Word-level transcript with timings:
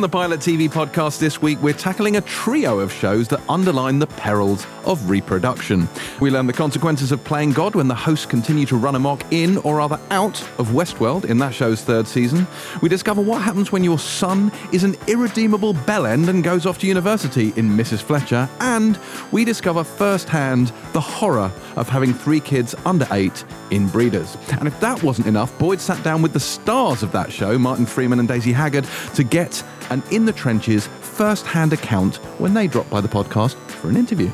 On 0.00 0.02
the 0.02 0.08
Pilot 0.08 0.40
TV 0.40 0.66
podcast 0.66 1.18
this 1.18 1.42
week, 1.42 1.60
we're 1.60 1.74
tackling 1.74 2.16
a 2.16 2.22
trio 2.22 2.78
of 2.78 2.90
shows 2.90 3.28
that 3.28 3.42
underline 3.50 3.98
the 3.98 4.06
perils 4.06 4.66
of 4.86 5.10
reproduction. 5.10 5.86
We 6.20 6.30
learn 6.30 6.46
the 6.46 6.54
consequences 6.54 7.12
of 7.12 7.22
playing 7.22 7.52
God 7.52 7.74
when 7.74 7.86
the 7.86 7.94
hosts 7.94 8.24
continue 8.24 8.64
to 8.64 8.78
run 8.78 8.94
amok 8.94 9.30
in 9.30 9.58
or 9.58 9.76
rather 9.76 10.00
out 10.10 10.40
of 10.58 10.68
Westworld 10.68 11.26
in 11.26 11.36
that 11.40 11.52
show's 11.52 11.82
third 11.82 12.08
season. 12.08 12.46
We 12.80 12.88
discover 12.88 13.20
what 13.20 13.42
happens 13.42 13.72
when 13.72 13.84
your 13.84 13.98
son 13.98 14.50
is 14.72 14.84
an 14.84 14.96
irredeemable 15.06 15.74
bellend 15.74 16.28
and 16.28 16.42
goes 16.42 16.64
off 16.64 16.78
to 16.78 16.86
university 16.86 17.52
in 17.56 17.68
Mrs. 17.68 18.00
Fletcher. 18.00 18.48
And 18.60 18.98
we 19.32 19.44
discover 19.44 19.84
firsthand 19.84 20.72
the 20.94 21.00
horror 21.02 21.52
of 21.80 21.88
having 21.88 22.12
three 22.12 22.40
kids 22.40 22.74
under 22.84 23.06
eight 23.10 23.44
in 23.70 23.88
Breeders. 23.88 24.36
And 24.58 24.68
if 24.68 24.78
that 24.80 25.02
wasn't 25.02 25.26
enough, 25.26 25.58
Boyd 25.58 25.80
sat 25.80 26.02
down 26.04 26.22
with 26.22 26.34
the 26.34 26.40
stars 26.40 27.02
of 27.02 27.10
that 27.12 27.32
show, 27.32 27.58
Martin 27.58 27.86
Freeman 27.86 28.18
and 28.18 28.28
Daisy 28.28 28.52
Haggard, 28.52 28.86
to 29.14 29.24
get 29.24 29.64
an 29.88 30.02
in 30.12 30.26
the 30.26 30.32
trenches 30.32 30.86
first 31.00 31.46
hand 31.46 31.72
account 31.72 32.16
when 32.38 32.54
they 32.54 32.66
dropped 32.66 32.90
by 32.90 33.00
the 33.00 33.08
podcast 33.08 33.54
for 33.54 33.88
an 33.88 33.96
interview. 33.96 34.30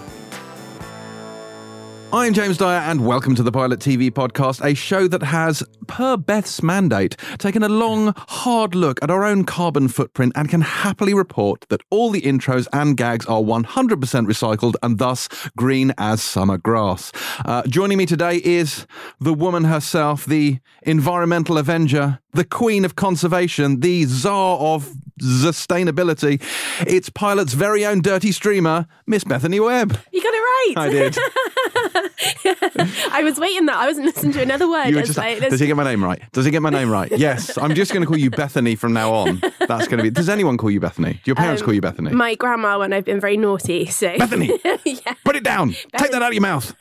I'm 2.13 2.33
James 2.33 2.57
Dyer, 2.57 2.79
and 2.79 3.05
welcome 3.05 3.35
to 3.35 3.43
the 3.43 3.51
Pilot 3.51 3.81
TV 3.81 4.13
podcast, 4.13 4.65
a 4.65 4.75
show 4.75 5.09
that 5.09 5.25
has, 5.25 5.63
per 5.89 6.17
Beth's 6.17 6.63
mandate, 6.63 7.17
taken 7.39 7.65
a 7.65 7.69
long, 7.69 8.15
hard 8.17 8.77
look 8.77 9.03
at 9.03 9.11
our 9.11 9.25
own 9.25 9.45
carbon 9.45 9.89
footprint 9.89 10.33
and 10.37 10.49
can 10.49 10.61
happily 10.61 11.15
report 11.15 11.67
that 11.69 11.81
all 11.91 12.11
the 12.11 12.23
intros 12.23 12.69
and 12.73 12.97
gags 12.97 13.27
are 13.27 13.41
100% 13.41 13.65
recycled 13.67 14.77
and 14.85 14.99
thus 14.99 15.29
green 15.57 15.93
as 15.99 16.23
summer 16.23 16.57
grass. 16.57 17.11
Uh, 17.45 17.63
joining 17.67 17.99
me 17.99 18.07
today 18.07 18.37
is 18.37 18.87
the 19.21 19.35
woman 19.35 19.65
herself, 19.65 20.25
the 20.25 20.61
environmental 20.83 21.59
avenger, 21.59 22.21
the 22.37 22.45
queen 22.45 22.85
of 22.85 22.95
conservation, 22.97 23.81
the 23.81 24.05
czar 24.05 24.59
of 24.59 24.93
sustainability. 25.21 26.41
It's 26.87 27.09
Pilot's 27.11 27.55
very 27.55 27.85
own 27.87 28.01
dirty 28.03 28.33
streamer, 28.33 28.87
Miss 29.07 29.25
Bethany 29.25 29.59
Webb. 29.61 29.99
You 30.13 30.23
got 30.23 30.35
it 30.35 30.39
right. 30.39 30.75
I 30.77 30.89
did. 30.91 31.19
I 33.13 33.23
was 33.23 33.39
waiting 33.39 33.67
that. 33.67 33.77
I 33.77 33.87
wasn't 33.87 34.07
listening 34.07 34.33
to 34.33 34.43
another 34.43 34.69
word. 34.69 34.89
You 34.89 34.97
were 34.97 35.03
just, 35.03 35.17
like, 35.19 35.39
does 35.41 35.61
he 35.61 35.67
get 35.67 35.77
my 35.77 35.85
name 35.85 36.03
right? 36.05 36.21
Does 36.33 36.45
he 36.45 36.51
get 36.51 36.63
my 36.63 36.71
name 36.71 36.91
right? 36.91 37.11
Yes. 37.17 37.57
I'm 37.57 37.75
just 37.75 37.93
going 37.93 38.03
to 38.03 38.07
call 38.07 38.19
you 38.19 38.31
Bethany 38.31 38.77
from 38.77 38.93
now 38.93 39.13
on. 39.13 39.41
That's 39.67 39.89
going 39.89 39.97
to 39.99 40.03
be. 40.03 40.11
Does 40.11 40.29
anyone 40.29 40.59
call 40.59 40.71
you 40.71 40.81
Bethany? 40.81 41.15
Do 41.15 41.21
your 41.25 41.35
parents 41.37 41.63
Um, 41.63 41.67
call 41.67 41.75
you 41.75 41.81
Bethany? 41.81 42.11
my 42.13 42.35
grandma 42.35 42.79
when 42.79 42.93
I've 42.93 43.05
been 43.07 43.21
very 43.21 43.37
naughty. 43.39 43.87
So 43.87 44.17
Bethany, 44.19 44.51
yeah. 44.85 45.15
put 45.25 45.35
it 45.35 45.43
down. 45.45 45.71
Take 45.97 46.11
that 46.11 46.23
out 46.23 46.29
of 46.29 46.35
your 46.35 46.43
mouth. 46.43 46.75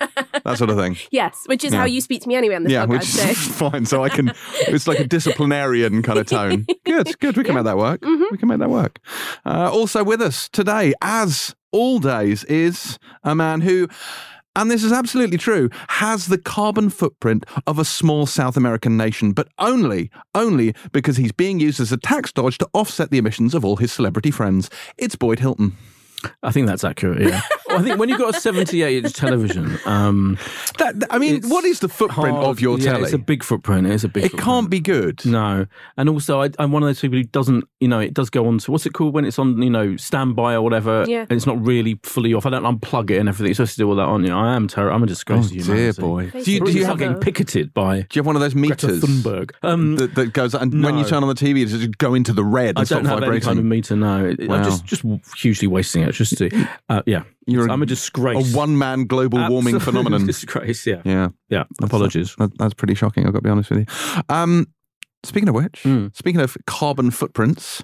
That 0.43 0.57
sort 0.57 0.69
of 0.69 0.77
thing. 0.77 0.97
Yes, 1.11 1.43
which 1.45 1.63
is 1.63 1.73
how 1.73 1.85
you 1.85 2.01
speak 2.01 2.21
to 2.23 2.27
me 2.27 2.35
anyway 2.35 2.55
on 2.55 2.63
this 2.63 2.73
Yeah, 2.73 2.85
podcast. 2.85 2.89
which 2.89 3.03
is 3.31 3.55
so. 3.55 3.69
fine. 3.69 3.85
So 3.85 4.03
I 4.03 4.09
can. 4.09 4.33
It's 4.67 4.87
like 4.87 4.99
a 4.99 5.05
disciplinarian 5.45 6.03
kind 6.03 6.19
of 6.19 6.25
tone. 6.27 6.65
Good, 6.85 7.19
good. 7.19 7.37
We 7.37 7.43
can 7.43 7.55
make 7.55 7.63
that 7.65 7.77
work. 7.77 8.01
Mm-hmm. 8.01 8.23
We 8.31 8.37
can 8.37 8.47
make 8.47 8.59
that 8.59 8.69
work. 8.69 8.99
Uh, 9.45 9.71
also 9.71 10.03
with 10.03 10.21
us 10.21 10.49
today, 10.49 10.93
as 11.01 11.55
all 11.71 11.99
days, 11.99 12.43
is 12.45 12.97
a 13.23 13.35
man 13.35 13.61
who. 13.61 13.87
And 14.57 14.71
this 14.71 14.85
is 14.85 14.93
absolutely 14.93 15.37
true, 15.37 15.69
has 15.89 16.27
the 16.27 16.37
carbon 16.37 16.89
footprint 16.89 17.45
of 17.67 17.77
a 17.77 17.83
small 17.83 18.25
South 18.25 18.55
American 18.55 18.95
nation, 18.95 19.33
but 19.33 19.49
only, 19.59 20.09
only 20.33 20.73
because 20.93 21.17
he's 21.17 21.33
being 21.33 21.59
used 21.59 21.81
as 21.81 21.91
a 21.91 21.97
tax 21.97 22.31
dodge 22.31 22.57
to 22.59 22.69
offset 22.71 23.11
the 23.11 23.17
emissions 23.17 23.53
of 23.53 23.65
all 23.65 23.75
his 23.75 23.91
celebrity 23.91 24.31
friends. 24.31 24.69
It's 24.97 25.17
Boyd 25.17 25.39
Hilton. 25.39 25.75
I 26.41 26.51
think 26.51 26.67
that's 26.67 26.85
accurate. 26.85 27.21
Yeah. 27.21 27.41
well, 27.75 27.81
I 27.81 27.87
think 27.87 27.99
when 27.99 28.09
you've 28.09 28.19
got 28.19 28.35
a 28.35 28.39
78 28.39 29.05
inch 29.05 29.13
television, 29.13 29.77
um, 29.85 30.37
That, 30.77 30.99
that- 30.99 31.13
I 31.13 31.19
mean, 31.19 31.41
what 31.49 31.65
is 31.65 31.79
the 31.79 31.89
footprint 31.89 32.35
hard- 32.35 32.47
of 32.47 32.59
your 32.61 32.77
yeah, 32.79 32.91
telly? 32.93 33.03
It's 33.03 33.13
a 33.13 33.17
big 33.17 33.43
footprint. 33.43 33.87
It's 33.87 34.03
a 34.03 34.07
big. 34.09 34.25
it 34.25 34.31
footprint. 34.31 34.45
can't 34.45 34.69
be 34.69 34.79
good. 34.79 35.25
No, 35.25 35.65
and 35.97 36.09
also 36.09 36.41
I, 36.41 36.49
I'm 36.59 36.71
one 36.71 36.83
of 36.83 36.87
those 36.87 36.99
people 36.99 37.17
who 37.17 37.23
doesn't, 37.23 37.65
you 37.79 37.87
know, 37.87 37.99
it 37.99 38.13
does 38.13 38.29
go 38.29 38.47
on 38.47 38.57
to 38.59 38.71
what's 38.71 38.85
it 38.85 38.93
called 38.93 39.13
when 39.13 39.25
it's 39.25 39.37
on, 39.39 39.61
you 39.61 39.69
know, 39.69 39.95
standby 39.97 40.53
or 40.55 40.61
whatever. 40.61 41.05
Yeah. 41.07 41.21
and 41.21 41.31
it's 41.31 41.45
not 41.45 41.63
really 41.65 41.99
fully 42.03 42.33
off. 42.33 42.45
I 42.45 42.49
don't 42.49 42.63
unplug 42.63 43.11
it 43.11 43.17
and 43.17 43.29
everything. 43.29 43.51
It's 43.51 43.57
supposed 43.57 43.73
to 43.73 43.77
do 43.79 43.89
all 43.89 43.95
that 43.95 44.03
on. 44.07 44.23
You 44.23 44.29
know, 44.29 44.39
I 44.39 44.53
am 44.55 44.67
terrible. 44.67 44.95
I'm 44.95 45.03
a 45.03 45.07
disgrace 45.07 45.45
Oh, 45.45 45.49
to 45.49 45.53
dear 45.55 45.63
humanity. 45.63 46.01
boy. 46.01 46.29
Do 46.43 46.51
you, 46.51 46.57
it. 46.61 46.65
do 46.65 46.71
you 46.71 46.85
have 46.85 46.97
getting 46.97 47.19
picketed 47.19 47.73
by 47.73 48.01
Do 48.01 48.07
you 48.13 48.19
have 48.19 48.25
one 48.25 48.35
of 48.35 48.41
those 48.41 48.55
meters 48.55 49.01
Thunberg. 49.01 49.51
Um, 49.63 49.95
that, 49.97 50.15
that 50.15 50.33
goes 50.33 50.53
and 50.55 50.83
when 50.83 50.97
you 50.97 51.05
turn 51.05 51.23
on 51.23 51.29
the 51.29 51.35
TV, 51.35 51.63
it 51.63 51.67
just 51.67 51.97
go 51.97 52.13
into 52.13 52.33
the 52.33 52.43
red 52.43 52.69
and 52.69 52.79
I 52.79 52.83
start 52.83 53.03
don't 53.03 53.09
have 53.09 53.17
any 53.19 53.25
vibrating? 53.27 53.47
kind 53.47 53.59
of 53.59 53.65
meter. 53.65 53.95
No, 53.95 54.25
It- 54.25 54.47
Wow. 54.47 54.55
I'm 54.57 54.63
just 54.63 54.85
just 54.85 55.03
hugely 55.37 55.67
wasting 55.67 56.03
it. 56.03 56.11
Just 56.11 56.37
to, 56.37 56.67
uh, 56.89 57.01
yeah, 57.05 57.23
You're 57.47 57.69
I'm 57.69 57.81
a 57.81 57.83
a 57.83 57.85
disgrace. 57.85 58.53
A 58.53 58.57
one-man 58.57 59.05
global 59.05 59.47
warming 59.49 59.79
phenomenon. 59.79 60.25
Disgrace. 60.27 60.85
Yeah, 60.87 61.01
Yeah, 61.05 61.29
yeah. 61.49 61.63
Apologies. 61.81 62.35
that, 62.37 62.57
that's 62.57 62.73
pretty 62.73 62.95
shocking. 62.95 63.25
I've 63.27 63.33
got 63.33 63.39
to 63.39 63.43
be 63.43 63.49
honest 63.49 63.69
with 63.69 63.79
you. 63.79 64.23
Um, 64.29 64.67
speaking 65.23 65.49
of 65.49 65.55
which, 65.55 65.83
Mm. 65.83 66.15
speaking 66.15 66.41
of 66.41 66.57
carbon 66.65 67.11
footprints, 67.11 67.83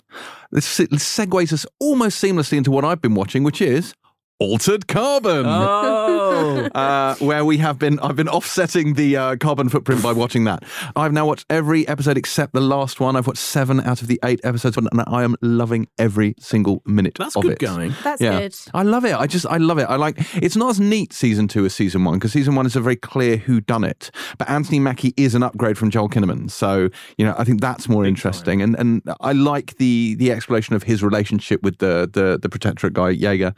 this, 0.51 0.77
this 0.77 0.89
segues 1.03 1.53
us 1.53 1.65
almost 1.79 2.21
seamlessly 2.23 2.57
into 2.57 2.71
what 2.71 2.83
I've 2.85 3.01
been 3.01 3.13
watching, 3.15 3.43
which 3.43 3.61
is 3.61 3.93
Altered 4.39 4.87
Carbon. 4.87 5.45
Oh. 5.45 6.20
uh, 6.75 7.15
where 7.15 7.45
we 7.45 7.57
have 7.57 7.79
been, 7.79 7.99
I've 7.99 8.15
been 8.15 8.29
offsetting 8.29 8.93
the 8.95 9.17
uh, 9.17 9.35
carbon 9.37 9.69
footprint 9.69 10.03
by 10.03 10.13
watching 10.13 10.43
that. 10.45 10.63
I've 10.95 11.13
now 11.13 11.25
watched 11.25 11.45
every 11.49 11.87
episode 11.87 12.17
except 12.17 12.53
the 12.53 12.61
last 12.61 12.99
one. 12.99 13.15
I've 13.15 13.27
watched 13.27 13.39
seven 13.39 13.79
out 13.81 14.01
of 14.01 14.07
the 14.07 14.19
eight 14.23 14.39
episodes, 14.43 14.77
and 14.77 14.89
I 15.07 15.23
am 15.23 15.35
loving 15.41 15.87
every 15.97 16.35
single 16.39 16.81
minute 16.85 17.15
That's 17.17 17.35
of 17.35 17.43
good 17.43 17.53
it. 17.53 17.59
going. 17.59 17.93
That's 18.03 18.21
Yeah, 18.21 18.39
good. 18.39 18.55
I 18.73 18.83
love 18.83 19.05
it. 19.05 19.15
I 19.15 19.27
just, 19.27 19.45
I 19.45 19.57
love 19.57 19.77
it. 19.77 19.83
I 19.83 19.95
like. 19.95 20.17
It's 20.35 20.55
not 20.55 20.71
as 20.71 20.79
neat 20.79 21.13
season 21.13 21.47
two 21.47 21.65
as 21.65 21.73
season 21.73 22.03
one 22.03 22.15
because 22.15 22.31
season 22.31 22.55
one 22.55 22.65
is 22.65 22.75
a 22.75 22.81
very 22.81 22.95
clear 22.95 23.37
who 23.37 23.61
done 23.61 23.83
it. 23.83 24.11
But 24.37 24.49
Anthony 24.49 24.79
Mackie 24.79 25.13
is 25.17 25.35
an 25.35 25.43
upgrade 25.43 25.77
from 25.77 25.89
Joel 25.89 26.09
Kinnaman, 26.09 26.49
so 26.49 26.89
you 27.17 27.25
know 27.25 27.35
I 27.37 27.43
think 27.43 27.61
that's 27.61 27.87
more 27.87 28.05
interesting. 28.05 28.61
And 28.61 28.75
and 28.75 29.01
I 29.21 29.33
like 29.33 29.77
the 29.77 30.15
the 30.15 30.31
exploration 30.31 30.75
of 30.75 30.83
his 30.83 31.03
relationship 31.03 31.61
with 31.63 31.77
the 31.79 32.09
the 32.11 32.39
the 32.41 32.49
protectorate 32.49 32.93
guy 32.93 33.09
Jaeger. 33.09 33.53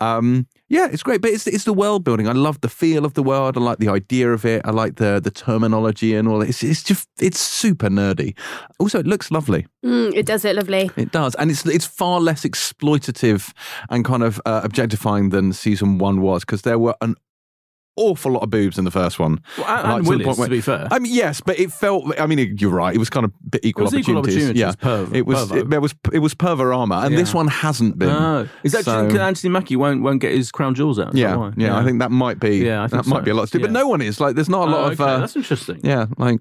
Um, 0.00 0.46
yeah, 0.70 0.86
it's 0.90 1.02
great, 1.02 1.22
but 1.22 1.30
it's 1.30 1.46
it's 1.46 1.64
the 1.64 1.72
world 1.72 2.04
building. 2.04 2.28
I 2.28 2.32
love 2.32 2.60
the 2.60 2.68
feel 2.68 3.04
of 3.04 3.14
the 3.14 3.22
world. 3.22 3.56
I 3.56 3.60
like 3.60 3.78
the 3.78 3.88
idea 3.88 4.32
of 4.32 4.44
it. 4.44 4.60
I 4.64 4.70
like 4.70 4.96
the 4.96 5.18
the 5.18 5.30
terminology 5.30 6.14
and 6.14 6.28
all. 6.28 6.42
It's 6.42 6.62
it's 6.62 6.82
just 6.82 7.08
it's 7.18 7.40
super 7.40 7.88
nerdy. 7.88 8.36
Also, 8.78 8.98
it 8.98 9.06
looks 9.06 9.30
lovely. 9.30 9.66
Mm, 9.84 10.14
it 10.14 10.26
does 10.26 10.44
it 10.44 10.56
lovely. 10.56 10.90
It 10.96 11.10
does, 11.10 11.34
and 11.36 11.50
it's 11.50 11.64
it's 11.64 11.86
far 11.86 12.20
less 12.20 12.44
exploitative 12.44 13.52
and 13.88 14.04
kind 14.04 14.22
of 14.22 14.40
uh, 14.44 14.60
objectifying 14.62 15.30
than 15.30 15.52
season 15.52 15.98
one 15.98 16.20
was 16.20 16.44
because 16.44 16.62
there 16.62 16.78
were 16.78 16.94
an 17.00 17.14
awful 17.98 18.32
lot 18.32 18.42
of 18.42 18.50
boobs 18.50 18.78
in 18.78 18.84
the 18.84 18.90
first 18.90 19.18
one. 19.18 19.40
Well, 19.58 19.66
and, 19.66 19.82
Like, 19.88 19.96
and 19.96 20.04
to 20.04 20.08
Willis, 20.10 20.24
point 20.26 20.38
where- 20.38 20.48
to 20.48 20.50
be 20.54 20.60
fair. 20.60 20.88
I 20.90 20.98
mean, 20.98 21.12
yes, 21.14 21.40
but 21.40 21.58
it 21.58 21.72
felt. 21.72 22.18
I 22.20 22.26
mean, 22.26 22.38
it- 22.38 22.60
you're 22.60 22.70
right. 22.70 22.94
It 22.94 22.98
was 22.98 23.10
kind 23.10 23.24
of 23.24 23.32
bit 23.50 23.64
equal 23.64 23.86
opportunities. 23.86 24.16
opportunities, 24.16 24.60
Yeah, 24.60 24.72
perv- 24.72 25.14
it 25.14 25.26
was. 25.26 25.50
pervo. 25.50 25.56
It, 25.60 25.70
there 25.70 25.80
was. 25.80 25.94
It 26.12 26.18
was 26.20 26.34
perverama, 26.34 27.04
and 27.06 27.16
this 27.18 27.34
one 27.34 27.48
hasn't 27.48 27.98
been. 27.98 28.10
Oh. 28.10 28.48
Is 28.62 28.72
that 28.72 28.84
So- 28.84 29.06
Anthony 29.08 29.50
Mackie 29.52 29.76
won't 29.76 30.02
won't 30.02 30.20
get 30.20 30.32
his 30.34 30.50
crown 30.50 30.74
jewels 30.74 30.98
out? 30.98 31.12
That 31.12 31.18
yeah, 31.18 31.50
yeah, 31.56 31.76
I 31.78 31.84
think 31.84 31.98
that 32.00 32.10
might 32.10 32.38
be. 32.40 32.58
Yeah, 32.58 32.86
that 32.86 33.06
might 33.06 33.24
be 33.24 33.30
a 33.30 33.34
lot 33.34 33.48
to 33.48 33.58
do. 33.58 33.62
But 33.62 33.72
no 33.72 33.86
one 33.88 34.00
is 34.02 34.20
like. 34.20 34.34
There's 34.34 34.48
not 34.48 34.68
a 34.68 34.70
lot 34.70 34.84
Oh, 34.88 34.92
of. 34.92 35.00
Uh, 35.00 35.18
that's 35.18 35.36
interesting. 35.36 35.80
yeah, 35.82 36.06
like 36.16 36.40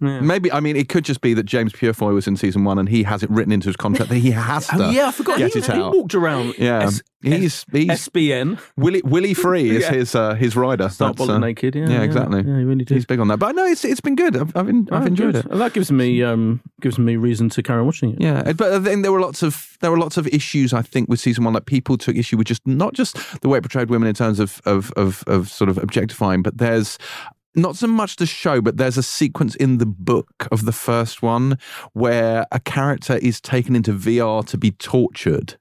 Yeah. 0.00 0.20
maybe. 0.20 0.50
I 0.52 0.60
mean, 0.60 0.76
it 0.76 0.88
could 0.88 1.04
just 1.04 1.20
be 1.20 1.34
that 1.34 1.42
James 1.44 1.72
Purefoy 1.72 2.12
was 2.12 2.26
in 2.28 2.36
season 2.36 2.62
one, 2.64 2.78
and 2.78 2.88
he 2.88 3.02
has 3.02 3.22
it 3.24 3.30
written 3.30 3.50
into 3.52 3.68
his 3.68 3.76
contract 3.76 4.10
that 4.10 4.18
he 4.18 4.30
has 4.30 4.66
to. 4.68 4.76
Oh 4.86 4.90
yeah, 4.90 5.08
I 5.08 5.10
forgot. 5.10 5.38
Get 5.38 5.52
he, 5.54 5.58
it 5.58 5.66
he 5.72 5.78
walked 5.80 6.14
around. 6.14 6.54
Yeah, 6.56 6.84
S- 6.84 7.02
he's 7.20 7.64
he's 7.72 7.88
SBN. 7.88 8.60
Willie 8.76 9.02
Willie 9.04 9.34
Free 9.34 9.70
is 9.70 9.82
Yeah. 9.82 9.92
his 9.92 10.14
uh, 10.14 10.34
his 10.34 10.54
rider. 10.54 10.88
Start 10.88 11.16
That's, 11.16 11.28
uh, 11.28 11.38
naked. 11.38 11.74
Yeah, 11.74 11.88
yeah, 11.88 12.02
exactly. 12.02 12.38
Yeah, 12.46 12.58
he 12.58 12.64
really 12.64 12.84
did. 12.84 12.94
He's 12.94 13.06
big 13.06 13.18
on 13.18 13.26
that. 13.28 13.38
But 13.38 13.56
no, 13.56 13.64
it's 13.66 13.84
it's 13.84 14.00
been 14.00 14.14
good. 14.14 14.36
I've 14.36 14.56
I've, 14.56 14.68
I've 14.68 14.88
Oh, 14.92 15.02
enjoyed 15.04 15.32
good. 15.34 15.46
it. 15.46 15.50
And 15.50 15.60
that 15.60 15.72
gives 15.72 15.90
me 15.90 16.22
um 16.22 16.60
gives 16.80 16.96
me 16.98 17.16
reason 17.16 17.48
to 17.50 17.62
carry 17.64 17.80
on 17.80 17.86
watching 17.86 18.12
it. 18.12 18.20
Yeah, 18.20 18.52
but 18.52 18.72
I 18.72 18.78
think 18.80 19.02
there 19.02 19.10
were 19.10 19.20
lots 19.20 19.42
of 19.42 19.76
there 19.80 19.90
were 19.90 19.98
lots 19.98 20.16
of 20.16 20.28
issues. 20.28 20.72
I 20.72 20.82
think 20.82 21.08
with 21.08 21.18
season 21.18 21.42
one, 21.42 21.54
like 21.54 21.66
people 21.66 21.98
took 21.98 22.14
issue 22.14 22.36
with 22.36 22.46
just 22.46 22.64
not 22.66 22.94
just 22.94 23.16
the 23.42 23.48
way 23.48 23.58
it 23.58 23.62
portrayed 23.62 23.90
women 23.90 24.08
in 24.08 24.14
terms 24.14 24.38
of 24.38 24.60
of 24.64 24.92
of, 24.92 25.24
of 25.26 25.48
sort 25.48 25.70
of 25.70 25.78
objectifying, 25.78 26.42
but 26.42 26.58
there's 26.58 26.98
not 27.54 27.76
so 27.76 27.86
much 27.86 28.16
the 28.16 28.26
show, 28.26 28.60
but 28.60 28.76
there's 28.76 28.96
a 28.98 29.02
sequence 29.02 29.56
in 29.56 29.78
the 29.78 29.86
book 29.86 30.46
of 30.52 30.64
the 30.64 30.72
first 30.72 31.22
one 31.22 31.58
where 31.92 32.46
a 32.52 32.60
character 32.60 33.16
is 33.16 33.40
taken 33.40 33.74
into 33.74 33.92
VR 33.92 34.46
to 34.46 34.58
be 34.58 34.70
tortured, 34.72 35.56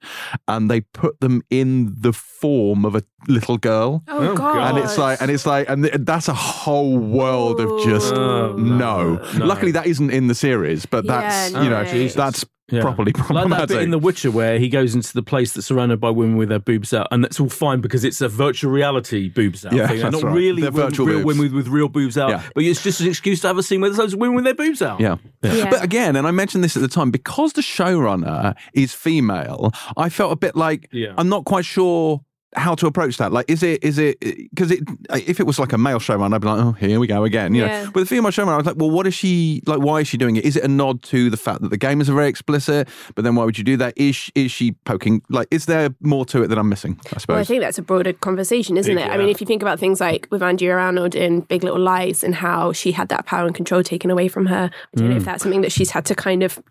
and 0.47 0.69
they 0.69 0.81
put 0.81 1.19
them 1.21 1.41
in 1.49 1.95
the 1.97 2.13
form 2.13 2.85
of 2.85 2.95
a 2.95 3.01
little 3.27 3.57
girl. 3.57 4.03
Oh, 4.07 4.27
Oh, 4.29 4.35
god. 4.35 4.69
And 4.75 4.77
it's 4.83 4.97
like, 4.97 5.21
and 5.21 5.31
it's 5.31 5.45
like, 5.45 5.69
and 5.69 5.83
th- 5.83 5.95
that's 5.99 6.27
a 6.27 6.33
whole 6.33 6.97
world 6.97 7.59
of 7.59 7.83
just 7.83 8.13
Oh, 8.13 8.53
no. 8.57 9.15
no. 9.37 9.45
Luckily, 9.45 9.71
that 9.71 9.87
isn't 9.87 10.11
in 10.11 10.27
the 10.27 10.35
series, 10.35 10.85
but 10.85 11.05
Yeah, 11.05 11.21
that's 11.21 11.53
no. 11.53 11.61
you 11.63 11.69
know, 11.69 11.85
Oh, 11.87 12.07
that's 12.09 12.45
Yeah. 12.69 12.81
properly 12.87 13.13
Like 13.29 13.47
that 13.49 13.69
bit 13.69 13.81
in 13.81 13.91
The 13.91 13.97
Witcher 13.97 14.29
where 14.29 14.59
he 14.59 14.67
goes 14.67 14.93
into 14.93 15.13
the 15.13 15.23
place 15.23 15.53
that's 15.53 15.67
surrounded 15.67 16.01
by 16.01 16.09
women 16.09 16.35
with 16.35 16.49
their 16.49 16.59
boobs 16.59 16.93
out, 16.93 17.07
and 17.11 17.23
that's 17.23 17.39
all 17.39 17.47
fine 17.47 17.79
because 17.79 18.03
it's 18.03 18.19
a 18.19 18.27
virtual 18.27 18.71
reality 18.71 19.29
boobs 19.29 19.65
out 19.65 19.71
Yeah, 19.73 19.87
thing. 19.87 20.01
and 20.01 20.13
that's 20.13 20.21
not 20.23 20.29
right. 20.29 20.35
really 20.35 20.61
They're 20.63 20.71
women, 20.71 20.89
virtual 20.89 21.05
real 21.07 21.15
boobs. 21.19 21.25
women 21.25 21.43
with, 21.43 21.53
with 21.53 21.67
real 21.69 21.87
boobs 21.87 22.17
out, 22.17 22.29
Yeah. 22.29 22.43
but 22.53 22.63
it's 22.65 22.83
just 22.83 22.99
an 22.99 23.07
excuse 23.07 23.39
to 23.41 23.47
have 23.47 23.57
a 23.57 23.63
scene 23.63 23.79
where 23.79 23.89
there's 23.89 23.99
loads 23.99 24.13
of 24.13 24.19
women 24.19 24.35
with 24.35 24.43
their 24.43 24.53
boobs 24.53 24.81
out. 24.81 24.99
Yeah. 24.99 25.15
Yeah. 25.43 25.69
But 25.69 25.81
again, 25.83 26.15
and 26.17 26.27
I 26.27 26.31
mentioned 26.31 26.61
this 26.63 26.75
at 26.75 26.81
the 26.81 26.87
time, 26.89 27.09
because 27.09 27.53
the 27.53 27.61
showrunner 27.61 28.53
is 28.73 28.93
female, 28.93 29.71
I 29.95 30.09
felt 30.09 30.31
a 30.33 30.35
bit 30.35 30.55
like 30.57 30.89
Yeah. 30.91 31.13
I'm 31.17 31.29
not 31.29 31.45
quite 31.45 31.63
sure 31.65 32.21
how 32.57 32.75
to 32.75 32.87
approach 32.87 33.17
that? 33.17 33.31
Like, 33.31 33.49
is 33.49 33.63
it 33.63 33.83
is 33.83 33.97
it 33.97 34.19
because 34.19 34.71
it 34.71 34.83
if 35.13 35.39
it 35.39 35.45
was 35.45 35.59
like 35.59 35.73
a 35.73 35.77
male 35.77 35.99
showrunner, 35.99 36.33
I'd 36.33 36.41
be 36.41 36.47
like, 36.47 36.59
oh, 36.59 36.71
here 36.73 36.99
we 36.99 37.07
go 37.07 37.23
again. 37.23 37.53
You 37.53 37.63
Yeah. 37.65 37.85
know, 37.85 37.91
with 37.91 38.03
a 38.03 38.07
female 38.07 38.31
showrunner, 38.31 38.53
I 38.53 38.57
was 38.57 38.65
like, 38.65 38.77
well, 38.77 38.89
what 38.89 39.07
is 39.07 39.13
she 39.13 39.61
like? 39.65 39.79
Why 39.79 40.01
is 40.01 40.07
she 40.07 40.17
doing 40.17 40.35
it? 40.35 40.45
Is 40.45 40.55
it 40.55 40.63
a 40.63 40.67
nod 40.67 41.03
to 41.03 41.29
the 41.29 41.37
fact 41.37 41.61
that 41.61 41.69
the 41.69 41.77
game 41.77 42.01
is 42.01 42.09
very 42.09 42.27
explicit? 42.27 42.87
But 43.15 43.23
then 43.23 43.35
why 43.35 43.45
would 43.45 43.57
you 43.57 43.63
do 43.63 43.77
that? 43.77 43.93
Is 43.95 44.15
she, 44.15 44.31
is 44.35 44.51
she 44.51 44.71
poking? 44.85 45.21
Like, 45.29 45.47
is 45.51 45.65
there 45.65 45.89
more 46.01 46.25
to 46.27 46.43
it 46.43 46.47
that 46.47 46.57
I'm 46.57 46.69
missing? 46.69 46.99
I 47.05 47.19
suppose. 47.19 47.27
Well, 47.27 47.39
I 47.39 47.43
think 47.43 47.61
that's 47.61 47.77
a 47.77 47.83
broader 47.83 48.13
conversation, 48.13 48.77
isn't 48.77 48.97
it? 48.97 49.09
I 49.09 49.17
mean, 49.17 49.29
if 49.29 49.39
you 49.41 49.47
think 49.47 49.61
about 49.61 49.79
things 49.79 49.99
like 49.99 50.27
with 50.31 50.41
Andrea 50.41 50.77
Arnold 50.77 51.15
in 51.15 51.41
Big 51.41 51.63
Little 51.63 51.79
Lies 51.79 52.23
and 52.23 52.35
how 52.35 52.71
she 52.73 52.91
had 52.91 53.09
that 53.09 53.25
power 53.25 53.45
and 53.45 53.55
control 53.55 53.83
taken 53.83 54.11
away 54.11 54.27
from 54.27 54.47
her, 54.47 54.69
I 54.73 54.97
don't 54.97 55.09
know 55.09 55.15
if 55.15 55.23
mm. 55.23 55.25
that's 55.25 55.43
something 55.43 55.61
that 55.61 55.71
she's 55.71 55.91
had 55.91 56.05
to 56.05 56.15
kind 56.15 56.43
of 56.43 56.61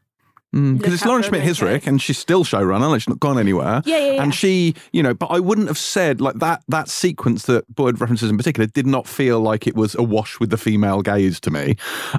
because 0.56 0.84
look 0.84 0.94
it's 0.94 1.04
Lauren 1.04 1.22
Schmidt 1.22 1.44
those 1.44 1.58
Hissrich, 1.58 1.86
and 1.86 2.00
she's 2.00 2.18
still 2.18 2.44
showrunner. 2.44 2.88
Like 2.88 3.02
she's 3.02 3.08
not 3.08 3.20
gone 3.20 3.38
anywhere. 3.38 3.82
Yeah, 3.84 3.98
yeah, 3.98 4.12
yeah. 4.12 4.22
And 4.22 4.34
she, 4.34 4.74
you 4.92 5.02
know, 5.02 5.14
but 5.14 5.26
I 5.26 5.38
wouldn't 5.38 5.68
have 5.68 5.78
said 5.78 6.20
like 6.20 6.36
that. 6.36 6.62
That 6.68 6.88
sequence 6.88 7.44
that 7.46 7.72
Boyd 7.74 8.00
references 8.00 8.30
in 8.30 8.36
particular 8.36 8.66
did 8.66 8.86
not 8.86 9.06
feel 9.06 9.40
like 9.40 9.66
it 9.66 9.74
was 9.74 9.94
awash 9.94 10.40
with 10.40 10.50
the 10.50 10.56
female 10.56 11.02
gaze 11.02 11.40
to 11.40 11.50
me. 11.50 11.76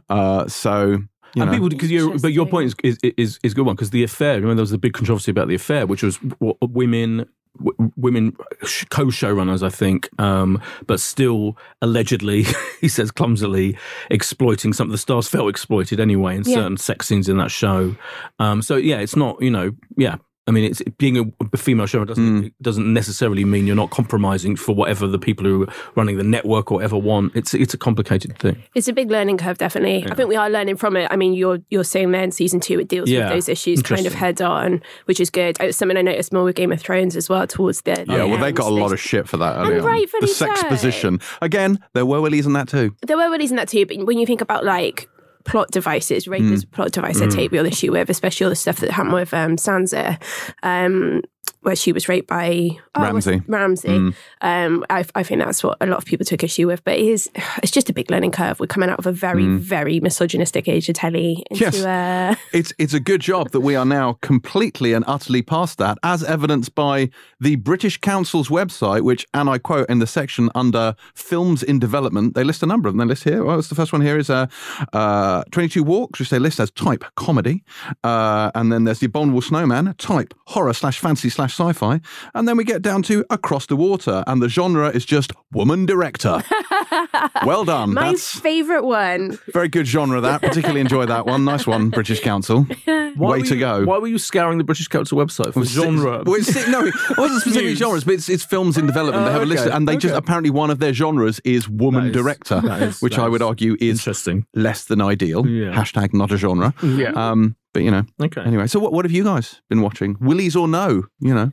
Uh, 0.09 0.47
so. 0.47 0.99
You 1.35 1.41
and 1.41 1.51
know. 1.51 1.57
people, 1.57 1.69
because 1.69 1.91
you 1.91 2.17
but 2.19 2.31
your 2.31 2.45
point 2.45 2.67
is 2.67 2.75
is 2.83 3.13
is, 3.17 3.39
is 3.43 3.51
a 3.51 3.55
good 3.55 3.65
one 3.65 3.75
because 3.75 3.89
the 3.89 4.03
affair. 4.03 4.35
Remember, 4.35 4.55
there 4.55 4.61
was 4.61 4.71
a 4.71 4.77
big 4.77 4.93
controversy 4.93 5.29
about 5.31 5.49
the 5.49 5.55
affair, 5.55 5.85
which 5.85 6.01
was 6.01 6.17
w- 6.17 6.55
women. 6.61 7.27
W- 7.57 7.91
Women 7.95 8.35
sh- 8.65 8.85
co-showrunners, 8.89 9.63
I 9.63 9.69
think, 9.69 10.09
um, 10.19 10.61
but 10.85 10.99
still 10.99 11.57
allegedly, 11.81 12.45
he 12.81 12.87
says 12.87 13.11
clumsily, 13.11 13.77
exploiting 14.09 14.73
some 14.73 14.87
of 14.87 14.91
the 14.91 14.97
stars 14.97 15.27
felt 15.27 15.49
exploited 15.49 15.99
anyway 15.99 16.35
in 16.37 16.43
Yeah. 16.45 16.55
certain 16.55 16.77
sex 16.77 17.07
scenes 17.07 17.27
in 17.29 17.37
that 17.37 17.51
show. 17.51 17.95
Um, 18.39 18.61
so 18.61 18.75
yeah, 18.75 18.99
it's 18.99 19.15
not 19.15 19.41
you 19.41 19.51
know 19.51 19.71
yeah. 19.97 20.17
I 20.47 20.51
mean, 20.51 20.63
it's 20.63 20.81
being 20.97 21.17
a, 21.17 21.23
a 21.53 21.57
female 21.57 21.85
showrunner 21.85 22.07
doesn't 22.07 22.41
hmm. 22.41 22.47
doesn't 22.61 22.91
necessarily 22.91 23.43
mean 23.43 23.67
you're 23.67 23.75
not 23.75 23.89
compromising 23.89 24.55
for 24.55 24.73
whatever 24.73 25.05
the 25.05 25.19
people 25.19 25.45
who 25.45 25.63
are 25.63 25.73
running 25.95 26.17
the 26.17 26.23
network 26.23 26.71
or 26.71 26.81
ever 26.81 26.97
want. 26.97 27.35
It's 27.35 27.53
it's 27.53 27.73
a 27.73 27.77
complicated 27.77 28.37
thing. 28.39 28.63
It's 28.73 28.87
a 28.87 28.93
big 28.93 29.11
learning 29.11 29.37
curve, 29.37 29.57
definitely. 29.57 30.09
I 30.09 30.15
think 30.15 30.29
we 30.29 30.37
are 30.37 30.49
learning 30.49 30.77
from 30.77 30.95
it. 30.95 31.09
I 31.11 31.17
mean, 31.17 31.33
you're 31.33 31.59
you're 31.69 31.83
saying 31.83 32.11
there 32.11 32.23
in 32.23 32.31
season 32.31 32.59
two, 32.59 32.79
it 32.79 32.87
deals 32.87 33.09
Yeah. 33.09 33.25
with 33.25 33.33
those 33.33 33.49
issues 33.49 33.81
kind 33.81 34.05
of 34.05 34.13
head 34.13 34.41
on, 34.41 34.81
which 35.05 35.19
is 35.19 35.29
good. 35.29 35.57
It's 35.59 35.77
something 35.77 35.97
I 35.97 36.01
noticed 36.01 36.31
more 36.31 36.45
with 36.45 36.55
Game 36.55 36.71
of 36.71 36.79
Thrones 36.79 37.15
as 37.17 37.27
well 37.27 37.45
towards 37.45 37.81
the. 37.81 38.05
Yeah, 38.07 38.23
well, 38.23 38.39
they 38.39 38.51
got 38.51 38.71
a 38.71 38.73
lot 38.73 38.93
of 38.93 38.99
shit 38.99 39.27
for 39.27 39.37
that. 39.37 39.57
early 39.57 39.79
on. 39.79 39.85
rightfully 39.85 40.21
the 40.21 40.27
sex 40.27 40.61
so. 40.61 40.67
position 40.67 41.19
again. 41.41 41.79
There 41.93 42.05
were 42.05 42.21
willies 42.21 42.45
in 42.45 42.53
that 42.53 42.69
too. 42.69 42.95
There 43.05 43.17
were 43.17 43.29
willies 43.29 43.51
in 43.51 43.57
that 43.57 43.67
too, 43.67 43.85
but 43.85 44.05
when 44.05 44.17
you 44.17 44.25
think 44.25 44.41
about 44.41 44.63
like 44.63 45.09
plot 45.47 45.71
devices, 45.71 46.27
rape 46.27 46.43
Mm. 46.43 46.53
as 46.53 46.63
a 46.63 46.67
plot 46.67 46.91
device, 46.91 47.21
I 47.21 47.27
take 47.27 47.51
real 47.51 47.65
issue 47.65 47.91
with, 47.91 48.09
especially 48.09 48.43
all 48.45 48.49
the 48.51 48.55
stuff 48.55 48.77
that 48.81 48.91
happened 48.91 49.13
with 49.13 49.33
um, 49.33 49.55
Sansa, 49.55 50.21
um, 50.61 51.21
where 51.61 51.75
she 51.75 51.91
was 51.91 52.07
raped 52.07 52.27
by 52.27 52.69
oh, 52.95 53.01
Ramsay. 53.01 53.41
Ramsay. 53.47 53.89
Mm. 53.89 54.15
Um, 54.41 54.85
I, 54.89 55.05
I 55.15 55.23
think 55.23 55.41
that's 55.41 55.63
what 55.63 55.77
a 55.81 55.85
lot 55.85 55.97
of 55.97 56.05
people 56.05 56.25
took 56.25 56.43
issue 56.43 56.67
with, 56.67 56.83
but 56.83 56.95
it 56.97 57.05
is 57.05 57.29
it's 57.63 57.71
just 57.71 57.89
a 57.89 57.93
big 57.93 58.09
learning 58.11 58.31
curve. 58.31 58.59
We're 58.59 58.67
coming 58.67 58.89
out 58.89 58.99
of 58.99 59.05
a 59.05 59.11
very, 59.11 59.45
very 59.47 59.99
misogynistic 59.99 60.67
age 60.67 60.89
of 60.89 60.95
telly 60.95 61.43
into 61.51 61.57
Mm. 61.57 61.73
Yes. 61.73 61.83
uh, 61.83 62.35
It's 62.53 62.73
it's 62.77 62.93
a 62.93 62.99
good 62.99 63.21
job 63.21 63.49
that 63.51 63.61
we 63.61 63.75
are 63.75 63.85
now 63.85 64.13
completely 64.21 64.93
and 64.93 65.03
utterly 65.07 65.41
past 65.41 65.77
that, 65.79 65.97
as 66.03 66.23
evidenced 66.23 66.75
by 66.75 67.09
the 67.39 67.55
British 67.55 67.99
Council's 67.99 68.49
website, 68.49 69.01
which, 69.01 69.25
and 69.33 69.49
I 69.49 69.57
quote 69.57 69.89
in 69.89 69.99
the 69.99 70.07
section 70.07 70.49
under 70.55 70.95
films 71.15 71.63
in 71.63 71.79
development, 71.79 72.35
they 72.35 72.43
list 72.43 72.63
a 72.63 72.65
number 72.65 72.87
of 72.87 72.93
them. 72.93 72.99
They 73.07 73.09
list 73.09 73.23
here. 73.23 73.43
Well, 73.43 73.59
it's 73.59 73.69
the 73.69 73.75
first 73.75 73.91
one 73.91 74.01
here 74.01 74.17
is 74.17 74.29
uh, 74.29 74.47
uh, 74.93 75.43
22 75.51 75.83
Walks, 75.83 76.19
which 76.19 76.29
they 76.29 76.39
list 76.39 76.59
as 76.59 76.71
type 76.71 77.03
comedy, 77.15 77.63
uh, 78.03 78.51
and 78.55 78.71
then 78.71 78.83
there's 78.85 78.99
the 78.99 79.07
Abominable 79.07 79.41
Snowman, 79.41 79.93
type 79.97 80.33
horror 80.47 80.73
slash 80.73 80.99
fantasy 80.99 81.29
slash 81.37 81.53
sci-fi, 81.57 82.01
and 82.33 82.47
then 82.47 82.57
we 82.57 82.63
get 82.63 82.81
down 82.81 83.01
to 83.03 83.23
Across 83.29 83.67
the 83.67 83.75
Water, 83.75 84.23
and 84.27 84.41
the 84.41 84.49
genre 84.49 84.89
is 84.89 85.05
just 85.05 85.31
woman 85.53 85.85
director. 85.85 86.43
well 87.45 87.63
done. 87.63 87.93
my 87.93 88.09
That's 88.09 88.37
favorite 88.39 88.83
one. 88.83 89.37
very 89.53 89.67
good 89.69 89.87
genre. 89.87 90.19
That 90.21 90.41
particularly 90.41 90.81
enjoy 90.81 91.05
that 91.05 91.25
one. 91.25 91.45
Nice 91.45 91.65
one, 91.67 91.89
British 91.89 92.19
Council. 92.21 92.63
Why 92.85 93.13
Way 93.17 93.41
to 93.43 93.53
you- 93.53 93.59
go. 93.59 93.85
Why 93.85 93.97
were 93.99 94.07
you 94.07 94.17
scouring 94.17 94.57
the 94.57 94.63
British 94.63 94.87
Council 94.87 95.17
website 95.17 95.53
for 95.53 95.63
genre? 95.63 96.23
Well, 96.25 96.35
it's, 96.35 96.53
no, 96.67 96.85
it 96.85 96.93
wasn't 97.17 97.41
specifically 97.41 97.75
genres, 97.75 98.03
but 98.03 98.15
it's, 98.15 98.29
it's 98.29 98.43
films 98.43 98.77
in 98.77 98.85
development. 98.85 99.25
they 99.25 99.29
Oh, 99.29 99.33
have 99.33 99.41
a 99.43 99.45
list, 99.45 99.67
and 99.67 99.87
they 99.87 99.97
just 99.97 100.15
apparently 100.15 100.49
one 100.49 100.69
of 100.71 100.79
their 100.79 100.93
genres 100.93 101.39
is 101.45 101.69
woman 101.69 102.05
That 102.05 102.09
is- 102.09 102.13
director, 102.15 102.61
that 102.61 102.81
is- 102.81 103.01
which 103.01 103.15
that 103.15 103.23
I 103.23 103.27
would 103.29 103.41
argue 103.41 103.75
is 103.79 103.99
Interesting. 103.99 104.45
less 104.53 104.85
than 104.85 105.01
ideal. 105.01 105.45
Yeah. 105.47 105.71
Hashtag 105.73 106.13
not 106.13 106.31
a 106.31 106.37
genre. 106.37 106.73
Yeah. 106.83 107.11
Um, 107.11 107.55
but 107.73 107.83
you 107.83 107.91
know, 107.91 108.03
okay. 108.21 108.41
anyway. 108.41 108.67
So 108.67 108.79
what 108.79 108.93
what 108.93 109.05
have 109.05 109.11
you 109.11 109.23
guys 109.23 109.61
been 109.69 109.81
watching? 109.81 110.17
Willies 110.19 110.55
or 110.55 110.67
no? 110.67 111.03
You 111.19 111.33
know, 111.33 111.51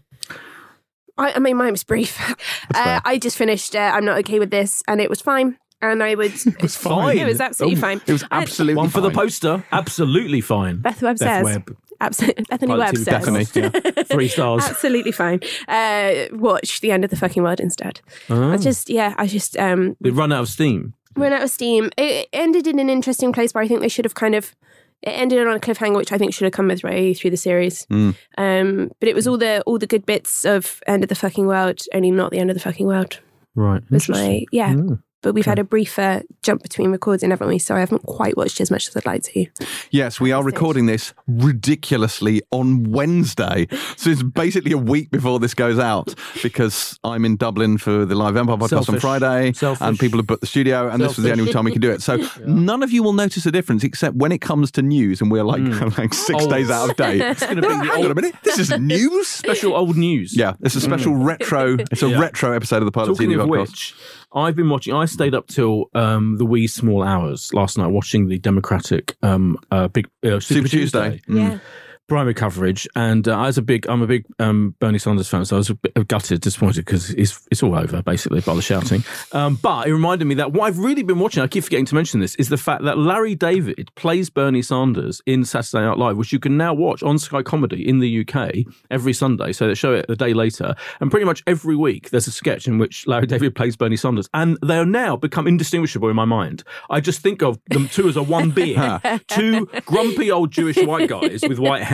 I, 1.17 1.33
I 1.35 1.39
mean, 1.39 1.57
mine 1.57 1.73
was 1.73 1.85
brief. 1.85 2.19
Uh. 2.75 3.01
I 3.05 3.19
just 3.19 3.37
finished. 3.37 3.77
Uh, 3.77 3.93
I'm 3.95 4.05
not 4.05 4.19
okay 4.19 4.39
with 4.39 4.51
this, 4.51 4.83
and 4.89 5.01
it 5.01 5.09
was 5.11 5.21
fine. 5.21 5.59
And 5.83 6.03
I 6.03 6.15
would. 6.15 6.33
it 6.47 6.63
was 6.63 6.77
fine. 6.91 7.19
It 7.19 7.27
was 7.27 7.41
absolutely 7.41 7.79
Oh, 7.79 7.81
fine. 7.81 8.01
it 8.07 8.13
was 8.13 8.25
absolutely 8.31 8.77
One 8.77 8.89
for 8.89 9.01
the 9.01 9.11
poster. 9.11 9.63
Absolutely 9.71 10.41
fine. 10.41 10.79
Beth 10.79 11.03
Webb 11.03 11.19
Beth 11.19 11.29
says. 11.29 11.45
Webb. 11.45 11.77
Absolutely. 12.01 12.45
Bethany 12.49 12.73
Pilot 12.73 12.85
Webb 12.85 12.97
says. 12.97 13.05
Bethany, 13.05 13.47
yeah. 13.95 14.03
Three 14.05 14.29
stars. 14.29 14.65
Absolutely 14.65 15.13
fine. 15.13 15.41
Uh, 15.69 16.27
watch 16.33 16.81
the 16.81 16.91
end 16.91 17.05
of 17.05 17.11
the 17.11 17.17
fucking 17.17 17.43
world 17.43 17.61
instead. 17.61 18.01
Oh. 18.29 18.51
I 18.51 18.57
just, 18.57 18.91
yeah, 18.91 19.15
I 19.17 19.27
just 19.27 19.57
um, 19.57 19.97
They 20.01 20.11
run 20.11 20.33
out 20.33 20.41
of 20.41 20.49
steam. 20.49 20.95
Run 21.17 21.33
out 21.33 21.43
of 21.43 21.51
steam. 21.51 21.91
It 21.97 22.29
ended 22.33 22.67
in 22.67 22.79
an 22.81 22.91
interesting 22.91 23.33
place 23.33 23.55
where 23.55 23.63
I 23.63 23.69
think 23.69 23.81
they 23.81 23.89
should 23.89 24.05
have 24.05 24.15
kind 24.15 24.35
of. 24.35 24.55
It 25.03 25.11
ended 25.11 25.47
on 25.47 25.55
a 25.55 25.61
cliffhanger, 25.61 25.97
which 25.97 26.13
I 26.13 26.19
think 26.19 26.33
should 26.33 26.45
have 26.45 26.53
come 26.53 26.69
with 26.69 26.83
way 26.83 27.13
through 27.15 27.31
the 27.31 27.37
series. 27.37 27.87
Mm. 27.87 28.17
Um, 28.39 28.91
but 29.01 29.09
it 29.09 29.15
was 29.15 29.27
all 29.27 29.37
the 29.37 29.63
all 29.67 29.79
the 29.79 29.87
good 29.87 30.07
bits 30.07 30.45
of 30.45 30.83
end 30.87 31.03
of 31.03 31.09
the 31.09 31.15
fucking 31.15 31.47
world, 31.47 31.83
only 31.93 32.11
not 32.11 32.31
the 32.31 32.39
end 32.39 32.51
of 32.51 32.55
the 32.55 32.63
fucking 32.63 32.87
world. 32.87 33.21
Right. 33.55 33.83
Was 33.91 34.09
my 34.09 34.45
yeah. 34.51 34.73
Mm. 34.75 35.03
But 35.25 35.35
we've 35.35 35.47
had 35.47 35.59
a 35.59 35.65
briefer 35.65 36.23
jump 36.43 36.63
between 36.63 36.93
recording, 36.93 37.31
haven't 37.31 37.49
we? 37.49 37.59
So 37.59 37.75
I 37.75 37.81
haven't 37.81 38.03
quite 38.05 38.37
watched 38.37 38.61
as 38.61 38.71
much 38.71 38.89
as 38.89 38.97
I'd 38.97 39.07
like 39.07 39.23
to. 39.23 39.47
Yes, 39.91 40.21
we 40.21 40.33
are 40.33 40.45
recording 40.45 40.85
this 40.85 41.15
ridiculously 41.27 42.43
on 42.51 42.91
Wednesday. 42.91 43.67
So 43.97 44.11
it's 44.11 44.23
basically 44.23 44.73
a 44.73 44.79
week 44.79 45.11
before 45.11 45.41
this 45.41 45.55
goes 45.55 45.79
out 45.79 46.15
because 46.43 47.01
I'm 47.05 47.25
in 47.25 47.39
Dublin 47.39 47.79
for 47.79 48.05
the 48.05 48.15
Live 48.15 48.37
Empire 48.37 48.59
podcast 48.59 48.91
on 48.93 49.01
Friday 49.01 49.55
Selfish. 49.55 49.81
and 49.81 49.99
people 49.99 50.19
have 50.19 50.27
booked 50.27 50.43
the 50.43 50.47
studio 50.47 50.91
and 50.91 51.03
this 51.03 51.17
was 51.17 51.25
the 51.25 51.33
only 51.33 51.51
time 51.51 51.65
we 51.65 51.73
can 51.73 51.81
do 51.81 51.91
it. 51.91 52.03
So 52.03 52.19
none 52.47 52.83
of 52.83 52.93
you 52.93 53.03
will 53.03 53.15
notice 53.15 53.47
a 53.47 53.51
difference 53.51 53.83
except 53.83 54.17
when 54.17 54.31
it 54.31 54.43
comes 54.43 54.71
to 54.73 54.83
news 54.83 55.23
and 55.23 55.31
we're 55.31 55.43
like, 55.43 55.63
hmm. 55.63 55.89
like 55.99 56.13
six 56.13 56.45
Oh. 56.45 56.51
days 56.51 56.71
out 56.71 56.91
of 56.91 56.97
date. 56.97 57.23
It's 57.35 57.43
going 57.43 57.57
to 57.57 57.63
be 57.63 57.69
the 57.69 57.75
Hang 57.75 58.05
on 58.05 58.11
a 58.11 58.15
minute, 58.15 58.35
this 58.43 58.59
is 58.59 58.79
news? 58.79 59.27
special 59.27 59.75
old 59.75 59.97
news. 59.97 60.37
Yeah, 60.37 60.53
it's 60.61 60.75
a 60.75 60.83
special 60.83 61.15
hmm. 61.15 61.23
retro. 61.25 61.77
It's 61.91 62.03
a 62.03 62.11
Yeah. 62.11 62.21
retro 62.21 62.53
episode 62.53 62.79
of 62.83 62.85
the 62.85 62.93
Pilot 62.93 63.07
Talking 63.09 63.31
CD 63.31 63.41
of 63.41 63.49
podcast. 63.49 63.61
which, 63.71 63.95
I've 64.35 64.57
been 64.57 64.69
watching. 64.69 64.93
I 64.93 65.05
stayed 65.15 65.35
up 65.35 65.47
till 65.47 65.87
um, 65.95 66.37
the 66.37 66.45
wee 66.45 66.67
small 66.67 67.03
hours 67.03 67.53
last 67.55 67.79
night 67.79 67.87
watching 67.89 68.29
the 68.29 68.39
Democratic 68.39 69.17
um, 69.23 69.59
uh, 69.71 69.89
big 69.89 70.07
uh, 70.25 70.41
Super, 70.41 70.41
Super 70.41 70.69
Tuesday. 70.69 71.21
Mm. 71.29 71.37
Yeah. 71.37 71.59
Primary 72.07 72.35
coverage, 72.35 72.87
and 72.95 73.27
uh, 73.27 73.37
I 73.37 73.47
was 73.47 73.59
a 73.59 73.63
big, 73.63 73.87
I'm 73.87 74.03
a 74.03 74.07
big 74.07 74.27
um, 74.39 74.75
Bernie 74.79 74.99
Sanders 74.99 75.29
fan, 75.29 75.45
so 75.45 75.57
I 75.57 75.59
was 75.59 75.71
a 75.71 75.75
bit 75.75 76.09
gutted, 76.09 76.41
disappointed 76.41 76.85
because 76.85 77.11
it's 77.11 77.47
it's 77.51 77.63
all 77.63 77.75
over 77.75 78.03
basically 78.03 78.41
by 78.41 78.55
the 78.55 78.63
shouting. 78.63 79.05
Um, 79.33 79.57
but 79.57 79.87
it 79.87 79.93
reminded 79.93 80.27
me 80.27 80.35
that 80.37 80.53
what 80.53 80.67
I've 80.67 80.79
really 80.79 81.03
been 81.03 81.19
watching, 81.19 81.43
I 81.43 81.47
keep 81.47 81.65
forgetting 81.65 81.87
to 81.87 81.95
mention 81.95 82.21
this, 82.21 82.35
is 82.37 82.49
the 82.49 82.59
fact 82.59 82.85
that 82.85 82.99
Larry 82.99 83.35
David 83.35 83.91
plays 83.95 84.31
Bernie 84.31 84.63
Sanders 84.63 85.23
in 85.27 85.45
Saturday 85.45 85.85
Night 85.85 85.99
Live, 85.99 86.17
which 86.17 86.33
you 86.33 86.39
can 86.39 86.57
now 86.57 86.75
watch 86.75 87.03
on 87.03 87.19
Sky 87.19 87.43
Comedy 87.43 87.87
in 87.87 88.01
the 88.01 88.27
UK 88.27 88.67
every 88.91 89.13
Sunday. 89.13 89.53
So 89.53 89.67
they 89.67 89.75
show 89.75 89.95
it 89.95 90.07
a 90.09 90.17
day 90.17 90.35
later, 90.35 90.75
and 91.01 91.11
pretty 91.11 91.27
much 91.27 91.43
every 91.47 91.77
week 91.77 92.11
there's 92.11 92.27
a 92.27 92.33
sketch 92.33 92.67
in 92.67 92.79
which 92.79 93.07
Larry 93.07 93.27
David 93.27 93.55
plays 93.55 93.77
Bernie 93.77 93.97
Sanders, 93.97 94.29
and 94.35 94.59
they 94.63 94.77
are 94.77 94.87
now 94.87 95.17
become 95.17 95.47
indistinguishable 95.47 96.11
in 96.11 96.17
my 96.17 96.25
mind. 96.25 96.65
I 96.91 97.01
just 97.01 97.21
think 97.21 97.43
of 97.43 97.59
them 97.69 97.89
two 97.89 98.09
as 98.09 98.17
a 98.17 98.23
one 98.23 98.51
being, 98.51 98.79
two 99.29 99.67
grumpy 99.87 100.31
old 100.31 100.51
Jewish 100.51 100.77
white 100.77 101.09
guys 101.09 101.43
with 101.49 101.59
white 101.59 101.83
hair 101.83 101.94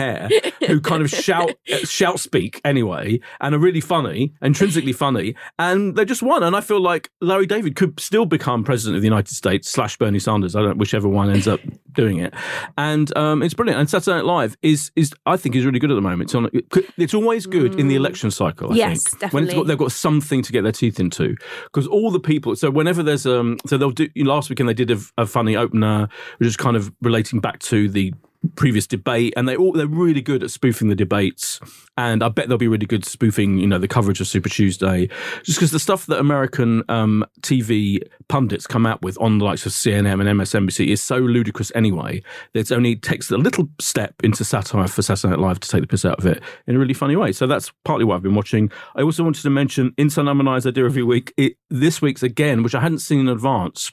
who 0.67 0.81
kind 0.81 1.01
of 1.01 1.09
shout 1.09 1.51
shout 1.83 2.19
speak 2.19 2.59
anyway, 2.65 3.19
and 3.39 3.55
are 3.55 3.59
really 3.59 3.81
funny, 3.81 4.33
intrinsically 4.41 4.93
funny, 4.93 5.35
and 5.59 5.95
they 5.95 6.05
just 6.05 6.21
won. 6.23 6.43
And 6.43 6.55
I 6.55 6.61
feel 6.61 6.79
like 6.81 7.09
Larry 7.21 7.45
David 7.45 7.75
could 7.75 7.99
still 7.99 8.25
become 8.25 8.63
president 8.63 8.95
of 8.97 9.01
the 9.01 9.07
United 9.07 9.33
States 9.33 9.69
slash 9.69 9.97
Bernie 9.97 10.19
Sanders. 10.19 10.55
I 10.55 10.61
don't 10.61 10.77
whichever 10.77 11.07
one 11.07 11.29
ends 11.29 11.47
up 11.47 11.59
doing 11.93 12.17
it, 12.17 12.33
and 12.77 13.15
um, 13.17 13.41
it's 13.43 13.53
brilliant. 13.53 13.79
And 13.79 13.89
Saturday 13.89 14.17
Night 14.17 14.25
Live 14.25 14.57
is 14.61 14.91
is 14.95 15.11
I 15.25 15.37
think 15.37 15.55
is 15.55 15.65
really 15.65 15.79
good 15.79 15.91
at 15.91 15.95
the 15.95 16.01
moment. 16.01 16.23
It's 16.23 16.35
on. 16.35 16.49
It's 16.97 17.13
always 17.13 17.45
good 17.45 17.79
in 17.79 17.87
the 17.87 17.95
election 17.95 18.31
cycle. 18.31 18.71
I 18.71 18.75
Yes, 18.75 19.03
think. 19.15 19.33
When 19.33 19.43
it's 19.43 19.53
got, 19.53 19.61
definitely. 19.61 19.67
they've 19.67 19.77
got 19.77 19.91
something 19.91 20.41
to 20.43 20.51
get 20.51 20.63
their 20.63 20.71
teeth 20.71 20.99
into 20.99 21.35
because 21.65 21.87
all 21.87 22.11
the 22.11 22.19
people. 22.19 22.55
So 22.55 22.69
whenever 22.71 23.03
there's 23.03 23.25
um, 23.25 23.57
so 23.65 23.77
they'll 23.77 23.91
do. 23.91 24.07
Last 24.17 24.49
weekend 24.49 24.69
they 24.69 24.73
did 24.73 24.91
a, 24.91 24.97
a 25.17 25.25
funny 25.25 25.55
opener, 25.57 26.07
which 26.37 26.47
is 26.47 26.57
kind 26.57 26.75
of 26.77 26.91
relating 27.01 27.39
back 27.41 27.59
to 27.59 27.89
the 27.89 28.13
previous 28.55 28.87
debate, 28.87 29.33
and 29.37 29.47
they 29.47 29.55
all 29.55 29.71
they're 29.71 29.87
really 29.87 30.21
good 30.21 30.43
at 30.43 30.51
spoofing 30.51 30.87
the 30.87 30.95
debates. 30.95 31.59
And 31.97 32.23
I 32.23 32.29
bet 32.29 32.47
they'll 32.47 32.57
be 32.57 32.67
really 32.67 32.85
good 32.85 33.05
spoofing, 33.05 33.57
you 33.57 33.67
know, 33.67 33.77
the 33.77 33.87
coverage 33.87 34.21
of 34.21 34.27
Super 34.27 34.49
Tuesday, 34.49 35.07
just 35.43 35.59
because 35.59 35.71
the 35.71 35.79
stuff 35.79 36.05
that 36.07 36.19
American 36.19 36.83
um, 36.89 37.25
TV 37.41 38.01
pundits 38.27 38.65
come 38.65 38.85
out 38.85 39.01
with 39.01 39.17
on 39.19 39.37
the 39.37 39.45
likes 39.45 39.65
of 39.65 39.71
CNN 39.71 40.19
and 40.19 40.39
MSNBC 40.39 40.87
is 40.87 41.01
so 41.01 41.17
ludicrous 41.17 41.71
anyway. 41.75 42.23
That 42.53 42.71
it 42.71 42.73
only 42.73 42.95
takes 42.95 43.29
a 43.31 43.37
little 43.37 43.69
step 43.79 44.15
into 44.23 44.43
satire 44.43 44.87
for 44.87 45.01
Saturday 45.01 45.31
Night 45.31 45.39
Live 45.39 45.59
to 45.59 45.69
take 45.69 45.81
the 45.81 45.87
piss 45.87 46.05
out 46.05 46.17
of 46.17 46.25
it 46.25 46.41
in 46.67 46.75
a 46.75 46.79
really 46.79 46.93
funny 46.93 47.15
way. 47.15 47.31
So 47.31 47.47
that's 47.47 47.71
partly 47.85 48.05
what 48.05 48.15
I've 48.15 48.23
been 48.23 48.35
watching. 48.35 48.71
I 48.95 49.01
also 49.01 49.23
wanted 49.23 49.43
to 49.43 49.49
mention 49.49 49.93
Inside 49.97 50.23
Number 50.23 50.43
Nine's 50.43 50.65
I 50.65 50.71
do 50.71 50.85
every 50.85 51.03
week. 51.03 51.33
It, 51.37 51.57
this 51.69 52.01
week's 52.01 52.23
again, 52.23 52.63
which 52.63 52.75
I 52.75 52.81
hadn't 52.81 52.99
seen 52.99 53.19
in 53.19 53.27
advance. 53.27 53.91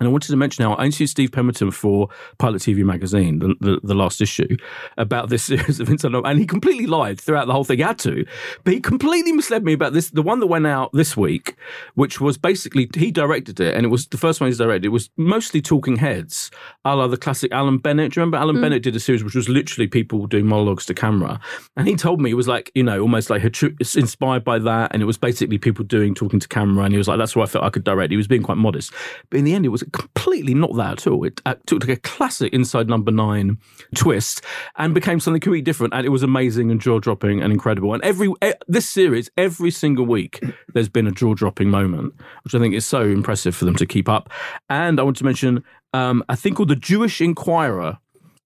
And 0.00 0.08
I 0.08 0.12
wanted 0.12 0.30
to 0.30 0.36
mention 0.36 0.64
how 0.64 0.74
I 0.74 0.84
interviewed 0.84 1.10
Steve 1.10 1.32
Pemberton 1.32 1.70
for 1.72 2.08
Pilot 2.38 2.62
TV 2.62 2.84
magazine, 2.84 3.40
the, 3.40 3.54
the, 3.60 3.80
the 3.82 3.94
last 3.94 4.20
issue, 4.20 4.56
about 4.96 5.28
this 5.28 5.44
series 5.44 5.80
of 5.80 5.88
Inside 5.88 6.14
and 6.14 6.38
he 6.38 6.46
completely 6.46 6.86
lied 6.86 7.20
throughout 7.20 7.46
the 7.46 7.52
whole 7.52 7.64
thing. 7.64 7.78
He 7.78 7.82
had 7.82 7.98
to, 8.00 8.24
but 8.64 8.72
he 8.72 8.80
completely 8.80 9.32
misled 9.32 9.64
me 9.64 9.72
about 9.72 9.92
this. 9.92 10.10
The 10.10 10.22
one 10.22 10.40
that 10.40 10.46
went 10.46 10.66
out 10.66 10.92
this 10.92 11.16
week, 11.16 11.56
which 11.94 12.20
was 12.20 12.38
basically 12.38 12.88
he 12.94 13.10
directed 13.10 13.60
it, 13.60 13.74
and 13.74 13.84
it 13.84 13.88
was 13.88 14.06
the 14.06 14.16
first 14.16 14.40
one 14.40 14.48
he's 14.48 14.58
directed. 14.58 14.86
It 14.86 14.90
was 14.90 15.10
mostly 15.16 15.60
talking 15.60 15.96
heads, 15.96 16.50
a 16.84 16.94
la 16.94 17.06
the 17.08 17.16
classic 17.16 17.52
Alan 17.52 17.78
Bennett. 17.78 18.12
Do 18.12 18.20
you 18.20 18.22
remember 18.22 18.38
Alan 18.38 18.56
mm. 18.56 18.62
Bennett 18.62 18.82
did 18.82 18.96
a 18.96 19.00
series 19.00 19.24
which 19.24 19.34
was 19.34 19.48
literally 19.48 19.88
people 19.88 20.26
doing 20.26 20.46
monologues 20.46 20.86
to 20.86 20.94
camera, 20.94 21.40
and 21.76 21.88
he 21.88 21.96
told 21.96 22.20
me 22.20 22.30
it 22.30 22.34
was 22.34 22.48
like 22.48 22.70
you 22.74 22.82
know 22.82 23.00
almost 23.00 23.30
like 23.30 23.42
inspired 23.96 24.44
by 24.44 24.58
that, 24.58 24.92
and 24.92 25.02
it 25.02 25.06
was 25.06 25.18
basically 25.18 25.58
people 25.58 25.84
doing 25.84 26.14
talking 26.14 26.40
to 26.40 26.48
camera, 26.48 26.84
and 26.84 26.94
he 26.94 26.98
was 26.98 27.08
like 27.08 27.18
that's 27.18 27.34
what 27.34 27.48
I 27.48 27.52
felt 27.52 27.64
I 27.64 27.70
could 27.70 27.84
direct. 27.84 28.10
He 28.10 28.16
was 28.16 28.28
being 28.28 28.42
quite 28.42 28.58
modest, 28.58 28.92
but 29.30 29.38
in 29.38 29.44
the 29.44 29.54
end 29.54 29.66
it 29.66 29.70
was 29.70 29.82
completely 29.92 30.54
not 30.54 30.74
that 30.76 30.92
at 30.92 31.06
all. 31.06 31.24
It 31.24 31.40
uh, 31.46 31.54
took 31.66 31.88
a 31.88 31.96
classic 31.96 32.52
Inside 32.52 32.88
Number 32.88 33.10
Nine 33.10 33.58
twist 33.94 34.42
and 34.76 34.94
became 34.94 35.20
something 35.20 35.40
completely 35.40 35.62
different. 35.62 35.94
And 35.94 36.06
it 36.06 36.10
was 36.10 36.22
amazing 36.22 36.70
and 36.70 36.80
jaw 36.80 36.98
dropping 36.98 37.42
and 37.42 37.52
incredible. 37.52 37.94
And 37.94 38.02
every 38.02 38.32
this 38.66 38.88
series, 38.88 39.30
every 39.36 39.70
single 39.70 40.06
week, 40.06 40.42
there's 40.74 40.88
been 40.88 41.06
a 41.06 41.12
jaw 41.12 41.34
dropping 41.34 41.70
moment, 41.70 42.14
which 42.44 42.54
I 42.54 42.58
think 42.58 42.74
is 42.74 42.86
so 42.86 43.02
impressive 43.02 43.54
for 43.54 43.64
them 43.64 43.76
to 43.76 43.86
keep 43.86 44.08
up. 44.08 44.30
And 44.68 45.00
I 45.00 45.02
want 45.02 45.16
to 45.18 45.24
mention 45.24 45.64
um, 45.92 46.22
a 46.28 46.36
thing 46.36 46.54
called 46.54 46.68
the 46.68 46.76
Jewish 46.76 47.20
Enquirer 47.20 47.98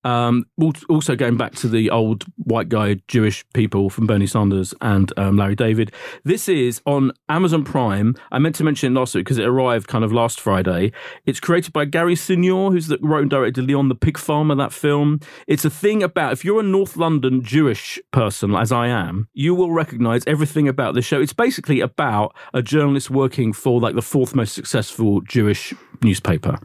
um, 0.04 0.46
also 0.88 1.16
going 1.16 1.36
back 1.36 1.54
to 1.56 1.68
the 1.68 1.90
old 1.90 2.24
white 2.36 2.68
guy 2.68 2.96
Jewish 3.08 3.44
people 3.54 3.90
from 3.90 4.06
Bernie 4.06 4.26
Sanders 4.26 4.74
and 4.80 5.12
um, 5.16 5.36
Larry 5.36 5.54
David. 5.54 5.92
This 6.24 6.48
is 6.48 6.80
on 6.86 7.12
Amazon 7.28 7.64
Prime. 7.64 8.14
I 8.30 8.38
meant 8.38 8.54
to 8.56 8.64
mention 8.64 8.92
it 8.92 8.98
last 8.98 9.14
week 9.14 9.24
because 9.24 9.38
it 9.38 9.46
arrived 9.46 9.88
kind 9.88 10.04
of 10.04 10.12
last 10.12 10.40
Friday. 10.40 10.92
It's 11.26 11.40
created 11.40 11.72
by 11.72 11.84
Gary 11.84 12.14
Sinyor, 12.14 12.72
who's 12.72 12.88
the 12.88 12.98
wrote 13.00 13.22
and 13.22 13.30
directed 13.30 13.66
Leon 13.66 13.88
the 13.88 13.94
Pig 13.94 14.18
Farmer, 14.18 14.54
that 14.54 14.72
film. 14.72 15.20
It's 15.46 15.64
a 15.64 15.70
thing 15.70 16.02
about 16.02 16.32
if 16.32 16.44
you're 16.44 16.60
a 16.60 16.64
North 16.64 16.96
London 16.96 17.42
Jewish 17.42 17.98
person, 18.12 18.54
as 18.54 18.72
I 18.72 18.88
am, 18.88 19.28
you 19.32 19.54
will 19.54 19.70
recognize 19.70 20.22
everything 20.26 20.68
about 20.68 20.94
this 20.94 21.04
show. 21.04 21.20
It's 21.20 21.32
basically 21.32 21.80
about 21.80 22.34
a 22.54 22.62
journalist 22.62 23.10
working 23.10 23.52
for 23.52 23.80
like 23.80 23.94
the 23.94 24.02
fourth 24.02 24.34
most 24.34 24.54
successful 24.54 25.20
Jewish 25.22 25.74
newspaper, 26.02 26.58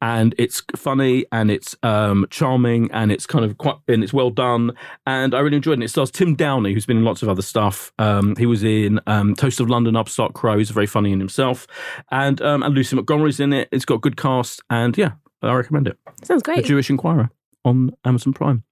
and 0.00 0.34
it's 0.38 0.62
funny 0.74 1.24
and 1.30 1.50
it's 1.50 1.76
um, 1.82 2.26
charming 2.30 2.71
and 2.92 3.12
it's 3.12 3.26
kind 3.26 3.44
of 3.44 3.58
quite 3.58 3.76
and 3.88 4.02
it's 4.02 4.12
well 4.12 4.30
done, 4.30 4.72
and 5.06 5.34
I 5.34 5.40
really 5.40 5.56
enjoyed 5.56 5.72
it. 5.72 5.74
And 5.74 5.84
it 5.84 5.88
stars 5.88 6.10
Tim 6.10 6.34
Downie, 6.34 6.72
who's 6.72 6.86
been 6.86 6.96
in 6.96 7.04
lots 7.04 7.22
of 7.22 7.28
other 7.28 7.42
stuff. 7.42 7.92
Um, 7.98 8.36
he 8.36 8.46
was 8.46 8.62
in 8.64 9.00
um, 9.06 9.34
Toast 9.34 9.60
of 9.60 9.68
London, 9.68 9.96
Upstart 9.96 10.34
Crow. 10.34 10.58
He's 10.58 10.70
very 10.70 10.86
funny 10.86 11.12
in 11.12 11.18
himself, 11.18 11.66
and 12.10 12.40
um, 12.42 12.62
and 12.62 12.74
Lucy 12.74 12.96
Montgomery's 12.96 13.40
in 13.40 13.52
it. 13.52 13.68
It's 13.72 13.84
got 13.84 14.00
good 14.00 14.16
cast, 14.16 14.62
and 14.70 14.96
yeah, 14.96 15.12
I 15.42 15.52
recommend 15.54 15.88
it. 15.88 15.98
Sounds 16.22 16.42
great. 16.42 16.62
The 16.62 16.68
Jewish 16.68 16.90
Enquirer 16.90 17.30
on 17.64 17.90
Amazon 18.04 18.32
Prime. 18.32 18.64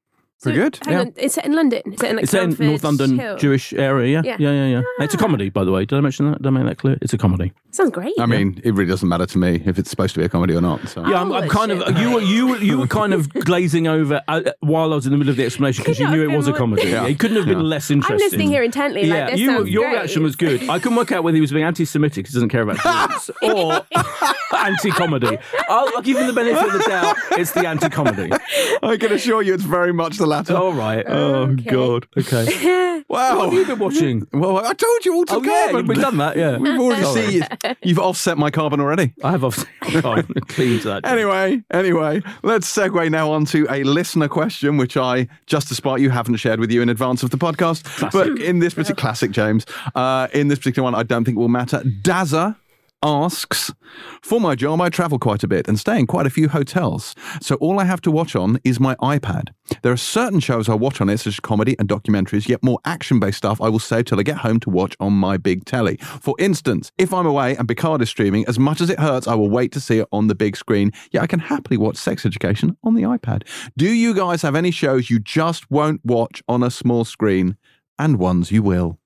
Very 0.42 0.56
good. 0.56 0.78
Hang 0.84 0.92
Yeah. 0.94 1.00
on, 1.00 1.12
it's 1.16 1.34
set 1.34 1.44
in 1.44 1.52
London. 1.54 1.82
Is 1.84 2.02
it 2.02 2.06
in 2.10 2.16
like 2.16 2.22
It's 2.24 2.32
in 2.34 2.56
North 2.58 2.82
London 2.82 3.18
Hill? 3.18 3.36
Jewish 3.36 3.72
area. 3.74 4.22
Yeah, 4.22 4.22
Yeah. 4.24 4.36
yeah, 4.38 4.52
yeah, 4.52 4.66
yeah. 4.78 5.04
It's 5.04 5.12
a 5.12 5.18
comedy, 5.18 5.50
by 5.50 5.64
the 5.64 5.70
way. 5.72 5.84
Did 5.84 5.96
I 5.98 6.00
mention 6.00 6.30
that? 6.30 6.38
Did 6.40 6.46
I 6.46 6.50
make 6.50 6.64
that 6.64 6.78
clear? 6.78 6.96
It's 7.02 7.12
a 7.12 7.18
comedy. 7.18 7.52
Sounds 7.72 7.90
great. 7.90 8.14
I 8.18 8.24
mean, 8.26 8.60
it 8.64 8.72
really 8.74 8.88
doesn't 8.90 9.08
matter 9.08 9.26
to 9.26 9.38
me 9.38 9.62
if 9.66 9.78
it's 9.78 9.90
supposed 9.90 10.14
to 10.14 10.20
be 10.20 10.24
a 10.24 10.28
comedy 10.30 10.54
or 10.54 10.60
not. 10.62 10.88
So. 10.88 11.06
Yeah, 11.06 11.20
I'm, 11.20 11.30
I'm 11.32 11.48
kind 11.48 11.70
shit. 11.70 11.82
of 11.82 11.98
you. 11.98 12.10
Were, 12.14 12.20
you 12.20 12.46
were 12.48 12.56
you 12.58 12.78
were 12.78 12.86
kind 12.86 13.12
of 13.12 13.28
glazing 13.44 13.86
over 13.86 14.22
uh, 14.28 14.40
while 14.60 14.92
I 14.92 14.96
was 14.96 15.04
in 15.06 15.12
the 15.12 15.18
middle 15.18 15.30
of 15.30 15.36
the 15.36 15.44
explanation 15.44 15.82
because 15.84 15.98
you 16.00 16.08
knew 16.08 16.22
it 16.28 16.34
was 16.36 16.48
a 16.48 16.52
comedy. 16.52 16.82
more- 16.84 16.90
Yeah. 16.90 17.06
It 17.06 17.18
couldn't 17.18 17.36
have 17.36 17.46
been 17.46 17.58
Yeah. 17.58 17.64
less 17.64 17.90
I'm 17.90 18.00
listening 18.00 18.48
here 18.48 18.62
intently. 18.62 19.04
Yeah, 19.04 19.24
like, 19.24 19.30
this 19.32 19.40
you, 19.40 19.64
your 19.66 19.84
great. 19.84 19.92
reaction 19.92 20.22
was 20.22 20.36
good. 20.36 20.68
I 20.70 20.78
couldn't 20.78 20.96
work 20.96 21.12
out 21.12 21.22
whether 21.22 21.34
he 21.36 21.40
was 21.42 21.52
being 21.52 21.64
anti-Semitic 21.64 22.24
because 22.24 22.32
he 22.32 22.36
doesn't 22.36 22.48
care 22.48 22.62
about 22.62 22.78
Jews 23.10 23.30
or 23.42 23.82
anti-comedy. 24.58 25.38
I'll, 25.68 25.88
I'll 25.96 26.02
give 26.02 26.18
him 26.18 26.26
the 26.26 26.32
benefit 26.32 26.64
of 26.66 26.72
the 26.72 26.78
doubt. 26.88 27.16
It's 27.32 27.52
the 27.52 27.66
anti-comedy. 27.66 28.30
I 28.82 28.96
can 28.96 29.12
assure 29.12 29.42
you 29.42 29.54
it's 29.54 29.62
very 29.64 29.92
much 29.92 30.16
the 30.18 30.26
latter. 30.30 30.56
All 30.56 30.72
right. 30.72 31.04
Oh 31.06 31.50
Okay. 31.50 31.70
God. 31.70 32.06
Okay. 32.16 33.02
wow. 33.08 33.36
What 33.38 33.44
have 33.46 33.52
you 33.52 33.66
been 33.66 33.78
watching? 33.78 34.26
Well, 34.32 34.56
I 34.58 34.72
told 34.72 35.04
you 35.04 35.14
all 35.14 35.24
to 35.26 35.34
Oh 35.34 35.42
yeah, 35.42 35.72
we've 35.72 36.00
done 36.00 36.16
that. 36.18 36.36
Yeah. 36.36 36.56
We've 36.58 36.80
already 36.80 37.04
seen 37.04 37.42
you. 37.42 37.74
You've 37.82 37.98
offset 37.98 38.38
my 38.38 38.50
carbon 38.50 38.80
already. 38.80 39.12
I 39.22 39.32
have 39.32 39.44
offset 39.44 39.68
oh, 40.04 40.22
clean 40.48 40.80
to 40.80 40.88
that. 40.88 41.06
Anyway, 41.06 41.62
anyway, 41.72 42.22
let's 42.42 42.74
segue 42.74 43.10
now 43.10 43.30
onto 43.30 43.66
a 43.70 43.82
listener 43.84 44.28
question, 44.28 44.76
which 44.76 44.96
I, 44.96 45.28
just 45.46 45.68
despite 45.68 46.00
you, 46.00 46.10
haven't 46.10 46.36
shared 46.36 46.60
with 46.60 46.70
you 46.70 46.80
in 46.82 46.88
advance 46.88 47.22
of 47.22 47.30
the 47.30 47.38
podcast. 47.38 48.10
But 48.12 48.40
in 48.40 48.60
this 48.60 48.74
particular 48.74 49.00
classic, 49.00 49.30
James, 49.32 49.66
uh, 49.94 50.28
in 50.32 50.48
this 50.48 50.58
particular 50.58 50.84
one, 50.84 50.94
I 50.94 51.02
don't 51.02 51.24
think 51.24 51.36
it 51.36 51.40
will 51.40 51.48
matter. 51.48 51.80
Dazza 52.02 52.56
asks, 53.02 53.72
for 54.22 54.40
my 54.40 54.54
job, 54.54 54.80
I 54.80 54.88
travel 54.88 55.18
quite 55.18 55.42
a 55.42 55.48
bit 55.48 55.68
and 55.68 55.78
stay 55.78 55.98
in 55.98 56.06
quite 56.06 56.26
a 56.26 56.30
few 56.30 56.48
hotels. 56.48 57.14
So 57.40 57.56
all 57.56 57.80
I 57.80 57.84
have 57.84 58.00
to 58.02 58.10
watch 58.10 58.36
on 58.36 58.58
is 58.64 58.78
my 58.78 58.94
iPad. 58.96 59.48
There 59.82 59.92
are 59.92 59.96
certain 59.96 60.40
shows 60.40 60.68
I 60.68 60.74
watch 60.74 61.00
on 61.00 61.08
it, 61.08 61.18
such 61.18 61.34
as 61.34 61.40
comedy 61.40 61.76
and 61.78 61.88
documentaries, 61.88 62.48
yet 62.48 62.62
more 62.62 62.78
action 62.84 63.20
based 63.20 63.38
stuff 63.38 63.60
I 63.60 63.68
will 63.68 63.78
save 63.78 64.06
till 64.06 64.20
I 64.20 64.22
get 64.22 64.38
home 64.38 64.60
to 64.60 64.70
watch 64.70 64.96
on 65.00 65.12
my 65.12 65.36
big 65.36 65.64
telly. 65.64 65.96
For 65.96 66.34
instance, 66.38 66.92
if 66.98 67.14
I'm 67.14 67.26
away 67.26 67.56
and 67.56 67.66
Picard 67.66 68.02
is 68.02 68.10
streaming, 68.10 68.46
as 68.46 68.58
much 68.58 68.80
as 68.80 68.90
it 68.90 68.98
hurts, 68.98 69.26
I 69.26 69.34
will 69.34 69.50
wait 69.50 69.72
to 69.72 69.80
see 69.80 69.98
it 69.98 70.08
on 70.12 70.26
the 70.26 70.34
big 70.34 70.56
screen. 70.56 70.92
Yet 71.12 71.22
I 71.22 71.26
can 71.26 71.40
happily 71.40 71.76
watch 71.76 71.96
Sex 71.96 72.26
Education 72.26 72.76
on 72.82 72.94
the 72.94 73.02
iPad. 73.02 73.46
Do 73.76 73.88
you 73.88 74.14
guys 74.14 74.42
have 74.42 74.54
any 74.54 74.70
shows 74.70 75.10
you 75.10 75.18
just 75.18 75.70
won't 75.70 76.04
watch 76.04 76.42
on 76.48 76.62
a 76.62 76.70
small 76.70 77.04
screen 77.04 77.56
and 77.98 78.18
ones 78.18 78.50
you 78.50 78.62
will? 78.62 78.98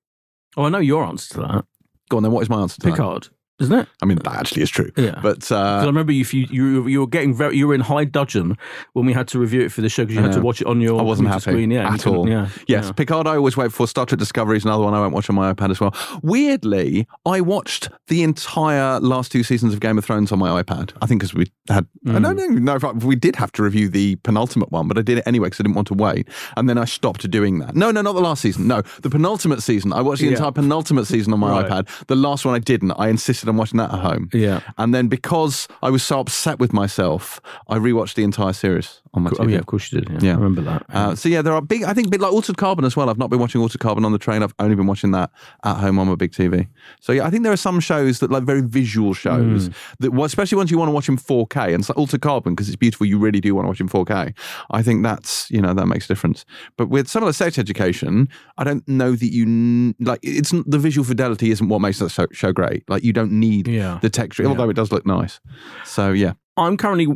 Oh, 0.56 0.64
I 0.64 0.68
know 0.68 0.78
your 0.78 1.04
answer 1.04 1.34
to 1.34 1.40
that. 1.40 1.64
Go 2.08 2.18
on 2.18 2.22
then, 2.22 2.32
what 2.32 2.42
is 2.42 2.50
my 2.50 2.60
answer 2.60 2.76
to 2.76 2.86
that? 2.86 2.92
Picard, 2.92 3.28
isn't 3.60 3.78
it? 3.78 3.88
I 4.02 4.06
mean, 4.06 4.18
that 4.18 4.34
actually 4.34 4.62
is 4.62 4.70
true. 4.70 4.90
Yeah. 4.96 5.18
but 5.22 5.50
uh, 5.52 5.56
I 5.82 5.84
remember 5.86 6.12
if 6.12 6.34
you 6.34 6.46
you 6.50 6.86
you 6.88 7.00
were 7.00 7.06
getting 7.06 7.34
very 7.34 7.56
you 7.56 7.68
were 7.68 7.74
in 7.74 7.80
high 7.82 8.04
dudgeon 8.04 8.56
when 8.94 9.06
we 9.06 9.12
had 9.12 9.28
to 9.28 9.38
review 9.38 9.60
it 9.62 9.70
for 9.72 9.80
the 9.80 9.88
show 9.88 10.02
because 10.04 10.16
you 10.16 10.20
I 10.22 10.24
had 10.24 10.32
to 10.34 10.40
watch 10.40 10.60
it 10.60 10.66
on 10.66 10.80
your 10.80 10.98
I 10.98 11.02
wasn't 11.02 11.28
happy 11.28 11.40
screen. 11.42 11.70
Yeah, 11.70 11.92
at 11.92 12.06
all. 12.06 12.28
Yeah, 12.28 12.48
Yes, 12.66 12.86
yeah. 12.86 12.92
Picard 12.92 13.26
I 13.26 13.36
always 13.36 13.56
wait 13.56 13.72
for. 13.72 13.86
Star 13.86 14.06
Trek 14.06 14.18
Discovery 14.18 14.56
is 14.56 14.64
another 14.64 14.84
one 14.84 14.94
I 14.94 15.00
won't 15.00 15.14
watch 15.14 15.28
on 15.30 15.36
my 15.36 15.52
iPad 15.52 15.70
as 15.70 15.80
well. 15.80 15.94
Weirdly, 16.22 17.06
I 17.24 17.40
watched 17.40 17.88
the 18.08 18.22
entire 18.24 18.98
last 19.00 19.30
two 19.30 19.42
seasons 19.44 19.72
of 19.72 19.80
Game 19.80 19.96
of 19.98 20.04
Thrones 20.04 20.32
on 20.32 20.38
my 20.38 20.62
iPad. 20.62 20.92
I 21.00 21.06
think 21.06 21.20
because 21.20 21.32
we 21.34 21.46
had, 21.68 21.86
I 22.06 22.10
Mm. 22.10 22.22
don't 22.22 22.40
even 22.40 22.64
know 22.64 22.74
if 22.76 23.04
we 23.04 23.14
did 23.16 23.36
have 23.36 23.52
to 23.52 23.62
review 23.62 23.88
the 23.88 24.16
penultimate 24.16 24.72
one, 24.72 24.88
but 24.88 24.98
I 24.98 25.02
did 25.02 25.18
it 25.18 25.24
anyway 25.26 25.46
because 25.46 25.60
I 25.60 25.62
didn't 25.62 25.76
want 25.76 25.88
to 25.88 25.94
wait. 25.94 26.28
And 26.56 26.68
then 26.68 26.76
I 26.76 26.86
stopped 26.86 27.30
doing 27.30 27.60
that. 27.60 27.74
No, 27.76 27.90
no, 27.92 28.02
not 28.02 28.14
the 28.14 28.20
last 28.20 28.42
season. 28.42 28.66
No, 28.66 28.82
the 29.02 29.10
penultimate 29.10 29.62
season. 29.62 29.92
I 29.92 30.00
watched 30.00 30.20
the 30.20 30.26
Yeah. 30.26 30.32
entire 30.32 30.50
penultimate 30.52 31.06
season 31.06 31.32
on 31.32 31.38
my 31.40 31.50
Right. 31.62 31.70
iPad. 31.70 32.06
The 32.08 32.16
last 32.16 32.44
one 32.44 32.54
I 32.54 32.58
didn't. 32.58 32.90
I 32.92 33.08
insisted 33.08 33.43
on 33.48 33.56
watching 33.56 33.78
that 33.78 33.92
at 33.92 34.00
home. 34.00 34.30
Yeah. 34.32 34.60
And 34.78 34.94
then 34.94 35.08
because 35.08 35.68
I 35.82 35.90
was 35.90 36.02
so 36.02 36.20
upset 36.20 36.58
with 36.58 36.72
myself, 36.72 37.40
I 37.68 37.78
rewatched 37.78 38.14
the 38.14 38.24
entire 38.24 38.52
series 38.52 39.00
on 39.14 39.22
my 39.22 39.30
Oh 39.38 39.46
yeah, 39.48 39.58
of 39.58 39.66
course 39.66 39.90
you 39.90 40.00
did. 40.00 40.10
Yeah, 40.10 40.18
Yeah. 40.28 40.32
I 40.32 40.34
remember 40.36 40.60
that. 40.62 40.84
Uh, 40.90 41.14
so 41.14 41.28
yeah, 41.28 41.40
there 41.40 41.54
are 41.54 41.62
big. 41.62 41.84
I 41.84 41.94
think 41.94 42.10
bit 42.10 42.20
like 42.20 42.32
Altered 42.32 42.56
Carbon 42.56 42.84
as 42.84 42.96
well. 42.96 43.08
I've 43.08 43.16
not 43.18 43.30
been 43.30 43.38
watching 43.38 43.60
Altered 43.60 43.80
Carbon 43.80 44.04
on 44.04 44.12
the 44.12 44.18
train. 44.18 44.42
I've 44.42 44.54
only 44.58 44.74
been 44.76 44.86
watching 44.86 45.12
that 45.12 45.30
at 45.64 45.76
home 45.78 45.98
on 45.98 46.08
my 46.08 46.14
big 46.16 46.32
TV. 46.32 46.68
So 47.00 47.12
yeah, 47.12 47.24
I 47.26 47.30
think 47.30 47.42
there 47.44 47.52
are 47.52 47.56
some 47.56 47.80
shows 47.80 48.18
that 48.18 48.30
like 48.30 48.42
very 48.44 48.60
visual 48.60 49.14
shows 49.14 49.70
that, 50.00 50.12
well, 50.12 50.24
especially 50.24 50.56
ones 50.56 50.70
you 50.70 50.78
want 50.78 50.88
to 50.88 50.92
watch 50.92 51.08
in 51.08 51.16
4K. 51.16 51.66
And 51.72 51.80
it's 51.80 51.88
like 51.88 51.96
Altered 51.98 52.20
Carbon 52.20 52.54
because 52.54 52.68
it's 52.68 52.76
beautiful. 52.76 53.06
You 53.06 53.18
really 53.18 53.40
do 53.40 53.54
want 53.54 53.64
to 53.64 53.68
watch 53.68 53.80
in 53.80 53.88
4K. 53.88 54.36
I 54.70 54.82
think 54.82 55.02
that's 55.02 55.50
you 55.50 55.62
know 55.62 55.72
that 55.74 55.86
makes 55.86 56.04
a 56.04 56.08
difference. 56.08 56.44
But 56.76 56.88
with 56.88 57.08
some 57.08 57.22
of 57.22 57.28
the 57.28 57.32
sex 57.34 57.58
education, 57.58 58.28
I 58.58 58.64
don't 58.64 58.86
know 58.88 59.12
that 59.12 59.32
you 59.32 59.94
like. 60.00 60.20
It's 60.22 60.50
the 60.50 60.78
visual 60.78 61.04
fidelity 61.04 61.50
isn't 61.50 61.68
what 61.68 61.80
makes 61.80 61.98
that 62.00 62.10
show, 62.10 62.26
show 62.32 62.52
great. 62.52 62.88
Like 62.88 63.04
you 63.04 63.12
don't 63.12 63.32
need 63.32 63.68
Yeah. 63.68 63.98
the 64.02 64.10
texture, 64.10 64.44
although 64.46 64.68
it 64.70 64.74
does 64.74 64.90
look 64.92 65.06
nice. 65.06 65.40
So 65.84 66.10
yeah, 66.10 66.32
I'm 66.56 66.76
currently 66.76 67.06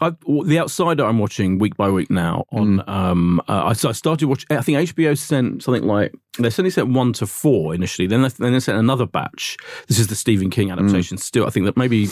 I, 0.00 0.10
the 0.44 0.58
Outsider. 0.58 1.04
I'm 1.04 1.18
watching 1.18 1.58
week 1.58 1.76
by 1.76 1.88
week 1.90 2.10
now. 2.10 2.44
On 2.52 2.78
Mm. 2.78 2.88
um, 2.88 3.40
uh, 3.48 3.52
I, 3.52 3.88
I 3.88 3.92
started 3.92 4.26
watching. 4.28 4.46
I 4.56 4.60
think 4.62 4.78
HBO 4.78 5.16
sent 5.18 5.62
something 5.62 5.84
like 5.84 6.12
they 6.38 6.50
certainly 6.50 6.70
sent 6.70 6.88
one 6.88 7.12
to 7.14 7.26
four 7.26 7.74
initially. 7.74 8.06
Then 8.08 8.22
they, 8.22 8.28
then 8.28 8.52
they 8.52 8.60
sent 8.60 8.78
another 8.78 9.06
batch. 9.06 9.56
This 9.88 9.98
is 9.98 10.06
the 10.08 10.14
Stephen 10.16 10.50
King 10.50 10.68
Mm. 10.68 10.72
adaptation. 10.78 11.16
Still, 11.18 11.46
I 11.46 11.50
think 11.50 11.66
that 11.66 11.76
maybe. 11.76 12.06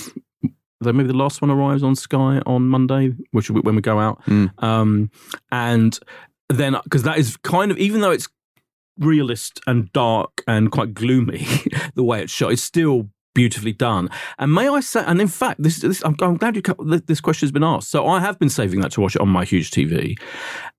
that 0.81 0.93
Maybe 0.93 1.09
the 1.09 1.13
last 1.15 1.41
one 1.43 1.51
arrives 1.51 1.83
on 1.83 1.97
Sky 1.97 2.41
on 2.47 2.69
Monday, 2.69 3.13
which 3.33 3.51
will 3.51 3.61
be 3.63 3.67
when 3.67 3.75
we 3.75 3.83
go 3.83 3.99
out. 3.99 4.23
Mm. 4.27 4.63
Um, 4.63 5.11
and 5.51 5.99
then 6.49 6.77
because 6.85 7.03
that 7.03 7.19
is 7.19 7.37
kind 7.39 7.71
of 7.73 7.79
even 7.79 8.01
though 8.01 8.13
it's 8.13 8.29
realist 8.99 9.61
and 9.67 9.93
dark 9.93 10.43
and 10.47 10.71
quite 10.73 10.95
gloomy 10.95 11.47
the 11.95 12.03
way 12.05 12.23
it's 12.23 12.33
shot, 12.33 12.53
it's 12.53 12.63
still 12.63 13.09
beautifully 13.39 13.73
done. 13.73 14.09
And 14.41 14.53
may 14.53 14.69
I 14.69 14.81
say, 14.81 15.05
and 15.07 15.21
in 15.21 15.29
fact, 15.29 15.63
this, 15.63 15.77
this 15.79 16.03
I'm, 16.05 16.17
I'm 16.21 16.37
glad 16.37 16.57
you 16.57 16.63
this 17.07 17.21
question 17.21 17.47
has 17.47 17.53
been 17.53 17.63
asked. 17.63 17.89
So 17.91 18.05
I 18.07 18.19
have 18.21 18.37
been 18.39 18.49
saving 18.51 18.81
that 18.81 18.91
to 18.93 19.01
watch 19.01 19.15
it 19.15 19.21
on 19.23 19.29
my 19.29 19.45
huge 19.45 19.71
TV, 19.71 20.19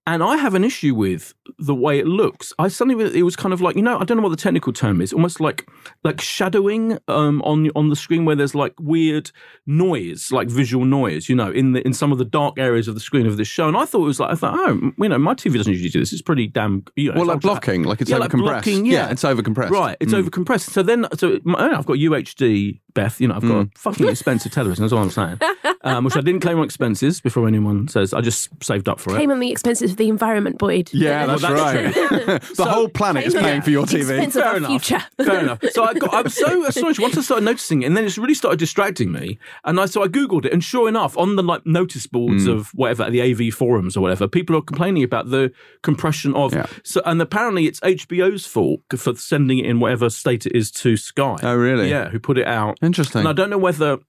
and 0.05 0.21
I 0.21 0.35
have 0.37 0.55
an 0.55 0.63
issue 0.63 0.93
with 0.93 1.33
the 1.57 1.75
way 1.75 1.99
it 1.99 2.07
looks. 2.07 2.51
I 2.59 2.67
suddenly 2.67 3.17
it 3.17 3.23
was 3.23 3.35
kind 3.35 3.53
of 3.53 3.61
like 3.61 3.75
you 3.77 3.81
know 3.81 3.97
I 3.97 4.03
don't 4.03 4.17
know 4.17 4.23
what 4.23 4.35
the 4.37 4.43
technical 4.47 4.73
term 4.73 4.99
is, 5.01 5.13
almost 5.13 5.39
like 5.39 5.67
like 6.03 6.19
shadowing 6.19 6.97
um, 7.07 7.41
on 7.43 7.69
on 7.75 7.89
the 7.89 7.95
screen 7.95 8.25
where 8.25 8.35
there's 8.35 8.55
like 8.55 8.73
weird 8.79 9.31
noise, 9.65 10.31
like 10.31 10.49
visual 10.49 10.83
noise, 10.85 11.29
you 11.29 11.35
know, 11.35 11.51
in 11.51 11.71
the 11.73 11.85
in 11.87 11.93
some 11.93 12.11
of 12.11 12.17
the 12.17 12.25
dark 12.25 12.57
areas 12.59 12.87
of 12.87 12.93
the 12.95 12.99
screen 13.01 13.25
of 13.25 13.37
this 13.37 13.47
show. 13.47 13.67
And 13.67 13.77
I 13.77 13.85
thought 13.85 14.01
it 14.01 14.05
was 14.13 14.19
like 14.19 14.31
I 14.31 14.35
thought, 14.35 14.55
oh, 14.57 14.91
you 14.97 15.09
know, 15.09 15.17
my 15.17 15.33
TV 15.33 15.53
doesn't 15.55 15.71
usually 15.71 15.89
do 15.89 15.99
this. 15.99 16.11
It's 16.11 16.21
pretty 16.21 16.47
damn, 16.47 16.83
you 16.95 17.11
know, 17.11 17.19
Well, 17.19 17.27
like 17.27 17.41
blocking, 17.41 17.83
like 17.83 18.01
it's 18.01 18.09
Yeah, 18.09 18.17
over 18.17 18.23
like 18.23 18.31
compressed. 18.31 18.65
blocking, 18.65 18.85
yeah. 18.85 19.05
yeah. 19.05 19.11
it's 19.11 19.23
over 19.23 19.41
compressed. 19.41 19.71
Right, 19.71 19.95
it's 19.99 20.13
over 20.13 20.29
compressed. 20.29 20.71
So 20.71 20.81
then, 20.83 21.05
so 21.17 21.39
my- 21.43 21.77
I've 21.77 21.85
got 21.85 21.97
UHD, 21.97 22.48
Beth. 22.93 23.21
You 23.21 23.27
know, 23.27 23.35
I've 23.35 23.41
got 23.47 23.65
a 23.65 23.69
fucking 23.75 24.07
expensive 24.07 24.51
television. 24.51 24.83
That's 24.83 24.93
all 24.93 25.03
I'm 25.03 25.09
saying. 25.09 25.39
Um, 25.81 26.03
which 26.03 26.17
I 26.17 26.21
didn't 26.21 26.41
claim 26.41 26.57
on 26.57 26.65
expenses 26.65 27.21
before 27.21 27.47
anyone 27.47 27.87
says. 27.87 28.13
I 28.13 28.19
just 28.19 28.49
saved 28.61 28.89
up 28.89 28.99
for 28.99 29.15
it. 29.15 29.19
Came 29.19 29.31
on 29.31 29.39
the 29.39 29.49
expenses 29.49 29.91
of 29.91 29.97
the 29.97 30.09
environment, 30.09 30.57
Boyd. 30.57 30.89
Yeah, 30.91 31.25
that's, 31.25 31.41
that's 31.41 31.53
right. 31.53 32.41
the 32.57 32.65
whole 32.65 32.89
planet 32.89 33.25
is 33.25 33.33
paying 33.33 33.61
for 33.61 33.69
your 33.69 33.85
TV. 33.85 33.99
expense 34.09 34.35
of 34.35 34.41
Fair 34.41 34.51
our 34.51 34.57
enough. 34.57 34.69
future. 34.71 35.03
Fair 35.23 35.39
enough. 35.39 35.59
So 35.71 35.85
I 35.85 35.93
got, 35.93 36.13
I 36.13 36.21
was 36.23 36.33
so 36.35 36.65
astonished 36.67 36.99
once 36.99 37.17
I 37.17 37.21
started 37.21 37.45
noticing 37.45 37.83
it, 37.83 37.85
and 37.85 37.95
then 37.95 38.03
it's 38.03 38.17
really 38.17 38.33
started 38.33 38.59
distracting 38.59 39.13
me. 39.13 39.39
And 39.63 39.79
I 39.79 39.85
so 39.85 40.03
I 40.03 40.09
googled 40.09 40.43
it, 40.43 40.51
and 40.51 40.61
sure 40.61 40.89
enough, 40.89 41.17
on 41.17 41.37
the 41.37 41.43
like 41.43 41.65
notice 41.65 42.05
boards 42.07 42.43
Hmm. 42.43 42.51
of 42.51 42.67
whatever 42.73 43.09
the 43.09 43.21
AV 43.21 43.53
forums 43.53 43.95
or 43.95 44.01
whatever, 44.01 44.27
people 44.27 44.57
are 44.57 44.61
complaining 44.61 45.03
about 45.03 45.29
the 45.29 45.49
compression 45.81 46.35
of. 46.35 46.53
Yeah. 46.53 46.65
So 46.83 47.01
and 47.05 47.21
apparently 47.21 47.67
it's 47.67 47.79
HBO's 47.79 48.45
fault 48.45 48.81
for 48.97 49.15
sending 49.15 49.59
it 49.59 49.65
in 49.65 49.79
whatever 49.79 50.09
state 50.09 50.45
it 50.45 50.53
is 50.55 50.71
to 50.71 50.97
Sky. 50.97 51.37
Oh, 51.41 51.55
really? 51.55 51.89
Yeah, 51.89 52.09
who 52.09 52.19
put 52.19 52.37
it 52.39 52.47
out? 52.47 52.77
Interesting. 52.81 53.19
And 53.19 53.27
I 53.27 53.33
don't 53.33 53.49
know 53.49 53.57
whether 53.57 53.99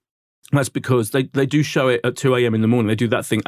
that's 0.52 0.68
because 0.68 1.10
they, 1.10 1.24
they 1.24 1.46
do 1.46 1.62
show 1.62 1.88
it 1.88 2.00
at 2.04 2.16
2 2.16 2.34
a.m. 2.36 2.54
in 2.54 2.60
the 2.62 2.68
morning. 2.68 2.88
They 2.88 2.94
do 2.94 3.08
that 3.08 3.24
thing, 3.26 3.40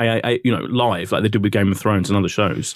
you 0.45 0.53
know, 0.53 0.63
live, 0.65 1.13
like 1.13 1.23
they 1.23 1.29
did 1.29 1.43
with 1.43 1.53
Game 1.53 1.71
of 1.73 1.79
Thrones 1.79 2.09
and 2.09 2.17
other 2.17 2.29
shows. 2.29 2.75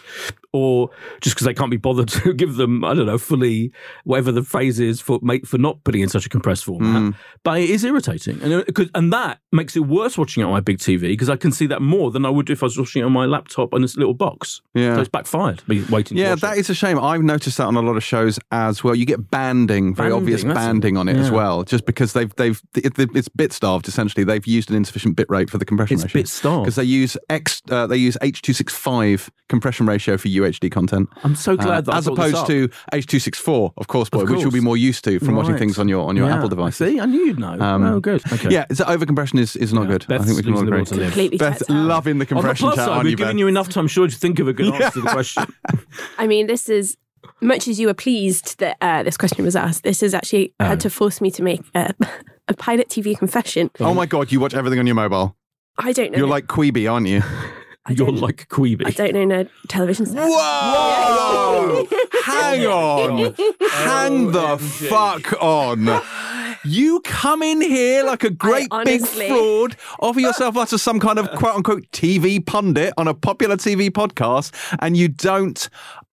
Or 0.52 0.88
just 1.20 1.36
because 1.36 1.44
they 1.44 1.52
can't 1.54 1.70
be 1.70 1.76
bothered 1.76 2.08
to 2.24 2.32
give 2.32 2.56
them, 2.56 2.82
I 2.84 2.94
don't 2.94 3.06
know, 3.06 3.18
fully, 3.18 3.72
whatever 4.04 4.32
the 4.32 4.42
phrase 4.42 4.80
is 4.80 5.00
for 5.00 5.18
make, 5.22 5.46
for 5.46 5.58
not 5.58 5.84
putting 5.84 6.00
in 6.00 6.08
such 6.08 6.24
a 6.24 6.28
compressed 6.28 6.64
format. 6.64 7.02
Mm. 7.02 7.14
But 7.42 7.60
it 7.60 7.70
is 7.70 7.84
irritating. 7.84 8.40
And, 8.42 8.52
it, 8.52 8.74
'cause- 8.74 8.90
and 8.94 9.12
that 9.12 9.40
makes 9.52 9.76
it 9.76 9.80
worse 9.80 10.16
watching 10.16 10.40
it 10.42 10.44
on 10.46 10.52
my 10.52 10.60
big 10.60 10.78
TV 10.78 11.00
because 11.02 11.28
I 11.28 11.36
can 11.36 11.52
see 11.52 11.66
that 11.66 11.82
more 11.82 12.10
than 12.10 12.24
I 12.24 12.30
would 12.30 12.48
if 12.50 12.62
I 12.62 12.66
was 12.66 12.78
watching 12.78 13.02
it 13.02 13.04
on 13.04 13.12
my 13.12 13.26
laptop 13.26 13.74
on 13.74 13.82
this 13.82 13.96
little 13.96 14.14
box. 14.14 14.62
Yeah. 14.74 14.94
So 14.94 15.00
it's 15.02 15.08
backfired, 15.10 15.66
me 15.68 15.82
waiting 15.90 16.16
Yeah, 16.16 16.34
that 16.36 16.56
it. 16.56 16.60
is 16.60 16.70
a 16.70 16.74
shame. 16.74 16.98
I've 16.98 17.22
noticed 17.22 17.58
that 17.58 17.64
on 17.66 17.76
a 17.76 17.82
lot 17.82 17.96
of 17.96 18.04
shows 18.04 18.38
as 18.50 18.82
well. 18.82 18.94
You 18.94 19.04
get 19.04 19.30
banding, 19.30 19.94
very 19.94 20.10
Banding, 20.10 20.22
obvious 20.22 20.44
banding 20.44 20.96
on 20.96 21.08
it 21.08 21.16
as 21.16 21.30
well, 21.30 21.64
just 21.64 21.84
because 21.86 22.12
they've 22.14 22.34
they've 22.36 22.60
it, 22.74 22.94
it's 23.14 23.28
bit 23.28 23.52
starved 23.52 23.88
essentially. 23.88 24.15
They've 24.24 24.46
used 24.46 24.70
an 24.70 24.76
insufficient 24.76 25.16
bit 25.16 25.26
rate 25.28 25.50
for 25.50 25.58
the 25.58 25.64
compression 25.64 25.94
It's 25.96 26.04
ratio. 26.04 26.20
bit 26.20 26.28
starved. 26.28 26.64
because 26.64 26.76
they 26.76 26.84
use 26.84 27.16
X 27.30 27.62
uh, 27.70 27.86
they 27.86 27.96
use 27.96 28.16
H 28.22 28.42
two 28.42 28.52
six 28.52 28.74
five 28.74 29.30
compression 29.48 29.86
ratio 29.86 30.16
for 30.16 30.28
UHD 30.28 30.70
content. 30.70 31.08
I'm 31.24 31.34
so 31.34 31.56
glad 31.56 31.68
Uh, 31.68 31.80
that 31.82 31.94
I 31.94 31.98
as 31.98 32.04
this 32.06 32.12
opposed 32.12 32.36
up. 32.36 32.46
to 32.48 32.68
H 32.92 33.06
two 33.06 33.18
six 33.18 33.38
four, 33.38 33.72
of 33.76 33.86
course, 33.88 34.08
boy, 34.10 34.22
Of 34.22 34.30
which 34.30 34.40
you'll 34.40 34.50
be 34.50 34.60
more 34.60 34.76
used 34.76 35.04
to 35.04 35.18
from 35.18 35.34
watching 35.36 35.56
things 35.56 35.78
on 35.78 35.88
your 35.88 36.08
on 36.08 36.16
your 36.16 36.28
Yeah, 36.28 36.36
Apple 36.36 36.48
device. 36.48 36.76
See, 36.76 37.00
I 37.00 37.06
knew 37.06 37.24
you'd 37.26 37.38
know. 37.38 37.56
oh, 37.60 38.00
good. 38.00 38.22
Okay. 38.32 38.50
Yeah, 38.50 38.66
so 38.72 38.84
over 38.86 39.06
compression 39.06 39.38
is, 39.38 39.56
is 39.56 39.72
not 39.72 39.82
Yeah. 39.82 39.98
good. 39.98 40.06
I 40.12 40.18
think 40.18 40.36
we 40.36 40.42
can 40.42 40.52
all 40.54 40.60
losing 40.60 40.66
the 40.66 40.72
agree. 40.72 40.78
will 40.80 40.86
to 40.86 40.94
live. 40.96 41.06
Completely 41.12 41.38
Beth 41.38 41.62
loving 41.70 42.18
the 42.18 42.26
compression. 42.26 42.66
On 42.66 42.70
the 42.70 42.74
compression 42.74 42.74
plus 42.74 42.76
chat, 42.76 42.86
side, 42.86 43.04
we've 43.04 43.16
given 43.16 43.38
you 43.38 43.46
enough 43.46 43.68
time, 43.68 43.86
sure, 43.86 44.08
to 44.08 44.16
think 44.16 44.38
of 44.38 44.48
a 44.48 44.52
good 44.52 44.74
answer 44.74 44.90
to 44.90 45.00
the 45.02 45.08
question. 45.10 45.44
I 46.18 46.26
mean, 46.26 46.46
this 46.46 46.68
is 46.68 46.96
much 47.40 47.68
as 47.68 47.78
you 47.80 47.86
were 47.88 47.94
pleased 47.94 48.58
that 48.60 48.76
uh, 48.80 49.02
this 49.02 49.16
question 49.16 49.44
was 49.44 49.56
asked. 49.56 49.82
This 49.82 50.00
has 50.00 50.14
actually 50.14 50.54
Oh. 50.60 50.64
had 50.66 50.80
to 50.80 50.90
force 50.90 51.20
me 51.20 51.30
to 51.32 51.42
make 51.42 51.60
a, 51.74 51.92
a 52.48 52.54
pilot 52.54 52.88
TV 52.88 53.16
confession. 53.16 53.70
Oh 53.80 53.94
my 53.94 54.06
god, 54.06 54.32
you 54.32 54.40
watch 54.40 54.54
everything 54.54 54.78
on 54.78 54.86
your 54.86 54.94
mobile. 54.94 55.36
I 55.78 55.92
don't 55.92 56.12
know. 56.12 56.18
You're 56.18 56.28
like 56.28 56.46
Quibi, 56.46 56.90
aren't 56.90 57.06
you? 57.08 57.22
You're 57.88 58.10
like 58.10 58.48
Quibi. 58.48 58.84
I 58.86 58.90
don't 58.90 59.14
own 59.16 59.30
a 59.32 59.48
television 59.68 60.06
set. 60.06 60.26
Whoa! 60.28 61.86
Hang 62.24 62.66
on. 62.66 63.34
Hang 63.70 64.32
the 64.32 64.58
fuck 64.58 65.40
on. 65.40 66.02
You 66.64 67.00
come 67.00 67.42
in 67.42 67.60
here 67.60 68.02
like 68.04 68.24
a 68.24 68.30
great 68.30 68.68
big 68.84 69.02
honestly- 69.02 69.28
fraud, 69.28 69.76
offer 70.00 70.18
yourself 70.18 70.56
up 70.56 70.72
as 70.72 70.82
some 70.82 70.98
kind 70.98 71.18
of 71.18 71.30
quote 71.32 71.54
unquote 71.54 71.84
TV 71.92 72.44
pundit 72.44 72.92
on 72.96 73.06
a 73.06 73.14
popular 73.14 73.56
TV 73.56 73.88
podcast, 73.90 74.52
and 74.80 74.96
you 74.96 75.06
don't 75.06 75.68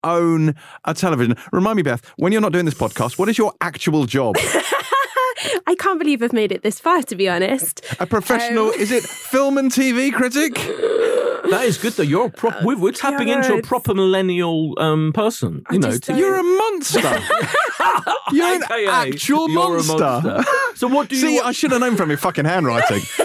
own 0.03 0.55
a 0.83 0.93
television. 0.93 1.37
Remind 1.53 1.77
me, 1.77 1.83
Beth, 1.83 2.03
when 2.17 2.31
you're 2.33 2.41
not 2.41 2.51
doing 2.51 2.65
this 2.65 2.73
podcast, 2.73 3.17
what 3.17 3.29
is 3.29 3.37
your 3.37 3.53
actual 3.61 4.05
job? 4.05 4.35
I 5.67 5.75
can't 5.75 5.99
believe 5.99 6.21
I've 6.21 6.33
made 6.33 6.51
it 6.51 6.63
this 6.63 6.79
far, 6.79 7.01
to 7.03 7.15
be 7.15 7.27
honest. 7.29 7.81
A 7.99 8.05
professional, 8.05 8.67
Um, 8.67 8.73
is 8.79 8.91
it 8.91 9.03
film 9.03 9.57
and 9.57 9.71
TV 9.71 10.11
critic? 10.13 10.55
That 11.49 11.63
is 11.65 11.77
good 11.77 11.93
though. 11.93 12.03
You're 12.03 12.27
a 12.27 12.29
prop. 12.29 12.63
we're, 12.63 12.77
we're 12.77 12.91
tapping 12.91 13.27
into 13.27 13.55
a 13.55 13.61
proper 13.61 13.93
millennial 13.93 14.73
um, 14.79 15.11
person. 15.13 15.63
You 15.71 15.79
know, 15.79 15.89
just 15.89 16.03
to- 16.03 16.17
You're 16.17 16.37
a 16.37 16.43
monster. 16.43 16.99
You're 18.31 18.55
an 18.55 18.63
AKA, 18.63 18.87
actual 18.87 19.49
you're 19.49 19.77
a 19.77 19.83
monster. 19.83 20.43
So 20.75 20.87
what 20.87 21.09
do 21.09 21.15
you? 21.15 21.21
See, 21.21 21.35
watch- 21.37 21.45
I 21.45 21.51
should 21.51 21.71
have 21.71 21.81
known 21.81 21.97
from 21.97 22.09
your 22.09 22.17
fucking 22.17 22.45
handwriting. 22.45 23.01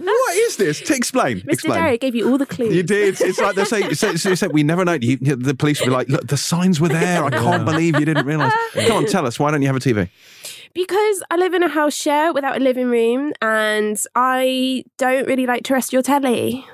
what 0.00 0.36
is 0.36 0.56
this? 0.56 0.80
To 0.82 0.94
explain. 0.94 1.40
Mr. 1.42 1.52
Explain. 1.52 1.78
Derry 1.80 1.98
gave 1.98 2.14
you 2.14 2.28
all 2.30 2.38
the 2.38 2.46
clues. 2.46 2.74
You 2.74 2.82
did. 2.82 3.20
It's 3.20 3.38
like 3.40 3.56
they 3.56 3.64
say, 3.64 3.92
say, 3.94 4.16
say, 4.16 4.34
say 4.34 4.48
we 4.48 4.62
never 4.62 4.84
know. 4.84 4.98
You, 5.00 5.16
the 5.16 5.54
police 5.54 5.80
will 5.80 5.86
be 5.88 5.92
like, 5.92 6.08
look, 6.08 6.26
the 6.26 6.36
signs 6.36 6.80
were 6.80 6.88
there. 6.88 7.24
I 7.24 7.30
can't 7.30 7.64
believe 7.64 7.98
you 7.98 8.04
didn't 8.04 8.26
realise. 8.26 8.52
Come 8.74 8.92
on, 8.92 9.06
tell 9.06 9.26
us. 9.26 9.38
Why 9.38 9.50
don't 9.50 9.62
you 9.62 9.68
have 9.68 9.76
a 9.76 9.80
TV? 9.80 10.08
Because 10.76 11.22
I 11.30 11.36
live 11.38 11.54
in 11.54 11.62
a 11.62 11.68
house 11.68 11.94
share 11.94 12.34
without 12.34 12.58
a 12.58 12.60
living 12.60 12.88
room 12.90 13.32
and 13.40 13.98
I 14.14 14.84
don't 14.98 15.26
really 15.26 15.46
like 15.46 15.64
terrestrial 15.64 16.02
telly. 16.02 16.66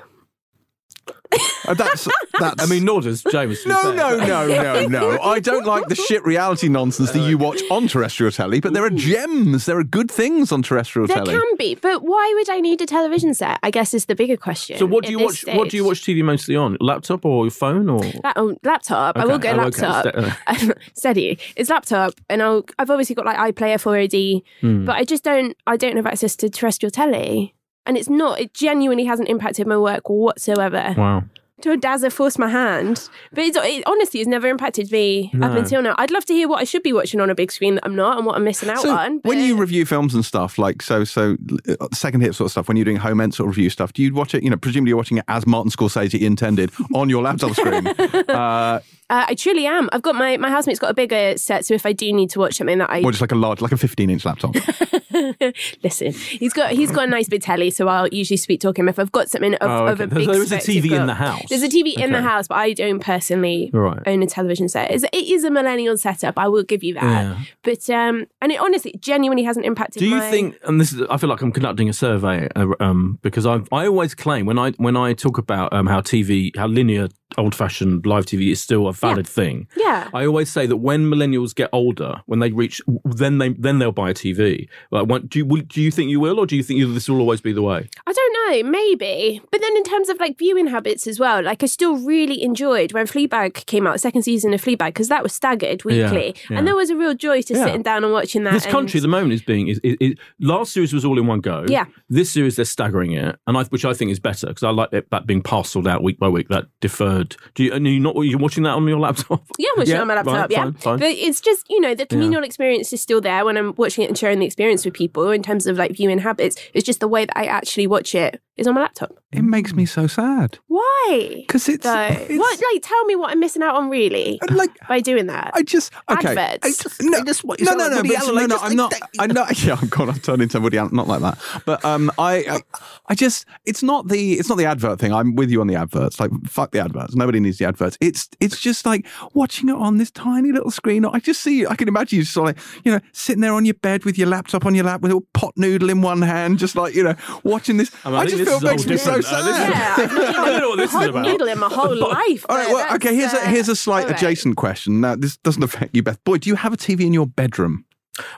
Uh, 1.67 1.73
that's, 1.73 2.07
that's, 2.39 2.61
I 2.61 2.67
mean, 2.67 2.85
nor 2.85 3.01
does 3.01 3.23
James. 3.23 3.63
to 3.63 3.69
no, 3.69 3.81
fair. 3.81 3.93
no, 3.95 4.17
no, 4.17 4.47
no, 4.47 4.87
no. 4.87 5.19
I 5.21 5.39
don't 5.39 5.65
like 5.65 5.87
the 5.87 5.95
shit 5.95 6.23
reality 6.25 6.67
nonsense 6.69 7.11
that 7.11 7.27
you 7.27 7.37
watch 7.39 7.59
on 7.71 7.87
terrestrial 7.87 8.31
telly, 8.31 8.59
but 8.59 8.73
there 8.73 8.83
are 8.85 8.89
gems. 8.91 9.65
There 9.65 9.77
are 9.79 9.83
good 9.83 10.11
things 10.11 10.51
on 10.51 10.61
terrestrial 10.61 11.07
There 11.07 11.17
telly. 11.17 11.31
There 11.31 11.39
can 11.41 11.57
be, 11.57 11.73
but 11.75 12.03
why 12.03 12.33
would 12.35 12.49
I 12.49 12.59
need 12.59 12.81
a 12.81 12.85
television 12.85 13.33
set? 13.33 13.59
I 13.63 13.71
guess 13.71 13.93
is 13.95 14.05
the 14.05 14.13
bigger 14.15 14.37
question. 14.37 14.77
So 14.77 14.85
what 14.85 15.05
do 15.05 15.11
you 15.11 15.17
this 15.19 15.43
watch? 15.45 15.55
What 15.55 15.69
do 15.69 15.77
you 15.77 15.85
watch 15.85 16.01
TV 16.03 16.23
mostly 16.23 16.55
on? 16.55 16.77
Laptop 16.79 17.25
or 17.25 17.45
your 17.45 17.51
phone 17.51 17.89
or? 17.89 17.99
La- 18.23 18.33
oh, 18.35 18.55
laptop. 18.63 19.17
I 19.17 19.25
will 19.25 19.33
Okay. 19.33 19.53
go 19.53 19.61
Oh, 19.63 19.67
okay. 19.67 19.87
laptop. 19.87 20.57
Ste- 20.59 20.71
Steady. 20.93 21.39
It's 21.55 21.69
laptop, 21.69 22.13
and 22.29 22.43
I'll. 22.43 22.65
I've 22.77 22.89
obviously 22.91 23.15
got 23.15 23.25
like 23.25 23.37
iPlayer 23.55 23.81
4OD, 23.81 24.43
Hmm. 24.61 24.85
but 24.85 24.97
I 24.97 25.03
just 25.03 25.23
don't. 25.23 25.57
I 25.65 25.77
don't 25.77 25.95
have 25.95 26.05
access 26.05 26.35
to 26.37 26.49
terrestrial 26.49 26.91
telly, 26.91 27.55
and 27.85 27.97
it's 27.97 28.09
not. 28.09 28.39
It 28.39 28.53
genuinely 28.53 29.05
hasn't 29.05 29.29
impacted 29.29 29.67
my 29.67 29.77
work 29.77 30.09
whatsoever. 30.09 30.93
Wow. 30.97 31.23
To 31.63 31.71
a 31.71 31.77
Dazza 31.77 32.11
forced 32.11 32.37
my 32.39 32.49
hand, 32.49 33.09
but 33.31 33.43
it's, 33.45 33.57
it 33.57 33.83
honestly 33.87 34.19
has 34.19 34.27
never 34.27 34.47
impacted 34.47 34.91
me 34.91 35.31
up 35.41 35.55
until 35.57 35.81
now. 35.81 35.95
I'd 35.97 36.11
love 36.11 36.25
to 36.25 36.33
hear 36.33 36.47
what 36.49 36.59
I 36.59 36.65
should 36.65 36.83
be 36.83 36.91
watching 36.91 37.21
on 37.21 37.29
a 37.29 37.35
big 37.35 37.51
screen 37.53 37.75
that 37.75 37.85
I'm 37.85 37.95
not, 37.95 38.17
and 38.17 38.25
what 38.25 38.35
I'm 38.35 38.43
missing 38.43 38.69
out 38.69 38.79
So 38.81 38.93
on. 38.93 39.19
when 39.23 39.39
you 39.39 39.55
review 39.55 39.85
films 39.85 40.13
and 40.13 40.25
stuff, 40.25 40.57
like 40.57 40.81
so, 40.81 41.05
so 41.05 41.37
uh, 41.79 41.87
second 41.93 42.19
hit 42.19 42.35
sort 42.35 42.47
of 42.47 42.51
stuff, 42.51 42.67
when 42.67 42.75
you're 42.75 42.83
doing 42.83 42.97
home 42.97 43.21
end 43.21 43.33
sort 43.33 43.49
of 43.49 43.55
review 43.55 43.69
stuff, 43.69 43.93
do 43.93 44.03
you 44.03 44.13
watch 44.13 44.35
it? 44.35 44.43
You 44.43 44.49
know, 44.49 44.57
presumably 44.57 44.89
you're 44.89 44.97
watching 44.97 45.17
it 45.19 45.25
as 45.29 45.47
Martin 45.47 45.71
Scorsese 45.71 46.19
intended 46.19 46.69
on 46.93 47.09
your 47.09 47.23
laptop 47.23 47.51
screen. 47.55 47.87
uh, 47.87 48.81
Uh, 49.09 49.25
I 49.27 49.35
truly 49.35 49.67
am. 49.67 49.89
I've 49.91 50.01
got 50.01 50.15
my 50.15 50.37
my 50.37 50.49
housemate's 50.49 50.79
got 50.79 50.89
a 50.89 50.93
bigger 50.93 51.37
set, 51.37 51.65
so 51.65 51.73
if 51.75 51.85
I 51.85 51.91
do 51.91 52.11
need 52.13 52.29
to 52.31 52.39
watch 52.39 52.55
something 52.55 52.77
that 52.79 52.89
I 52.89 53.01
or 53.03 53.11
just 53.11 53.21
like 53.21 53.33
a 53.33 53.35
large, 53.35 53.61
like 53.61 53.73
a 53.73 53.77
15 53.77 54.09
inch 54.09 54.23
laptop. 54.25 54.55
listen, 55.83 56.11
he's 56.13 56.53
got 56.53 56.71
he's 56.71 56.89
got 56.89 57.03
a 57.03 57.07
nice 57.07 57.27
big 57.27 57.41
telly, 57.41 57.69
so 57.69 57.87
I'll 57.87 58.07
usually 58.07 58.37
sweet 58.37 58.61
talk 58.61 58.79
him 58.79 58.87
if 58.89 58.97
I've 58.97 59.11
got 59.11 59.29
something 59.29 59.53
of, 59.55 59.69
Oh, 59.69 59.87
of 59.87 60.01
okay. 60.01 60.03
a 60.03 60.15
big. 60.15 60.27
There 60.27 60.41
is 60.41 60.51
a 60.51 60.57
TV 60.57 60.91
in 60.99 61.05
the 61.05 61.13
house. 61.13 61.51
There's 61.59 61.63
a 61.63 61.69
TV 61.77 61.97
in 61.97 62.11
the 62.11 62.21
house, 62.21 62.47
but 62.47 62.55
I 62.57 62.73
don't 62.73 62.99
personally 62.99 63.69
Right. 63.73 64.01
own 64.07 64.23
a 64.23 64.27
television 64.27 64.67
set. 64.69 64.91
It's, 64.91 65.03
it 65.03 65.15
is 65.15 65.43
a 65.43 65.51
millennial 65.51 65.97
setup. 65.97 66.37
I 66.37 66.47
will 66.47 66.63
give 66.63 66.83
you 66.83 66.93
that. 66.95 67.03
Yeah. 67.03 67.39
But 67.63 67.89
um, 67.89 68.25
and 68.41 68.51
it 68.51 68.59
honestly 68.59 68.95
genuinely 68.99 69.43
hasn't 69.43 69.65
impacted. 69.65 69.99
Do 69.99 70.07
you 70.07 70.15
my- 70.17 70.31
think? 70.31 70.57
And 70.63 70.79
this 70.81 70.91
is, 70.93 71.01
I 71.09 71.17
feel 71.17 71.29
like 71.29 71.41
I'm 71.41 71.51
conducting 71.51 71.89
a 71.89 71.93
survey 71.93 72.49
uh, 72.55 72.67
um, 72.79 73.19
because 73.21 73.45
I 73.45 73.61
I 73.71 73.85
always 73.87 74.15
claim 74.15 74.45
when 74.45 74.57
I 74.57 74.71
when 74.71 74.97
I 74.97 75.13
talk 75.13 75.37
about 75.37 75.71
um, 75.73 75.85
how 75.87 76.01
TV, 76.01 76.55
how 76.57 76.67
linear, 76.67 77.07
old-fashioned 77.37 78.05
live 78.05 78.25
TV 78.25 78.51
is 78.51 78.61
still 78.61 78.87
a 78.87 78.93
valid 78.93 79.27
thing. 79.27 79.67
Yeah. 79.75 80.09
I 80.13 80.25
always 80.25 80.51
say 80.51 80.65
that 80.67 80.77
when 80.77 81.05
millennials 81.05 81.53
get 81.55 81.69
older, 81.73 82.21
when 82.25 82.39
they 82.39 82.51
reach, 82.51 82.81
then 83.05 83.37
they 83.37 83.49
then 83.49 83.79
they'll 83.79 83.91
buy 83.91 84.09
a 84.11 84.13
TV. 84.13 84.67
Like, 84.91 85.07
when, 85.07 85.27
do 85.27 85.39
you 85.39 85.45
will, 85.45 85.61
do 85.61 85.81
you 85.81 85.91
think 85.91 86.09
you 86.09 86.19
will, 86.19 86.39
or 86.39 86.45
do 86.45 86.55
you 86.55 86.63
think 86.63 86.79
you, 86.79 86.93
this 86.93 87.07
will 87.09 87.19
always 87.19 87.41
be 87.41 87.51
the 87.53 87.61
way? 87.61 87.89
I 88.07 88.13
don't 88.13 88.33
know, 88.63 88.69
maybe. 88.69 89.41
But 89.51 89.61
then 89.61 89.75
in 89.77 89.83
terms 89.83 90.09
of 90.09 90.19
like 90.19 90.37
viewing 90.37 90.67
habits 90.67 91.07
as 91.07 91.19
well, 91.19 91.41
like 91.43 91.63
I 91.63 91.65
still 91.67 91.97
really 91.97 92.41
enjoyed 92.43 92.93
when 92.93 93.05
Fleabag 93.07 93.65
came 93.65 93.87
out, 93.87 93.99
second 93.99 94.23
season 94.23 94.53
of 94.53 94.61
Fleabag, 94.61 94.87
because 94.87 95.09
that 95.09 95.23
was 95.23 95.33
staggered 95.33 95.83
weekly, 95.85 96.35
yeah. 96.49 96.57
and 96.57 96.67
there 96.67 96.75
was 96.75 96.89
a 96.89 96.95
real 96.95 97.13
joy 97.13 97.41
to 97.43 97.53
Yeah. 97.53 97.65
sitting 97.65 97.81
down 97.83 98.03
and 98.03 98.13
watching 98.13 98.43
that. 98.43 98.53
This 98.53 98.63
and- 98.65 98.71
country 98.71 98.97
at 98.99 99.01
the 99.03 99.07
moment 99.07 99.33
is 99.33 99.41
being 99.41 99.67
is, 99.67 99.79
is, 99.83 99.95
is- 99.99 100.15
last 100.39 100.73
series 100.73 100.93
was 100.93 101.05
all 101.05 101.17
in 101.19 101.27
one 101.27 101.39
go. 101.41 101.65
Yeah. 101.67 101.85
This 102.09 102.31
series 102.31 102.55
they're 102.55 102.65
staggering 102.65 103.11
it, 103.11 103.37
and 103.47 103.57
I 103.57 103.63
which 103.65 103.85
I 103.85 103.93
think 103.93 104.11
is 104.11 104.19
better 104.19 104.47
because 104.47 104.63
I 104.63 104.69
like 104.69 104.91
it, 104.93 105.09
that 105.11 105.25
being 105.25 105.41
parceled 105.41 105.87
out 105.87 106.03
week 106.03 106.19
by 106.19 106.27
week. 106.29 106.49
That 106.49 106.65
deferred. 106.81 107.22
Do 107.55 107.63
you? 107.63 107.73
And 107.73 107.87
you 107.87 107.99
not? 107.99 108.15
You're 108.17 108.39
watching 108.39 108.63
that 108.63 108.71
on 108.71 108.87
your 108.87 108.99
laptop? 108.99 109.43
Yeah, 109.57 109.69
I'm 109.73 109.79
watching 109.79 109.91
Yeah, 109.91 109.97
it 109.97 110.01
on 110.01 110.07
my 110.07 110.15
laptop. 110.15 110.35
right, 110.35 110.51
yeah, 110.51 110.63
fine, 110.63 110.73
fine. 110.73 110.99
but 110.99 111.09
it's 111.09 111.41
just 111.41 111.65
you 111.69 111.79
know 111.81 111.95
the 111.95 112.05
communal 112.05 112.43
experience 112.43 112.91
is 112.93 113.01
still 113.01 113.21
there 113.21 113.45
when 113.45 113.57
I'm 113.57 113.73
watching 113.77 114.03
it 114.03 114.07
and 114.07 114.17
sharing 114.17 114.39
the 114.39 114.45
experience 114.45 114.85
with 114.85 114.93
people 114.93 115.29
in 115.31 115.43
terms 115.43 115.67
of 115.67 115.77
like 115.77 115.91
viewing 115.95 116.19
habits. 116.19 116.55
It's 116.73 116.85
just 116.85 116.99
the 116.99 117.07
way 117.07 117.25
that 117.25 117.37
I 117.37 117.45
actually 117.45 117.87
watch 117.87 118.15
it 118.15 118.41
is 118.57 118.67
on 118.67 118.75
my 118.75 118.81
laptop. 118.81 119.13
It 119.33 119.41
makes 119.43 119.73
me 119.73 119.85
so 119.85 120.07
sad 120.07 120.59
Why? 120.67 121.43
because 121.45 121.67
it's, 121.69 121.83
Though, 121.83 122.07
it's 122.09 122.37
what? 122.39 122.59
Like, 122.73 122.81
tell 122.83 123.03
me 123.05 123.15
what 123.15 123.31
I'm 123.31 123.39
missing 123.39 123.61
out 123.63 123.75
on 123.75 123.89
really 123.89 124.39
like 124.49 124.71
by 124.87 124.99
doing 124.99 125.27
that. 125.27 125.51
I 125.53 125.63
just 125.63 125.91
okay. 126.09 126.29
Adverts. 126.29 126.59
I 126.63 126.83
just, 126.83 127.01
no, 127.01 127.17
I 127.17 127.21
just- 127.23 127.43
you 127.43 127.55
no, 127.59 127.65
sound 127.65 127.77
no, 127.79 127.83
like 127.85 127.91
no, 127.91 127.97
Woody 127.97 128.09
but 128.09 128.17
Allen, 128.17 128.27
no, 128.35 128.41
like, 128.41 128.47
no. 128.49 128.55
just 128.55 128.63
I'm 128.63 128.69
like- 128.77 128.91
not. 128.91 128.93
I'm 129.19 129.29
not. 129.33 129.63
Yeah, 129.63 129.77
I'm 129.81 129.87
God. 129.87 130.09
I'm 130.09 130.19
turning 130.19 130.43
into 130.43 130.59
Woody 130.59 130.77
Allen. 130.77 130.93
Not 130.95 131.07
like 131.07 131.21
that. 131.21 131.37
But 131.65 131.83
um, 131.85 132.11
I, 132.17 132.35
I, 132.49 132.61
I 133.07 133.15
just. 133.15 133.45
It's 133.65 133.81
not 133.83 134.07
the. 134.09 134.33
It's 134.33 134.49
not 134.49 134.57
the 134.57 134.65
advert 134.65 134.99
thing. 134.99 135.13
I'm 135.13 135.35
with 135.35 135.49
you 135.49 135.61
on 135.61 135.67
the 135.67 135.75
adverts. 135.75 136.19
Like 136.19 136.31
fuck 136.45 136.71
the 136.71 136.79
adverts. 136.79 137.15
Nobody 137.15 137.39
needs 137.39 137.57
the 137.59 137.65
adverts. 137.65 137.97
It's. 138.01 138.29
It's 138.39 138.59
just 138.59 138.85
like 138.85 139.05
watching 139.33 139.69
it 139.69 139.75
on 139.75 139.97
this 139.97 140.11
tiny 140.11 140.51
little 140.51 140.71
screen. 140.71 141.05
I 141.05 141.19
just 141.19 141.41
see. 141.41 141.65
I 141.65 141.75
can 141.75 141.87
imagine 141.87 142.17
you 142.17 142.23
just 142.23 142.35
like 142.37 142.57
you 142.83 142.91
know 142.91 142.99
sitting 143.13 143.41
there 143.41 143.53
on 143.53 143.65
your 143.65 143.75
bed 143.75 144.03
with 144.05 144.17
your 144.17 144.27
laptop 144.27 144.65
on 144.65 144.75
your 144.75 144.85
lap 144.85 145.01
with 145.01 145.11
a 145.11 145.21
pot 145.33 145.53
noodle 145.55 145.89
in 145.89 146.01
one 146.01 146.21
hand, 146.21 146.59
just 146.59 146.75
like 146.75 146.93
you 146.95 147.03
know 147.03 147.15
watching 147.43 147.77
this. 147.77 147.91
I 148.03 148.09
mean, 148.09 148.15
I 148.15 148.21
I, 148.23 148.25
think 148.25 148.37
just 148.39 148.49
this 148.49 148.59
feel 148.59 148.69
it 148.69 148.75
is 148.75 148.85
a 148.85 148.85
makes 148.85 148.85
whole 148.85 148.91
me 148.91 148.97
so 148.97 149.05
different- 149.05 149.22
uh, 149.31 149.41
this 149.41 149.57
yeah, 149.57 149.95
I've 149.97 150.13
not 150.13 150.35
I 150.35 150.49
don't 150.49 150.61
know 150.61 150.69
what 150.69 150.77
this 150.77 150.89
is 150.89 150.95
hot 150.95 151.09
about. 151.09 151.25
noodle 151.25 151.47
in 151.47 151.59
my 151.59 151.69
whole 151.69 151.95
life. 151.95 152.45
All 152.49 152.57
right, 152.57 152.67
but 152.67 152.73
well, 152.73 152.95
okay. 152.95 153.15
Here's 153.15 153.33
a 153.33 153.39
here's 153.47 153.69
a 153.69 153.73
uh, 153.73 153.75
slight 153.75 154.03
all 154.05 154.09
right. 154.11 154.17
adjacent 154.17 154.57
question. 154.57 155.01
Now, 155.01 155.15
this 155.15 155.37
doesn't 155.37 155.63
affect 155.63 155.95
you, 155.95 156.03
Beth. 156.03 156.23
Boy, 156.23 156.37
do 156.37 156.49
you 156.49 156.55
have 156.55 156.73
a 156.73 156.77
TV 156.77 157.01
in 157.01 157.13
your 157.13 157.27
bedroom? 157.27 157.85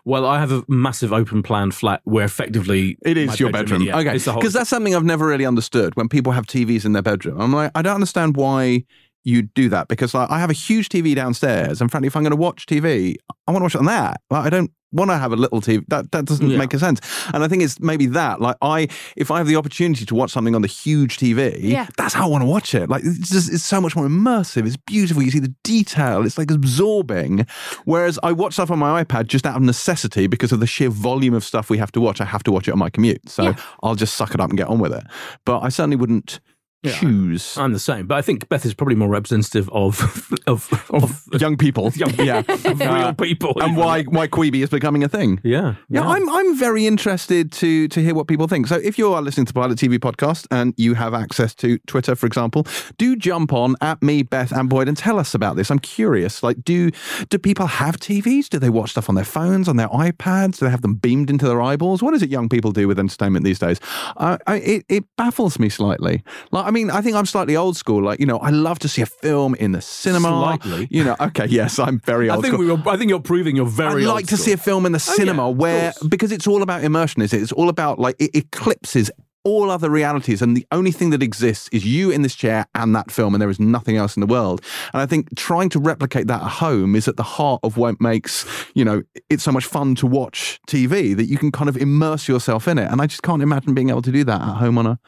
Well, 0.05 0.25
I 0.25 0.39
have 0.39 0.51
a 0.53 0.63
massive 0.69 1.11
open 1.11 1.43
plan 1.43 1.71
flat 1.71 1.99
where 2.05 2.23
effectively 2.23 2.97
It 3.05 3.17
is 3.17 3.27
my 3.27 3.35
your 3.35 3.51
bedroom. 3.51 3.81
yeah, 3.81 3.97
okay, 3.99 4.15
it's 4.15 4.25
because 4.25 4.53
that's 4.53 4.69
something 4.69 4.95
I've 4.95 5.03
never 5.03 5.27
really 5.27 5.45
understood. 5.45 5.95
When 5.95 6.07
people 6.07 6.31
have 6.31 6.45
TVs 6.45 6.85
in 6.85 6.93
their 6.93 7.01
bedroom, 7.01 7.41
I'm 7.41 7.51
like, 7.51 7.71
I 7.75 7.81
don't 7.81 7.95
understand 7.95 8.37
why 8.37 8.85
you 9.25 9.41
do 9.41 9.67
that. 9.69 9.89
Because 9.89 10.13
like, 10.13 10.29
I 10.31 10.39
have 10.39 10.49
a 10.49 10.53
huge 10.53 10.87
TV 10.87 11.13
downstairs, 11.15 11.81
and 11.81 11.91
frankly, 11.91 12.07
if 12.07 12.15
I'm 12.15 12.23
going 12.23 12.31
to 12.31 12.37
watch 12.37 12.65
TV, 12.65 13.15
I 13.47 13.51
want 13.51 13.61
to 13.61 13.65
watch 13.65 13.75
it 13.75 13.79
on 13.79 13.85
that. 13.85 14.21
Like, 14.29 14.45
I 14.45 14.49
don't 14.49 14.71
want 14.91 15.11
to 15.11 15.17
have 15.17 15.33
a 15.33 15.35
little 15.35 15.59
TV. 15.59 15.83
That 15.89 16.11
that 16.13 16.23
doesn't 16.23 16.49
Yeah. 16.49 16.57
make 16.57 16.73
a 16.73 16.79
sense. 16.79 17.01
And 17.33 17.43
I 17.43 17.49
think 17.49 17.63
it's 17.63 17.81
maybe 17.81 18.05
that. 18.07 18.39
Like, 18.39 18.55
I 18.61 18.87
if 19.17 19.29
I 19.29 19.39
have 19.39 19.47
the 19.47 19.57
opportunity 19.57 20.05
to 20.05 20.15
watch 20.15 20.31
something 20.31 20.55
on 20.55 20.61
the 20.61 20.69
huge 20.69 21.17
TV, 21.17 21.57
Yeah. 21.59 21.87
that's 21.97 22.13
how 22.13 22.25
I 22.27 22.29
want 22.29 22.43
to 22.43 22.45
watch 22.45 22.73
it. 22.73 22.89
Like, 22.89 23.03
it's 23.03 23.29
just 23.29 23.51
it's 23.51 23.63
so 23.63 23.81
much 23.81 23.93
more 23.95 24.07
immersive. 24.07 24.65
It's 24.65 24.77
beautiful. 24.77 25.21
You 25.21 25.31
see 25.31 25.39
the 25.39 25.53
detail. 25.65 26.25
It's 26.25 26.37
like 26.37 26.49
absorbing. 26.49 27.45
Whereas 27.83 28.17
I 28.23 28.31
watch 28.31 28.53
stuff 28.53 28.71
on 28.71 28.79
my 28.79 29.03
iPad 29.03 29.27
just 29.27 29.45
out 29.45 29.57
of 29.57 29.63
necessity 29.63 30.27
because 30.27 30.51
of 30.53 30.59
the 30.61 30.67
sheer 30.67 30.89
volume 30.89 31.33
of 31.33 31.43
stuff 31.43 31.69
we 31.69 31.77
have 31.77 31.91
to 31.93 31.99
watch. 31.99 32.21
I 32.21 32.25
have 32.25 32.43
to 32.43 32.51
watch 32.51 32.67
it 32.67 32.71
on 32.71 32.79
my 32.79 32.89
commute, 32.89 33.27
so 33.29 33.43
Yeah. 33.43 33.55
I'll 33.83 33.95
just 33.95 34.15
suck 34.15 34.33
it 34.33 34.39
up 34.39 34.49
and 34.49 34.57
get 34.57 34.67
on 34.67 34.79
with 34.79 34.93
it. 34.93 35.03
But 35.45 35.59
I 35.59 35.69
certainly 35.69 35.97
wouldn't 35.97 36.39
Yeah. 36.85 36.93
choose 36.93 37.57
I'm 37.57 37.73
the 37.73 37.79
same, 37.79 38.07
but 38.07 38.15
I 38.15 38.21
think 38.21 38.47
Beth 38.49 38.65
is 38.65 38.73
probably 38.73 38.95
more 38.95 39.09
representative 39.09 39.69
of 39.69 39.99
of, 40.47 40.71
of 40.91 41.27
young 41.41 41.57
people. 41.57 41.91
young 41.95 42.13
yeah, 42.15 42.39
of 42.47 42.79
real 42.79 43.13
people, 43.13 43.53
and 43.61 43.77
why 43.77 44.03
why 44.03 44.27
Quibi 44.27 44.63
is 44.63 44.69
becoming 44.69 45.03
a 45.03 45.09
thing. 45.09 45.39
Yeah, 45.43 45.75
Yeah, 45.89 46.01
I'm 46.01 46.29
I'm 46.29 46.57
very 46.57 46.85
interested 46.85 47.51
to 47.53 47.87
to 47.87 48.01
hear 48.01 48.13
what 48.13 48.27
people 48.27 48.47
think. 48.47 48.67
So 48.67 48.75
if 48.75 48.97
you 48.97 49.13
are 49.13 49.21
listening 49.21 49.45
to 49.47 49.53
Pilot 49.53 49.77
TV 49.77 49.97
podcast 49.97 50.47
and 50.51 50.73
you 50.77 50.93
have 50.95 51.13
access 51.13 51.53
to 51.55 51.77
Twitter, 51.87 52.15
for 52.15 52.25
example, 52.25 52.65
do 52.97 53.15
jump 53.15 53.53
on 53.53 53.75
at 53.81 54.01
me, 54.01 54.23
Beth 54.23 54.51
and 54.51 54.69
Boyd 54.69 54.87
and 54.87 54.97
tell 54.97 55.19
us 55.19 55.33
about 55.33 55.55
this. 55.55 55.69
I'm 55.69 55.79
curious. 55.79 56.43
Like, 56.43 56.63
do 56.63 56.91
do 57.29 57.37
people 57.37 57.67
have 57.67 57.97
TVs? 57.97 58.49
Do 58.49 58.59
they 58.59 58.69
watch 58.69 58.91
stuff 58.91 59.09
on 59.09 59.15
their 59.15 59.25
phones, 59.25 59.67
on 59.67 59.77
their 59.77 59.89
iPads? 59.89 60.59
Do 60.59 60.65
they 60.65 60.71
have 60.71 60.81
them 60.81 60.95
beamed 60.95 61.29
into 61.29 61.47
their 61.47 61.61
eyeballs? 61.61 62.01
What 62.01 62.13
is 62.13 62.21
it 62.21 62.29
young 62.29 62.49
people 62.49 62.71
do 62.71 62.87
with 62.87 62.99
entertainment 62.99 63.45
these 63.45 63.59
days? 63.59 63.79
Uh, 64.17 64.37
I, 64.47 64.55
it 64.57 64.85
it 64.89 65.03
baffles 65.17 65.59
me 65.59 65.69
slightly. 65.69 66.23
Like, 66.51 66.65
I 66.65 66.71
mean, 66.75 66.91
I 66.91 67.01
think 67.01 67.15
I'm 67.15 67.25
slightly 67.25 67.55
old 67.55 67.77
school. 67.77 68.03
Like, 68.03 68.19
you 68.19 68.25
know, 68.25 68.37
I 68.37 68.49
love 68.49 68.79
to 68.79 68.87
see 68.87 69.01
a 69.01 69.05
film 69.05 69.55
in 69.55 69.71
the 69.71 69.81
cinema. 69.81 70.27
Slightly? 70.27 70.87
You 70.91 71.03
know, 71.03 71.15
okay, 71.19 71.47
yes, 71.47 71.79
I'm 71.79 71.99
very 71.99 72.29
I 72.29 72.35
old 72.35 72.43
think 72.43 72.53
school. 72.53 72.65
we 72.65 72.71
were, 72.71 72.89
I 72.89 72.97
think 72.97 73.09
you're 73.09 73.19
proving 73.19 73.55
you're 73.55 73.65
very. 73.65 74.03
I'd 74.03 74.07
old 74.07 74.15
like 74.15 74.27
to 74.27 74.35
school. 74.35 74.45
see 74.45 74.51
a 74.51 74.57
film 74.57 74.85
in 74.85 74.91
the 74.91 74.97
oh, 74.97 75.15
cinema 75.15 75.47
yeah, 75.49 75.55
where 75.55 75.93
because 76.07 76.31
it's 76.31 76.45
all 76.45 76.61
about 76.61 76.83
immersion, 76.83 77.21
is 77.21 77.33
it? 77.33 77.41
It's 77.41 77.51
all 77.53 77.69
about 77.69 77.97
like 77.97 78.15
it 78.19 78.35
eclipses 78.35 79.09
all 79.45 79.69
other 79.69 79.91
realities 79.91 80.41
and 80.41 80.57
the 80.57 80.65
only 80.71 80.91
thing 80.91 81.11
that 81.11 81.21
exists 81.21 81.69
is 81.71 81.85
you 81.85 82.09
in 82.09 82.23
this 82.23 82.33
chair 82.33 82.65
and 82.73 82.95
that 82.95 83.11
film 83.11 83.35
and 83.35 83.41
there 83.41 83.49
is 83.49 83.59
nothing 83.59 83.95
else 83.95 84.17
in 84.17 84.21
the 84.21 84.25
world 84.25 84.59
and 84.91 85.01
i 85.03 85.05
think 85.05 85.33
trying 85.37 85.69
to 85.69 85.79
replicate 85.79 86.25
that 86.25 86.41
at 86.41 86.49
home 86.49 86.95
is 86.95 87.07
at 87.07 87.15
the 87.15 87.23
heart 87.23 87.59
of 87.61 87.77
what 87.77 88.01
makes 88.01 88.43
you 88.73 88.83
know 88.83 89.03
it's 89.29 89.43
so 89.43 89.51
much 89.51 89.65
fun 89.65 89.93
to 89.93 90.07
watch 90.07 90.59
tv 90.67 91.15
that 91.15 91.25
you 91.25 91.37
can 91.37 91.51
kind 91.51 91.69
of 91.69 91.77
immerse 91.77 92.27
yourself 92.27 92.67
in 92.67 92.79
it 92.79 92.91
and 92.91 92.99
i 93.01 93.05
just 93.05 93.21
can't 93.21 93.43
imagine 93.43 93.75
being 93.75 93.91
able 93.91 94.01
to 94.01 94.11
do 94.11 94.23
that 94.23 94.41
at 94.41 94.55
home 94.55 94.79
on 94.79 94.87
a 94.87 94.99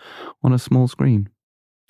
on 0.44 0.54
a 0.54 0.60
small 0.60 0.88
screen 0.88 1.28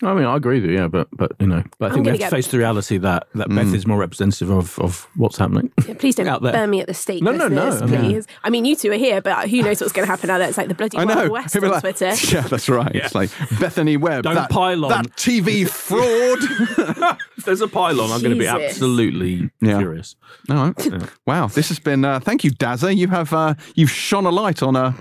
I 0.04 0.14
mean, 0.14 0.26
I 0.26 0.36
agree 0.36 0.62
with 0.62 0.70
you, 0.70 0.78
yeah, 0.78 0.88
but 0.88 1.08
but 1.12 1.32
you 1.40 1.48
know, 1.48 1.64
but 1.80 1.90
I 1.92 1.94
think 1.96 2.06
we 2.06 2.12
have 2.12 2.18
to 2.18 2.24
get- 2.26 2.30
face 2.32 2.48
the 2.50 2.60
reality 2.60 3.00
that 3.00 3.28
that 3.34 3.50
Beth 3.50 3.66
Mm. 3.68 3.74
is 3.76 3.88
more 3.88 3.98
representative 3.98 4.52
of 4.52 4.78
of 4.78 5.08
what's 5.16 5.38
happening. 5.38 5.72
Yeah, 5.88 5.96
please 5.98 6.14
don't 6.14 6.28
out 6.28 6.44
there. 6.44 6.52
burn 6.54 6.70
me 6.70 6.82
at 6.82 6.88
the 6.88 6.94
stake. 6.94 7.24
No, 7.24 7.32
no, 7.32 7.48
no, 7.48 7.66
listeners, 7.66 7.82
I 7.82 7.86
mean- 8.02 8.12
please. 8.12 8.28
I 8.44 8.50
mean, 8.52 8.66
you 8.66 8.76
two 8.76 8.92
are 8.92 8.96
here, 8.96 9.22
but 9.22 9.50
who 9.50 9.64
knows 9.64 9.82
what's 9.82 9.94
going 9.94 10.06
to 10.06 10.12
happen 10.12 10.28
now 10.28 10.38
that 10.38 10.50
it's 10.50 10.58
like 10.58 10.68
the 10.68 10.76
bloody 10.76 10.98
i 11.00 11.04
Wild 11.04 11.18
know 11.26 11.32
West 11.32 11.54
People 11.54 11.70
on 11.70 11.74
like- 11.82 11.82
Twitter. 11.98 12.14
yeah 12.36 12.42
that's 12.42 12.70
right 12.70 12.96
it's 12.96 13.16
like 13.16 13.32
bethany 13.60 13.98
webb 13.98 14.24
Don't 14.24 14.36
that, 14.36 14.52
pile 14.52 14.86
on. 14.86 14.92
that 14.92 15.08
tv 15.16 15.68
fraud 15.68 16.40
if 17.38 17.46
there's 17.46 17.62
a 17.62 17.68
pylon, 17.68 18.12
I'm 18.12 18.22
going 18.22 18.34
to 18.34 18.40
be 18.40 18.46
absolutely 18.48 19.50
Yeah. 19.62 19.80
furious. 19.80 20.16
All 20.50 20.58
right. 20.74 21.04
Wow, 21.26 21.48
this 21.48 21.70
has 21.70 21.80
been. 21.80 22.06
Uh, 22.06 22.20
thank 22.20 22.44
you, 22.44 22.52
Dazza. 22.52 22.96
You 22.96 23.08
have 23.08 23.34
uh, 23.34 23.56
you've 23.76 23.90
shone 23.92 24.26
a 24.26 24.32
light 24.32 24.62
on 24.62 24.76
a 24.76 24.94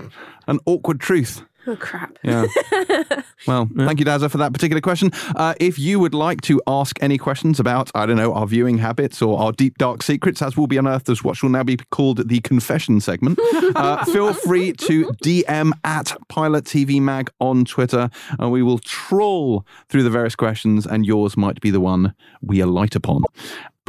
an 0.47 0.59
awkward 0.65 0.99
truth. 0.99 1.41
Oh, 1.67 1.75
crap. 1.75 2.17
Yeah. 2.23 2.45
well, 3.47 3.69
thank 3.77 3.99
you, 3.99 4.05
Dazza, 4.05 4.31
for 4.31 4.37
that 4.37 4.53
particular 4.53 4.79
question. 4.79 5.11
Uh, 5.35 5.53
if 5.59 5.77
you 5.77 5.99
would 5.99 6.13
like 6.13 6.39
to 6.41 6.61
ask 6.65 6.97
any 7.01 7.17
questions 7.17 7.59
about, 7.59 7.91
I 7.93 8.05
don't 8.05 8.15
know, 8.15 8.33
our 8.33 8.47
viewing 8.47 8.77
habits 8.77 9.21
or 9.21 9.37
our 9.37 9.51
deep 9.51 9.77
dark 9.77 10.01
secrets, 10.01 10.41
as 10.41 10.55
will 10.55 10.67
be 10.67 10.77
unearthed 10.77 11.09
as 11.09 11.25
what 11.25 11.43
will 11.43 11.49
now 11.49 11.63
be 11.63 11.75
called 11.91 12.29
the 12.29 12.39
confession 12.39 13.01
segment, 13.01 13.37
uh, 13.75 14.05
feel 14.13 14.33
free 14.33 14.71
to 14.73 15.11
DM 15.23 15.73
at 15.83 16.15
Pilot 16.29 16.63
TV 16.63 17.01
Mag 17.01 17.29
on 17.41 17.65
Twitter, 17.65 18.09
and 18.39 18.49
we 18.49 18.63
will 18.63 18.79
trawl 18.79 19.65
through 19.89 20.03
the 20.03 20.09
various 20.09 20.35
questions, 20.35 20.87
and 20.87 21.05
yours 21.05 21.35
might 21.35 21.59
be 21.59 21.69
the 21.69 21.81
one 21.81 22.13
we 22.41 22.61
alight 22.61 22.95
upon. 22.95 23.23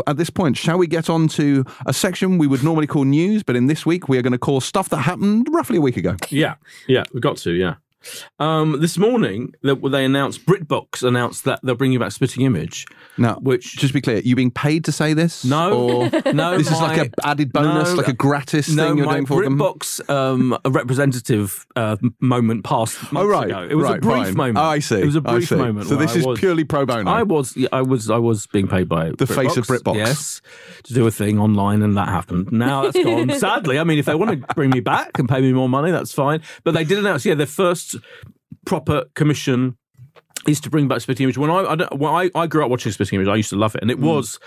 At 0.07 0.17
this 0.17 0.31
point, 0.31 0.57
shall 0.57 0.79
we 0.79 0.87
get 0.87 1.11
on 1.11 1.29
to 1.29 1.65
a 1.87 1.93
section 1.93 2.39
we 2.39 2.47
would 2.47 2.63
normally 2.63 2.87
call 2.87 3.05
news, 3.05 3.43
but 3.43 3.57
in 3.57 3.67
this 3.67 3.85
week 3.85 4.09
we 4.09 4.19
are 4.19 4.23
going 4.23 4.33
to 4.33 4.39
call 4.39 4.61
stuff 4.61 4.89
that 4.91 4.99
happened 4.99 5.49
roughly 5.51 5.77
a 5.77 5.81
week 5.81 5.97
ago. 5.97 6.17
Yeah, 6.31 6.55
yeah, 6.87 7.05
we've 7.13 7.23
got 7.23 7.37
to, 7.39 7.53
yeah. 7.53 7.75
Um, 8.39 8.81
this 8.81 8.97
morning, 8.97 9.55
they, 9.63 9.75
they 9.75 10.05
announced 10.05 10.47
BritBox 10.47 11.03
announced 11.07 11.45
that 11.45 11.61
they're 11.63 11.75
bringing 11.75 11.99
back 11.99 12.13
Spitting 12.13 12.45
Image, 12.45 12.87
Now, 13.17 13.37
which 13.37 13.77
just 13.77 13.89
to 13.89 13.95
be 13.95 14.01
clear, 14.01 14.19
you 14.19 14.37
being 14.37 14.51
paid 14.51 14.85
to 14.85 14.93
say 14.93 15.15
this? 15.15 15.45
no, 15.45 16.09
no, 16.33 16.57
this 16.57 16.71
is 16.71 16.81
like 16.81 16.99
an 16.99 17.13
added 17.25 17.53
bonus, 17.53 17.91
no, 17.91 17.95
like 17.97 18.09
a 18.09 18.13
gratis 18.13 18.69
no, 18.69 18.89
thing 18.89 18.99
you're 18.99 19.07
my 19.07 19.15
doing 19.15 19.27
for 19.27 19.43
them? 19.43 19.59
BritBox 19.59 20.09
um, 20.09 20.59
a 20.65 20.71
representative 20.71 21.67
uh, 21.77 21.97
moment 22.21 22.65
passed. 22.65 22.99
Oh 23.15 23.27
right, 23.27 23.47
ago. 23.51 23.67
it 23.69 23.75
was 23.75 23.89
right, 23.89 23.99
a 23.99 24.01
brief 24.01 24.27
fine. 24.27 24.37
moment. 24.37 24.59
Oh, 24.59 24.63
I 24.63 24.79
see. 24.79 25.01
It 25.01 25.07
was 25.07 25.17
a 25.17 25.21
brief 25.21 25.51
moment. 25.51 25.89
So 25.89 25.97
this 25.97 26.15
is 26.15 26.25
was- 26.25 26.39
purely 26.39 26.65
pro 26.65 26.87
bono. 26.87 27.11
I 27.11 27.23
was, 27.23 27.57
I 27.73 27.83
was, 27.83 28.11
I 28.11 28.19
was 28.19 28.47
being 28.47 28.69
paid 28.69 28.89
by 28.89 29.11
The 29.11 29.27
face 29.27 29.57
of 29.57 29.67
BritBox. 29.67 29.97
Yes, 29.97 30.41
to 30.85 30.95
do 30.95 31.07
a 31.07 31.11
thing 31.11 31.39
online, 31.39 31.83
and 31.83 31.97
that 31.97 32.09
happened. 32.09 32.53
Now 32.53 32.83
that's 32.83 33.03
gone. 33.03 33.31
Sadly, 33.39 33.79
I 33.79 33.85
mean, 33.85 33.99
if 33.99 34.07
they 34.07 34.15
want 34.15 34.31
to 34.31 34.55
bring 34.55 34.71
me 34.71 34.81
back 34.81 35.19
and 35.19 35.29
pay 35.29 35.41
me 35.41 35.53
more 35.53 35.69
money, 35.69 35.91
that's 35.91 36.13
fine. 36.13 36.43
But 36.65 36.75
they 36.75 36.85
did 36.85 36.99
announce, 36.99 37.25
yeah, 37.25 37.35
their 37.35 37.47
first 37.47 37.88
proper 38.65 39.05
commission 39.15 39.77
is 40.47 40.61
to 40.61 40.71
bring 40.71 40.89
back 40.89 41.01
Spitting 41.01 41.25
Image. 41.25 41.39
When 41.39 41.51
I, 41.51 41.65
I, 41.65 41.75
don't, 41.75 41.99
when 41.99 42.13
I, 42.13 42.31
I 42.35 42.47
grew 42.47 42.65
up 42.65 42.71
watching 42.71 42.93
Spitting 42.93 43.17
Image, 43.17 43.29
I 43.29 43.37
used 43.37 43.51
to 43.51 43.57
love 43.57 43.75
it, 43.75 43.83
and 43.83 43.91
it 43.91 43.99
hmm. 43.99 44.07
was 44.07 44.39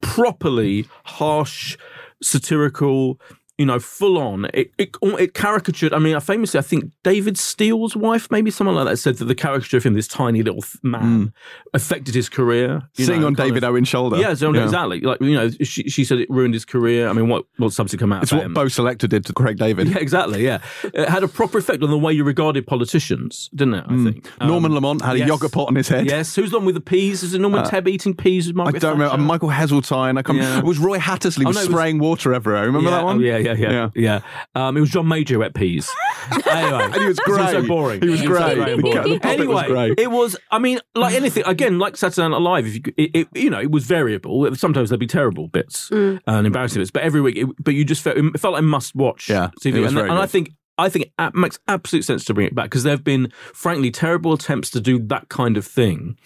properly 0.00 0.86
harsh, 1.04 1.76
satirical. 2.22 3.20
You 3.58 3.64
know, 3.64 3.78
full 3.80 4.18
on. 4.18 4.44
It, 4.52 4.70
it 4.76 4.94
it 5.02 5.32
caricatured. 5.32 5.94
I 5.94 5.98
mean, 5.98 6.20
famously, 6.20 6.58
I 6.58 6.62
think 6.62 6.90
David 7.02 7.38
Steel's 7.38 7.96
wife, 7.96 8.30
maybe 8.30 8.50
someone 8.50 8.76
like 8.76 8.84
that, 8.84 8.98
said 8.98 9.16
that 9.16 9.24
the 9.24 9.34
caricature 9.34 9.78
of 9.78 9.82
him, 9.82 9.94
this 9.94 10.06
tiny 10.06 10.42
little 10.42 10.60
th- 10.60 10.76
man, 10.84 11.32
affected 11.72 12.14
his 12.14 12.28
career. 12.28 12.82
Sitting 12.92 13.22
know, 13.22 13.28
on 13.28 13.32
David 13.32 13.64
of- 13.64 13.70
Owen's 13.70 13.88
shoulder. 13.88 14.18
yeah, 14.18 14.34
so 14.34 14.52
exactly. 14.52 15.00
Like 15.00 15.22
you 15.22 15.32
know, 15.34 15.48
she, 15.62 15.88
she 15.88 16.04
said 16.04 16.18
it 16.18 16.28
ruined 16.28 16.52
his 16.52 16.66
career. 16.66 17.08
I 17.08 17.14
mean, 17.14 17.28
what 17.30 17.46
what 17.56 17.72
subsequently 17.72 17.98
come 17.98 18.12
out? 18.12 18.24
It's 18.24 18.32
what 18.32 18.42
him? 18.42 18.52
Bo' 18.52 18.66
Selecta 18.66 19.08
did 19.08 19.24
to 19.24 19.32
Craig 19.32 19.56
David. 19.56 19.88
Yeah, 19.88 19.98
exactly. 20.00 20.44
Yeah, 20.44 20.58
it 20.84 21.08
had 21.08 21.22
a 21.22 21.28
proper 21.28 21.56
effect 21.56 21.82
on 21.82 21.88
the 21.88 21.96
way 21.96 22.12
you 22.12 22.24
regarded 22.24 22.66
politicians, 22.66 23.48
didn't 23.54 23.74
it? 23.74 23.84
I 23.88 23.96
think 24.04 24.28
Um, 24.40 24.46
Mm. 24.46 24.50
Norman 24.50 24.74
Lamont 24.74 25.00
had 25.02 25.16
a 25.16 25.26
yogurt 25.26 25.52
pot 25.52 25.68
on 25.68 25.76
his 25.76 25.88
head. 25.88 26.04
Yes, 26.06 26.34
who's 26.36 26.50
the 26.50 26.58
one 26.58 26.66
with 26.66 26.74
the 26.74 26.80
peas? 26.82 27.22
Is 27.22 27.32
it 27.32 27.40
Norman 27.40 27.64
Tebb 27.64 27.88
eating 27.88 28.14
peas 28.14 28.48
with 28.48 28.58
Uh, 28.58 28.64
I 28.64 28.72
don't 28.72 28.98
remember. 28.98 29.16
Michael 29.16 29.48
Heseltine. 29.48 30.18
I 30.18 30.22
can't 30.22 30.36
Yeah. 30.38 30.58
It 30.58 30.64
was 30.64 30.78
Roy 30.78 30.98
Hattersley 30.98 31.46
Oh, 31.46 31.48
was 31.48 31.56
no, 31.56 31.62
it 31.62 31.68
was- 31.68 31.74
spraying 31.74 31.98
water 31.98 32.34
everywhere. 32.34 32.66
Remember 32.66 32.90
yeah, 32.90 32.96
that 32.98 33.04
one? 33.04 33.16
Oh, 33.16 33.20
yeah, 33.20 33.45
yeah, 33.54 33.70
yeah, 33.70 33.70
Yeah. 33.94 34.20
yeah. 34.54 34.66
Um, 34.68 34.76
it 34.76 34.80
was 34.80 34.90
John 34.90 35.08
Major 35.08 35.42
at 35.42 35.54
peas. 35.54 35.90
anyway, 36.50 36.84
And 36.84 36.94
he 36.94 37.06
was 37.06 37.18
It 37.18 37.28
was 37.28 37.36
great. 37.38 37.50
so 37.50 37.66
boring. 37.66 38.02
He 38.02 38.08
was 38.08 38.22
great. 38.22 38.56
boring. 38.82 39.20
anyway, 39.22 39.46
was 39.46 39.62
great. 39.66 39.98
it 40.00 40.10
was. 40.10 40.36
I 40.50 40.58
mean, 40.58 40.80
like 40.94 41.14
anything. 41.14 41.44
Again, 41.46 41.78
like 41.78 41.96
Saturday 41.96 42.28
Night 42.28 42.40
Live. 42.40 42.66
If 42.66 42.74
you, 42.74 42.82
it, 42.96 43.10
it, 43.14 43.28
you 43.34 43.50
know, 43.50 43.60
it 43.60 43.70
was 43.70 43.84
variable. 43.84 44.54
Sometimes 44.56 44.90
there'd 44.90 45.00
be 45.00 45.06
terrible 45.06 45.48
bits 45.48 45.90
and 45.90 46.20
embarrassing 46.26 46.80
bits, 46.80 46.90
but 46.90 47.02
every 47.02 47.20
week, 47.20 47.36
it, 47.36 47.46
but 47.62 47.74
you 47.74 47.84
just 47.84 48.02
felt 48.02 48.16
it 48.16 48.40
felt 48.40 48.54
like 48.54 48.62
a 48.62 48.66
must 48.66 48.94
watch. 48.94 49.28
Yeah, 49.28 49.50
TV. 49.62 49.80
was 49.80 49.92
and, 49.92 49.98
and 50.00 50.12
I 50.18 50.26
think. 50.26 50.50
I 50.78 50.88
think 50.88 51.10
it 51.18 51.34
makes 51.34 51.58
absolute 51.68 52.04
sense 52.04 52.24
to 52.26 52.34
bring 52.34 52.46
it 52.46 52.54
back 52.54 52.66
because 52.66 52.82
there 52.82 52.92
have 52.92 53.04
been, 53.04 53.32
frankly, 53.54 53.90
terrible 53.90 54.32
attempts 54.34 54.70
to 54.70 54.80
do 54.80 54.98
that 55.06 55.28
kind 55.28 55.56
of 55.56 55.66
thing. 55.66 56.18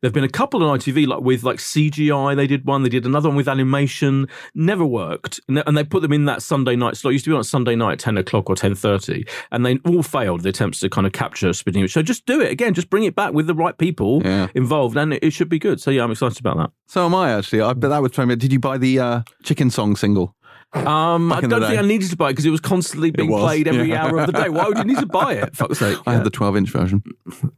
There 0.00 0.08
have 0.08 0.12
been 0.14 0.24
a 0.24 0.28
couple 0.28 0.62
on 0.64 0.78
ITV, 0.78 1.06
like 1.06 1.20
with 1.20 1.42
like 1.44 1.58
CGI. 1.58 2.34
They 2.36 2.46
did 2.46 2.64
one. 2.66 2.82
They 2.82 2.88
did 2.88 3.04
another 3.06 3.28
one 3.28 3.36
with 3.36 3.48
animation. 3.48 4.28
Never 4.54 4.84
worked, 4.86 5.40
and 5.48 5.76
they, 5.76 5.84
put 5.84 6.02
them 6.02 6.12
in 6.12 6.24
that 6.26 6.42
Sunday 6.42 6.76
night 6.76 6.96
slot. 6.96 7.12
It 7.12 7.14
used 7.16 7.24
to 7.26 7.30
be 7.30 7.36
on 7.36 7.44
Sunday 7.44 7.74
night 7.76 7.92
at 7.92 7.98
ten 7.98 8.16
o'clock 8.16 8.48
or 8.48 8.56
ten 8.56 8.74
thirty, 8.74 9.26
and 9.52 9.64
they 9.64 9.78
all 9.86 10.02
failed. 10.02 10.42
The 10.42 10.48
attempts 10.50 10.80
to 10.80 10.88
kind 10.88 11.06
of 11.06 11.12
capture 11.12 11.52
spinning. 11.52 11.86
So 11.88 12.02
just 12.02 12.24
do 12.26 12.40
it 12.40 12.50
again. 12.50 12.74
Just 12.74 12.90
bring 12.90 13.04
it 13.04 13.14
back 13.14 13.32
with 13.32 13.46
the 13.46 13.54
right 13.54 13.76
people 13.76 14.22
Yeah. 14.24 14.48
involved, 14.54 14.96
and 14.96 15.14
it, 15.14 15.22
it 15.22 15.30
should 15.32 15.48
be 15.48 15.58
good. 15.58 15.80
So 15.80 15.90
yeah, 15.90 16.02
I'm 16.04 16.10
excited 16.10 16.38
about 16.40 16.56
that. 16.56 16.70
So 16.86 17.04
am 17.06 17.14
I 17.14 17.32
actually. 17.32 17.60
I, 17.60 17.74
but 17.74 17.88
that 17.88 18.00
was 18.02 18.12
trying. 18.12 18.28
Did 18.28 18.52
you 18.52 18.58
buy 18.60 18.78
the 18.78 18.98
uh, 18.98 19.22
chicken 19.42 19.70
song 19.70 19.96
single? 19.96 20.34
Um, 20.74 21.32
I 21.32 21.36
Back 21.36 21.44
in 21.44 21.50
the 21.50 21.58
don't 21.58 21.68
think. 21.70 21.82
I 21.82 21.86
needed 21.86 22.10
to 22.10 22.16
buy 22.16 22.28
it 22.28 22.32
because 22.32 22.44
it 22.44 22.50
was 22.50 22.60
constantly 22.60 23.10
being 23.10 23.30
was, 23.30 23.42
played 23.42 23.68
every 23.68 23.88
yeah. 23.88 24.04
hour 24.04 24.18
of 24.18 24.26
the 24.26 24.32
day. 24.32 24.50
Why 24.50 24.68
would 24.68 24.76
you 24.76 24.84
need 24.84 24.98
to 24.98 25.06
buy 25.06 25.34
it? 25.34 25.56
Fuck's 25.56 25.78
sake! 25.78 25.98
I 26.06 26.12
had 26.12 26.24
the 26.24 26.30
12 26.30 26.56
inch 26.58 26.70
version. 26.70 27.02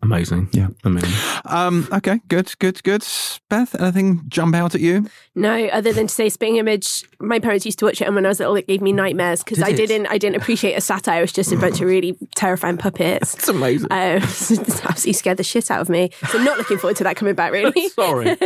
Amazing. 0.02 0.48
Yeah. 0.52 0.68
amazing. 0.84 1.12
Um, 1.44 1.88
okay, 1.92 2.20
good, 2.28 2.52
good, 2.60 2.82
good. 2.84 3.04
Beth, 3.48 3.74
anything 3.80 4.22
jump 4.28 4.54
out 4.54 4.74
at 4.74 4.80
you? 4.80 5.06
No, 5.34 5.66
other 5.66 5.92
than 5.92 6.06
to 6.06 6.14
say 6.14 6.28
Spitting 6.28 6.56
Image, 6.56 7.04
my 7.18 7.40
parents 7.40 7.64
used 7.66 7.80
to 7.80 7.84
watch 7.84 8.00
it, 8.00 8.04
and 8.04 8.14
when 8.14 8.24
I 8.26 8.28
was 8.28 8.38
little, 8.38 8.54
it 8.54 8.68
gave 8.68 8.80
me 8.80 8.92
nightmares 8.92 9.42
because 9.42 9.58
Did 9.58 9.66
I 9.66 9.70
it? 9.70 9.76
didn't, 9.76 10.06
I 10.06 10.18
didn't 10.18 10.36
appreciate 10.36 10.74
a 10.74 10.80
satire. 10.80 11.18
It 11.18 11.22
was 11.22 11.32
just 11.32 11.50
a 11.52 11.56
bunch 11.56 11.80
of 11.80 11.88
really 11.88 12.16
terrifying 12.34 12.76
puppets. 12.76 13.34
It's 13.40 13.48
amazing. 13.48 13.88
Um, 14.00 14.16
it's 14.16 14.50
absolutely 14.50 15.12
scared 15.14 15.36
the 15.36 15.42
shit 15.42 15.70
out 15.70 15.80
of 15.80 15.88
me. 15.88 16.10
So 16.28 16.38
I'm 16.38 16.44
not 16.44 16.58
looking 16.58 16.78
forward 16.78 16.96
to 16.98 17.04
that 17.04 17.16
coming 17.16 17.34
back. 17.34 17.52
Really, 17.52 17.88
Sorry, 17.88 18.36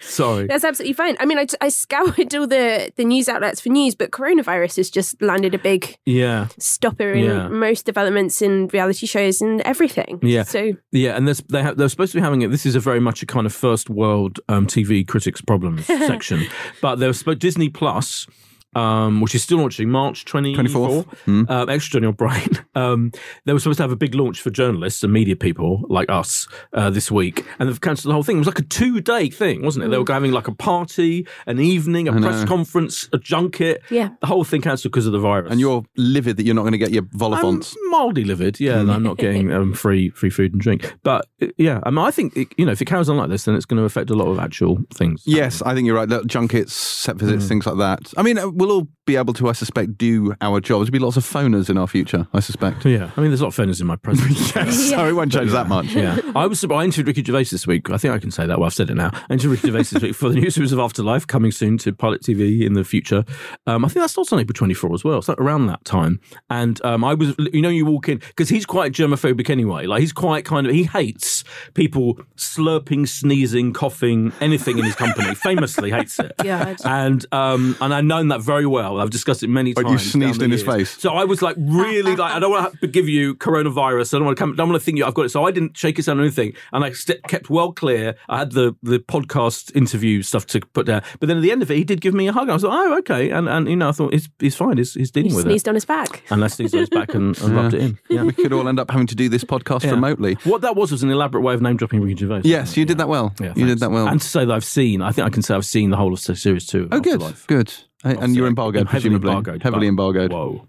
sorry. 0.00 0.46
that's 0.46 0.64
absolutely 0.64 0.92
fine. 0.94 1.16
I 1.20 1.24
mean, 1.24 1.38
I, 1.38 1.46
I 1.60 1.68
scoured 1.68 2.34
all 2.34 2.46
the 2.46 2.92
the 2.96 3.04
news 3.04 3.28
outlets 3.28 3.60
for 3.60 3.68
news, 3.68 3.94
but 4.02 4.10
coronavirus 4.10 4.76
has 4.76 4.90
just 4.90 5.20
landed 5.22 5.54
a 5.54 5.58
big 5.58 5.96
Yeah, 6.06 6.48
stopper 6.58 7.12
in 7.12 7.24
Yeah. 7.24 7.48
most 7.48 7.86
developments 7.86 8.42
in 8.42 8.66
reality 8.72 9.06
shows 9.06 9.40
and 9.40 9.60
everything. 9.60 10.18
Yeah. 10.22 10.42
So 10.42 10.72
yeah, 10.90 11.16
and 11.16 11.28
they 11.28 11.62
ha- 11.62 11.74
they're 11.76 11.88
supposed 11.88 12.12
to 12.12 12.18
be 12.18 12.22
having 12.22 12.42
it. 12.42 12.50
This 12.50 12.66
is 12.66 12.74
a 12.74 12.80
very 12.80 12.98
much 13.00 13.22
a 13.22 13.26
kind 13.26 13.46
of 13.46 13.52
first 13.54 13.88
world 13.88 14.40
um, 14.48 14.66
TV 14.66 15.06
critics 15.06 15.40
problems 15.40 15.86
section, 16.12 16.46
but 16.80 16.96
they're 16.96 17.12
supposed 17.12 17.38
Disney 17.38 17.68
Plus. 17.68 18.26
Um, 18.74 19.20
which 19.20 19.34
is 19.34 19.42
still 19.42 19.58
launching 19.58 19.90
March 19.90 20.24
24th. 20.24 21.06
24th. 21.26 21.50
Um, 21.50 21.68
extra 21.68 22.00
Johnny 22.00 22.08
O'Brien. 22.08 22.58
Um, 22.74 23.12
they 23.44 23.52
were 23.52 23.58
supposed 23.58 23.76
to 23.76 23.82
have 23.82 23.92
a 23.92 23.96
big 23.96 24.14
launch 24.14 24.40
for 24.40 24.48
journalists 24.48 25.04
and 25.04 25.12
media 25.12 25.36
people 25.36 25.84
like 25.90 26.08
us 26.10 26.48
uh, 26.72 26.88
this 26.88 27.10
week, 27.10 27.44
and 27.58 27.68
they've 27.68 27.80
cancelled 27.82 28.08
the 28.08 28.14
whole 28.14 28.22
thing. 28.22 28.36
It 28.36 28.38
was 28.38 28.46
like 28.46 28.60
a 28.60 28.62
two 28.62 29.02
day 29.02 29.28
thing, 29.28 29.62
wasn't 29.62 29.84
it? 29.84 29.88
They 29.88 29.98
were 29.98 30.04
having 30.08 30.32
like 30.32 30.48
a 30.48 30.54
party, 30.54 31.26
an 31.46 31.60
evening, 31.60 32.08
a 32.08 32.18
press 32.18 32.46
conference, 32.46 33.10
a 33.12 33.18
junket. 33.18 33.82
Yeah. 33.90 34.10
The 34.22 34.26
whole 34.26 34.44
thing 34.44 34.62
cancelled 34.62 34.92
because 34.92 35.04
of 35.06 35.12
the 35.12 35.18
virus. 35.18 35.50
And 35.50 35.60
you're 35.60 35.84
livid 35.98 36.38
that 36.38 36.46
you're 36.46 36.54
not 36.54 36.62
going 36.62 36.72
to 36.72 36.78
get 36.78 36.92
your 36.92 37.02
I'm 37.02 37.18
Volifont. 37.18 37.74
mildly 37.90 38.24
livid, 38.24 38.58
yeah. 38.58 38.82
that 38.82 38.90
I'm 38.90 39.02
not 39.02 39.18
getting 39.18 39.52
um, 39.52 39.74
free 39.74 40.08
free 40.08 40.30
food 40.30 40.52
and 40.52 40.62
drink, 40.62 40.94
but 41.02 41.26
uh, 41.42 41.48
yeah, 41.58 41.80
I 41.82 41.90
mean, 41.90 41.98
I 41.98 42.10
think 42.10 42.34
it, 42.36 42.48
you 42.56 42.64
know 42.64 42.72
if 42.72 42.80
it 42.80 42.86
carries 42.86 43.10
on 43.10 43.18
like 43.18 43.28
this, 43.28 43.44
then 43.44 43.54
it's 43.54 43.66
going 43.66 43.78
to 43.78 43.84
affect 43.84 44.08
a 44.08 44.14
lot 44.14 44.28
of 44.28 44.38
actual 44.38 44.78
things. 44.94 45.24
Yes, 45.26 45.60
I 45.60 45.74
think 45.74 45.86
you're 45.86 45.96
right. 45.96 46.08
Look, 46.08 46.26
Junkets, 46.26 46.72
set 46.72 47.16
visits, 47.16 47.46
things 47.48 47.66
like 47.66 47.76
that. 47.76 48.14
I 48.16 48.22
mean, 48.22 48.38
uh, 48.38 48.48
we'll 48.62 48.72
all 48.72 48.88
be 49.06 49.16
able 49.16 49.34
to, 49.34 49.48
I 49.48 49.52
suspect, 49.52 49.98
do 49.98 50.34
our 50.40 50.60
jobs. 50.60 50.86
There'll 50.86 50.92
be 50.92 50.98
lots 51.00 51.16
of 51.16 51.24
phoners 51.24 51.68
in 51.68 51.76
our 51.76 51.88
future, 51.88 52.28
I 52.32 52.38
suspect. 52.38 52.84
Yeah. 52.86 53.10
I 53.16 53.20
mean, 53.20 53.30
there's 53.30 53.40
a 53.40 53.44
lot 53.44 53.58
of 53.58 53.66
phoners 53.66 53.80
in 53.80 53.86
my 53.88 53.96
presence. 53.96 54.54
yes, 54.56 54.90
so 54.90 55.08
it 55.08 55.12
won't 55.12 55.32
change 55.32 55.50
that 55.50 55.66
much. 55.66 55.86
Yeah, 55.86 56.20
I 56.36 56.46
was. 56.46 56.64
I 56.64 56.84
interviewed 56.84 57.08
Ricky 57.08 57.24
Gervais 57.24 57.44
this 57.44 57.66
week. 57.66 57.90
I 57.90 57.98
think 57.98 58.14
I 58.14 58.18
can 58.18 58.30
say 58.30 58.46
that. 58.46 58.58
Well, 58.58 58.66
I've 58.66 58.74
said 58.74 58.90
it 58.90 58.94
now. 58.94 59.10
I 59.12 59.32
interviewed 59.32 59.58
Ricky 59.64 59.72
Gervais 59.72 59.90
this 59.92 60.02
week 60.02 60.14
for 60.14 60.28
the 60.28 60.36
new 60.36 60.50
series 60.50 60.70
of 60.70 60.78
Afterlife, 60.78 61.26
coming 61.26 61.50
soon 61.50 61.78
to 61.78 61.92
Pilot 61.92 62.22
TV 62.22 62.64
in 62.64 62.74
the 62.74 62.84
future. 62.84 63.24
Um, 63.66 63.84
I 63.84 63.88
think 63.88 64.04
that 64.04 64.10
starts 64.10 64.32
on 64.32 64.38
April 64.38 64.54
24 64.54 64.94
as 64.94 65.04
well. 65.04 65.20
So 65.20 65.34
around 65.38 65.66
that 65.66 65.84
time. 65.84 66.20
And 66.48 66.82
um, 66.84 67.02
I 67.02 67.14
was, 67.14 67.34
you 67.52 67.62
know, 67.62 67.68
you 67.68 67.84
walk 67.84 68.08
in 68.08 68.18
because 68.18 68.48
he's 68.48 68.66
quite 68.66 68.92
germophobic 68.92 69.50
anyway. 69.50 69.86
Like 69.86 70.00
he's 70.00 70.12
quite 70.12 70.44
kind 70.44 70.66
of 70.66 70.72
he 70.72 70.84
hates 70.84 71.42
people 71.74 72.20
slurping, 72.36 73.08
sneezing, 73.08 73.72
coughing, 73.72 74.32
anything 74.40 74.78
in 74.78 74.84
his 74.84 74.94
company. 74.94 75.34
Famously 75.42 75.90
hates 75.90 76.20
it. 76.20 76.32
God. 76.42 76.76
And 76.84 77.26
um, 77.32 77.76
and 77.80 77.92
I've 77.92 78.04
known 78.04 78.28
that 78.28 78.40
very 78.42 78.51
well. 78.60 79.00
I've 79.00 79.10
discussed 79.10 79.42
it 79.42 79.48
many 79.48 79.72
But 79.72 79.82
times. 79.84 80.04
you 80.04 80.10
sneezed 80.10 80.40
the 80.40 80.44
in 80.44 80.50
his 80.50 80.62
years. 80.62 80.74
face. 80.76 81.00
So 81.00 81.12
I 81.12 81.24
was 81.24 81.42
like 81.42 81.56
really 81.58 82.16
like 82.16 82.32
I 82.32 82.38
don't 82.38 82.50
want 82.50 82.78
to 82.80 82.86
give 82.86 83.08
you 83.08 83.34
coronavirus. 83.34 84.14
I 84.14 84.18
don't 84.18 84.26
want 84.26 84.36
to 84.36 84.40
come. 84.42 84.52
I 84.52 84.56
Don't 84.56 84.68
want 84.70 84.80
to 84.80 84.84
think 84.84 84.98
you. 84.98 85.04
I've 85.04 85.14
got 85.14 85.26
it. 85.26 85.28
So 85.30 85.44
I 85.44 85.50
didn't 85.50 85.76
shake 85.76 85.96
his 85.96 86.06
hand 86.06 86.18
or 86.20 86.22
anything, 86.22 86.52
and 86.72 86.84
I 86.84 86.92
st- 86.92 87.22
kept 87.24 87.50
well 87.50 87.72
clear. 87.72 88.14
I 88.28 88.38
had 88.38 88.52
the 88.52 88.74
the 88.82 88.98
podcast 88.98 89.74
interview 89.76 90.22
stuff 90.22 90.46
to 90.46 90.60
put 90.60 90.86
down, 90.86 91.02
but 91.20 91.26
then 91.28 91.36
at 91.38 91.42
the 91.42 91.50
end 91.52 91.62
of 91.62 91.70
it, 91.70 91.76
he 91.76 91.84
did 91.84 92.00
give 92.00 92.14
me 92.14 92.26
a 92.28 92.32
hug. 92.32 92.48
I 92.48 92.52
was 92.54 92.62
like, 92.64 92.72
oh 92.74 92.98
okay, 92.98 93.30
and 93.30 93.48
and 93.48 93.68
you 93.68 93.76
know 93.76 93.88
I 93.88 93.92
thought 93.92 94.12
he's 94.12 94.28
he's 94.38 94.56
fine. 94.56 94.76
He's 94.76 94.94
he's 94.94 95.10
dealing 95.10 95.30
he 95.30 95.36
with 95.36 95.44
sneezed 95.44 95.46
it. 95.46 95.50
Sneezed 95.62 95.68
on 95.68 95.74
his 95.74 95.84
back. 95.84 96.22
And 96.30 96.40
Les 96.40 96.54
sneezed 96.54 96.74
on 96.74 96.80
his 96.80 96.88
back 96.90 97.14
and, 97.14 97.38
and 97.40 97.54
rubbed 97.54 97.74
it 97.74 97.80
in. 97.82 97.98
Yeah. 98.08 98.22
We 98.24 98.32
could 98.32 98.52
all 98.52 98.68
end 98.68 98.78
up 98.80 98.90
having 98.90 99.06
to 99.08 99.14
do 99.14 99.28
this 99.28 99.44
podcast 99.44 99.84
Yeah. 99.84 99.90
remotely. 99.92 100.34
What 100.44 100.60
that 100.62 100.76
was 100.76 100.92
was 100.92 101.02
an 101.02 101.10
elaborate 101.10 101.42
way 101.42 101.54
of 101.54 101.62
name 101.62 101.76
dropping 101.76 102.00
Ricky 102.02 102.16
Gervais. 102.20 102.42
Yes, 102.44 102.76
you 102.76 102.84
did 102.84 102.98
that 102.98 103.08
well. 103.08 103.34
Yeah, 103.40 103.48
you 103.48 103.54
thanks. 103.54 103.68
did 103.68 103.80
that 103.80 103.90
well. 103.90 104.08
And 104.08 104.20
to 104.20 104.26
say 104.26 104.44
that 104.44 104.52
I've 104.52 104.64
seen, 104.64 105.02
I 105.02 105.12
think 105.12 105.26
I 105.26 105.30
can 105.30 105.42
say 105.42 105.54
I've 105.54 105.64
seen 105.66 105.90
the 105.90 105.96
whole 105.96 106.12
of 106.12 106.18
series 106.20 106.66
two. 106.66 106.88
oh, 106.92 107.00
good, 107.00 107.14
Afterlife. 107.14 107.46
good. 107.46 107.72
And- 108.04 108.18
And 108.18 108.34
you're 108.36 108.48
embargoed, 108.48 108.88
Heavily 108.88 108.90
presumably. 108.90 109.30
embargoed. 109.32 109.62
Heavily 109.62 109.86
embargoed. 109.88 110.32
Whoa. 110.32 110.66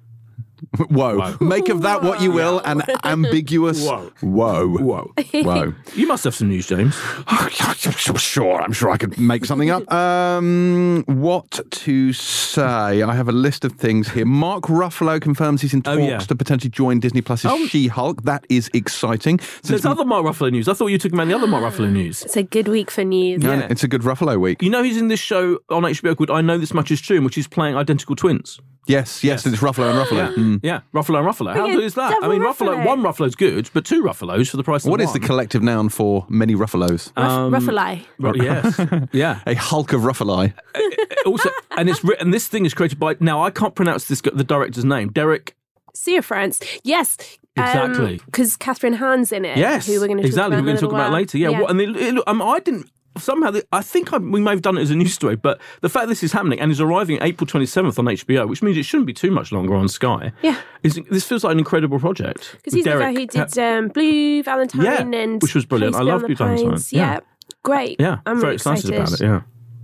Whoa. 0.90 1.18
Whoa. 1.18 1.38
Make 1.42 1.70
of 1.70 1.82
that 1.84 2.04
what 2.04 2.22
you 2.22 2.32
will. 2.32 2.60
An 2.66 2.82
ambiguous. 3.04 3.86
Whoa. 3.86 4.12
Whoa. 4.22 4.68
Whoa. 4.78 5.14
Whoa. 5.34 5.74
You 5.96 6.08
must 6.08 6.24
have 6.24 6.34
some 6.34 6.50
news, 6.50 6.68
James. 6.68 6.96
sure, 8.18 8.62
I'm 8.62 8.72
sure 8.74 8.90
I 8.90 8.98
could 8.98 9.18
make 9.20 9.46
something 9.46 9.70
up. 9.70 9.92
Um, 9.92 11.04
what 11.08 11.60
to 11.72 12.14
say? 12.14 13.02
I 13.04 13.14
have 13.14 13.30
a 13.30 13.32
list 13.34 13.64
of 13.66 13.74
things 13.74 14.10
here. 14.10 14.26
Mark 14.26 14.64
Ruffalo 14.66 15.22
confirms 15.22 15.62
he's 15.62 15.74
in 15.74 15.82
Oh, 15.86 15.96
talks 15.98 16.08
yeah. 16.10 16.18
to 16.20 16.36
potentially 16.36 16.70
join 16.72 17.00
Disney 17.00 17.22
Plus's 17.22 17.52
Oh. 17.52 17.66
She-Hulk. 17.68 18.24
That 18.24 18.46
is 18.50 18.70
exciting. 18.74 19.38
There's 19.38 19.82
Since 19.82 19.86
other 19.86 20.06
Mark 20.06 20.26
Ruffalo 20.26 20.52
news. 20.52 20.68
I 20.68 20.74
thought 20.74 20.88
you 20.88 20.98
took 20.98 21.14
about 21.14 21.28
the 21.28 21.34
other 21.34 21.48
Mark 21.48 21.64
Ruffalo 21.64 21.92
news. 21.92 22.24
It's 22.24 22.38
a 22.38 22.44
good 22.44 22.68
week 22.68 22.90
for 22.90 23.04
news. 23.04 23.44
Yeah, 23.44 23.68
it's 23.70 23.84
a 23.84 23.88
good 23.88 24.02
Ruffalo 24.02 24.40
week. 24.40 24.62
You 24.62 24.70
know 24.70 24.84
he's 24.84 24.98
in 24.98 25.08
this 25.10 25.20
show 25.20 25.60
on 25.70 25.84
HBO 25.84 26.16
called 26.18 26.32
I 26.32 26.42
Know 26.42 26.58
This 26.58 26.74
Much 26.74 26.90
Is 26.92 27.02
True, 27.02 27.22
which 27.22 27.38
is 27.38 27.48
playing 27.48 27.76
identical 27.76 28.16
twins. 28.16 28.60
Yes, 28.86 29.24
yes, 29.24 29.46
it's 29.46 29.60
Ruffalo 29.60 29.90
and 29.92 29.98
Ruffalo. 29.98 30.36
Mm. 30.36 30.53
Hmm. 30.60 30.66
Yeah, 30.66 30.82
Ruffalo 30.94 31.20
and 31.20 31.28
Ruffalo. 31.28 31.52
Oh, 31.52 31.54
How 31.54 31.68
good 31.68 31.84
is 31.84 31.96
that? 31.96 32.24
I 32.24 32.28
mean, 32.28 32.42
Ruffalo, 32.42 32.76
Ruffalo. 32.78 32.86
one 32.86 33.02
Ruffalo's 33.02 33.36
good, 33.36 33.70
but 33.74 33.86
two 33.86 34.04
Ruffalos 34.04 34.50
for 34.50 34.58
the 34.58 34.64
price 34.64 34.84
of 34.86 34.92
What 34.92 35.00
one. 35.00 35.08
is 35.08 35.14
the 35.14 35.20
collective 35.20 35.62
noun 35.64 35.90
for 35.90 36.26
many 36.30 36.56
Ruffalos? 36.56 37.12
Ruff- 37.16 37.30
um, 37.32 37.52
Ruffalo. 37.54 38.04
Ru- 38.20 38.34
yes, 38.44 38.80
yeah. 39.14 39.40
A 39.48 39.56
Hulk 39.56 39.94
of 39.94 40.02
Ruffali. 40.02 40.54
Uh, 40.76 40.80
uh, 40.80 41.30
also, 41.30 41.50
and 41.78 41.90
it's 41.90 42.04
written. 42.04 42.32
This 42.32 42.48
thing 42.48 42.66
is 42.66 42.74
created 42.74 43.00
by 43.00 43.16
now. 43.20 43.42
I 43.44 43.50
can't 43.52 43.76
pronounce 43.76 44.08
this 44.08 44.22
the 44.22 44.44
director's 44.44 44.86
name. 44.86 45.10
Derek. 45.10 45.56
Cianfrance. 45.96 46.64
Yes. 46.84 47.18
Exactly. 47.56 48.14
Um, 48.14 48.20
because 48.26 48.58
Kathryn 48.58 48.96
Hahn's 48.96 49.32
in 49.32 49.46
it. 49.46 49.58
Yes, 49.58 49.86
Who 49.86 50.00
we're 50.02 50.08
going 50.08 50.18
to 50.18 50.26
exactly. 50.26 50.56
about, 50.58 50.64
We're 50.66 50.66
going 50.66 50.70
in 50.70 50.76
a 50.78 50.80
to 50.80 50.82
talk 50.82 50.92
little 50.94 51.00
about 51.02 51.12
while. 51.12 51.20
later. 51.22 51.38
Yeah. 51.38 51.50
What, 51.62 51.70
and 51.70 51.82
it, 51.82 51.96
it, 51.96 52.24
um, 52.28 52.42
I 52.42 52.58
didn't 52.60 52.90
somehow. 53.18 53.52
The, 53.52 53.66
I 53.72 53.82
think 53.82 54.14
I, 54.14 54.18
we 54.18 54.40
may 54.40 54.52
have 54.52 54.62
done 54.62 54.78
it 54.78 54.82
as 54.82 54.92
a 54.92 54.96
news 54.96 55.14
story, 55.14 55.36
but 55.36 55.60
the 55.82 55.90
fact 55.90 56.08
this 56.08 56.24
is 56.24 56.32
happening 56.32 56.60
and 56.60 56.72
is 56.72 56.82
arriving 56.82 57.20
April 57.22 57.48
twenty 57.48 57.66
seventh 57.66 57.98
on 58.00 58.06
HBO, 58.06 58.48
which 58.48 58.62
means 58.62 58.78
it 58.78 58.84
shouldn't 58.84 59.08
be 59.08 59.14
too 59.14 59.32
much 59.32 59.52
longer 59.52 59.76
on 59.76 59.88
Sky. 59.88 60.32
Yeah. 60.42 60.60
Is, 60.84 61.00
this 61.10 61.26
feels 61.26 61.44
like 61.44 61.52
an 61.54 61.60
incredible 61.60 62.00
project. 62.00 62.54
Because 62.58 62.74
he's 62.74 62.84
Derek- 62.84 63.00
the 63.16 63.26
guy 63.26 63.40
who 63.40 63.46
did 63.46 63.58
um, 63.60 63.88
Blue 63.90 64.44
Valentine 64.44 64.82
Yeah, 64.82 65.02
and 65.02 65.42
which 65.42 65.56
was 65.56 65.66
brilliant. 65.66 65.96
I 65.96 66.02
love 66.02 66.26
Blue 66.26 66.36
Valentine. 66.36 66.80
Yeah. 66.90 67.14
Yeah. 67.14 67.20
Great. 67.64 68.00
Yeah, 68.00 68.20
I'm 68.26 68.36
very 68.40 68.42
really 68.42 68.56
excited, 68.56 68.94
about 68.94 69.14
it. 69.14 69.22
Yeah. 69.22 69.42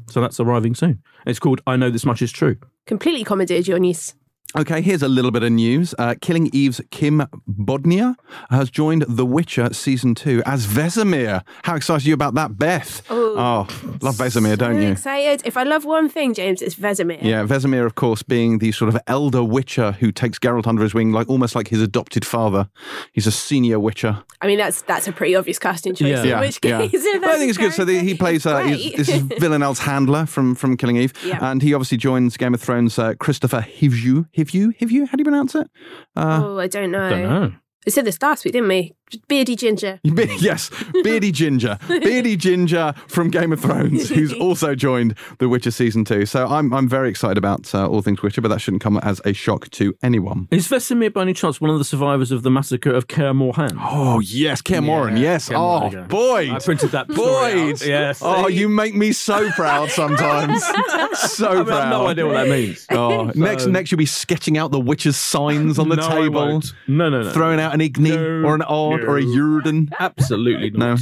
So 0.10 0.22
that's 0.22 0.40
arriving 0.40 0.76
soon. 0.76 1.02
It's 1.26 1.40
called 1.40 1.62
I 1.68 1.76
Know 1.76 1.90
This 1.90 2.06
Much 2.06 2.22
Is 2.22 2.32
True. 2.32 2.58
Completely 2.88 3.24
commandeered 3.24 3.68
your 3.68 3.80
news. 3.80 4.16
Okay, 4.58 4.82
here's 4.82 5.04
a 5.04 5.08
little 5.08 5.30
bit 5.30 5.44
of 5.44 5.52
news. 5.52 5.94
Uh, 6.00 6.16
Killing 6.20 6.50
Eve's 6.54 6.82
Kim 6.90 7.20
Bodnia 7.48 8.16
has 8.50 8.72
joined 8.72 9.04
The 9.08 9.24
Witcher 9.24 9.72
season 9.76 10.16
two 10.16 10.42
as 10.44 10.66
Vesemir. 10.66 11.44
How 11.64 11.76
excited 11.76 12.04
are 12.06 12.08
you 12.08 12.16
about 12.16 12.34
that, 12.34 12.58
Beth? 12.58 13.04
Oh. 13.12 13.68
love 14.02 14.16
Vesemir, 14.16 14.58
don't 14.58 14.82
you? 14.82 14.90
excited. 14.90 15.44
If 15.46 15.56
I 15.56 15.62
love 15.64 15.86
one 15.86 16.10
thing, 16.10 16.34
James, 16.34 16.64
it's 16.64 16.74
Vesemir. 16.74 17.22
Yeah, 17.22 17.44
Vesemir, 17.46 17.86
of 17.86 17.94
course, 17.94 18.24
being 18.24 18.58
the 18.58 18.72
sort 18.72 18.90
of 18.94 19.00
elder 19.06 19.44
Witcher 19.44 19.92
who 19.94 20.12
takes 20.12 20.40
Geralt 20.40 20.66
under 20.66 20.82
his 20.82 20.96
wing, 20.96 21.12
like 21.12 21.30
almost 21.30 21.54
like 21.54 21.68
his 21.68 21.82
adopted 21.84 22.26
father. 22.26 22.70
He's 23.14 23.28
a 23.28 23.32
senior 23.32 23.80
Witcher. 23.80 24.24
I 24.42 24.48
mean, 24.48 24.58
that's 24.58 24.82
that's 24.82 25.08
a 25.08 25.12
pretty 25.12 25.36
obvious 25.36 25.60
casting 25.60 25.94
choice. 25.94 26.08
Yeah. 26.08 26.22
In 26.24 26.28
Yeah, 26.28 26.40
which 26.40 26.60
case, 26.60 26.90
if 26.94 27.22
But 27.22 27.30
I 27.30 27.38
think 27.38 27.50
it's 27.50 27.58
good. 27.60 27.74
So 27.74 27.86
the, 27.86 28.00
he 28.00 28.16
plays. 28.16 28.48
Uh, 28.48 28.64
great. 28.64 28.98
this 28.98 29.10
is 29.10 29.22
Villanelle's 29.22 29.80
handler 29.80 30.26
from 30.26 30.56
from 30.56 30.76
Killing 30.76 30.98
Eve, 30.98 31.14
Yeah. 31.24 31.38
and 31.52 31.62
he 31.62 31.76
obviously 31.76 32.00
joins 32.00 32.36
Game 32.36 32.56
of 32.56 32.62
Thrones. 32.62 32.98
Uh, 32.98 33.14
Kristofer 33.14 33.62
Hivju, 33.64 34.26
Hivju, 34.44 34.92
you? 34.92 35.06
How 35.06 35.18
do 35.18 35.22
you 35.22 35.26
pronounce 35.26 35.56
it? 35.56 35.68
Uh, 36.16 36.42
oh, 36.44 36.60
I 36.60 36.68
don't 36.68 36.92
know. 36.92 37.10
Don't 37.10 37.24
know. 37.24 37.52
We 37.86 37.92
said 37.92 38.06
this 38.06 38.22
last 38.22 38.44
week, 38.46 38.54
didn't 38.54 38.68
we? 38.70 38.96
Beardy 39.28 39.56
Ginger. 39.56 40.00
Be- 40.14 40.36
yes, 40.40 40.70
Beardy 41.04 41.32
Ginger. 41.32 41.78
Beardy 41.88 42.36
Ginger 42.36 42.94
from 43.08 43.30
Game 43.30 43.52
of 43.52 43.60
Thrones, 43.60 44.10
who's 44.10 44.34
also 44.40 44.76
joined 44.76 45.16
The 45.40 45.50
Witcher 45.50 45.72
Season 45.72 46.06
2. 46.06 46.26
So 46.26 46.48
I'm, 46.48 46.74
I'm 46.74 46.88
very 46.88 47.10
excited 47.10 47.38
about 47.38 47.74
uh, 47.74 47.88
all 47.88 48.02
things 48.02 48.22
Witcher, 48.22 48.42
but 48.42 48.50
that 48.50 48.60
shouldn't 48.60 48.84
come 48.84 48.98
as 49.00 49.22
a 49.26 49.34
shock 49.34 49.70
to 49.72 49.96
anyone. 50.04 50.48
Is 50.52 50.68
Vesemir 50.68 51.12
by 51.14 51.22
any 51.24 51.34
chance 51.34 51.60
one 51.60 51.70
of 51.70 51.78
the 51.78 51.86
survivors 51.86 52.32
of 52.32 52.44
the 52.44 52.52
massacre 52.52 52.92
of 52.94 53.08
Kaer 53.08 53.34
Morhen? 53.34 53.78
Oh, 53.80 54.20
yes, 54.20 54.62
Kaer 54.62 54.82
Morhen, 54.82 55.14
Yeah, 55.14 55.24
yes. 55.34 55.50
Kaer 55.50 55.58
oh, 55.58 55.90
Morhen. 55.90 56.08
Boyd. 56.08 56.50
I 56.50 56.60
printed 56.60 56.92
that 56.92 57.12
story 57.12 57.54
Boyd. 57.54 57.74
out. 57.74 57.86
Yes. 57.86 58.20
Oh, 58.22 58.48
you 58.48 58.70
make 58.70 58.96
me 58.96 59.12
so 59.12 59.50
proud 59.52 59.90
sometimes. 59.90 60.64
so 61.14 61.50
I 61.50 61.56
mean, 61.56 61.66
proud. 61.66 61.82
I've 61.84 61.90
no 61.90 62.08
idea 62.08 62.26
what 62.26 62.34
that 62.34 62.48
means. 62.50 62.86
Oh, 62.92 63.32
next, 63.36 63.66
next 63.68 63.92
you'll 63.92 63.98
be 63.98 64.06
sketching 64.06 64.58
out 64.58 64.72
the 64.72 64.80
Witcher's 64.80 65.18
signs 65.18 65.80
on 65.80 65.90
the 65.90 65.96
No, 65.96 66.08
I 66.08 66.10
table, 66.10 66.32
won't. 66.48 66.74
No, 66.88 67.10
no, 67.10 67.24
no. 67.24 67.32
throwing 67.32 67.60
out 67.60 67.74
an 67.74 67.80
Igni 67.80 68.10
No, 68.16 68.48
or 68.48 68.56
an 68.56 68.62
Aard 68.64 68.99
or 69.08 69.18
a 69.18 69.22
no. 69.24 69.28
Yrden. 69.62 69.90
Absolutely 70.00 70.72
not. 70.72 71.00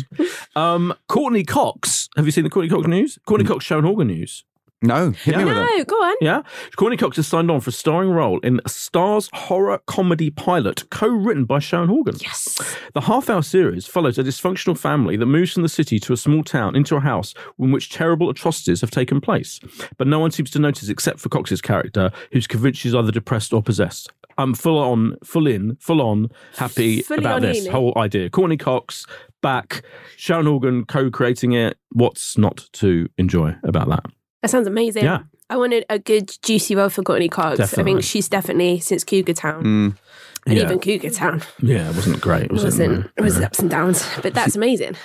Um, 0.56 0.94
Courteney 1.08 1.44
Cox. 1.44 2.10
Have 2.16 2.26
you 2.26 2.32
seen 2.32 2.44
the 2.44 2.50
Courteney 2.50 2.70
Cox 2.74 2.88
news? 2.88 3.20
Courteney 3.26 3.48
Cox 3.48 3.64
Sharon 3.66 3.84
Horgan 3.86 4.08
news. 4.08 4.44
No, 4.84 5.10
hit 5.10 5.36
me 5.36 5.42
Yeah. 5.42 5.46
with 5.48 5.58
it. 5.58 5.78
No, 5.80 5.84
go 5.86 5.96
on. 5.96 6.16
Yeah. 6.22 6.42
Courteney 6.76 6.98
Cox 6.98 7.16
has 7.18 7.26
signed 7.26 7.50
on 7.50 7.62
for 7.62 7.72
a 7.72 7.74
starring 7.74 8.12
role 8.12 8.38
in 8.42 8.60
a 8.60 8.70
Starz 8.70 9.28
horror 9.34 9.80
comedy 9.88 10.30
pilot 10.30 10.88
co-written 10.92 11.46
by 11.46 11.58
Sharon 11.58 11.90
Horgan. 11.90 12.14
Yes. 12.22 12.60
The 12.94 13.02
half-hour 13.02 13.42
series 13.42 13.88
follows 13.88 14.20
a 14.20 14.24
dysfunctional 14.24 14.78
family 14.78 15.18
that 15.18 15.26
moves 15.26 15.54
from 15.54 15.64
the 15.64 15.70
city 15.70 16.00
to 16.02 16.14
a 16.14 16.18
small 16.18 16.44
town 16.44 16.76
into 16.76 16.96
a 16.96 17.00
house 17.00 17.34
in 17.58 17.72
which 17.72 17.90
terrible 17.90 18.30
atrocities 18.30 18.82
have 18.82 18.92
taken 18.92 19.20
place. 19.20 19.60
But 19.98 20.06
no 20.08 20.20
one 20.20 20.30
seems 20.30 20.52
to 20.52 20.60
notice 20.60 20.90
except 20.90 21.20
for 21.22 21.30
Cox's 21.30 21.60
character, 21.62 22.12
who's 22.32 22.46
convinced 22.46 22.80
she's 22.82 22.94
either 22.94 23.12
depressed 23.12 23.54
or 23.54 23.64
possessed. 23.64 24.12
I'm 24.38 24.54
full 24.54 24.78
on, 24.78 25.16
full 25.24 25.48
in, 25.48 25.78
full 25.80 26.02
on, 26.02 26.30
happy 26.58 27.02
Fully 27.02 27.20
about 27.20 27.38
on 27.38 27.42
this 27.44 27.62
in 27.62 27.68
it. 27.68 27.72
whole 27.72 27.94
idea. 27.98 28.30
Courteney 28.30 28.58
Cox 28.58 29.06
back, 29.42 29.84
Sharon 30.16 30.46
Horgan 30.46 30.86
co-creating 30.86 31.54
it. 31.54 31.78
What's 31.92 32.38
not 32.38 32.68
to 32.74 33.08
enjoy 33.18 33.56
about 33.64 33.90
that? 33.90 34.06
That 34.42 34.50
sounds 34.52 34.68
amazing. 34.68 35.04
Yeah. 35.04 35.24
I 35.50 35.58
wanted 35.58 35.86
a 35.90 35.98
good 35.98 36.30
juicy 36.44 36.76
role 36.76 36.90
for 36.90 37.04
Courteney 37.04 37.30
Cox. 37.30 37.60
I 37.60 37.66
think 37.84 38.04
she's 38.04 38.28
definitely 38.30 38.80
since 38.80 39.04
Cougar 39.04 39.34
Town. 39.34 39.64
Mm. 39.64 39.98
And 40.46 40.58
Yeah. 40.58 40.64
even 40.64 40.80
Cougar 40.80 41.10
Town 41.10 41.42
Yeah, 41.62 41.90
it 41.90 41.96
wasn't 41.96 42.22
great, 42.22 42.52
was 42.52 42.64
it? 42.64 42.68
wasn't 42.68 42.92
No. 43.00 43.10
it 43.18 43.22
was 43.22 43.40
ups 43.40 43.60
and 43.60 43.70
downs. 43.70 44.06
But 44.22 44.34
that's 44.34 44.56
amazing. 44.62 44.96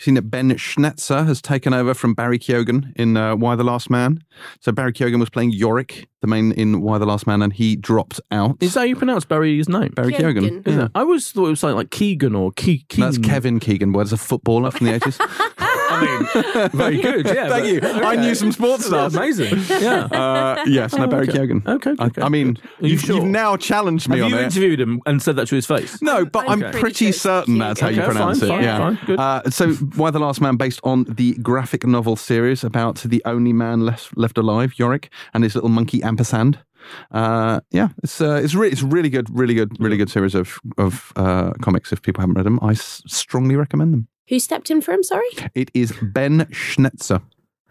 Seen 0.00 0.14
that 0.14 0.30
Ben 0.30 0.48
Schnetzer 0.52 1.26
has 1.26 1.42
taken 1.42 1.74
over 1.74 1.92
from 1.92 2.14
Barry 2.14 2.38
Keoghan 2.38 2.90
in 2.96 3.18
uh, 3.18 3.36
Y: 3.36 3.54
The 3.54 3.62
Last 3.62 3.90
Man. 3.90 4.24
So 4.58 4.72
Barry 4.72 4.94
Keoghan 4.94 5.20
was 5.20 5.28
playing 5.28 5.50
Yorick, 5.50 6.08
the 6.22 6.26
main 6.26 6.52
in 6.52 6.80
Y: 6.80 6.96
The 6.96 7.04
Last 7.04 7.26
Man, 7.26 7.42
and 7.42 7.52
he 7.52 7.76
dropped 7.76 8.18
out. 8.30 8.56
Is 8.60 8.72
that 8.72 8.80
how 8.80 8.86
you 8.86 8.96
pronounce 8.96 9.26
Barry's 9.26 9.68
name? 9.68 9.90
Barry 9.90 10.14
Keoghan? 10.14 10.62
Keoghan? 10.62 10.66
Yeah. 10.66 10.88
I 10.94 11.00
always 11.00 11.30
thought 11.30 11.48
it 11.48 11.50
was 11.50 11.60
something 11.60 11.76
like 11.76 11.90
Keegan 11.90 12.34
or 12.34 12.50
Ke- 12.50 12.88
Keegan. 12.88 13.00
That's 13.00 13.18
Kevin 13.18 13.60
Keegan, 13.60 13.92
was 13.92 14.10
a 14.10 14.16
footballer 14.16 14.70
from 14.70 14.86
the 14.86 14.98
80s. 14.98 15.56
I 16.00 16.60
mean, 16.62 16.68
very 16.72 17.00
good. 17.00 17.26
Yeah, 17.26 17.48
Thank 17.48 17.66
you. 17.66 17.80
I 17.82 18.16
knew 18.16 18.34
some 18.34 18.52
sports 18.52 18.88
That's 18.88 19.14
stars. 19.14 19.16
amazing. 19.16 19.58
Yeah. 19.80 20.04
Uh, 20.04 20.64
yes, 20.66 20.94
no, 20.94 21.06
Barry 21.06 21.28
okay. 21.28 21.38
Keoghan. 21.38 21.66
Okay, 21.66 21.92
I, 21.98 22.06
okay. 22.06 22.22
I 22.22 22.28
mean, 22.28 22.58
Are 22.80 22.86
you 22.86 22.92
you've, 22.92 23.00
sure? 23.00 23.16
you've 23.16 23.24
now 23.24 23.56
challenged 23.56 24.08
me 24.08 24.16
Have 24.18 24.24
on 24.26 24.30
you 24.30 24.36
it. 24.38 24.44
interviewed 24.44 24.80
him 24.80 25.00
and 25.06 25.22
said 25.22 25.36
that 25.36 25.48
to 25.48 25.54
his 25.54 25.66
face? 25.66 26.00
No, 26.02 26.24
but 26.24 26.44
I'm 26.48 26.52
I'm 26.52 26.60
pretty, 26.60 26.80
pretty 26.80 27.12
certain 27.12 27.58
that's 27.58 27.80
how 27.80 27.88
you 27.88 28.00
Okay, 28.02 28.10
pronounce 28.12 28.40
fine, 28.40 28.48
it. 28.48 28.52
fine, 28.52 28.62
yeah. 28.64 28.78
fine, 28.78 28.98
good. 29.06 29.18
Uh, 29.18 29.42
so, 29.50 29.74
Y: 29.96 30.10
The 30.10 30.18
Last 30.18 30.40
Man, 30.40 30.56
based 30.56 30.80
on 30.84 31.04
the 31.04 31.32
graphic 31.34 31.86
novel 31.86 32.16
series 32.16 32.64
about 32.64 32.96
the 32.96 33.22
only 33.24 33.52
man 33.52 33.80
left 33.86 34.16
left 34.16 34.36
alive, 34.38 34.78
Yorick, 34.78 35.10
and 35.34 35.44
his 35.44 35.54
little 35.54 35.70
monkey 35.70 36.02
Ampersand. 36.02 36.58
Uh, 37.12 37.60
yeah, 37.70 37.88
it's 38.02 38.20
uh, 38.20 38.40
it's 38.42 38.54
really 38.54 38.72
it's 38.72 38.82
really 38.82 39.10
good, 39.10 39.28
really 39.30 39.54
good, 39.54 39.76
really 39.80 39.96
good 39.96 40.10
series 40.10 40.34
of 40.34 40.58
of 40.78 41.12
uh, 41.16 41.52
comics. 41.62 41.92
If 41.92 42.02
people 42.02 42.20
haven't 42.20 42.34
read 42.36 42.46
them, 42.46 42.58
I 42.62 42.70
s- 42.72 43.02
strongly 43.06 43.56
recommend 43.56 43.92
them. 43.94 44.08
Who 44.30 44.38
stepped 44.38 44.70
in 44.70 44.80
for 44.80 44.92
him, 44.92 45.02
sorry? 45.02 45.26
It 45.56 45.72
is 45.74 45.92
Ben 46.00 46.46
Schnetzer. 46.52 47.20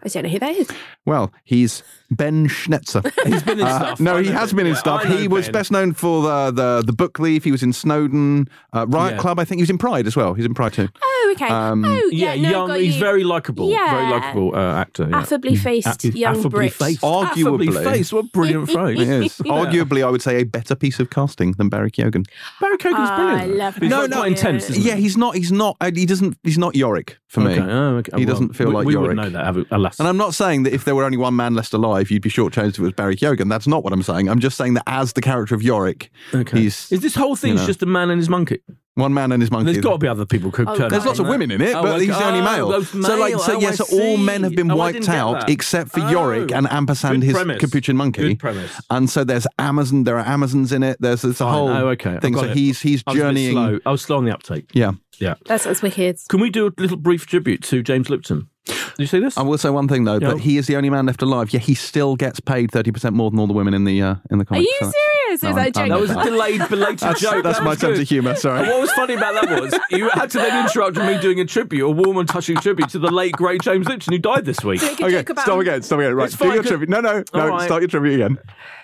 I 0.02 0.08
don't 0.08 0.22
know 0.24 0.28
who 0.30 0.38
that 0.38 0.56
is. 0.56 0.68
Well, 1.06 1.32
he's 1.44 1.82
Ben 2.10 2.48
Schnetzer. 2.48 3.02
He's 3.26 3.42
been 3.42 3.60
in 3.60 3.66
Uh, 3.66 3.78
stuff. 3.78 4.00
no, 4.00 4.16
I 4.16 4.22
he 4.22 4.28
has 4.30 4.50
Ben. 4.50 4.56
been 4.58 4.66
in 4.66 4.72
Yeah, 4.72 4.78
stuff. 4.80 5.00
I 5.04 5.08
know 5.10 5.16
He 5.16 5.28
was 5.28 5.48
best 5.48 5.70
known 5.70 5.92
for 5.92 6.22
the, 6.22 6.50
the 6.50 6.82
the 6.84 6.92
Book 6.92 7.18
Thief. 7.18 7.44
He 7.44 7.52
was 7.52 7.62
in 7.62 7.72
Snowden, 7.72 8.48
uh, 8.72 8.86
Riot 8.88 9.14
Yeah. 9.14 9.20
Club. 9.20 9.38
I 9.38 9.44
think 9.44 9.58
he 9.58 9.62
was 9.62 9.70
in 9.70 9.78
Pride 9.78 10.06
as 10.08 10.16
well. 10.16 10.34
He's 10.34 10.44
in 10.44 10.52
Pride 10.54 10.72
too. 10.72 10.88
Oh, 11.02 11.34
okay. 11.36 11.46
Um, 11.48 11.84
oh, 11.84 12.08
Yeah, 12.10 12.34
yeah, 12.34 12.42
no, 12.50 12.66
young. 12.66 12.80
He's 12.80 12.94
you. 12.94 13.00
very 13.00 13.22
likable. 13.24 13.70
Yeah. 13.70 13.90
Very 13.90 14.10
likable 14.10 14.54
uh, 14.56 14.74
actor. 14.80 15.06
Yeah. 15.08 15.20
affably 15.22 15.54
faced 15.56 16.04
A- 16.04 16.08
young 16.18 16.34
affably 16.36 16.50
Brit. 16.50 16.72
faced. 16.72 17.00
Arguably. 17.02 17.68
Affably 17.68 17.84
faced. 17.84 18.12
What 18.12 18.24
a 18.24 18.28
brilliant 18.28 18.70
phrase. 18.76 19.00
It 19.00 19.08
is 19.08 19.38
arguably, 19.38 20.04
I 20.04 20.10
would 20.10 20.22
say, 20.22 20.40
a 20.40 20.44
better 20.44 20.74
piece 20.74 20.98
of 20.98 21.10
casting 21.10 21.52
than 21.52 21.68
Barry 21.68 21.90
Keoghan. 21.92 22.26
Barry 22.60 22.76
Keoghan's 22.78 23.10
Ah, 23.10 23.16
brilliant. 23.16 23.42
I 23.42 23.46
love 23.54 23.76
He's 23.76 23.90
No, 23.90 23.98
quite, 23.98 24.10
no, 24.10 24.22
intense. 24.24 24.70
yeah. 24.70 24.96
He's 24.96 25.16
not. 25.16 25.36
He's 25.36 25.52
not. 25.52 25.76
uh, 25.80 25.90
He 25.94 26.06
doesn't. 26.06 26.36
He's 26.42 26.58
not 26.58 26.74
Yorick 26.74 27.18
for 27.28 27.40
me. 27.40 27.52
Okay. 27.52 27.60
Oh, 27.62 27.96
okay. 27.98 28.18
He 28.18 28.24
doesn't 28.24 28.54
feel 28.56 28.68
we, 28.68 28.74
like 28.74 28.86
we 28.86 28.94
Yorick. 28.94 29.16
wouldn't 29.16 29.32
know 29.32 29.54
that. 29.54 29.66
Have- 29.98 30.00
And 30.00 30.08
I'm 30.08 30.16
not 30.16 30.34
saying 30.34 30.62
that 30.64 30.72
if 30.74 30.84
there 30.84 30.94
were 30.94 31.04
only 31.04 31.16
one 31.18 31.36
man 31.36 31.54
left 31.54 31.72
alive, 31.72 32.10
you'd 32.10 32.22
be 32.22 32.30
shortchanged 32.30 32.70
if 32.70 32.78
it 32.78 32.82
was 32.82 32.92
Barry 32.92 33.16
Keoghan. 33.16 33.48
That's 33.48 33.66
not 33.66 33.84
what 33.84 33.92
I'm 33.92 34.02
saying. 34.02 34.28
I'm 34.28 34.40
just 34.40 34.56
saying 34.56 34.74
that 34.74 34.84
as 34.86 35.12
the 35.14 35.20
character 35.20 35.54
of 35.54 35.62
Yorick, 35.62 36.10
okay. 36.34 36.60
he's 36.60 36.90
Is 36.92 37.00
this 37.00 37.14
whole 37.14 37.36
thing 37.36 37.50
you 37.52 37.56
know. 37.56 37.66
just 37.66 37.82
a 37.82 37.86
man 37.86 38.10
and 38.10 38.18
his 38.20 38.28
monkey? 38.28 38.58
one 38.96 39.14
man 39.14 39.32
and 39.32 39.40
his 39.40 39.50
monkey. 39.50 39.72
There's 39.72 39.82
got 39.82 39.92
to 39.92 39.98
be 39.98 40.08
other 40.08 40.26
people 40.26 40.50
who 40.50 40.64
Oh, 40.66 40.76
turn 40.76 40.90
There's 40.90 41.06
lots 41.06 41.18
of 41.20 41.24
that. 41.24 41.30
women 41.30 41.50
in 41.52 41.62
it, 41.62 41.74
Oh, 41.74 41.82
but 41.82 41.94
okay. 41.94 42.06
he's 42.06 42.18
the 42.18 42.26
only 42.26 42.40
Oh, 42.40 42.44
male. 42.44 42.72
Oh, 42.72 42.82
so, 42.82 42.98
like, 43.16 43.30
male. 43.30 43.38
so 43.38 43.56
Oh, 43.56 43.60
yeah, 43.60 43.70
so 43.70 43.84
all 43.98 44.16
men 44.18 44.42
have 44.42 44.54
been 44.54 44.70
Oh, 44.70 44.76
wiped 44.76 45.08
out 45.08 45.40
that. 45.40 45.48
except 45.50 45.92
for 45.92 46.00
Oh. 46.00 46.10
Yorick 46.10 46.52
and 46.52 46.70
Ampersand, 46.70 47.20
Good 47.20 47.26
his 47.28 47.32
premise. 47.36 47.60
capuchin 47.60 47.96
monkey. 47.96 48.28
Good 48.30 48.38
premise. 48.40 48.78
And 48.90 49.08
so 49.08 49.24
there's 49.24 49.46
Amazon. 49.58 50.04
There 50.04 50.18
are 50.18 50.26
Amazons 50.26 50.70
in 50.72 50.82
it. 50.82 50.98
There's, 51.00 51.22
there's 51.22 51.40
a 51.40 51.46
whole 51.50 51.68
Oh, 51.68 51.88
okay. 51.90 52.10
I've 52.16 52.20
thing. 52.20 52.36
So 52.36 52.44
it. 52.44 52.56
he's 52.56 52.82
he's 52.82 53.02
I 53.06 53.12
was 53.12 53.20
a 53.20 53.22
bit 53.22 53.26
journeying. 53.28 53.52
slow. 53.52 53.78
I 53.86 53.90
was 53.90 54.02
slow 54.02 54.18
on 54.18 54.24
the 54.26 54.34
uptake. 54.34 54.66
Yeah. 54.74 54.90
Yeah. 55.20 55.34
That 55.46 55.60
sounds 55.60 55.82
wicked. 55.82 56.18
Can 56.28 56.40
we 56.40 56.50
do 56.50 56.66
a 56.66 56.72
little 56.80 56.96
brief 56.96 57.26
tribute 57.26 57.62
to 57.64 57.82
James 57.82 58.08
Lipton? 58.10 58.48
Did 58.66 58.76
you 58.98 59.06
see 59.06 59.20
this? 59.20 59.36
I 59.38 59.42
will 59.42 59.58
say 59.58 59.70
one 59.70 59.88
thing 59.88 60.04
though, 60.04 60.18
Yeah. 60.20 60.30
that 60.30 60.40
he 60.40 60.56
is 60.58 60.66
the 60.66 60.76
only 60.76 60.90
man 60.90 61.06
left 61.06 61.22
alive. 61.22 61.52
Yeah, 61.52 61.60
he 61.60 61.74
still 61.74 62.14
gets 62.16 62.40
paid 62.40 62.70
thirty 62.70 62.92
percent 62.92 63.14
more 63.16 63.30
than 63.30 63.40
all 63.40 63.46
the 63.46 63.52
women 63.52 63.74
in 63.74 63.84
the 63.84 64.00
uh, 64.02 64.14
in 64.30 64.38
the 64.38 64.46
Are 64.50 64.58
you 64.58 64.72
So 64.80 64.90
serious? 64.90 65.42
No, 65.42 65.48
Is 65.50 65.54
that 65.54 65.76
a 65.76 65.80
I'm- 65.80 65.88
joke? 65.88 65.88
That 65.88 66.00
was 66.00 66.10
a 66.10 66.30
delayed, 66.30 66.68
belated 66.68 66.98
That's, 66.98 67.20
joke. 67.20 67.42
that's 67.44 67.58
That 67.58 67.64
my 67.64 67.74
sense 67.76 67.98
of 67.98 68.08
humour. 68.08 68.34
Sorry. 68.36 68.60
And 68.60 68.68
what 68.68 68.80
was 68.80 68.90
funny 68.92 69.14
about 69.14 69.34
that 69.46 69.60
was 69.62 69.78
you 69.90 70.08
had 70.10 70.30
to 70.30 70.38
then 70.38 70.64
interrupt 70.66 70.96
me 70.98 71.18
doing 71.20 71.40
a 71.40 71.44
tribute, 71.46 71.86
a 71.86 71.90
warm 71.90 72.18
and 72.18 72.28
touching 72.28 72.56
tribute 72.56 72.90
to 72.90 72.98
the 72.98 73.10
late 73.10 73.32
great 73.32 73.62
James 73.62 73.88
Lipton 73.88 74.12
who 74.12 74.18
died 74.18 74.44
this 74.44 74.62
week. 74.64 74.82
Make 74.82 75.00
a 75.00 75.04
Okay, 75.06 75.18
about 75.20 75.38
stop 75.40 75.54
him. 75.54 75.60
again. 75.60 75.82
Stop 75.82 75.98
again. 76.00 76.14
Right, 76.14 76.24
It's 76.26 76.34
do 76.34 76.38
fine, 76.44 76.54
your 76.54 76.62
'cause- 76.62 76.68
tribute. 76.70 76.88
No, 76.90 77.00
no, 77.00 77.24
no. 77.34 77.40
All 77.40 77.48
right. 77.48 77.62
Start 77.64 77.82
your 77.82 77.88
tribute 77.88 78.14
again. 78.14 78.38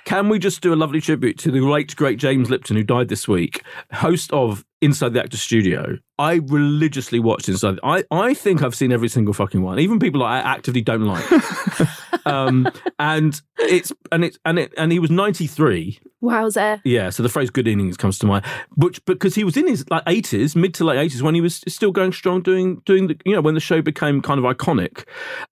Can 0.05 0.29
we 0.29 0.39
just 0.39 0.61
do 0.63 0.73
a 0.73 0.77
lovely 0.77 1.01
tribute 1.01 1.37
to 1.41 1.51
the 1.51 1.61
late 1.61 1.95
great 1.97 2.19
James 2.19 2.49
Lipton 2.49 2.77
who 2.77 2.85
died 2.85 3.09
this 3.09 3.27
week, 3.29 3.63
host 3.93 4.33
of 4.33 4.65
Inside 4.83 5.15
the 5.15 5.23
Actor 5.23 5.37
Studio? 5.37 5.99
I 6.19 6.41
religiously 6.47 7.19
watched 7.19 7.49
Inside. 7.49 7.79
I 7.83 8.05
I 8.11 8.35
think 8.35 8.63
I've 8.63 8.75
seen 8.75 8.93
every 8.93 9.09
single 9.09 9.35
fucking 9.35 9.63
one, 9.63 9.79
even 9.79 9.99
people 9.99 10.23
I 10.23 10.39
actively 10.39 10.81
don't 10.81 11.05
like. 11.05 11.25
um, 12.27 12.69
and 12.99 13.41
it's 13.59 13.93
and 14.11 14.25
it's 14.25 14.39
and 14.45 14.59
it 14.59 14.73
and 14.77 14.93
he 14.93 14.99
was 14.99 15.11
ninety 15.11 15.47
three. 15.47 15.99
Wowzer. 16.23 16.81
Yeah, 16.85 17.11
so 17.11 17.23
the 17.23 17.29
phrase 17.29 17.51
"good 17.51 17.69
innings" 17.69 17.97
comes 17.97 18.19
to 18.21 18.27
mind, 18.27 18.45
which 18.77 19.05
because 19.05 19.35
he 19.35 19.45
was 19.45 19.57
in 19.57 19.67
his 19.67 19.89
like 19.91 20.03
eighties, 20.07 20.57
mid 20.57 20.73
to 20.75 20.85
late 20.85 20.99
eighties, 20.99 21.23
when 21.23 21.35
he 21.35 21.41
was 21.41 21.63
still 21.69 21.93
going 21.93 22.13
strong, 22.13 22.41
doing 22.43 22.83
doing 22.87 23.09
the 23.09 23.17
you 23.25 23.35
know 23.35 23.43
when 23.43 23.55
the 23.55 23.61
show 23.61 23.83
became 23.83 24.23
kind 24.23 24.43
of 24.43 24.45
iconic. 24.45 25.05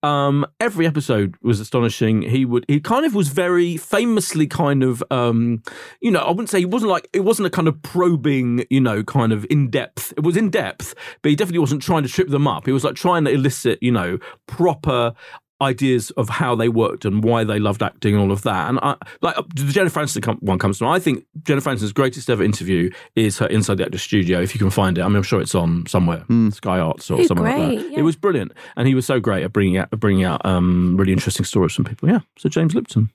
Um, 0.02 0.46
every 0.60 0.86
episode 0.86 1.36
was 1.42 1.60
astonishing. 1.60 2.22
He 2.22 2.44
would 2.44 2.64
he 2.66 2.80
kind 2.80 3.04
of 3.04 3.14
was 3.14 3.28
very 3.28 3.76
famously 3.76 4.46
kind 4.46 4.82
of 4.82 5.04
um, 5.10 5.62
you 6.00 6.10
know 6.10 6.20
I 6.20 6.30
wouldn't 6.30 6.50
say 6.50 6.58
he 6.58 6.64
wasn't 6.64 6.90
like 6.90 7.08
it 7.12 7.20
wasn't 7.20 7.46
a 7.46 7.50
kind 7.50 7.68
of 7.68 7.80
probing 7.82 8.64
you 8.70 8.80
know 8.80 9.04
kind 9.04 9.23
of 9.32 9.46
in 9.50 9.70
depth. 9.70 10.12
It 10.16 10.22
was 10.24 10.36
in 10.36 10.50
depth, 10.50 10.94
but 11.22 11.30
he 11.30 11.36
definitely 11.36 11.60
wasn't 11.60 11.82
trying 11.82 12.02
to 12.02 12.08
trip 12.08 12.28
them 12.28 12.46
up. 12.46 12.66
He 12.66 12.72
was 12.72 12.84
like 12.84 12.94
trying 12.94 13.24
to 13.24 13.30
elicit 13.30 13.78
you 13.82 13.92
know 13.92 14.18
proper 14.46 15.14
ideas 15.62 16.10
of 16.12 16.28
how 16.28 16.54
they 16.54 16.68
worked 16.68 17.04
and 17.04 17.22
why 17.24 17.44
they 17.44 17.58
loved 17.58 17.82
acting 17.82 18.12
and 18.14 18.22
all 18.22 18.32
of 18.32 18.42
that. 18.42 18.68
And 18.68 18.78
I 18.82 18.96
like 19.22 19.36
the 19.54 19.70
Jennifer 19.72 20.00
Aniston 20.00 20.22
com- 20.22 20.38
one 20.40 20.58
comes 20.58 20.78
to 20.78 20.84
mind. 20.84 20.96
I 20.96 20.98
think 21.02 21.24
Jennifer 21.44 21.70
Aniston's 21.70 21.92
greatest 21.92 22.28
ever 22.28 22.42
interview 22.42 22.90
is 23.14 23.38
her 23.38 23.46
Inside 23.46 23.78
the 23.78 23.84
Actor 23.84 23.98
Studio. 23.98 24.40
If 24.42 24.54
you 24.54 24.58
can 24.58 24.68
find 24.70 24.98
it, 24.98 25.02
I 25.02 25.06
mean, 25.08 25.16
I'm 25.16 25.22
sure 25.22 25.40
it's 25.40 25.54
on 25.54 25.86
somewhere, 25.86 26.24
Sky 26.50 26.80
Arts 26.80 27.10
or 27.10 27.18
He's 27.18 27.28
somewhere 27.28 27.56
like 27.56 27.66
great, 27.68 27.76
that. 27.78 27.92
yeah. 27.92 27.98
It 28.00 28.02
was 28.02 28.16
brilliant, 28.16 28.52
and 28.76 28.88
he 28.88 28.94
was 28.94 29.06
so 29.06 29.20
great 29.20 29.44
at 29.44 29.52
bringing 29.52 29.78
out 29.78 29.90
bringing 29.92 30.24
out 30.24 30.44
um, 30.44 30.96
really 30.98 31.12
interesting 31.12 31.46
stories 31.46 31.72
from 31.72 31.84
people. 31.84 32.10
Yeah. 32.10 32.20
So 32.36 32.48
James 32.48 32.74
Lipton, 32.74 33.10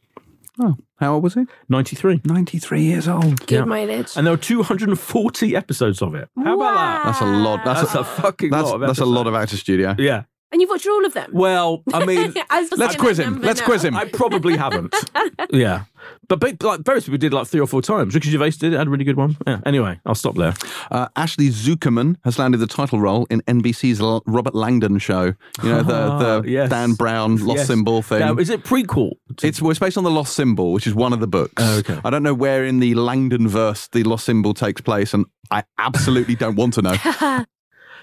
Oh, 0.61 0.75
how 0.97 1.13
old 1.13 1.23
was 1.23 1.35
he? 1.35 1.45
93. 1.69 2.21
Ninety-three 2.25 2.81
years 2.83 3.07
old. 3.07 3.45
Good 3.47 3.51
Yeah. 3.55 3.63
mileage. 3.65 4.11
And 4.17 4.27
there 4.27 4.33
were 4.33 4.37
240 4.37 5.55
episodes 5.55 6.01
of 6.01 6.15
it. 6.15 6.27
How 6.37 6.55
about 6.55 6.73
that? 6.73 7.03
That's 7.05 7.21
a 7.21 7.25
lot. 7.25 7.63
That's, 7.63 7.81
That's 7.81 7.95
a, 7.95 7.99
a 7.99 8.03
fucking 8.03 8.49
that's, 8.51 8.63
lot 8.65 8.75
of 8.75 8.81
that's 8.81 8.99
a 8.99 9.05
lot 9.05 9.27
of 9.27 9.33
episodes. 9.35 9.53
actor 9.53 9.57
studio. 9.61 9.95
Yeah. 9.97 10.23
And 10.51 10.61
you've 10.61 10.69
watched 10.69 10.87
all 10.87 11.05
of 11.05 11.13
them? 11.13 11.29
Well, 11.31 11.83
I 11.93 12.05
mean, 12.11 12.33
Let's 12.75 12.95
quiz 12.95 13.19
him. 13.19 13.39
Let's 13.41 13.59
now. 13.59 13.65
quiz 13.67 13.85
him. 13.85 13.95
I 13.95 14.05
probably 14.05 14.57
haven't. 14.57 14.95
yeah. 15.51 15.83
But, 16.27 16.39
but 16.39 16.61
like 16.63 16.79
various 16.81 17.05
people 17.05 17.17
did 17.19 17.33
like 17.33 17.45
three 17.47 17.59
or 17.59 17.67
four 17.67 17.81
times. 17.83 18.15
Ricky 18.15 18.31
Gervais 18.31 18.51
did 18.51 18.73
it, 18.73 18.77
had 18.77 18.87
a 18.87 18.89
really 18.89 19.03
good 19.03 19.17
one. 19.17 19.37
Yeah. 19.45 19.59
Anyway, 19.65 19.99
I'll 20.07 20.15
stop 20.15 20.35
there. 20.35 20.53
Uh, 20.89 21.07
Ashley 21.15 21.49
Zukerman 21.49 22.15
has 22.23 22.39
landed 22.39 22.57
the 22.57 22.67
title 22.67 22.99
role 22.99 23.27
in 23.29 23.41
NBC's 23.41 23.99
L- 24.01 24.23
Robert 24.25 24.55
Langdon 24.55 24.97
show. 24.97 25.33
You 25.61 25.69
know 25.69 25.83
the 25.83 26.17
the 26.17 26.39
Ah, 26.39 26.41
yes. 26.45 26.69
Dan 26.69 26.93
Brown 26.93 27.37
lost 27.45 27.57
Yes. 27.59 27.67
symbol 27.67 28.01
thing. 28.01 28.19
Now, 28.19 28.35
is 28.37 28.49
it 28.49 28.63
prequel? 28.63 29.11
to- 29.37 29.47
It's, 29.47 29.61
well, 29.61 29.69
it's 29.71 29.79
based 29.79 29.97
on 29.97 30.03
the 30.03 30.11
Lost 30.11 30.33
Symbol, 30.35 30.71
which 30.73 30.87
is 30.87 30.95
one 30.95 31.13
of 31.13 31.19
the 31.19 31.27
books. 31.27 31.53
Oh, 31.57 31.77
okay. 31.79 31.99
I 32.03 32.09
don't 32.09 32.23
know 32.23 32.33
where 32.33 32.65
in 32.65 32.79
the 32.79 32.95
Langdon 32.95 33.47
verse 33.47 33.87
the 33.91 34.03
Lost 34.03 34.25
Symbol 34.25 34.53
takes 34.53 34.81
place, 34.81 35.13
and 35.13 35.25
I 35.51 35.63
absolutely 35.77 36.35
don't 36.35 36.55
want 36.55 36.73
to 36.75 36.81
know. 36.81 36.95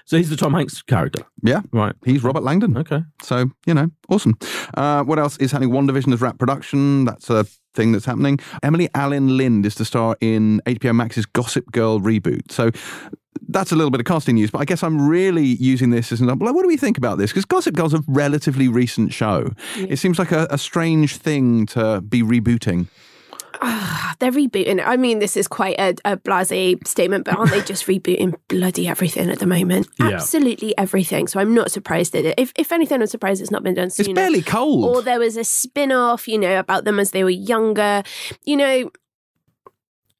So 0.07 0.15
he's 0.15 0.29
the 0.29 0.37
Tom 0.37 0.53
Hanks 0.53 0.81
character. 0.81 1.25
Yeah. 1.43 1.61
Right. 1.73 1.93
He's 2.05 2.23
Robert 2.23 2.41
Langdon. 2.41 2.77
Okay. 2.77 3.01
So, 3.21 3.51
you 3.65 3.73
know, 3.73 3.89
awesome. 4.07 4.37
Uh, 4.73 5.03
what 5.03 5.19
else 5.19 5.35
is 5.37 5.51
happening? 5.51 5.71
WandaVision 5.71 6.11
has 6.11 6.21
wrapped 6.21 6.39
production. 6.39 7.03
That's 7.03 7.29
a 7.29 7.45
thing 7.73 7.91
that's 7.91 8.05
happening. 8.05 8.39
Emily 8.63 8.87
Alyn 8.95 9.35
Lind 9.35 9.65
is 9.65 9.75
to 9.75 9.85
star 9.85 10.15
in 10.21 10.61
HBO 10.65 10.95
Max's 10.95 11.25
Gossip 11.25 11.69
Girl 11.73 11.99
reboot. 11.99 12.49
So 12.53 12.71
that's 13.49 13.73
a 13.73 13.75
little 13.75 13.91
bit 13.91 13.99
of 13.99 14.05
casting 14.05 14.35
news, 14.35 14.49
but 14.49 14.59
I 14.59 14.65
guess 14.65 14.81
I'm 14.81 15.09
really 15.09 15.43
using 15.43 15.89
this 15.89 16.13
as 16.13 16.21
an 16.21 16.27
example. 16.27 16.47
Like, 16.47 16.55
what 16.55 16.61
do 16.61 16.69
we 16.69 16.77
think 16.77 16.97
about 16.97 17.17
this? 17.17 17.31
Because 17.31 17.45
Gossip 17.45 17.75
Girl's 17.75 17.93
a 17.93 18.01
relatively 18.07 18.69
recent 18.69 19.11
show. 19.13 19.51
It 19.75 19.97
seems 19.97 20.17
like 20.19 20.31
a, 20.31 20.47
a 20.49 20.57
strange 20.57 21.17
thing 21.17 21.65
to 21.67 21.99
be 21.99 22.21
rebooting. 22.23 22.87
Ah, 23.61 24.15
they're 24.19 24.31
rebooting. 24.31 24.81
I 24.85 24.97
mean, 24.97 25.19
this 25.19 25.37
is 25.37 25.47
quite 25.47 25.79
a, 25.79 25.95
a 26.05 26.17
blase 26.17 26.77
statement, 26.85 27.25
but 27.25 27.37
aren't 27.37 27.51
they 27.51 27.61
just 27.61 27.85
rebooting 27.87 28.35
bloody 28.47 28.87
everything 28.87 29.29
at 29.29 29.39
the 29.39 29.45
moment? 29.45 29.87
Yeah. 29.99 30.09
Absolutely 30.09 30.77
everything. 30.77 31.27
So 31.27 31.39
I'm 31.39 31.53
not 31.53 31.71
surprised 31.71 32.15
at 32.15 32.25
it. 32.25 32.35
If, 32.37 32.53
if 32.55 32.71
anything, 32.71 33.01
I'm 33.01 33.07
surprised 33.07 33.41
it's 33.41 33.51
not 33.51 33.63
been 33.63 33.75
done 33.75 33.87
It's 33.87 34.07
barely 34.09 34.41
cold. 34.41 34.85
Or 34.85 35.01
there 35.01 35.19
was 35.19 35.37
a 35.37 35.43
spin 35.43 35.91
off, 35.91 36.27
you 36.27 36.37
know, 36.37 36.59
about 36.59 36.85
them 36.85 36.99
as 36.99 37.11
they 37.11 37.23
were 37.23 37.29
younger. 37.29 38.03
You 38.43 38.57
know, 38.57 38.91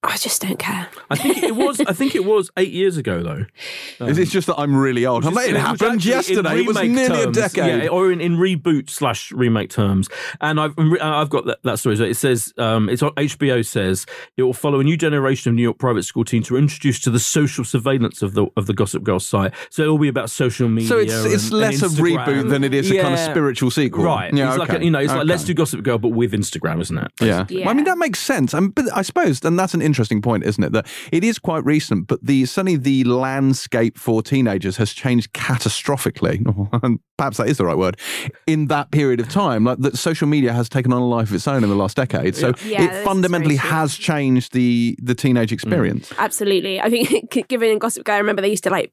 I 0.04 0.16
just 0.16 0.41
don't 0.43 0.60
care. 0.60 0.88
I 1.10 1.16
think 1.16 1.41
it 1.41 1.56
was. 1.56 1.82
I 1.82 1.91
think 1.91 2.14
it 2.14 2.24
was 2.24 2.52
eight 2.56 2.72
years 2.72 2.98
ago 2.98 3.24
though. 3.24 4.06
Is 4.06 4.20
it 4.20 4.30
just 4.30 4.45
that 4.48 4.56
I'm 4.58 4.76
really 4.76 5.06
old? 5.08 5.26
I'm 5.26 5.36
it 5.38 5.56
happened 5.56 6.06
yesterday. 6.06 6.60
It 6.60 6.68
was 6.68 6.78
nearly 6.78 7.24
terms, 7.24 7.38
a 7.38 7.41
decade. 7.41 7.84
yeah, 7.84 7.89
or 7.89 8.12
in, 8.12 8.22
in 8.22 8.38
reboot 8.38 8.91
slash 8.91 9.32
remake 9.32 9.72
terms. 9.72 10.08
And 10.39 10.60
I've 10.60 10.76
I've 11.02 11.30
got 11.30 11.45
that, 11.45 11.64
that 11.64 11.80
story. 11.80 11.98
So 11.98 12.04
It 12.04 12.16
says 12.16 12.54
um, 12.58 12.89
it's 12.89 13.02
on 13.02 13.12
HBO 13.16 13.66
says 13.66 14.06
it 14.38 14.43
will 14.43 14.54
follow 14.54 14.80
a 14.80 14.84
new 14.84 14.98
generation 14.98 15.50
of 15.50 15.56
New 15.56 15.64
York 15.64 15.80
private 15.80 16.04
school 16.04 16.24
teens 16.24 16.48
who 16.48 16.56
are 16.56 16.60
introduced 16.60 17.04
to 17.06 17.10
the 17.10 17.20
social 17.20 17.64
surveillance 17.64 18.22
of 18.22 18.36
the 18.36 18.45
of 18.56 18.68
the 18.68 18.74
Gossip 18.74 19.04
Girl 19.04 19.20
site. 19.20 19.52
So 19.72 19.84
it 19.84 19.88
will 19.88 19.98
be 19.98 20.10
about 20.10 20.30
social 20.30 20.70
media. 20.70 20.89
So 20.89 21.00
it's 21.00 21.14
it's 21.26 21.43
and- 21.52 21.54
and 21.54 21.62
less 21.62 21.82
a 21.82 21.88
reboot 21.88 22.50
than 22.50 22.64
it 22.64 22.74
is 22.74 22.91
a 22.91 23.02
kind 23.02 23.16
of 23.16 23.20
spiritual 23.20 23.72
sequel. 23.72 24.04
Right. 24.04 24.32
Yeah. 24.32 24.50
it's 24.50 24.60
like 24.60 24.70
okay. 24.70 24.80
a, 24.80 24.86
you 24.86 24.91
know, 24.91 25.00
it's 25.00 25.12
like 25.14 25.26
let's 25.26 25.43
do 25.43 25.56
Gossip 25.56 25.82
Girl, 25.84 25.98
but 25.98 26.10
with 26.10 26.34
Instagram, 26.34 26.82
isn't 26.82 26.98
it? 26.98 27.12
Yeah. 27.20 27.45
Yeah. 27.50 27.62
Well, 27.66 27.70
I 27.70 27.74
mean, 27.74 27.86
that 27.86 27.98
makes 27.98 28.20
sense. 28.20 28.54
Um, 28.54 28.70
but 28.70 28.86
I 28.95 29.02
suppose, 29.02 29.43
and 29.43 29.58
that's 29.58 29.74
an 29.74 29.82
interesting 29.88 30.21
point, 30.21 30.43
isn't 30.43 30.63
it? 30.63 30.71
That 30.73 30.85
it 31.11 31.23
is 31.23 31.39
quite 31.39 31.63
recent, 31.65 32.05
but 32.07 32.19
the 32.23 32.45
suddenly 32.45 32.75
the 32.77 33.03
landscape 33.05 33.97
for 33.97 34.21
teenagers 34.21 34.77
has 34.77 34.93
changed 34.93 35.33
catastrophically. 35.33 36.38
And 36.83 36.99
perhaps 37.17 37.38
that 37.38 37.47
is 37.47 37.57
the 37.57 37.65
right 37.65 37.77
word. 37.77 37.97
In 38.45 38.67
that 38.67 38.91
period 38.91 39.19
of 39.19 39.29
time, 39.29 39.63
like 39.63 39.79
that, 39.79 39.97
social 39.97 40.27
media 40.27 40.53
has 40.53 40.69
taken 40.69 40.93
on 40.93 41.01
a 41.01 41.07
life 41.07 41.29
of 41.29 41.35
its 41.35 41.47
own 41.47 41.63
in 41.63 41.69
the 41.69 41.75
last 41.75 41.97
decade. 41.97 42.35
So 42.35 42.47
Yeah, 42.65 42.81
this 42.81 42.89
it 42.89 42.93
is 42.99 43.05
fundamentally 43.05 43.55
has 43.55 43.95
changed 43.95 44.53
the 44.53 44.95
the 45.01 45.15
teenage 45.15 45.51
experience. 45.51 46.11
Absolutely. 46.17 46.79
I 46.79 46.89
think, 46.89 47.47
given 47.53 47.69
in 47.71 47.79
Gossip 47.79 48.03
Girl, 48.05 48.15
I 48.15 48.19
remember 48.19 48.41
they 48.41 48.49
used 48.57 48.63
to 48.65 48.69
like 48.69 48.91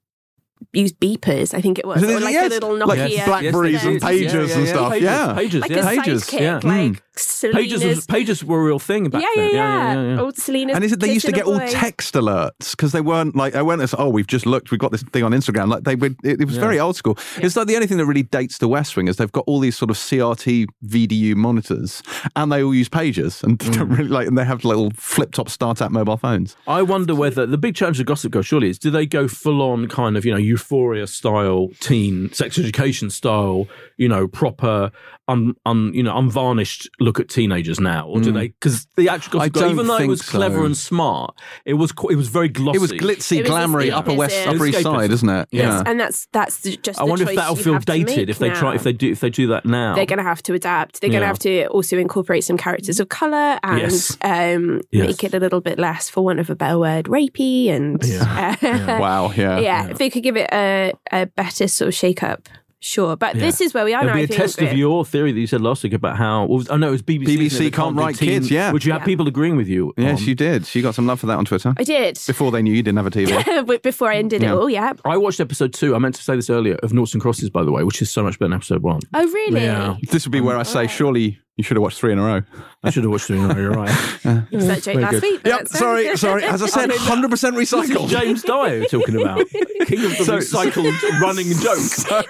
use 0.73 0.93
beepers, 0.93 1.53
I 1.53 1.61
think 1.61 1.79
it 1.79 1.87
was. 1.87 2.03
Or 2.03 2.21
like 2.21 2.33
yes, 2.33 2.47
a 2.47 2.55
little 2.55 2.77
like 2.87 2.99
Nokia. 2.99 3.27
Blackberries 3.27 3.85
Yeah. 3.85 3.91
and 3.91 4.01
pages 4.03 4.57
and 4.57 4.69
stuff. 4.69 4.93
Pages, 4.93 5.05
Yeah. 5.05 5.35
pages, 5.35 5.61
Like 5.61 5.71
yeah. 5.71 5.91
a 5.91 5.97
Pages, 5.97 6.25
sidekick, 6.25 6.41
yeah. 6.41 6.55
like 6.63 6.93
Mm. 6.93 7.01
Selena's. 7.17 7.63
Pages 7.63 7.85
was 7.85 8.07
pages 8.07 8.45
were 8.45 8.61
a 8.61 8.65
real 8.65 8.79
thing 8.79 9.09
back 9.09 9.23
yeah, 9.23 9.29
then. 9.37 9.55
yeah, 9.55 9.93
yeah, 9.95 10.15
yeah. 10.15 10.21
Old 10.21 10.37
Selena's. 10.37 10.75
And 10.77 10.85
is 10.85 10.93
it 10.93 11.01
they 11.01 11.13
used 11.13 11.27
to 11.27 11.33
get 11.33 11.45
a 11.47 11.49
all 11.49 11.59
boy. 11.59 11.69
text 11.69 12.15
alerts 12.15 12.73
because 12.73 12.93
they 12.93 13.01
weren't 13.01 13.37
like 13.37 13.53
they 13.53 13.63
weren't 13.63 13.83
as 13.83 13.95
oh 13.99 14.09
we've 14.09 14.27
just 14.27 14.47
looked 14.47 14.71
we've 14.71 14.81
got 14.81 14.91
this 14.93 15.03
thing 15.03 15.23
on 15.23 15.33
Instagram 15.33 15.69
like 15.69 15.85
they 15.85 15.95
would 15.97 16.17
it, 16.25 16.41
it 16.41 16.45
was 16.47 16.57
very 16.57 16.79
old 16.81 16.97
school. 16.97 17.17
It's 17.37 17.57
like 17.57 17.67
the 17.67 17.75
only 17.77 17.87
thing 17.87 17.99
that 17.99 18.07
really 18.07 18.23
dates 18.25 18.59
the 18.59 18.69
West 18.69 18.97
Wing 18.97 19.09
is 19.09 19.17
they've 19.17 19.31
got 19.31 19.45
all 19.47 19.61
these 19.61 19.77
sort 19.77 19.91
of 19.91 19.97
CRT 19.97 20.67
VDU 20.87 21.35
monitors 21.37 22.03
and 22.37 22.51
they 22.51 22.63
all 22.63 22.75
use 22.75 22.89
pages 22.89 23.43
and 23.43 23.59
Mm. 23.65 23.75
don't 23.75 23.89
really 23.89 24.09
like 24.09 24.27
and 24.27 24.37
they 24.37 24.45
have 24.45 24.65
little 24.65 24.91
flip 24.97 25.33
top 25.33 25.49
startup 25.49 25.91
mobile 25.91 26.17
phones. 26.17 26.57
I 26.67 26.83
wonder 26.83 27.15
whether 27.15 27.47
the 27.47 27.57
big 27.59 27.75
challenge 27.75 27.99
of 28.01 28.07
Gossip 28.07 28.33
Girl 28.33 28.43
surely 28.43 28.69
is 28.71 28.79
do 28.79 28.91
they 28.91 29.07
go 29.07 29.29
full 29.29 29.63
on 29.63 29.89
kind 29.89 30.17
of 30.17 30.25
you 30.25 30.33
know 30.33 30.39
Euphoria 30.39 31.07
style 31.07 31.69
teen 31.81 32.33
sex 32.33 32.59
education 32.59 33.11
style 33.11 33.67
you 33.97 34.09
know 34.09 34.27
proper 34.29 34.91
un, 35.29 35.55
un 35.65 35.93
you 35.95 36.03
know 36.03 36.17
unvarnished 36.17 36.89
look 37.01 37.19
at 37.19 37.29
teenagers 37.29 37.81
now 37.81 38.07
or 38.07 38.21
do 38.21 38.31
they 38.33 38.49
because 38.49 38.87
the 38.97 39.09
actual 39.09 39.41
Mm. 39.41 39.43
I 39.45 39.49
Gossip 39.49 39.63
Girl 39.63 39.71
even 39.73 39.87
though 39.87 39.95
it 39.95 39.99
think 39.99 40.11
was 40.11 40.23
clever 40.23 40.59
so. 40.59 40.65
and 40.67 40.77
smart 40.77 41.39
it 41.65 41.75
was 41.75 41.93
it 42.11 42.17
was 42.17 42.29
very 42.29 42.49
glossy 42.49 42.77
It 42.77 42.81
was 42.81 42.93
glitzy, 42.93 43.39
It 43.39 43.43
was 43.43 43.51
glamoury, 43.51 43.87
escapism. 43.89 43.93
Upper 43.97 44.15
West, 44.15 44.47
Upper 44.47 44.67
East. 44.67 44.83
Side, 44.83 45.11
isn't 45.11 45.29
it? 45.29 45.49
Yes, 45.51 45.83
and 45.87 45.99
that's 45.99 46.27
that's 46.33 46.63
just. 46.63 47.01
I 47.01 47.05
the 47.05 47.11
wonder 47.11 47.29
if 47.29 47.37
that'll 47.37 47.57
feel 47.57 47.79
dated 47.79 48.29
if 48.29 48.39
they 48.39 48.51
try 48.51 48.75
if 48.75 48.83
they 48.83 48.93
do 48.93 49.11
if 49.11 49.21
they 49.21 49.31
do 49.31 49.47
that 49.49 49.65
now 49.65 49.95
They're 49.95 50.05
going 50.07 50.19
to 50.19 50.25
have 50.25 50.43
to 50.45 50.53
adapt. 50.55 51.01
They're 51.01 51.09
going 51.11 51.21
to 51.21 51.25
Yeah. 51.25 51.29
have 51.29 51.39
to 51.41 51.67
also 51.69 51.97
incorporate 51.99 52.45
some 52.45 52.57
characters 52.59 53.01
of 53.01 53.09
color 53.09 53.59
and 53.63 53.81
Yes. 53.81 54.17
um, 54.23 54.81
Yes. 54.91 55.07
make 55.07 55.25
it 55.25 55.33
a 55.35 55.39
little 55.39 55.61
bit 55.63 55.79
less, 55.79 56.11
for 56.11 56.23
want 56.25 56.39
of 56.41 56.51
a 56.51 56.55
better 56.55 56.79
word, 56.79 57.07
rapey. 57.07 57.69
And 57.71 58.03
Yeah. 58.05 58.57
uh, 58.63 58.99
Wow, 59.01 59.33
yeah. 59.35 59.59
yeah, 59.59 59.89
if 59.89 59.99
they 59.99 60.11
could 60.11 60.23
give 60.23 60.37
it 60.37 60.51
a, 60.53 60.93
a 61.13 61.27
better 61.27 61.67
sort 61.69 61.89
of 61.89 61.95
shake 61.95 62.23
up, 62.23 62.49
sure. 62.85 63.17
But 63.17 63.35
this 63.37 63.61
is 63.61 63.73
where 63.75 63.85
we 63.85 63.95
are 63.95 64.03
It'll 64.03 64.11
now. 64.11 64.15
be 64.17 64.25
a 64.25 64.27
think, 64.27 64.41
test 64.41 64.61
of 64.61 64.73
your 64.75 65.05
theory 65.05 65.33
that 65.33 65.41
you 65.41 65.47
said 65.47 65.61
last 65.61 65.83
week 65.83 65.93
about 65.95 66.17
how. 66.17 66.45
Well, 66.47 66.65
oh 66.71 66.77
no, 66.77 66.89
it 66.89 66.91
was 66.93 67.03
BBC. 67.03 67.25
BBC 67.37 67.47
isn't 67.47 67.71
can't 67.73 67.97
write 67.97 68.17
teen- 68.17 68.29
kids, 68.29 68.51
yeah. 68.51 68.73
Which 68.73 68.85
you 68.87 68.93
had 68.93 69.01
Yeah. 69.01 69.05
people 69.07 69.27
agreeing 69.27 69.57
with 69.57 69.69
you. 69.69 69.93
Yes, 69.97 70.21
on. 70.21 70.27
you 70.29 70.35
did. 70.35 70.67
She 70.67 70.83
got 70.83 70.95
some 70.95 71.07
love 71.07 71.21
for 71.21 71.27
that 71.27 71.39
on 71.39 71.45
Twitter. 71.45 71.75
I 71.79 71.83
did. 71.85 72.19
Before 72.27 72.51
they 72.53 72.63
knew 72.63 72.73
you 72.73 72.83
didn't 72.83 72.99
have 72.99 73.07
a 73.07 73.11
TV. 73.11 73.83
Before 73.83 74.11
I 74.11 74.17
ended 74.17 74.43
Yeah. 74.43 74.53
it 74.53 74.57
all, 74.57 74.69
yeah. 74.71 74.93
I 75.05 75.17
watched 75.17 75.41
episode 75.41 75.73
two. 75.73 75.95
I 75.95 75.99
meant 75.99 76.15
to 76.17 76.23
say 76.23 76.37
this 76.37 76.51
earlier 76.51 76.75
of 76.83 76.93
Noughts 76.93 77.15
and 77.15 77.23
Crosses, 77.23 77.51
by 77.51 77.63
the 77.65 77.73
way, 77.73 77.85
which 77.85 78.01
is 78.03 78.11
so 78.11 78.23
much 78.23 78.39
better 78.39 78.49
than 78.51 78.57
episode 78.57 78.83
one. 78.83 79.01
Oh, 79.15 79.25
really? 79.27 79.63
Yeah. 79.63 79.97
this 80.11 80.25
would 80.27 80.33
be 80.33 80.41
where 80.41 80.57
I 80.59 80.63
say, 80.63 80.87
surely 80.87 81.39
you 81.57 81.65
should 81.65 81.77
have 81.77 81.83
watched 81.83 81.99
three 81.99 82.13
in 82.13 82.19
a 82.19 82.23
row. 82.23 82.43
I 82.83 82.91
should 82.91 83.05
have 83.05 83.11
watched 83.13 83.27
three 83.27 83.39
in 83.39 83.45
a 83.51 83.55
row. 83.55 83.61
you're 83.61 83.71
right. 83.71 83.91
You 84.51 84.57
was 84.59 84.67
that 84.67 84.83
joke 84.83 84.97
last 84.97 85.23
week. 85.23 85.41
Yep, 85.45 85.69
sorry, 85.69 86.17
sorry. 86.17 86.45
As 86.45 86.63
I 86.63 86.67
said, 86.67 86.91
100% 86.91 87.29
recycled. 87.29 88.09
James 88.09 88.43
Dyer 88.43 88.81
we're 88.81 88.87
talking 88.87 89.21
about. 89.21 89.47
King 89.87 90.05
of 90.05 90.17
the 90.17 90.25
So- 90.25 90.39
recycled 90.39 91.21
running 91.21 91.47
joke. 91.59 91.77
so, 91.77 92.23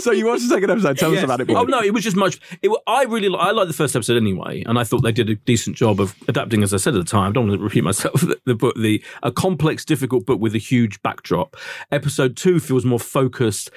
so 0.00 0.12
you 0.12 0.26
watched 0.26 0.42
the 0.42 0.48
second 0.48 0.70
episode. 0.70 0.98
Tell 0.98 1.14
us 1.16 1.22
about 1.22 1.40
it. 1.40 1.50
Oh 1.50 1.64
no, 1.64 1.80
it 1.82 1.92
was 1.92 2.04
just 2.04 2.16
much. 2.16 2.40
It, 2.62 2.70
I 2.86 3.04
really, 3.04 3.28
li- 3.28 3.38
I 3.38 3.50
liked 3.50 3.68
the 3.68 3.74
first 3.74 3.94
episode 3.96 4.16
anyway, 4.16 4.62
and 4.66 4.78
I 4.78 4.84
thought 4.84 5.00
they 5.02 5.12
did 5.12 5.28
a 5.30 5.34
decent 5.34 5.76
job 5.76 6.00
of 6.00 6.14
adapting, 6.28 6.62
as 6.62 6.72
I 6.72 6.76
said 6.78 6.94
at 6.94 6.98
the 7.04 7.10
time. 7.10 7.30
I 7.30 7.32
don't 7.32 7.48
want 7.48 7.58
to 7.60 7.64
repeat 7.64 7.84
myself. 7.84 8.20
The, 8.20 8.38
the 8.46 8.54
book, 8.54 8.74
the 8.76 9.02
a 9.22 9.32
complex, 9.32 9.84
difficult 9.84 10.24
book 10.26 10.40
with 10.40 10.54
a 10.54 10.58
huge 10.58 11.02
backdrop. 11.02 11.56
Episode 11.90 12.36
two 12.36 12.60
feels 12.60 12.84
more 12.84 13.00
focused 13.00 13.70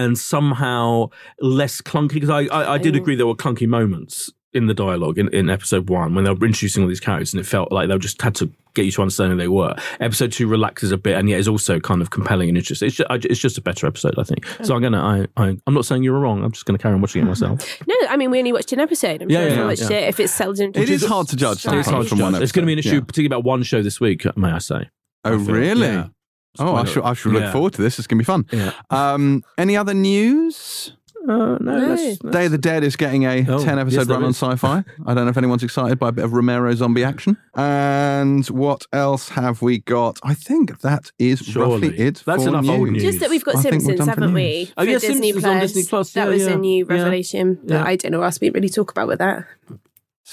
and 0.00 0.18
somehow 0.18 1.08
less 1.40 1.80
clunky 1.80 2.14
because 2.14 2.30
I, 2.30 2.44
I, 2.46 2.74
I 2.74 2.78
did 2.78 2.96
oh. 2.96 3.00
agree 3.00 3.16
there 3.16 3.26
were 3.26 3.34
clunky 3.34 3.66
moments 3.66 4.30
in 4.54 4.66
the 4.66 4.74
dialogue 4.74 5.18
in, 5.18 5.28
in 5.28 5.48
episode 5.48 5.88
one 5.88 6.14
when 6.14 6.24
they 6.24 6.30
were 6.30 6.46
introducing 6.46 6.82
all 6.82 6.88
these 6.88 7.00
characters 7.00 7.32
and 7.32 7.40
it 7.40 7.46
felt 7.46 7.72
like 7.72 7.88
they 7.88 7.96
just 7.96 8.20
had 8.20 8.34
to 8.34 8.52
get 8.74 8.84
you 8.84 8.90
to 8.90 9.02
understand 9.02 9.32
who 9.32 9.38
they 9.38 9.48
were. 9.48 9.74
Episode 10.00 10.30
two 10.32 10.46
relaxes 10.46 10.92
a 10.92 10.98
bit 10.98 11.16
and 11.16 11.28
yet 11.28 11.38
is 11.40 11.48
also 11.48 11.80
kind 11.80 12.02
of 12.02 12.10
compelling 12.10 12.48
and 12.48 12.58
interesting. 12.58 12.86
It's 12.88 12.96
just, 12.96 13.10
I- 13.10 13.16
it's 13.22 13.40
just 13.40 13.56
a 13.56 13.62
better 13.62 13.86
episode, 13.86 14.18
I 14.18 14.24
think. 14.24 14.46
So 14.62 14.74
oh. 14.74 14.76
I'm 14.76 14.82
gonna, 14.82 15.00
I, 15.02 15.42
I, 15.42 15.56
I'm 15.66 15.74
not 15.74 15.86
saying 15.86 16.02
you 16.02 16.12
were 16.12 16.20
wrong. 16.20 16.44
I'm 16.44 16.52
just 16.52 16.66
gonna 16.66 16.78
carry 16.78 16.94
on 16.94 17.00
watching 17.00 17.22
it 17.22 17.26
myself. 17.26 17.60
No, 17.86 17.94
I 18.08 18.16
mean, 18.16 18.30
we 18.30 18.38
only 18.38 18.52
watched 18.52 18.72
an 18.72 18.80
episode. 18.80 19.22
I'm 19.22 19.30
Yeah, 19.30 19.40
sure 19.40 19.48
if 19.48 19.56
yeah, 19.56 19.66
watched 19.66 19.90
yeah. 19.90 19.98
it, 19.98 20.08
if 20.08 20.20
it's 20.20 20.32
settled 20.32 20.60
into 20.60 20.80
It 20.80 20.90
is 20.90 21.04
hard 21.04 21.28
to 21.28 21.36
judge 21.36 21.64
It's 21.66 21.88
hard 21.88 22.06
to 22.08 22.16
judge. 22.16 22.42
It's 22.42 22.52
going 22.52 22.62
to 22.62 22.66
be 22.66 22.72
an 22.74 22.78
issue, 22.78 22.96
yeah. 22.96 23.00
particularly 23.00 23.26
about 23.26 23.44
one 23.44 23.62
show 23.62 23.82
this 23.82 24.00
week, 24.00 24.24
may 24.36 24.50
I 24.50 24.58
say? 24.58 24.88
Oh, 25.24 25.34
I 25.34 25.44
feel. 25.44 25.54
really? 25.54 26.10
Yeah. 26.58 26.66
Oh, 26.68 26.74
I 26.76 26.84
should, 26.84 27.02
I 27.04 27.14
should 27.14 27.32
look 27.32 27.42
yeah. 27.42 27.52
forward 27.52 27.72
to 27.74 27.82
this. 27.82 27.98
It's 27.98 28.06
going 28.06 28.18
to 28.18 28.22
be 28.22 28.24
fun. 28.26 28.46
Yeah. 28.52 28.72
Um, 28.90 29.42
any 29.56 29.76
other 29.76 29.94
news? 29.94 30.94
Uh, 31.22 31.26
no, 31.26 31.56
No. 31.60 31.94
That's, 31.94 32.18
Day 32.18 32.46
of 32.46 32.50
the 32.50 32.58
Dead 32.58 32.82
is 32.82 32.96
getting 32.96 33.24
a 33.26 33.46
Oh, 33.48 33.62
10 33.64 33.78
episode 33.78 33.98
yes, 34.00 34.06
run 34.08 34.24
on 34.24 34.32
Syfy. 34.32 34.84
I 35.06 35.14
don't 35.14 35.24
know 35.24 35.30
if 35.30 35.36
anyone's 35.36 35.62
excited 35.62 35.98
by 35.98 36.08
a 36.08 36.12
bit 36.12 36.24
of 36.24 36.32
Romero 36.32 36.74
zombie 36.74 37.04
action. 37.04 37.36
And 37.54 38.44
what 38.48 38.86
else 38.92 39.28
have 39.30 39.62
we 39.62 39.78
got? 39.78 40.18
I 40.24 40.34
think 40.34 40.80
that 40.80 41.12
is 41.20 41.38
Surely. 41.38 41.88
roughly 41.90 41.98
it. 41.98 42.22
That's 42.26 42.42
for 42.42 42.48
enough 42.48 42.68
old 42.68 42.90
news. 42.90 43.02
Just 43.02 43.20
that 43.20 43.30
we've 43.30 43.44
got 43.44 43.54
I 43.56 43.60
Simpsons, 43.62 44.04
haven't 44.04 44.34
we? 44.34 44.72
Oh, 44.76 44.82
For 44.82 44.90
yeah, 44.90 44.98
Disney 44.98 45.30
Simpsons 45.32 45.44
on 45.44 45.60
Disney 45.60 45.84
Plus. 45.84 46.12
That 46.12 46.24
Yeah, 46.24 46.28
was 46.28 46.42
yeah. 46.42 46.50
a 46.50 46.56
new 46.56 46.86
Yeah. 46.88 46.92
revelation 46.96 47.60
that 47.66 47.74
Yeah. 47.74 47.84
I 47.84 47.94
don't 47.96 48.10
know 48.10 48.18
what 48.18 48.24
else 48.24 48.40
we 48.40 48.50
really 48.50 48.68
talk 48.68 48.90
about 48.90 49.06
with 49.06 49.20
that. 49.20 49.46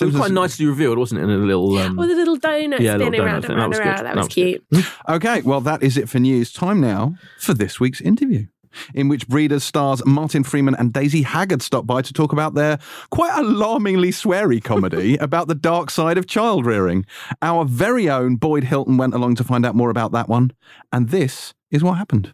It 0.02 0.06
was 0.06 0.16
quite 0.16 0.32
nicely 0.32 0.66
revealed, 0.66 0.98
wasn't 0.98 1.22
it? 1.22 1.24
In 1.26 1.30
a 1.30 1.38
little. 1.38 1.78
Um, 1.78 2.00
Oh, 2.00 2.08
the 2.08 2.16
little 2.16 2.38
donut 2.38 2.80
Yeah, 2.80 2.96
spinning 2.96 3.20
around 3.22 3.42
thing. 3.44 3.52
and 3.52 3.60
That 3.60 3.64
around 3.64 3.70
was 3.70 3.80
and 3.80 3.84
good. 3.86 3.90
around. 3.90 3.98
That 3.98 4.04
That 4.04 4.16
was 4.16 4.26
was 4.28 4.36
good. 4.36 4.64
cute. 4.72 4.86
Okay, 5.10 5.42
well, 5.42 5.62
that 5.62 5.84
is 5.84 5.98
it 5.98 6.08
for 6.10 6.20
news. 6.20 6.52
Time 6.54 6.80
now 6.82 7.16
for 7.40 7.54
this 7.54 7.80
week's 7.80 8.00
interview, 8.02 8.46
in 8.94 9.08
which 9.10 9.28
Breeders 9.28 9.64
stars 9.64 10.06
Martin 10.06 10.44
Freeman 10.44 10.76
and 10.76 10.94
Daisy 10.94 11.24
Haggard 11.24 11.62
stop 11.62 11.86
by 11.88 12.02
to 12.04 12.14
talk 12.14 12.32
about 12.32 12.54
their 12.54 12.78
quite 13.10 13.38
alarmingly 13.38 14.12
sweary 14.12 14.64
comedy 14.64 15.18
about 15.22 15.48
the 15.48 15.56
dark 15.56 15.90
side 15.90 16.18
of 16.18 16.28
child 16.28 16.66
rearing. 16.66 17.06
Our 17.42 17.66
very 17.66 18.10
own 18.10 18.36
Boyd 18.36 18.66
Hilton 18.66 18.98
went 18.98 19.14
along 19.14 19.36
to 19.36 19.44
find 19.44 19.66
out 19.66 19.76
more 19.76 19.90
about 19.90 20.12
that 20.14 20.30
one, 20.30 20.52
and 20.92 21.10
this 21.10 21.54
is 21.72 21.84
what 21.84 21.98
happened. 21.98 22.34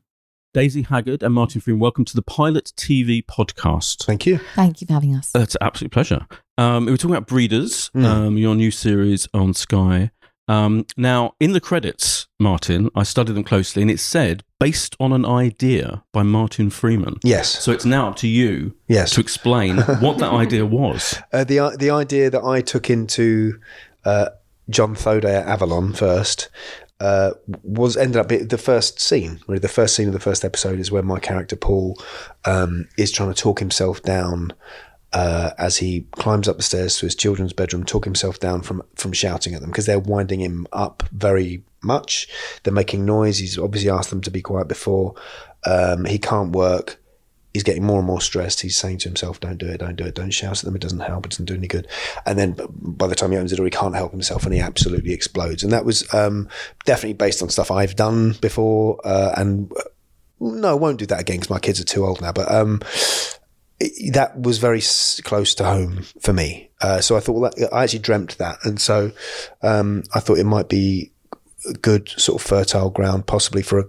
Daisy 0.53 0.84
Haggard 0.84 1.22
and 1.24 1.34
Martin 1.34 1.59
Freeman, 1.59 1.80
welcome 1.82 2.05
to 2.05 2.16
the 2.16 2.22
Pilot 2.22 2.72
TV 2.78 3.22
podcast. 3.26 4.05
Thank 4.05 4.26
you. 4.26 4.39
Thank 4.55 4.80
you 4.80 4.88
for 4.88 4.93
having 4.93 5.13
us. 5.16 5.32
That's 5.34 5.55
an 5.55 5.63
absolute 5.63 5.91
pleasure. 5.91 6.26
Um, 6.58 6.86
we 6.86 6.91
were 6.91 6.97
talking 6.97 7.16
about 7.16 7.28
Breeders, 7.28 7.89
Mm. 7.95 8.06
um, 8.06 8.38
your 8.38 8.56
new 8.56 8.72
series 8.72 9.28
on 9.34 9.53
Sky. 9.53 10.12
Um, 10.47 10.86
now, 10.95 11.34
in 11.39 11.53
the 11.53 11.60
credits, 11.60 12.28
Martin, 12.39 12.89
I 12.95 13.01
studied 13.03 13.34
them 13.34 13.43
closely, 13.43 13.82
and 13.82 13.89
it 13.89 13.99
said 13.99 14.43
based 14.60 14.95
on 14.99 15.12
an 15.12 15.26
idea 15.26 16.03
by 16.14 16.22
Martin 16.24 16.70
Freeman. 16.70 17.16
Yes. 17.24 17.49
So 17.64 17.72
it's 17.72 17.84
now 17.86 18.10
up 18.10 18.16
to 18.18 18.28
you 18.28 18.76
Yes. 18.88 19.12
to 19.16 19.22
explain 19.22 19.78
what 20.01 20.20
that 20.20 20.32
idea 20.32 20.66
was. 20.66 21.18
Uh, 21.34 21.43
the 21.43 21.76
the 21.80 21.89
idea 21.89 22.30
that 22.30 22.43
I 22.43 22.62
took 22.62 22.89
into 22.91 23.60
uh, 24.06 24.30
John 24.70 24.95
Thoday 24.95 25.34
at 25.41 25.47
Avalon 25.47 25.93
first 25.93 26.49
uh, 26.99 27.32
was 27.64 27.97
ended 27.97 28.18
up 28.18 28.28
being 28.30 28.47
the 28.47 28.58
first 28.60 28.99
scene. 28.99 29.39
Really, 29.47 29.60
the 29.60 29.68
first 29.68 29.95
scene 29.95 30.08
of 30.08 30.14
the 30.14 30.20
first 30.20 30.45
episode 30.45 30.80
is 30.80 30.91
where 30.91 31.03
my 31.03 31.20
character 31.20 31.56
Paul 31.56 31.99
um, 32.45 32.86
is 32.99 33.12
trying 33.12 33.34
to 33.34 33.41
talk 33.41 33.58
himself 33.60 34.01
down 34.03 34.53
uh, 35.16 35.51
as 35.57 35.78
he 35.78 36.05
climbs 36.11 36.45
up 36.45 36.57
the 36.57 36.63
stairs 36.63 36.97
to 36.97 37.05
his 37.05 37.16
children's 37.16 37.53
bedroom, 37.53 37.86
talk 37.86 38.03
himself 38.03 38.38
down 38.38 38.61
from 38.61 38.84
from 38.95 39.13
shouting 39.13 39.55
at 39.55 39.61
them 39.61 39.70
because 39.70 39.86
they're 39.86 39.97
winding 39.97 40.41
him 40.41 40.68
up 40.74 41.03
very 41.13 41.63
much. 41.82 42.28
They're 42.63 42.74
making 42.74 43.05
noise. 43.05 43.38
He's 43.38 43.57
obviously 43.57 43.89
asked 43.89 44.09
them 44.09 44.20
to 44.22 44.30
be 44.30 44.41
quiet 44.41 44.68
before. 44.68 45.16
Um, 45.66 46.03
he 46.03 46.20
can't 46.20 46.51
work. 46.51 47.01
He's 47.53 47.63
getting 47.63 47.86
more 47.86 47.99
and 47.99 48.07
more 48.07 48.20
stressed. 48.20 48.59
He's 48.59 48.78
saying 48.78 48.97
to 48.99 49.07
himself, 49.07 49.39
"Don't 49.39 49.57
do 49.57 49.68
it, 49.68 49.78
don't 49.78 49.95
do 49.95 50.03
it, 50.03 50.16
don't 50.16 50.32
shout 50.32 50.59
at 50.59 50.66
them. 50.66 50.76
It 50.76 50.82
doesn't 50.82 50.99
help. 50.99 51.26
It 51.26 51.30
doesn't 51.30 51.45
do 51.45 51.55
any 51.55 51.68
good." 51.68 51.88
And 52.26 52.38
then 52.38 52.57
by 52.70 53.07
the 53.07 53.16
time 53.16 53.32
he 53.32 53.38
opens 53.38 53.51
the 53.51 53.57
door, 53.57 53.66
he 53.66 53.72
can't 53.72 53.95
help 53.95 54.11
himself, 54.11 54.43
and 54.43 54.53
he 54.53 54.59
absolutely 54.59 55.13
explodes. 55.13 55.63
And 55.63 55.72
that 55.72 55.86
was 55.86 56.13
um, 56.13 56.49
definitely 56.84 57.13
based 57.13 57.41
on 57.41 57.47
stuff 57.47 57.72
I've 57.72 57.95
done 57.95 58.34
before. 58.41 58.99
Uh, 59.05 59.34
and 59.38 59.72
no, 60.41 60.72
I 60.72 60.74
won't 60.74 60.99
do 60.99 61.05
that 61.05 61.22
again 61.22 61.38
because 61.38 61.49
my 61.49 61.59
kids 61.59 61.80
are 61.80 61.86
too 61.86 62.05
old 62.05 62.20
now. 62.20 62.34
But 62.34 62.51
um, 62.51 62.82
it, 63.80 64.13
that 64.13 64.39
was 64.41 64.57
very 64.57 64.80
s- 64.80 65.19
close 65.23 65.53
to 65.55 65.63
home 65.65 66.03
for 66.21 66.34
me. 66.34 66.69
Uh, 66.82 67.01
so 67.01 67.15
I 67.17 67.19
thought, 67.19 67.34
well, 67.34 67.51
that, 67.55 67.73
I 67.73 67.84
actually 67.84 67.99
dreamt 67.99 68.38
that, 68.38 68.57
and 68.63 68.80
so 68.80 69.11
um, 69.61 70.03
I 70.13 70.19
thought 70.19 70.38
it 70.39 70.45
might 70.45 70.69
be 70.69 71.11
a 71.67 71.73
good 71.73 72.09
sort 72.09 72.41
of 72.41 72.47
fertile 72.47 72.89
ground, 72.89 73.26
possibly 73.28 73.61
for 73.63 73.80
a, 73.80 73.86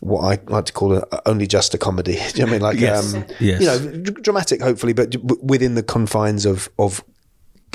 what 0.00 0.20
I 0.22 0.38
like 0.50 0.64
to 0.66 0.72
call 0.72 0.94
a, 0.94 1.04
only 1.26 1.46
just 1.46 1.74
a 1.74 1.78
comedy. 1.78 2.14
Do 2.32 2.40
you 2.40 2.46
know 2.46 2.46
what 2.46 2.48
I 2.48 2.52
mean? 2.52 2.62
Like, 2.62 2.78
Yes. 2.80 3.14
um, 3.14 3.24
Yes. 3.40 3.60
you 3.60 3.66
know, 3.66 3.78
d- 4.02 4.20
dramatic, 4.22 4.62
hopefully, 4.62 4.92
but 4.94 5.10
d- 5.10 5.18
within 5.42 5.74
the 5.74 5.82
confines 5.82 6.46
of 6.46 6.68
of 6.78 7.04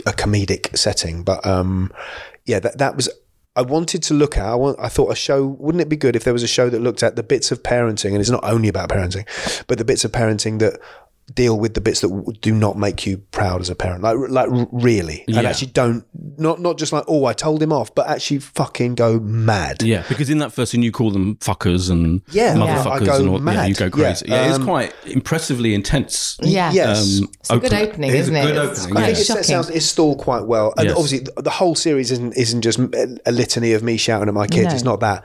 a 0.05 0.11
comedic 0.13 0.75
setting. 0.77 1.23
But 1.23 1.45
um, 1.45 1.91
yeah, 2.45 2.59
that 2.59 2.77
that 2.79 2.95
was. 2.95 3.09
I 3.55 3.61
wanted 3.63 4.03
to 4.03 4.13
look 4.13 4.37
at. 4.37 4.45
I, 4.45 4.55
want, 4.55 4.79
I 4.79 4.87
thought 4.87 5.11
a 5.11 5.15
show. 5.15 5.45
Wouldn't 5.45 5.81
it 5.81 5.89
be 5.89 5.97
good 5.97 6.15
if 6.15 6.23
there 6.23 6.31
was 6.33 6.43
a 6.43 6.47
show 6.47 6.69
that 6.69 6.79
looked 6.81 7.03
at 7.03 7.15
the 7.17 7.23
bits 7.23 7.51
of 7.51 7.61
parenting, 7.61 8.11
and 8.11 8.17
it's 8.21 8.29
not 8.29 8.43
only 8.43 8.69
about 8.69 8.89
parenting, 8.89 9.25
but 9.67 9.77
the 9.77 9.83
bits 9.85 10.05
of 10.05 10.11
parenting 10.13 10.59
that 10.59 10.79
deal 11.35 11.59
with 11.59 11.73
the 11.73 11.81
bits 11.81 12.01
that 12.01 12.37
do 12.41 12.53
not 12.53 12.77
make 12.77 13.05
you 13.05 13.17
proud 13.31 13.61
as 13.61 13.69
a 13.69 13.75
parent, 13.75 14.01
like 14.03 14.17
like 14.29 14.49
r- 14.49 14.67
really, 14.71 15.23
and 15.27 15.37
actually 15.45 15.71
don't 15.71 16.05
not 16.37 16.59
not 16.59 16.77
just 16.77 16.91
like 16.93 17.03
oh 17.07 17.25
I 17.25 17.33
told 17.33 17.61
him 17.61 17.71
off, 17.71 17.93
but 17.95 18.07
actually 18.07 18.39
fucking 18.39 18.95
go 18.95 19.19
mad. 19.19 19.81
Yeah, 19.83 20.03
because 20.09 20.29
in 20.29 20.39
that 20.39 20.51
first 20.53 20.71
scene 20.71 20.83
you 20.83 20.91
call 20.91 21.11
them 21.11 21.35
fuckers 21.37 21.89
and 21.89 22.21
Yeah, 22.31 22.55
motherfuckers 22.55 23.01
I 23.01 23.05
go 23.05 23.15
and 23.19 23.29
all. 23.29 23.53
Yeah, 23.53 23.65
you 23.65 23.75
go 23.75 23.89
crazy. 23.89 24.25
Yeah, 24.27 24.35
Yeah, 24.43 24.47
it's 24.49 24.57
um, 24.57 24.65
quite 24.65 24.93
impressively 25.05 25.73
intense. 25.73 26.37
Yeah. 26.41 26.71
Yes. 26.71 27.19
um, 27.21 27.29
It's 27.39 27.49
a 27.49 27.57
good 27.57 27.73
opening, 27.73 28.09
It 28.11 28.15
is 28.15 28.21
isn't 28.21 28.35
a 28.35 28.39
it? 28.39 28.53
good 28.53 28.69
It's 28.69 28.79
opening. 28.81 28.93
quite 28.95 29.03
I 29.03 29.05
think 29.05 29.17
yeah. 29.17 29.21
it 29.21 29.25
shocking. 29.25 29.43
sounds 29.43 29.69
it's 29.69 29.85
stalled 29.85 30.17
quite 30.19 30.45
well, 30.45 30.73
and 30.77 30.87
Yes. 30.87 30.95
obviously 30.97 31.19
the, 31.35 31.41
the 31.41 31.49
whole 31.49 31.75
series 31.75 32.11
isn't 32.11 32.35
isn't 32.37 32.61
just 32.61 32.79
a, 32.79 33.17
a 33.25 33.31
litany 33.31 33.73
of 33.73 33.83
me 33.83 33.97
shouting 33.97 34.27
at 34.27 34.33
my 34.33 34.47
kids. 34.47 34.67
No. 34.67 34.73
It's 34.73 34.83
not 34.83 34.99
that 35.01 35.23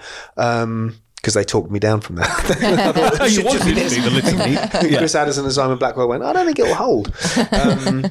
because 1.24 1.32
they 1.32 1.42
talked 1.42 1.70
me 1.70 1.78
down 1.78 2.02
from 2.02 2.16
that. 2.16 3.14
Oh, 3.20 3.24
you 3.24 3.42
wanted 3.42 3.60
to 3.60 3.74
be 3.74 4.00
the 4.00 4.10
litany. 4.10 4.52
Yeah. 4.52 4.98
Chris 4.98 5.14
Addison 5.14 5.44
and 5.44 5.52
Simon 5.52 5.78
Blackwell 5.78 6.06
went. 6.06 6.22
I 6.22 6.34
don't 6.34 6.44
think 6.44 6.58
it 6.58 6.64
will 6.64 6.74
hold. 6.74 7.14
Um, 7.50 8.06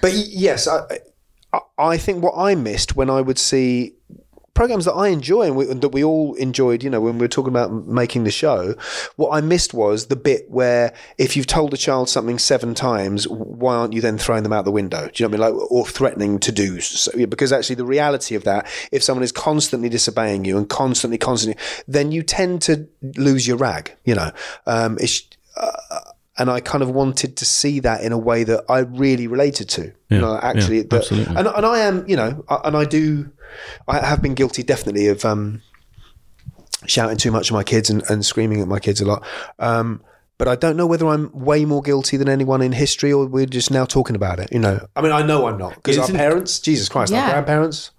but 0.00 0.12
yes, 0.12 0.68
I, 0.68 1.00
I 1.76 1.96
think 1.96 2.22
what 2.22 2.34
I 2.36 2.54
missed 2.54 2.94
when 2.94 3.10
I 3.10 3.20
would 3.20 3.38
see 3.38 3.94
programs 4.54 4.84
that 4.84 4.92
I 4.92 5.08
enjoy 5.08 5.42
and, 5.46 5.56
we, 5.56 5.70
and 5.70 5.80
that 5.80 5.88
we 5.90 6.04
all 6.04 6.34
enjoyed, 6.34 6.82
you 6.82 6.90
know, 6.90 7.00
when 7.00 7.14
we 7.14 7.20
were 7.24 7.28
talking 7.28 7.48
about 7.50 7.72
making 7.86 8.24
the 8.24 8.30
show, 8.30 8.74
what 9.16 9.30
I 9.30 9.40
missed 9.40 9.72
was 9.72 10.06
the 10.06 10.16
bit 10.16 10.50
where 10.50 10.92
if 11.16 11.36
you've 11.36 11.46
told 11.46 11.72
a 11.72 11.76
child 11.78 12.08
something 12.10 12.38
seven 12.38 12.74
times, 12.74 13.26
why 13.28 13.74
aren't 13.76 13.94
you 13.94 14.00
then 14.02 14.18
throwing 14.18 14.42
them 14.42 14.52
out 14.52 14.64
the 14.66 14.70
window? 14.70 15.08
Do 15.12 15.22
you 15.22 15.28
know 15.28 15.38
what 15.38 15.46
I 15.46 15.50
mean? 15.52 15.58
Like, 15.60 15.70
or 15.70 15.86
threatening 15.86 16.38
to 16.40 16.52
do 16.52 16.80
so, 16.80 17.10
because 17.26 17.50
actually 17.52 17.76
the 17.76 17.86
reality 17.86 18.34
of 18.34 18.44
that, 18.44 18.66
if 18.92 19.02
someone 19.02 19.22
is 19.24 19.32
constantly 19.32 19.88
disobeying 19.88 20.44
you 20.44 20.58
and 20.58 20.68
constantly, 20.68 21.16
constantly, 21.18 21.58
then 21.88 22.12
you 22.12 22.22
tend 22.22 22.60
to 22.62 22.86
lose 23.16 23.46
your 23.46 23.56
rag, 23.56 23.96
you 24.04 24.14
know, 24.14 24.32
um, 24.66 24.98
it's, 25.00 25.22
and 26.38 26.50
I 26.50 26.60
kind 26.60 26.82
of 26.82 26.90
wanted 26.90 27.36
to 27.36 27.44
see 27.44 27.80
that 27.80 28.02
in 28.02 28.10
a 28.12 28.18
way 28.18 28.42
that 28.44 28.64
I 28.68 28.80
really 28.80 29.26
related 29.26 29.68
to. 29.70 29.92
you 30.08 30.18
know, 30.18 30.38
actually, 30.42 30.78
yeah, 30.78 30.82
that- 30.84 31.04
and 31.38 31.46
and 31.48 31.66
I 31.66 31.78
am, 31.80 32.04
you 32.08 32.16
know, 32.16 32.44
and 32.64 32.76
I 32.76 32.84
do, 32.84 33.30
I 33.88 33.98
have 34.04 34.22
been 34.22 34.34
guilty 34.34 34.62
definitely 34.62 35.08
of 35.08 35.24
um, 35.24 35.62
shouting 36.86 37.16
too 37.16 37.30
much 37.30 37.50
at 37.50 37.54
my 37.54 37.62
kids 37.64 37.90
and, 37.90 38.02
and 38.08 38.24
screaming 38.24 38.60
at 38.60 38.68
my 38.68 38.78
kids 38.80 39.00
a 39.00 39.04
lot. 39.06 39.24
Um, 39.58 40.02
but 40.38 40.48
I 40.48 40.56
don't 40.56 40.76
know 40.76 40.86
whether 40.86 41.06
I'm 41.06 41.30
way 41.32 41.64
more 41.64 41.82
guilty 41.82 42.16
than 42.16 42.28
anyone 42.28 42.62
in 42.62 42.72
history, 42.72 43.12
or 43.12 43.26
we're 43.26 43.46
just 43.46 43.70
now 43.70 43.84
talking 43.84 44.16
about 44.16 44.40
it. 44.40 44.48
You 44.52 44.58
know, 44.58 44.86
I 44.96 45.00
mean, 45.02 45.12
I 45.12 45.22
know 45.22 45.46
I'm 45.46 45.58
not 45.58 45.74
because 45.76 45.98
our 45.98 46.08
parents, 46.08 46.58
Jesus 46.58 46.88
Christ, 46.88 47.12
our 47.12 47.18
Yeah. 47.18 47.30
grandparents. 47.30 47.92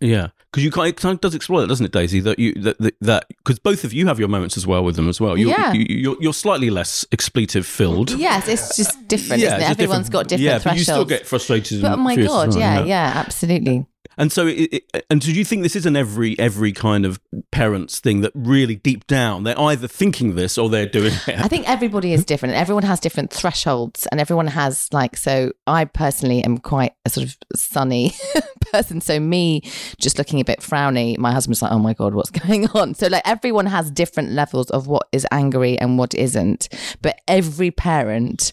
Yeah, 0.00 0.28
because 0.50 0.64
you 0.64 0.72
kind 0.72 0.88
it 0.88 1.04
of 1.04 1.20
does 1.20 1.36
explore 1.36 1.60
that, 1.60 1.68
doesn't 1.68 1.86
it, 1.86 1.92
Daisy? 1.92 2.18
That 2.18 2.36
you 2.38 2.52
that 2.62 2.78
that 3.00 3.26
because 3.28 3.60
both 3.60 3.84
of 3.84 3.92
you 3.92 4.06
have 4.08 4.18
your 4.18 4.26
moments 4.28 4.56
as 4.56 4.66
well 4.66 4.82
with 4.82 4.96
them 4.96 5.08
as 5.08 5.20
well. 5.20 5.36
You're, 5.38 5.50
Yeah. 5.50 5.72
you, 5.72 5.86
you're 5.88 6.16
you're 6.18 6.32
slightly 6.32 6.68
less 6.68 7.04
expletive 7.12 7.64
filled. 7.64 8.10
Yes, 8.10 8.48
it's 8.48 8.76
just 8.76 9.06
different, 9.06 9.40
Yeah, 9.40 9.48
isn't 9.48 9.58
it? 9.60 9.62
just 9.68 9.80
Everyone's 9.80 10.08
got 10.08 10.26
different 10.26 10.42
yeah, 10.44 10.58
thresholds. 10.58 10.64
but 10.64 10.78
you 10.78 10.84
still 10.84 11.04
get 11.04 11.26
frustrated. 11.28 11.82
but 11.82 11.92
oh 11.92 11.96
my 11.96 12.16
god, 12.16 12.48
well, 12.48 12.58
yeah, 12.58 12.84
yeah, 12.84 13.12
absolutely. 13.14 13.86
And 14.16 14.30
so, 14.30 14.46
it, 14.46 14.72
it, 14.72 15.06
and 15.10 15.20
do 15.20 15.32
you 15.32 15.44
think 15.44 15.62
this 15.62 15.76
is 15.76 15.86
an 15.86 15.96
every 15.96 16.38
every 16.38 16.72
kind 16.72 17.04
of 17.04 17.20
parents 17.50 17.98
thing 17.98 18.20
that 18.20 18.32
really 18.34 18.76
deep 18.76 19.06
down 19.06 19.44
they're 19.44 19.58
either 19.58 19.88
thinking 19.88 20.34
this 20.34 20.58
or 20.58 20.68
they're 20.68 20.86
doing 20.86 21.12
it? 21.26 21.40
I 21.40 21.48
think 21.48 21.68
everybody 21.68 22.12
is 22.12 22.24
different. 22.24 22.54
Everyone 22.54 22.82
has 22.84 23.00
different 23.00 23.32
thresholds, 23.32 24.06
and 24.08 24.20
everyone 24.20 24.48
has 24.48 24.88
like. 24.92 25.16
So, 25.16 25.52
I 25.66 25.84
personally 25.84 26.44
am 26.44 26.58
quite 26.58 26.92
a 27.04 27.10
sort 27.10 27.26
of 27.26 27.36
sunny 27.54 28.12
person. 28.72 29.00
So, 29.00 29.18
me 29.18 29.62
just 29.98 30.18
looking 30.18 30.40
a 30.40 30.44
bit 30.44 30.60
frowny, 30.60 31.16
my 31.18 31.32
husband's 31.32 31.62
like, 31.62 31.72
"Oh 31.72 31.78
my 31.78 31.94
god, 31.94 32.14
what's 32.14 32.30
going 32.46 32.68
on?" 32.70 32.94
So, 32.94 33.06
like, 33.06 33.22
everyone 33.24 33.66
has 33.66 33.90
different 33.90 34.30
levels 34.30 34.70
of 34.70 34.86
what 34.86 35.08
is 35.12 35.26
angry 35.30 35.78
and 35.78 35.98
what 35.98 36.14
isn't. 36.14 36.68
But 37.00 37.20
every 37.28 37.70
parent. 37.70 38.52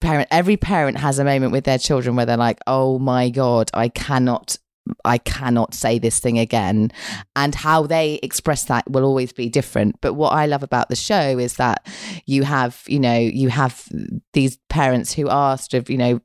Parent, 0.00 0.28
every 0.30 0.56
parent 0.56 0.98
has 0.98 1.18
a 1.18 1.24
moment 1.24 1.52
with 1.52 1.64
their 1.64 1.78
children 1.78 2.16
where 2.16 2.26
they're 2.26 2.36
like, 2.36 2.60
"Oh 2.66 2.98
my 2.98 3.28
god, 3.28 3.70
I 3.74 3.88
cannot 3.88 4.56
I 5.04 5.18
cannot 5.18 5.74
say 5.74 5.98
this 5.98 6.20
thing 6.20 6.38
again. 6.38 6.90
And 7.36 7.54
how 7.54 7.86
they 7.86 8.18
express 8.22 8.64
that 8.64 8.90
will 8.90 9.04
always 9.04 9.32
be 9.32 9.48
different. 9.48 10.00
But 10.00 10.14
what 10.14 10.32
I 10.32 10.46
love 10.46 10.62
about 10.62 10.88
the 10.88 10.96
show 10.96 11.38
is 11.38 11.56
that 11.56 11.86
you 12.26 12.44
have, 12.44 12.82
you 12.86 12.98
know, 12.98 13.18
you 13.18 13.48
have 13.50 13.86
these 14.32 14.58
parents 14.68 15.12
who 15.12 15.28
are 15.28 15.58
sort 15.58 15.74
of, 15.74 15.90
you 15.90 15.98
know, 15.98 16.20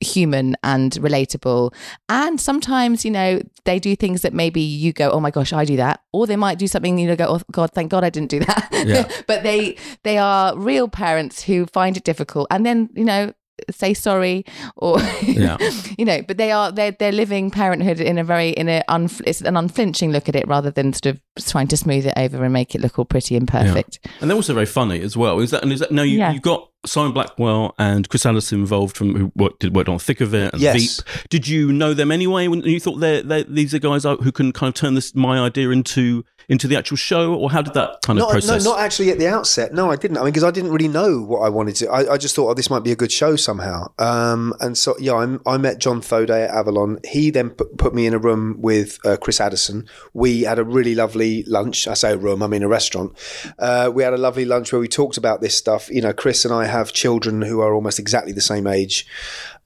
human 0.00 0.56
and 0.62 0.92
relatable. 0.92 1.74
And 2.08 2.40
sometimes, 2.40 3.04
you 3.04 3.10
know, 3.10 3.40
they 3.64 3.78
do 3.78 3.96
things 3.96 4.22
that 4.22 4.32
maybe 4.32 4.60
you 4.60 4.92
go, 4.92 5.10
oh 5.10 5.20
my 5.20 5.30
gosh, 5.30 5.52
I 5.52 5.64
do 5.64 5.76
that. 5.76 6.02
Or 6.12 6.26
they 6.26 6.36
might 6.36 6.58
do 6.58 6.66
something, 6.66 6.98
you 6.98 7.06
know, 7.06 7.16
go, 7.16 7.26
oh 7.28 7.40
God, 7.50 7.70
thank 7.72 7.90
God 7.90 8.04
I 8.04 8.10
didn't 8.10 8.30
do 8.30 8.40
that. 8.40 8.68
Yeah. 8.84 9.08
but 9.26 9.42
they 9.42 9.76
they 10.02 10.18
are 10.18 10.56
real 10.56 10.88
parents 10.88 11.42
who 11.42 11.66
find 11.66 11.96
it 11.96 12.04
difficult. 12.04 12.48
And 12.50 12.66
then, 12.66 12.90
you 12.94 13.04
know, 13.04 13.32
say 13.70 13.94
sorry 13.94 14.44
or 14.76 14.98
Yeah. 15.22 15.56
you 15.96 16.04
know 16.04 16.22
but 16.22 16.36
they 16.36 16.50
are 16.50 16.72
they're, 16.72 16.90
they're 16.92 17.12
living 17.12 17.50
parenthood 17.50 18.00
in 18.00 18.18
a 18.18 18.24
very 18.24 18.50
in 18.50 18.68
a 18.68 18.82
unf- 18.88 19.22
it's 19.24 19.40
an 19.40 19.56
unflinching 19.56 20.10
look 20.10 20.28
at 20.28 20.34
it 20.34 20.48
rather 20.48 20.70
than 20.70 20.92
sort 20.92 21.06
of 21.06 21.20
trying 21.38 21.68
to 21.68 21.76
smooth 21.76 22.06
it 22.06 22.14
over 22.16 22.44
and 22.44 22.52
make 22.52 22.74
it 22.74 22.80
look 22.80 22.98
all 22.98 23.04
pretty 23.04 23.36
and 23.36 23.48
perfect 23.48 23.98
And 24.20 24.28
they're 24.28 24.36
also 24.36 24.52
very 24.52 24.66
funny 24.66 25.00
as 25.00 25.16
well. 25.16 25.38
Is 25.38 25.50
that 25.50 25.62
and 25.62 25.72
is 25.72 25.80
that 25.80 25.90
no? 25.90 26.02
You, 26.02 26.18
Yeah. 26.18 26.32
You've 26.32 26.42
got 26.42 26.68
Simon 26.84 27.12
Blackwell 27.12 27.74
and 27.78 28.08
Chris 28.08 28.26
Addison 28.26 28.58
involved 28.58 28.96
from 28.96 29.14
who 29.14 29.32
worked, 29.36 29.60
did, 29.60 29.74
worked 29.74 29.88
on 29.88 29.98
Thick 30.00 30.20
of 30.20 30.34
It 30.34 30.52
and 30.52 30.60
Yes. 30.60 31.00
Veep. 31.00 31.28
Did 31.30 31.48
you 31.48 31.72
know 31.72 31.94
them 31.94 32.10
anyway? 32.10 32.48
When 32.48 32.60
you 32.62 32.80
thought 32.80 32.96
they're, 32.96 33.22
they're 33.22 33.44
these 33.44 33.72
are 33.72 33.78
guys 33.78 34.02
who 34.04 34.32
can 34.32 34.52
kind 34.52 34.68
of 34.68 34.74
turn 34.74 34.94
this 34.94 35.14
my 35.14 35.38
idea 35.38 35.70
into 35.70 36.24
into 36.48 36.66
the 36.66 36.76
actual 36.76 36.96
show, 36.96 37.34
or 37.34 37.52
how 37.52 37.62
did 37.62 37.72
that 37.74 37.98
kind 38.04 38.18
of 38.18 38.24
Not, 38.24 38.32
process? 38.32 38.64
no, 38.64 38.72
not 38.72 38.80
actually 38.80 39.10
at 39.10 39.18
the 39.20 39.28
outset. 39.28 39.72
No, 39.72 39.92
I 39.92 39.96
didn't. 39.96 40.16
I 40.16 40.22
mean, 40.22 40.30
because 40.32 40.42
I 40.42 40.50
didn't 40.50 40.72
really 40.72 40.88
know 40.88 41.22
what 41.22 41.38
I 41.38 41.48
wanted 41.48 41.76
to. 41.76 41.88
I, 41.88 42.14
I 42.14 42.18
just 42.18 42.34
thought, 42.34 42.50
oh, 42.50 42.54
this 42.54 42.68
might 42.68 42.82
be 42.82 42.90
a 42.90 42.96
good 42.96 43.12
show 43.12 43.36
somehow. 43.36 43.92
Um, 44.00 44.52
and 44.60 44.76
so, 44.76 44.96
yeah, 44.98 45.12
I, 45.46 45.54
I 45.54 45.56
met 45.56 45.78
John 45.78 46.00
Thoday 46.00 46.48
at 46.48 46.50
Avalon. 46.50 46.98
He 47.08 47.30
then 47.30 47.50
put, 47.50 47.78
put 47.78 47.94
me 47.94 48.06
in 48.06 48.12
a 48.12 48.18
room 48.18 48.56
with 48.58 48.98
uh, 49.06 49.16
Chris 49.18 49.40
Addison. 49.40 49.86
We 50.14 50.42
had 50.42 50.58
a 50.58 50.64
really 50.64 50.96
lovely 50.96 51.21
lunch. 51.46 51.86
I 51.86 51.94
say 51.94 52.12
a 52.12 52.16
room, 52.16 52.42
I 52.42 52.46
mean 52.46 52.62
a 52.62 52.68
restaurant. 52.68 53.12
Uh, 53.58 53.90
we 53.92 54.02
had 54.02 54.12
a 54.12 54.18
lovely 54.18 54.44
lunch 54.44 54.72
where 54.72 54.80
we 54.80 54.88
talked 54.88 55.16
about 55.16 55.40
this 55.40 55.56
stuff. 55.56 55.88
You 55.90 56.02
know, 56.02 56.12
Chris 56.12 56.44
and 56.44 56.52
I 56.52 56.66
have 56.66 56.92
children 56.92 57.42
who 57.42 57.60
are 57.60 57.74
almost 57.74 57.98
exactly 57.98 58.32
the 58.32 58.40
same 58.40 58.66
age. 58.66 59.06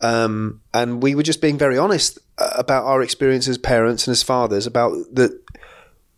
Um, 0.00 0.60
and 0.74 1.02
we 1.02 1.14
were 1.14 1.22
just 1.22 1.40
being 1.40 1.58
very 1.58 1.78
honest 1.78 2.18
uh, 2.38 2.50
about 2.56 2.84
our 2.84 3.02
experience 3.02 3.48
as 3.48 3.58
parents 3.58 4.06
and 4.06 4.12
as 4.12 4.22
fathers 4.22 4.66
about 4.66 4.92
that 5.12 5.32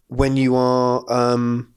when 0.09 0.36
you 0.36 0.57
are 0.57 1.05
um, 1.09 1.74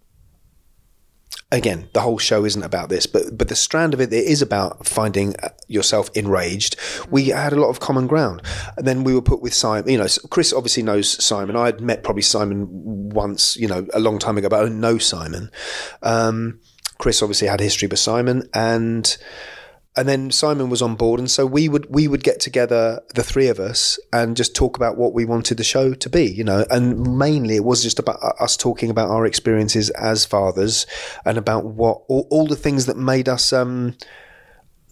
again 1.52 1.90
the 1.94 2.02
whole 2.02 2.18
show 2.18 2.46
isn't 2.46 2.64
about 2.64 2.90
this 2.90 3.06
but 3.06 3.38
but 3.38 3.50
the 3.50 3.56
strand 3.56 3.94
of 3.94 4.00
it 4.00 4.14
it 4.14 4.26
is 4.26 4.42
about 4.42 4.86
finding 4.86 5.36
uh, 5.38 5.50
yourself 5.68 6.10
enraged. 6.16 6.76
We 7.10 7.30
had 7.30 7.54
a 7.54 7.60
lot 7.60 7.70
of 7.70 7.80
common 7.80 8.08
ground. 8.08 8.42
And 8.78 8.86
then 8.86 9.04
we 9.04 9.14
were 9.14 9.22
put 9.22 9.42
with 9.42 9.54
simon 9.54 9.90
you 9.90 9.98
know 9.98 10.08
chris 10.30 10.54
obviously 10.54 10.84
knows 10.84 11.24
simon. 11.24 11.56
I 11.56 11.68
had 11.68 11.82
met 11.82 12.04
probably 12.04 12.24
simon 12.24 12.68
once 12.70 13.58
you 13.58 13.68
know 13.68 13.88
a 13.94 14.00
long 14.00 14.20
time 14.20 14.38
ago 14.38 14.50
but 14.50 14.60
i 14.60 14.64
don't 14.64 14.80
know 14.80 14.98
simon. 14.98 15.52
Um, 16.02 16.60
chris 16.98 17.22
obviously 17.22 17.48
had 17.48 17.60
history 17.60 17.88
with 17.88 18.00
simon 18.00 18.48
and 18.54 19.18
and 19.98 20.08
then 20.08 20.32
Simon 20.32 20.70
was 20.70 20.82
on 20.82 20.96
board, 20.96 21.20
and 21.20 21.30
so 21.30 21.46
we 21.46 21.68
would 21.68 21.88
we 21.94 22.08
would 22.08 22.24
get 22.24 22.40
together, 22.40 23.02
the 23.14 23.24
three 23.24 23.48
of 23.48 23.60
us, 23.60 24.00
and 24.14 24.38
just 24.38 24.56
talk 24.56 24.78
about 24.78 24.98
what 24.98 25.14
we 25.14 25.26
wanted 25.26 25.58
the 25.58 25.64
show 25.66 25.94
to 25.94 26.10
be, 26.10 26.24
you 26.24 26.46
know. 26.46 26.66
And 26.70 27.18
mainly, 27.18 27.58
it 27.58 27.66
was 27.66 27.84
just 27.84 28.00
about 28.00 28.20
us 28.40 28.56
talking 28.56 28.90
about 28.90 29.10
our 29.10 29.26
experiences 29.26 29.90
as 29.92 30.26
fathers, 30.26 30.86
and 31.26 31.38
about 31.38 31.66
what 31.66 32.04
all, 32.08 32.26
all 32.30 32.48
the 32.48 32.56
things 32.56 32.86
that 32.86 32.98
made 32.98 33.28
us. 33.28 33.52
Um, 33.52 33.98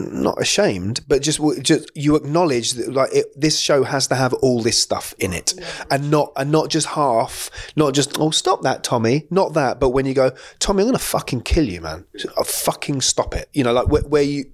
not 0.01 0.41
ashamed, 0.41 1.01
but 1.09 1.21
just 1.21 1.41
just 1.61 1.91
you 1.93 2.15
acknowledge 2.15 2.73
that 2.73 2.93
like 2.93 3.13
it, 3.13 3.25
this 3.35 3.59
show 3.59 3.83
has 3.83 4.07
to 4.07 4.15
have 4.15 4.33
all 4.35 4.61
this 4.61 4.79
stuff 4.79 5.13
in 5.19 5.33
it, 5.33 5.53
and 5.91 6.09
not 6.09 6.31
and 6.37 6.51
not 6.51 6.69
just 6.69 6.87
half, 6.87 7.49
not 7.75 7.93
just 7.93 8.17
oh 8.17 8.31
stop 8.31 8.61
that 8.61 8.83
Tommy, 8.83 9.27
not 9.29 9.53
that, 9.53 9.79
but 9.79 9.89
when 9.89 10.05
you 10.05 10.13
go 10.13 10.31
Tommy, 10.59 10.83
I'm 10.83 10.87
gonna 10.87 10.99
fucking 10.99 11.41
kill 11.41 11.65
you, 11.65 11.81
man, 11.81 12.05
I'll 12.37 12.45
fucking 12.45 13.01
stop 13.01 13.35
it, 13.35 13.49
you 13.51 13.63
know, 13.63 13.73
like 13.73 13.89
where, 13.89 14.03
where 14.03 14.23
you 14.23 14.45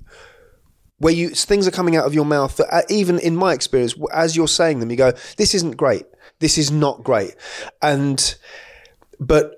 where 1.00 1.14
you 1.14 1.30
things 1.30 1.68
are 1.68 1.72
coming 1.72 1.96
out 1.96 2.06
of 2.06 2.14
your 2.14 2.26
mouth 2.26 2.56
that 2.58 2.74
uh, 2.74 2.82
even 2.90 3.20
in 3.20 3.36
my 3.36 3.54
experience, 3.54 3.96
as 4.14 4.36
you're 4.36 4.48
saying 4.48 4.80
them, 4.80 4.90
you 4.90 4.98
go 4.98 5.12
this 5.38 5.54
isn't 5.54 5.78
great, 5.78 6.06
this 6.40 6.58
is 6.58 6.72
not 6.72 7.04
great, 7.04 7.36
and 7.82 8.36
but. 9.20 9.56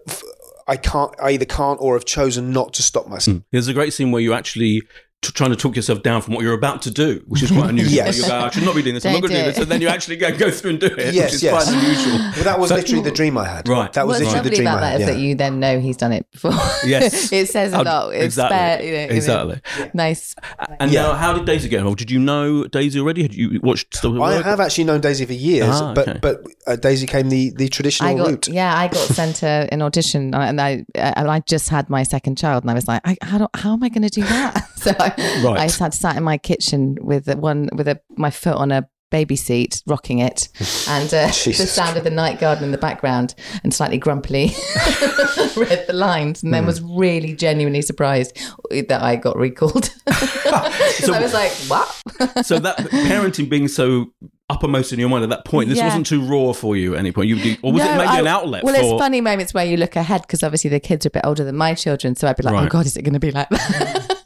I 0.70 0.76
can't. 0.76 1.16
I 1.22 1.30
either 1.30 1.46
can't 1.46 1.80
or 1.80 1.94
have 1.94 2.04
chosen 2.04 2.52
not 2.52 2.74
to 2.74 2.84
stop 2.84 3.08
myself. 3.08 3.38
There's 3.54 3.70
a 3.70 3.74
great 3.74 3.94
scene 3.94 4.12
where 4.12 4.22
you 4.22 4.34
actually 4.34 4.82
t- 5.22 5.32
trying 5.34 5.50
to 5.52 5.56
talk 5.56 5.76
yourself 5.76 6.04
down 6.04 6.22
from 6.22 6.34
what 6.36 6.44
you're 6.44 6.54
about 6.54 6.82
to 6.84 6.92
do, 6.92 7.24
which 7.28 7.44
is 7.44 7.52
quite 7.52 7.70
unusual. 7.70 7.94
Yes. 7.94 8.18
You 8.18 8.28
go, 8.28 8.36
I 8.40 8.50
should 8.50 8.64
not 8.64 8.76
be 8.76 8.82
doing 8.82 8.96
this. 8.96 9.06
I'm 9.06 9.14
not 9.14 9.22
going 9.22 9.32
to 9.34 9.38
do 9.40 9.44
do 9.44 9.52
this, 9.52 9.58
and 9.60 9.72
then 9.72 9.82
you 9.82 9.88
actually 9.88 10.18
go, 10.18 10.36
go 10.38 10.52
through 10.52 10.72
and 10.72 10.80
do 10.80 10.88
it, 10.88 11.14
Yes, 11.14 11.26
which 11.26 11.34
is 11.36 11.44
yes. 11.44 11.54
quite 11.66 11.76
unusual. 11.76 12.18
Well, 12.36 12.44
that 12.44 12.60
was 12.60 12.70
So- 12.70 12.76
literally 12.76 13.04
the 13.04 13.12
dream 13.12 13.38
I 13.38 13.48
had. 13.48 13.68
Right. 13.68 13.92
That 13.94 14.08
was 14.08 14.18
What's 14.20 14.26
literally 14.34 14.50
the 14.50 14.56
dream 14.56 14.68
about 14.68 14.78
I 14.78 14.82
that 14.82 14.92
had. 14.92 15.02
is 15.02 15.08
yeah. 15.08 15.14
that 15.14 15.20
you 15.22 15.36
then 15.36 15.60
know 15.60 15.80
he's 15.80 15.98
done 15.98 16.12
it 16.14 16.26
before. 16.32 16.52
Yes. 16.86 17.32
it 17.34 17.50
says 17.50 17.74
a 17.74 17.82
lot. 17.84 18.14
It's 18.14 18.24
exactly. 18.26 18.58
fair, 18.58 18.84
you 18.84 18.92
know, 18.92 19.02
you 19.02 19.08
know. 19.08 19.16
Exactly. 19.16 19.90
Nice. 19.94 20.36
And 20.80 20.92
Yeah. 20.92 21.04
now, 21.04 21.14
how 21.14 21.34
did 21.34 21.46
Daisy 21.46 21.70
get 21.70 21.80
involved? 21.80 22.00
Did 22.00 22.12
you 22.12 22.20
know 22.20 22.66
Daisy 22.66 23.00
already? 23.00 23.24
Had 23.24 23.34
you 23.34 23.60
watched 23.64 23.96
stuff? 23.96 24.14
I 24.16 24.18
work? 24.20 24.46
have 24.46 24.60
actually 24.60 24.84
known 24.86 25.02
Daisy 25.02 25.26
for 25.26 25.34
years, 25.34 25.68
Ah, 25.70 25.92
okay. 25.92 26.20
but 26.22 26.44
but 26.44 26.52
uh, 26.68 26.76
Daisy 26.76 27.08
came 27.08 27.30
the 27.30 27.52
the 27.56 27.68
traditional 27.70 28.10
I 28.10 28.14
got 28.16 28.28
route. 28.28 28.48
yeah, 28.50 28.78
I 28.78 28.88
got 28.88 28.98
sent 29.08 29.44
a, 29.44 29.68
an 29.72 29.82
audition, 29.82 30.34
and 30.36 30.62
I 30.62 30.86
and 30.96 31.30
I 31.30 31.40
just 31.42 31.70
had 31.70 31.90
my 31.90 32.04
second 32.04 32.38
child, 32.38 32.64
and 32.64 32.72
I 32.72 32.74
was 32.74 32.88
like, 32.88 33.02
I, 33.06 33.18
how 33.22 33.38
do, 33.40 33.48
how 33.56 33.74
am 33.74 33.84
I 33.84 33.90
going 33.90 34.04
to 34.04 34.10
do 34.10 34.22
that? 34.22 34.70
so 34.88 34.96
I, 35.00 35.42
Right. 35.44 35.60
I 35.60 35.68
sat 35.68 35.94
sat 35.94 36.16
in 36.18 36.24
my 36.24 36.38
kitchen 36.38 36.98
with 37.02 37.28
one 37.36 37.70
with 37.74 37.88
a 37.88 38.00
my 38.18 38.30
foot 38.32 38.56
on 38.56 38.72
a 38.72 38.88
baby 39.10 39.38
seat, 39.38 39.82
rocking 39.88 40.20
it, 40.20 40.50
and 40.90 41.08
uh, 41.14 41.28
the 41.28 41.32
sound 41.54 41.96
of 41.98 42.04
the 42.04 42.10
night 42.10 42.40
garden 42.40 42.66
in 42.66 42.72
the 42.72 42.78
background, 42.78 43.36
and 43.64 43.74
slightly 43.74 43.98
grumpily 43.98 44.48
read 45.56 45.86
the 45.88 45.94
lines, 45.94 46.44
and 46.44 46.54
then 46.54 46.64
Hmm. 46.64 46.68
was 46.68 46.82
really 46.82 47.34
genuinely 47.34 47.82
surprised 47.82 48.38
that 48.72 49.02
I 49.02 49.16
got 49.16 49.38
recalled. 49.38 49.90
'Cause 50.08 51.10
I 51.10 51.22
was 51.22 51.34
like, 51.34 51.52
what? 51.68 52.46
so 52.46 52.60
that 52.60 52.78
parenting 52.78 53.50
being 53.50 53.68
so 53.68 54.08
uppermost 54.50 54.92
in 54.94 55.00
your 55.00 55.10
mind 55.10 55.24
at 55.24 55.30
that 55.30 55.46
point, 55.46 55.70
this 55.70 55.78
Yeah. 55.78 55.86
wasn't 55.86 56.06
too 56.06 56.22
raw 56.22 56.54
for 56.54 56.76
you 56.78 56.94
at 56.96 57.00
any 57.00 57.12
point. 57.12 57.28
You, 57.30 57.58
or 57.62 57.74
was 57.74 57.82
it 57.84 57.86
No, 57.86 57.98
maybe 57.98 58.08
I- 58.10 58.20
an 58.20 58.28
outlet 58.28 58.64
Well, 58.64 58.74
for? 58.76 58.80
it's 58.82 59.00
funny 59.02 59.22
moments 59.22 59.54
where 59.54 59.66
you 59.66 59.78
look 59.78 59.96
ahead 59.96 60.22
because 60.22 60.42
obviously 60.44 60.70
the 60.70 60.80
kids 60.80 61.06
are 61.06 61.10
a 61.10 61.12
bit 61.12 61.22
older 61.26 61.44
than 61.44 61.56
my 61.56 61.74
children, 61.76 62.16
so 62.16 62.28
I'd 62.28 62.38
be 62.38 62.44
like, 62.44 62.54
Right. 62.54 62.66
"Oh 62.66 62.70
God, 62.70 62.86
is 62.86 62.96
it 62.98 63.04
going 63.04 63.14
to 63.14 63.20
be 63.20 63.32
like 63.32 63.50
that?" 63.50 64.17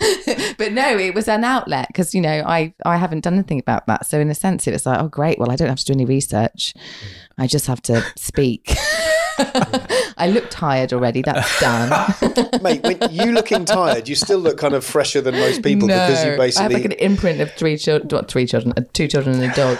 But 0.62 0.74
no, 0.74 0.95
it 0.95 1.16
was 1.16 1.28
an 1.28 1.43
outlet 1.43 1.88
because 1.88 2.14
you 2.14 2.22
know 2.22 2.43
I 2.45 2.72
I 2.86 2.97
haven't 2.97 3.22
done 3.22 3.34
anything 3.34 3.57
about 3.57 3.88
that, 3.88 4.05
so 4.05 4.20
in 4.20 4.30
a 4.30 4.36
sense, 4.36 4.68
it 4.68 4.72
was 4.74 4.86
like, 4.86 5.01
"Oh 5.01 5.07
great, 5.07 5.39
well 5.39 5.51
I 5.51 5.55
don't 5.55 5.70
have 5.70 5.80
to 5.80 5.86
do 5.86 5.93
any 5.93 6.05
research, 6.05 6.76
mm. 6.76 7.07
I 7.39 7.47
just 7.47 7.66
have 7.66 7.82
to 7.84 8.05
speak." 8.16 8.76
I 10.18 10.28
look 10.28 10.50
tired 10.50 10.94
already. 10.94 11.22
That's 11.22 11.60
done. 11.60 11.90
Mate, 12.62 12.84
when 12.84 13.00
you 13.12 13.32
looking 13.32 13.66
tired, 13.66 14.08
you 14.08 14.16
still 14.16 14.40
look 14.40 14.58
kind 14.58 14.74
of 14.74 14.84
fresher 14.86 15.22
than 15.22 15.36
most 15.36 15.64
people 15.64 15.88
because 15.88 16.24
you 16.24 16.38
basically. 16.38 16.60
I 16.60 16.64
have 16.64 16.70
basically. 16.72 16.74
like 16.76 16.86
an 16.86 16.92
imprint 16.94 17.42
of 17.42 17.52
three 17.54 17.78
children, 17.78 18.08
what, 18.10 18.30
three 18.30 18.46
children, 18.46 18.74
uh, 18.78 18.84
two 18.94 19.08
children 19.08 19.42
and 19.42 19.52
a 19.52 19.56
dog 19.56 19.78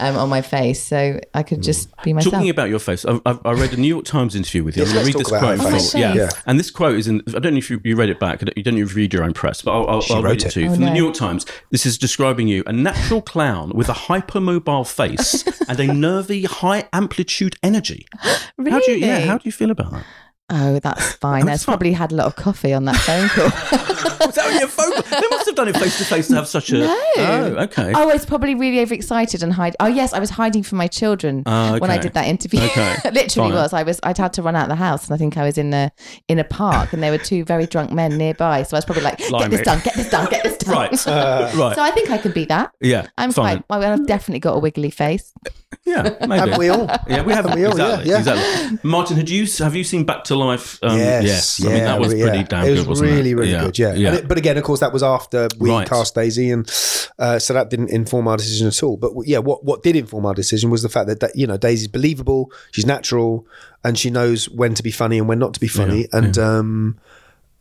um, 0.00 0.16
on 0.16 0.28
my 0.28 0.40
face, 0.42 0.82
so 0.82 1.20
I 1.34 1.42
could 1.42 1.62
just 1.62 1.90
be 2.02 2.12
myself. 2.12 2.32
Talking 2.34 2.50
about 2.50 2.68
your 2.70 2.78
face, 2.78 3.04
I, 3.04 3.20
I, 3.26 3.38
I 3.44 3.52
read 3.52 3.72
a 3.72 3.76
New 3.76 3.88
York 3.88 4.04
Times 4.04 4.34
interview 4.34 4.64
with 4.64 4.76
you. 4.76 4.84
Yes, 4.84 4.90
I'm 4.90 4.94
going 5.02 5.12
to 5.12 5.12
read 5.12 5.16
let's 5.16 5.30
this 5.30 5.38
about 5.38 5.46
quote. 5.46 5.58
her 5.58 5.64
from- 5.64 5.72
face. 5.72 5.94
yeah. 5.94 6.28
Oh, 6.32 6.42
and 6.46 6.58
this 6.58 6.70
quote 6.70 6.96
is 6.98 7.08
in. 7.08 7.22
I 7.28 7.38
don't 7.38 7.52
know 7.54 7.58
if 7.58 7.70
you, 7.70 7.80
you 7.84 7.96
read 7.96 8.08
it 8.10 8.18
back. 8.20 8.42
I 8.42 8.46
You 8.56 8.62
don't 8.62 8.78
even 8.78 8.94
read 8.94 9.12
your 9.12 9.24
own 9.24 9.32
press, 9.34 9.62
but 9.62 9.72
I'll, 9.72 9.88
I'll, 9.88 10.02
I'll 10.10 10.22
read 10.22 10.36
it 10.42 10.46
it. 10.46 10.50
to 10.52 10.60
you 10.60 10.68
Oh, 10.68 10.74
from 10.74 10.84
the. 10.84 10.90
New 10.92 11.02
York 11.02 11.14
Times. 11.14 11.44
This 11.70 11.84
is 11.86 11.98
describing 11.98 12.48
you: 12.48 12.62
a 12.66 12.72
natural 12.72 13.20
clown 13.22 13.72
with 13.74 13.88
a 13.88 13.92
hypermobile 13.94 14.86
face 14.86 15.44
and 15.68 15.78
a 15.80 15.92
nervy, 15.92 16.44
high 16.44 16.88
amplitude 16.92 17.56
energy. 17.62 18.06
really? 18.56 18.91
Do 18.94 19.00
you? 19.00 19.06
Yeah. 19.06 19.20
How 19.26 19.38
do 19.38 19.42
you 19.44 19.52
feel 19.52 19.70
about 19.70 19.92
that? 19.92 20.04
Oh, 20.54 20.78
that's 20.80 21.12
fine. 21.20 21.46
That's 21.46 21.64
fine. 21.64 21.72
probably 21.72 21.92
had 21.92 22.12
a 22.12 22.14
lot 22.14 22.26
of 22.26 22.36
coffee 22.36 22.72
on 22.74 22.84
that 22.84 22.96
phone 22.96 23.28
call. 23.30 23.44
Was 24.26 24.36
that 24.36 24.46
on 24.52 24.58
your 24.58 24.68
phone? 24.68 24.90
They 25.20 25.26
must 25.30 25.46
have 25.46 25.54
done 25.56 25.68
it 25.68 25.76
face 25.76 25.98
to 25.98 26.04
face 26.04 26.28
to 26.28 26.36
have 26.36 26.46
such 26.46 26.70
a. 26.70 26.78
No. 26.78 27.02
Oh, 27.16 27.44
okay. 27.64 27.92
Oh, 27.94 28.02
I 28.08 28.12
was 28.12 28.24
probably 28.24 28.54
really 28.54 28.80
overexcited 28.80 29.42
and 29.42 29.52
hide. 29.52 29.74
Oh, 29.80 29.86
yes, 29.88 30.12
I 30.12 30.20
was 30.20 30.30
hiding 30.30 30.62
from 30.62 30.78
my 30.78 30.86
children 30.86 31.42
Ah, 31.46 31.76
when 31.78 31.90
I 31.90 31.98
did 31.98 32.14
that 32.14 32.26
interview. 32.28 32.60
Okay, 32.60 32.94
Literally 33.04 33.50
fine. 33.50 33.52
was. 33.52 33.72
I 33.72 33.82
was. 33.82 33.98
I'd 34.04 34.18
had 34.18 34.32
to 34.34 34.42
run 34.42 34.54
out 34.54 34.64
of 34.64 34.68
the 34.68 34.76
house, 34.76 35.06
and 35.06 35.14
I 35.14 35.16
think 35.18 35.36
I 35.36 35.44
was 35.44 35.58
in 35.58 35.72
a 35.74 35.90
in 36.28 36.38
a 36.38 36.44
park, 36.44 36.92
and 36.92 37.02
there 37.02 37.10
were 37.10 37.18
two 37.18 37.44
very 37.44 37.66
drunk 37.66 37.90
men 37.90 38.16
nearby. 38.16 38.62
So 38.62 38.76
I 38.76 38.78
was 38.78 38.84
probably 38.84 39.02
like, 39.04 39.18
"Get 39.18 39.50
this 39.50 39.62
done, 39.62 39.80
get 39.82 39.94
this 39.94 40.08
done, 40.10 40.30
get 40.30 40.42
this 40.44 40.56
done." 40.58 40.72
Right. 40.74 40.90
right. 40.92 41.74
So 41.74 41.82
I 41.82 41.90
think 41.92 42.10
I 42.10 42.18
can 42.18 42.32
be 42.32 42.44
that. 42.46 42.70
yeah. 42.80 43.08
I'm 43.18 43.32
fine. 43.32 43.62
quite. 43.64 43.80
Well, 43.80 43.92
I've 43.92 44.06
definitely 44.06 44.40
got 44.40 44.54
a 44.56 44.60
wiggly 44.60 44.90
face. 44.90 45.32
Yeah. 45.84 46.02
Maybe. 46.20 46.34
Haven't 46.34 46.58
we 46.58 46.68
all? 46.68 46.86
Yeah, 47.08 47.22
we 47.22 47.32
have. 47.32 47.44
Haven't 47.46 47.54
we 47.58 47.64
all? 47.64 47.72
exactly. 47.72 48.10
Yeah, 48.10 48.12
yeah. 48.12 48.18
Exactly. 48.18 48.78
Martin, 48.88 49.16
had 49.16 49.28
you 49.30 49.46
have 49.58 49.74
you 49.74 49.82
seen 49.84 50.04
Back 50.04 50.24
to 50.24 50.36
Life? 50.46 50.78
Um, 50.82 50.98
Yes, 50.98 51.64
I 51.64 51.68
mean 51.68 51.84
that 51.84 52.00
was 52.00 52.14
yeah. 52.14 52.26
pretty 52.28 52.44
damn 52.44 52.66
It 52.66 52.70
was 52.70 52.80
good, 52.80 52.88
wasn't 52.88 53.10
really, 53.10 53.30
it? 53.30 53.34
really 53.34 53.52
good. 53.52 53.78
Yeah, 53.78 53.94
Yeah. 53.94 54.14
It- 54.14 54.28
but 54.28 54.38
again, 54.38 54.56
of 54.58 54.64
course, 54.64 54.80
that 54.80 54.92
was 54.92 55.02
after 55.02 55.48
we 55.58 55.70
Right. 55.70 55.88
cast 55.88 56.14
Daisy, 56.14 56.50
and 56.50 56.68
uh, 57.18 57.38
so 57.38 57.52
that 57.54 57.70
didn't 57.70 57.90
inform 57.90 58.28
our 58.28 58.36
decision 58.36 58.66
at 58.68 58.82
all. 58.82 58.96
But 58.96 59.12
yeah, 59.24 59.38
what 59.38 59.64
what 59.64 59.82
did 59.82 59.96
inform 59.96 60.26
our 60.26 60.34
decision 60.34 60.70
was 60.70 60.82
the 60.82 60.88
fact 60.88 61.06
that, 61.08 61.20
that 61.20 61.36
you 61.36 61.46
know 61.46 61.56
Daisy's 61.56 61.88
believable, 61.88 62.50
she's 62.72 62.86
natural, 62.86 63.46
and 63.84 63.98
she 63.98 64.10
knows 64.10 64.48
when 64.50 64.74
to 64.74 64.82
be 64.82 64.90
funny 64.90 65.18
and 65.18 65.28
when 65.28 65.38
not 65.38 65.54
to 65.54 65.60
be 65.60 65.68
funny. 65.68 66.06
and 66.12 66.36
um, 66.38 66.98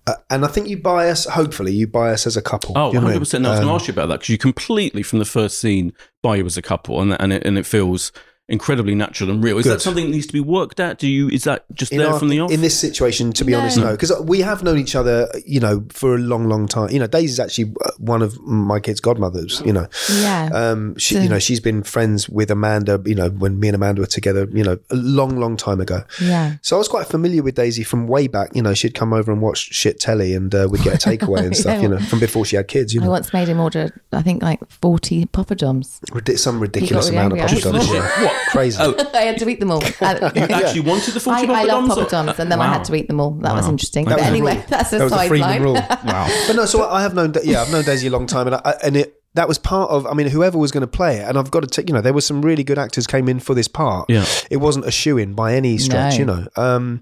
uh, 0.08 0.14
and 0.32 0.44
I 0.44 0.48
think 0.48 0.68
you 0.68 0.78
buy 0.78 1.10
us. 1.10 1.26
Hopefully, 1.26 1.72
you 1.74 1.86
buy 1.86 2.12
us 2.12 2.26
as 2.26 2.36
a 2.36 2.42
couple. 2.42 2.74
Oh, 2.76 2.90
Do 2.92 2.96
you 2.98 3.02
know 3.02 3.06
what 3.08 3.14
I 3.14 3.18
100 3.20 3.34
mean? 3.40 3.46
I 3.46 3.50
was 3.52 3.60
going 3.60 3.70
Um, 3.70 3.70
to 3.70 3.74
ask 3.76 3.88
you 3.88 3.92
about 3.94 4.08
that 4.08 4.16
because 4.22 4.30
you 4.30 4.38
completely 4.40 5.04
from 5.04 5.20
the 5.20 5.26
first 5.26 5.60
scene 5.60 5.94
buy 6.24 6.38
you 6.38 6.46
as 6.46 6.58
a 6.58 6.62
couple, 6.64 7.00
and 7.02 7.16
and 7.22 7.32
it, 7.34 7.46
and 7.46 7.58
it 7.58 7.66
feels 7.68 8.12
incredibly 8.52 8.94
natural 8.96 9.30
and 9.32 9.44
real. 9.44 9.58
Is 9.58 9.66
that 9.66 9.82
something 9.82 10.06
that 10.06 10.12
needs 10.12 10.28
to 10.28 10.34
be 10.34 10.40
worked 10.40 10.80
at? 10.80 11.00
Do 11.00 11.08
you? 11.08 11.30
Is 11.30 11.46
that 11.46 11.64
just 11.74 11.92
in 11.92 11.98
there 12.00 12.10
our- 12.10 12.20
from 12.20 12.30
the 12.30 12.40
off? 12.42 12.52
in 12.52 12.62
this 12.62 12.78
situation, 12.78 13.32
to 13.34 13.44
be 13.46 13.54
No. 13.54 13.60
honest, 13.60 13.78
no, 13.78 13.92
because 13.92 14.12
we 14.22 14.42
have 14.42 14.62
known 14.64 14.78
each 14.78 14.96
other, 14.96 15.28
you 15.46 15.60
know, 15.60 15.84
for 15.90 16.16
a 16.16 16.18
long, 16.18 16.48
long 16.48 16.68
time. 16.68 16.90
You 16.92 17.00
know, 17.00 17.08
Daisy's 17.08 17.40
actually 17.40 17.74
uh, 17.84 17.92
one 17.98 18.22
of 18.22 18.40
my 18.42 18.80
kids' 18.80 19.00
godmothers. 19.00 19.62
You 19.66 19.74
know, 19.74 19.88
Yeah. 20.12 20.50
um, 20.54 20.96
she, 20.98 21.16
you 21.20 21.30
know, 21.30 21.40
she's 21.40 21.60
been 21.60 21.84
friends 21.84 22.28
with 22.30 22.52
Amanda. 22.52 23.02
You 23.06 23.16
know, 23.16 23.30
when 23.30 23.60
me 23.60 23.68
and 23.70 23.76
Amanda 23.76 24.02
were 24.02 24.08
together, 24.08 24.48
you 24.54 24.64
know, 24.64 24.78
a 24.90 24.96
long, 24.96 25.40
long 25.40 25.58
time 25.58 25.80
ago. 25.82 26.04
yeah. 26.22 26.56
So 26.62 26.76
I 26.76 26.80
was 26.80 26.88
quite 26.88 27.08
familiar 27.08 27.42
with 27.44 27.56
Daisy 27.56 27.84
from 27.84 28.08
way 28.08 28.28
back. 28.28 28.50
You 28.56 28.62
know, 28.62 28.74
she'd 28.74 28.94
come 28.94 29.14
over 29.14 29.32
and 29.32 29.42
watch 29.42 29.60
shit 29.74 30.00
telly, 30.00 30.34
and 30.34 30.54
uh, 30.54 30.68
we'd 30.70 30.84
get 30.84 30.94
a 31.04 31.10
takeaway 31.10 31.40
and 31.46 31.56
stuff. 31.56 31.76
Yeah. 31.78 31.82
You 31.84 31.88
know, 31.90 32.00
from 32.00 32.20
before 32.20 32.46
she 32.46 32.56
had 32.58 32.68
kids. 32.68 32.94
You 32.94 33.00
know, 33.00 33.08
I 33.08 33.10
once 33.10 33.34
made 33.34 33.48
him 33.48 33.60
order, 33.60 33.92
I 34.12 34.22
think, 34.22 34.42
like 34.44 34.60
forty 34.70 35.26
poppadoms. 35.26 36.00
Ridi- 36.14 36.36
some 36.38 36.60
ridiculous 36.60 37.10
amount 37.10 37.34
of 37.34 37.40
angry. 37.40 37.62
papa 37.62 37.78
I 37.78 37.82
Yeah. 37.94 38.24
What? 38.26 38.36
Crazy. 38.50 38.78
Oh, 38.82 38.96
I 39.14 39.22
had 39.22 39.38
to 39.40 39.50
eat 39.50 39.60
them 39.60 39.72
all. 39.72 39.84
Uh, 40.02 40.32
you 40.36 40.42
actually 40.42 40.82
wanted 40.82 41.14
the 41.14 41.20
I, 41.32 41.46
forty 41.46 41.54
I 41.54 41.64
love 41.64 41.90
poppadoms, 41.90 42.40
and 42.40 42.52
then 42.52 42.60
I 42.62 42.68
had 42.68 42.84
to 42.86 42.96
eat 42.96 43.08
them 43.08 43.20
all. 43.20 43.32
That 43.32 43.54
was 43.54 43.68
interesting. 43.68 44.06
That 44.06 44.16
but 44.16 44.20
was 44.22 44.28
anyway, 44.28 44.56
rule. 44.56 44.66
that's 44.68 44.94
a 44.94 44.98
that 44.98 45.04
was 45.06 45.14
the 45.14 45.28
Freeman 45.28 45.50
sideline. 45.50 45.76
Wow. 46.06 46.44
But 46.48 46.56
no, 46.56 46.66
so 46.66 46.88
I 46.90 47.02
have 47.02 47.14
known, 47.14 47.34
yeah, 47.44 47.62
I've 47.62 47.72
known 47.72 47.84
Daisy 47.84 48.08
a 48.08 48.12
long 48.12 48.28
time, 48.28 48.48
and 48.48 48.56
I, 48.58 48.76
and 48.84 48.98
it 48.98 49.22
that 49.36 49.48
was 49.48 49.58
part 49.58 49.92
of. 49.92 50.06
I 50.06 50.14
mean, 50.14 50.28
whoever 50.28 50.58
was 50.58 50.72
going 50.72 50.82
to 50.82 50.88
play 50.88 51.18
it, 51.18 51.28
and 51.28 51.38
I've 51.38 51.52
got 51.52 51.62
to 51.62 51.68
take, 51.68 51.88
you 51.88 51.94
know, 51.96 52.02
there 52.02 52.14
were 52.14 52.22
some 52.22 52.42
really 52.42 52.64
good 52.64 52.78
actors 52.78 53.08
came 53.08 53.30
in 53.30 53.40
for 53.40 53.54
this 53.54 53.68
part. 53.68 54.10
Yeah. 54.10 54.26
it 54.50 54.58
wasn't 54.58 54.86
a 54.86 54.92
shoe 54.92 55.18
in 55.18 55.34
by 55.34 55.54
any 55.56 55.78
stretch. 55.78 56.14
No. 56.14 56.20
You 56.20 56.26
know, 56.26 56.48
um, 56.58 57.02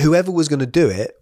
whoever 0.00 0.30
was 0.30 0.48
going 0.48 0.60
to 0.60 0.66
do 0.66 0.88
it, 0.90 1.12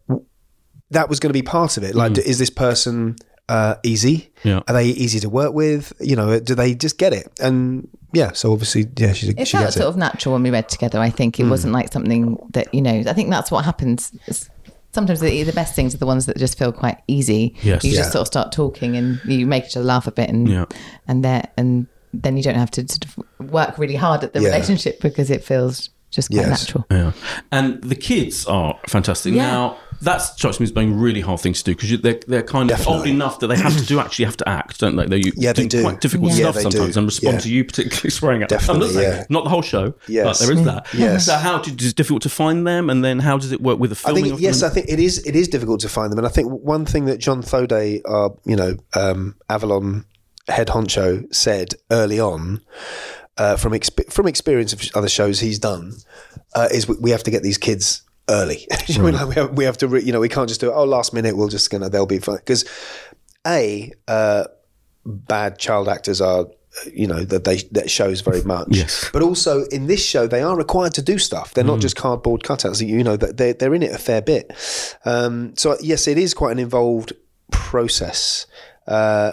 that 0.91 1.09
was 1.09 1.21
going 1.21 1.29
to 1.31 1.35
be 1.35 1.43
part 1.43 1.77
of 1.77 1.85
it. 1.85 1.95
Like, 1.95 2.13
Mm. 2.13 2.19
is 2.19 2.39
this 2.39 2.51
person 2.51 3.17
uh, 3.49 3.77
easy? 3.83 4.31
Yeah. 4.45 4.61
Are 4.69 4.75
they 4.75 4.87
easy 4.87 5.21
to 5.21 5.29
work 5.29 5.53
with? 5.55 5.93
You 6.01 6.17
know, 6.17 6.39
do 6.41 6.55
they 6.55 6.75
just 6.75 6.99
get 6.99 7.13
it? 7.13 7.31
And 7.41 7.89
yeah, 8.13 8.33
so 8.33 8.53
obviously, 8.53 8.87
yeah, 8.97 9.13
she's 9.13 9.31
It 9.31 9.47
she 9.49 9.53
felt 9.57 9.67
gets 9.67 9.75
sort 9.77 9.87
it. 9.87 9.89
of 9.91 9.97
natural 9.97 10.35
when 10.35 10.43
we 10.43 10.51
read 10.51 10.69
together. 10.69 10.99
I 11.01 11.11
think 11.11 11.39
it 11.41 11.45
wasn't 11.45 11.73
like 11.73 11.93
something 11.93 12.37
that 12.53 12.73
you 12.75 12.83
know. 12.83 13.03
I 13.07 13.13
think 13.13 13.31
that's 13.31 13.51
what 13.51 13.65
happens. 13.65 14.13
It's- 14.27 14.49
Sometimes 14.95 15.21
the, 15.21 15.43
the 15.43 15.53
best 15.53 15.75
things 15.77 15.95
are 15.95 15.99
the 15.99 16.07
ones 16.07 16.25
that 16.27 16.39
just 16.39 16.59
feel 16.59 16.73
quite 16.73 16.97
easy. 17.07 17.55
Yes. 17.63 17.85
you 17.85 17.91
Yeah. 17.91 17.99
just 17.99 18.13
sort 18.13 18.23
of 18.23 18.27
start 18.27 18.53
talking 18.53 18.97
and 18.97 19.21
you 19.27 19.47
make 19.47 19.67
each 19.67 19.77
other 19.77 19.85
laugh 19.85 20.07
a 20.07 20.11
bit, 20.11 20.31
and 20.31 20.49
Yeah. 20.49 20.65
and 21.07 21.23
there 21.23 21.47
and 21.59 21.87
then 22.15 22.37
you 22.39 22.43
don't 22.43 22.55
have 22.55 22.71
to 22.73 22.81
sort 22.89 23.05
of 23.05 23.51
work 23.53 23.77
really 23.79 23.95
hard 23.97 24.25
at 24.25 24.33
the 24.33 24.41
Yeah. 24.41 24.49
relationship 24.49 25.01
because 25.03 25.31
it 25.31 25.45
feels 25.45 25.91
just 26.11 26.31
quite 26.31 26.47
Yes. 26.47 26.63
natural. 26.65 26.87
Yeah. 26.91 27.13
And 27.53 27.83
the 27.83 27.95
kids 27.95 28.47
are 28.47 28.79
fantastic. 28.89 29.35
Yeah. 29.35 29.43
Now, 29.51 29.77
that 30.03 30.19
strikes 30.19 30.61
me 30.61 30.65
as 30.65 30.73
being 30.73 30.93
a 30.93 30.97
really 30.97 31.21
hard 31.21 31.41
thing 31.41 31.53
to 31.53 31.65
do 31.65 31.75
because 31.75 32.01
they're 32.01 32.21
they're 32.27 32.43
kind 32.43 32.71
of 32.71 32.87
old 32.87 33.07
enough 33.07 33.41
that 33.41 33.49
they 33.49 33.57
have 33.57 33.77
to 33.77 33.85
do 33.85 33.99
actually 34.05 34.25
have 34.27 34.37
to 34.37 34.49
act, 34.49 34.81
don't 34.81 34.97
they? 34.97 35.07
They 35.07 35.23
Yeah, 35.37 35.53
they 35.53 35.67
do. 35.67 35.83
quite 35.83 36.01
difficult 36.01 36.31
Yeah. 36.33 36.37
stuff 36.51 36.55
Yeah, 36.57 36.61
sometimes 36.63 36.95
do. 36.95 36.99
and 37.01 37.07
respond 37.07 37.35
Yeah. 37.35 37.41
to 37.41 37.49
you 37.51 37.65
particularly 37.65 38.11
swearing 38.19 38.43
at 38.43 38.49
them. 38.49 38.59
Definitely, 38.59 38.95
not 38.95 39.03
yeah. 39.03 39.25
not 39.29 39.45
the 39.45 39.51
whole 39.51 39.63
show, 39.63 39.91
but 40.07 40.39
there 40.39 40.53
is 40.53 40.65
that. 40.65 40.87
Yes. 40.95 41.27
So 41.27 41.35
how 41.37 41.59
do, 41.59 41.73
is 41.79 41.91
it 41.91 41.97
difficult 41.97 42.23
to 42.23 42.29
find 42.29 42.67
them, 42.67 42.89
and 42.91 43.05
then 43.05 43.19
how 43.21 43.39
does 43.39 43.53
it 43.53 43.61
work 43.61 43.79
with 43.79 43.91
the 43.91 43.97
I 44.05 44.09
filming? 44.09 44.25
think 44.25 44.35
of 44.35 44.41
yes, 44.41 44.63
I 44.63 44.69
think 44.69 44.87
it 44.89 45.01
is. 45.01 45.19
It 45.27 45.35
is 45.35 45.49
difficult 45.49 45.81
to 45.81 45.89
find 45.89 46.13
them, 46.13 46.19
and 46.19 46.27
I 46.27 46.31
think 46.31 46.51
one 46.53 46.85
thing 46.87 47.07
that 47.07 47.19
John 47.19 47.43
Thoday, 47.43 48.01
our 48.05 48.35
you 48.45 48.57
know 48.57 48.77
um, 48.95 49.35
Avalon 49.51 50.05
head 50.49 50.69
honcho, 50.69 51.33
said 51.35 51.75
early 51.91 52.19
on 52.21 52.61
uh, 53.37 53.57
from 53.57 53.73
exp- 53.73 54.13
from 54.13 54.27
experience 54.27 54.73
of 54.73 54.81
other 54.95 55.09
shows 55.09 55.41
he's 55.41 55.59
done 55.59 55.95
uh, 56.55 56.69
is 56.73 56.89
we, 56.89 56.97
we 57.01 57.11
have 57.11 57.23
to 57.25 57.31
get 57.31 57.43
these 57.43 57.59
kids 57.59 58.03
early. 58.29 58.67
You 58.87 59.13
know, 59.13 59.27
we, 59.27 59.35
have, 59.35 59.53
we 59.59 59.65
have 59.65 59.77
to, 59.79 59.89
re- 59.89 60.03
you 60.03 60.13
know, 60.13 60.21
we 60.21 60.29
can't 60.31 60.49
just 60.49 60.61
do 60.61 60.71
it. 60.71 60.75
Oh, 60.75 60.85
last 60.85 61.13
minute, 61.13 61.37
we'll 61.37 61.49
just 61.49 61.71
gonna 61.71 61.89
they'll 61.91 62.07
be 62.07 62.19
fine 62.19 62.37
because 62.37 62.65
a 63.47 63.93
uh, 64.07 64.45
bad 65.05 65.59
child 65.59 65.89
actors 65.89 66.21
are. 66.21 66.47
You 66.93 67.07
know 67.09 67.25
that 67.25 67.43
they 67.45 67.57
that 67.73 67.91
shows 67.91 68.21
very 68.21 68.43
much, 68.43 68.69
Yes. 68.71 69.11
but 69.13 69.21
also 69.23 69.65
in 69.67 69.87
this 69.89 70.05
show 70.05 70.27
they 70.29 70.43
are 70.43 70.55
required 70.57 70.95
to 70.95 71.03
do 71.03 71.19
stuff. 71.19 71.55
They're 71.55 71.65
not 71.65 71.81
just 71.81 71.97
cardboard 71.97 72.43
cutouts. 72.43 72.87
You 72.87 73.03
know 73.03 73.17
that 73.17 73.37
they're 73.37 73.55
they're 73.55 73.75
in 73.75 73.83
it 73.83 73.91
a 73.93 73.99
fair 73.99 74.23
bit. 74.23 74.53
Um, 75.05 75.57
so 75.57 75.77
yes, 75.81 76.07
it 76.07 76.19
is 76.19 76.35
quite 76.35 76.53
an 76.53 76.59
involved 76.61 77.15
process. 77.51 78.47
Uh, 78.87 79.33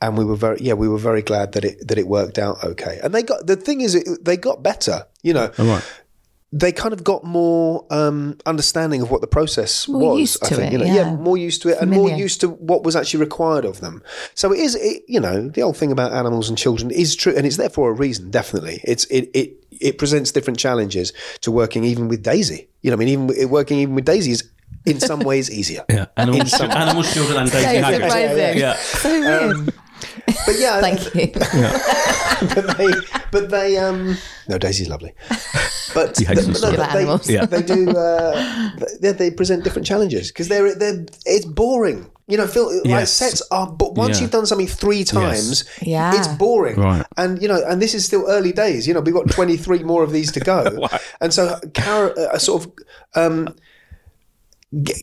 and 0.00 0.18
we 0.18 0.24
were 0.24 0.34
very 0.34 0.58
yeah 0.60 0.72
we 0.72 0.88
were 0.88 0.98
very 0.98 1.22
glad 1.22 1.52
that 1.52 1.64
it 1.64 1.86
that 1.86 1.98
it 1.98 2.08
worked 2.08 2.38
out 2.38 2.64
okay. 2.64 2.98
And 3.04 3.14
they 3.14 3.22
got 3.22 3.46
the 3.46 3.54
thing 3.54 3.82
is 3.82 3.94
it, 3.94 4.24
they 4.24 4.36
got 4.36 4.62
better. 4.62 5.06
You 5.22 5.34
know, 5.34 5.52
right. 5.58 5.84
They 6.54 6.70
kind 6.70 6.92
of 6.92 7.02
got 7.02 7.24
more 7.24 7.86
um, 7.90 8.36
understanding 8.44 9.00
of 9.00 9.10
what 9.10 9.22
the 9.22 9.26
process 9.26 9.88
More 9.88 10.10
was. 10.10 10.20
used 10.20 10.44
I 10.44 10.48
to 10.48 10.54
think, 10.56 10.66
it, 10.68 10.72
you 10.72 10.78
know, 10.86 10.94
yeah. 10.94 11.14
more 11.14 11.38
used 11.38 11.62
to 11.62 11.70
it, 11.70 11.78
and 11.80 11.90
more 11.90 12.10
used 12.10 12.40
to 12.42 12.48
what 12.50 12.84
was 12.84 12.94
actually 12.94 13.20
required 13.20 13.64
of 13.64 13.80
them. 13.80 14.02
So 14.34 14.52
it 14.52 14.60
is, 14.60 14.74
it, 14.74 15.02
you 15.08 15.18
know, 15.18 15.48
the 15.48 15.62
old 15.62 15.78
thing 15.78 15.90
about 15.90 16.12
animals 16.12 16.48
and 16.50 16.58
children 16.58 16.90
is 16.90 17.16
true, 17.16 17.34
and 17.34 17.46
it's 17.46 17.56
there 17.56 17.70
for 17.70 17.88
a 17.90 17.92
reason. 17.94 18.30
Definitely, 18.30 18.80
it's 18.84 19.06
it 19.06 19.30
it 19.32 19.54
it 19.80 19.96
presents 19.98 20.30
different 20.30 20.58
challenges 20.58 21.12
to 21.40 21.50
working 21.50 21.84
even 21.84 22.08
with 22.08 22.22
Daisy. 22.22 22.68
You 22.82 22.90
know, 22.90 22.96
I 22.96 22.98
mean, 22.98 23.08
even 23.08 23.48
working 23.50 23.78
even 23.78 23.94
with 23.94 24.04
Daisy 24.04 24.32
is 24.32 24.48
in 24.84 25.00
some 25.00 25.20
ways 25.20 25.50
easier. 25.50 25.84
Yeah, 25.88 26.06
animals, 26.18 26.52
animals, 26.60 27.14
children, 27.14 27.38
and 27.38 27.50
Daisy 27.50 27.64
So 27.64 27.82
Haggard. 27.82 28.02
surprising. 28.02 28.58
Yeah, 28.58 28.74
So 28.76 29.20
weird. 29.54 29.74
But 30.46 30.58
yeah, 30.58 30.80
Thank 30.80 31.00
you. 31.14 31.26
but 32.54 32.76
they, 32.76 32.92
but 33.30 33.50
they, 33.50 33.78
um, 33.78 34.16
no, 34.48 34.58
Daisy's 34.58 34.88
lovely, 34.88 35.12
but, 35.94 36.18
He 36.18 36.24
hates 36.24 36.46
but 36.46 36.60
no, 36.62 36.76
much. 36.76 36.76
but 36.78 37.22
they, 37.24 37.34
Yeah. 37.34 37.46
they 37.46 37.62
do, 37.62 37.90
uh, 37.90 38.70
they, 39.00 39.12
they 39.12 39.30
present 39.30 39.64
different 39.64 39.86
challenges 39.86 40.28
because 40.32 40.48
they're, 40.48 40.74
they're, 40.74 41.06
it's 41.26 41.44
boring. 41.46 42.10
You 42.28 42.38
know, 42.38 42.46
Phil, 42.46 42.80
like 42.84 43.08
sets 43.08 43.42
are, 43.50 43.70
but 43.70 43.94
once 43.94 44.16
Yeah. 44.16 44.22
you've 44.22 44.30
done 44.30 44.46
something 44.46 44.66
three 44.68 45.04
times, 45.04 45.64
Yeah. 45.82 46.14
it's 46.16 46.28
boring. 46.28 46.76
Right. 46.80 47.04
And, 47.16 47.40
you 47.42 47.48
know, 47.48 47.62
and 47.66 47.82
this 47.82 47.94
is 47.94 48.04
still 48.06 48.24
early 48.28 48.52
days. 48.52 48.86
You 48.88 48.94
know, 48.94 49.00
we've 49.00 49.14
got 49.14 49.28
23 49.30 49.82
more 49.82 50.02
of 50.02 50.12
these 50.12 50.32
to 50.32 50.40
go. 50.40 50.88
And 51.20 51.34
so, 51.34 51.58
Cara, 51.74 52.08
uh, 52.12 52.38
sort 52.38 52.64
of, 52.64 52.72
um, 53.14 53.54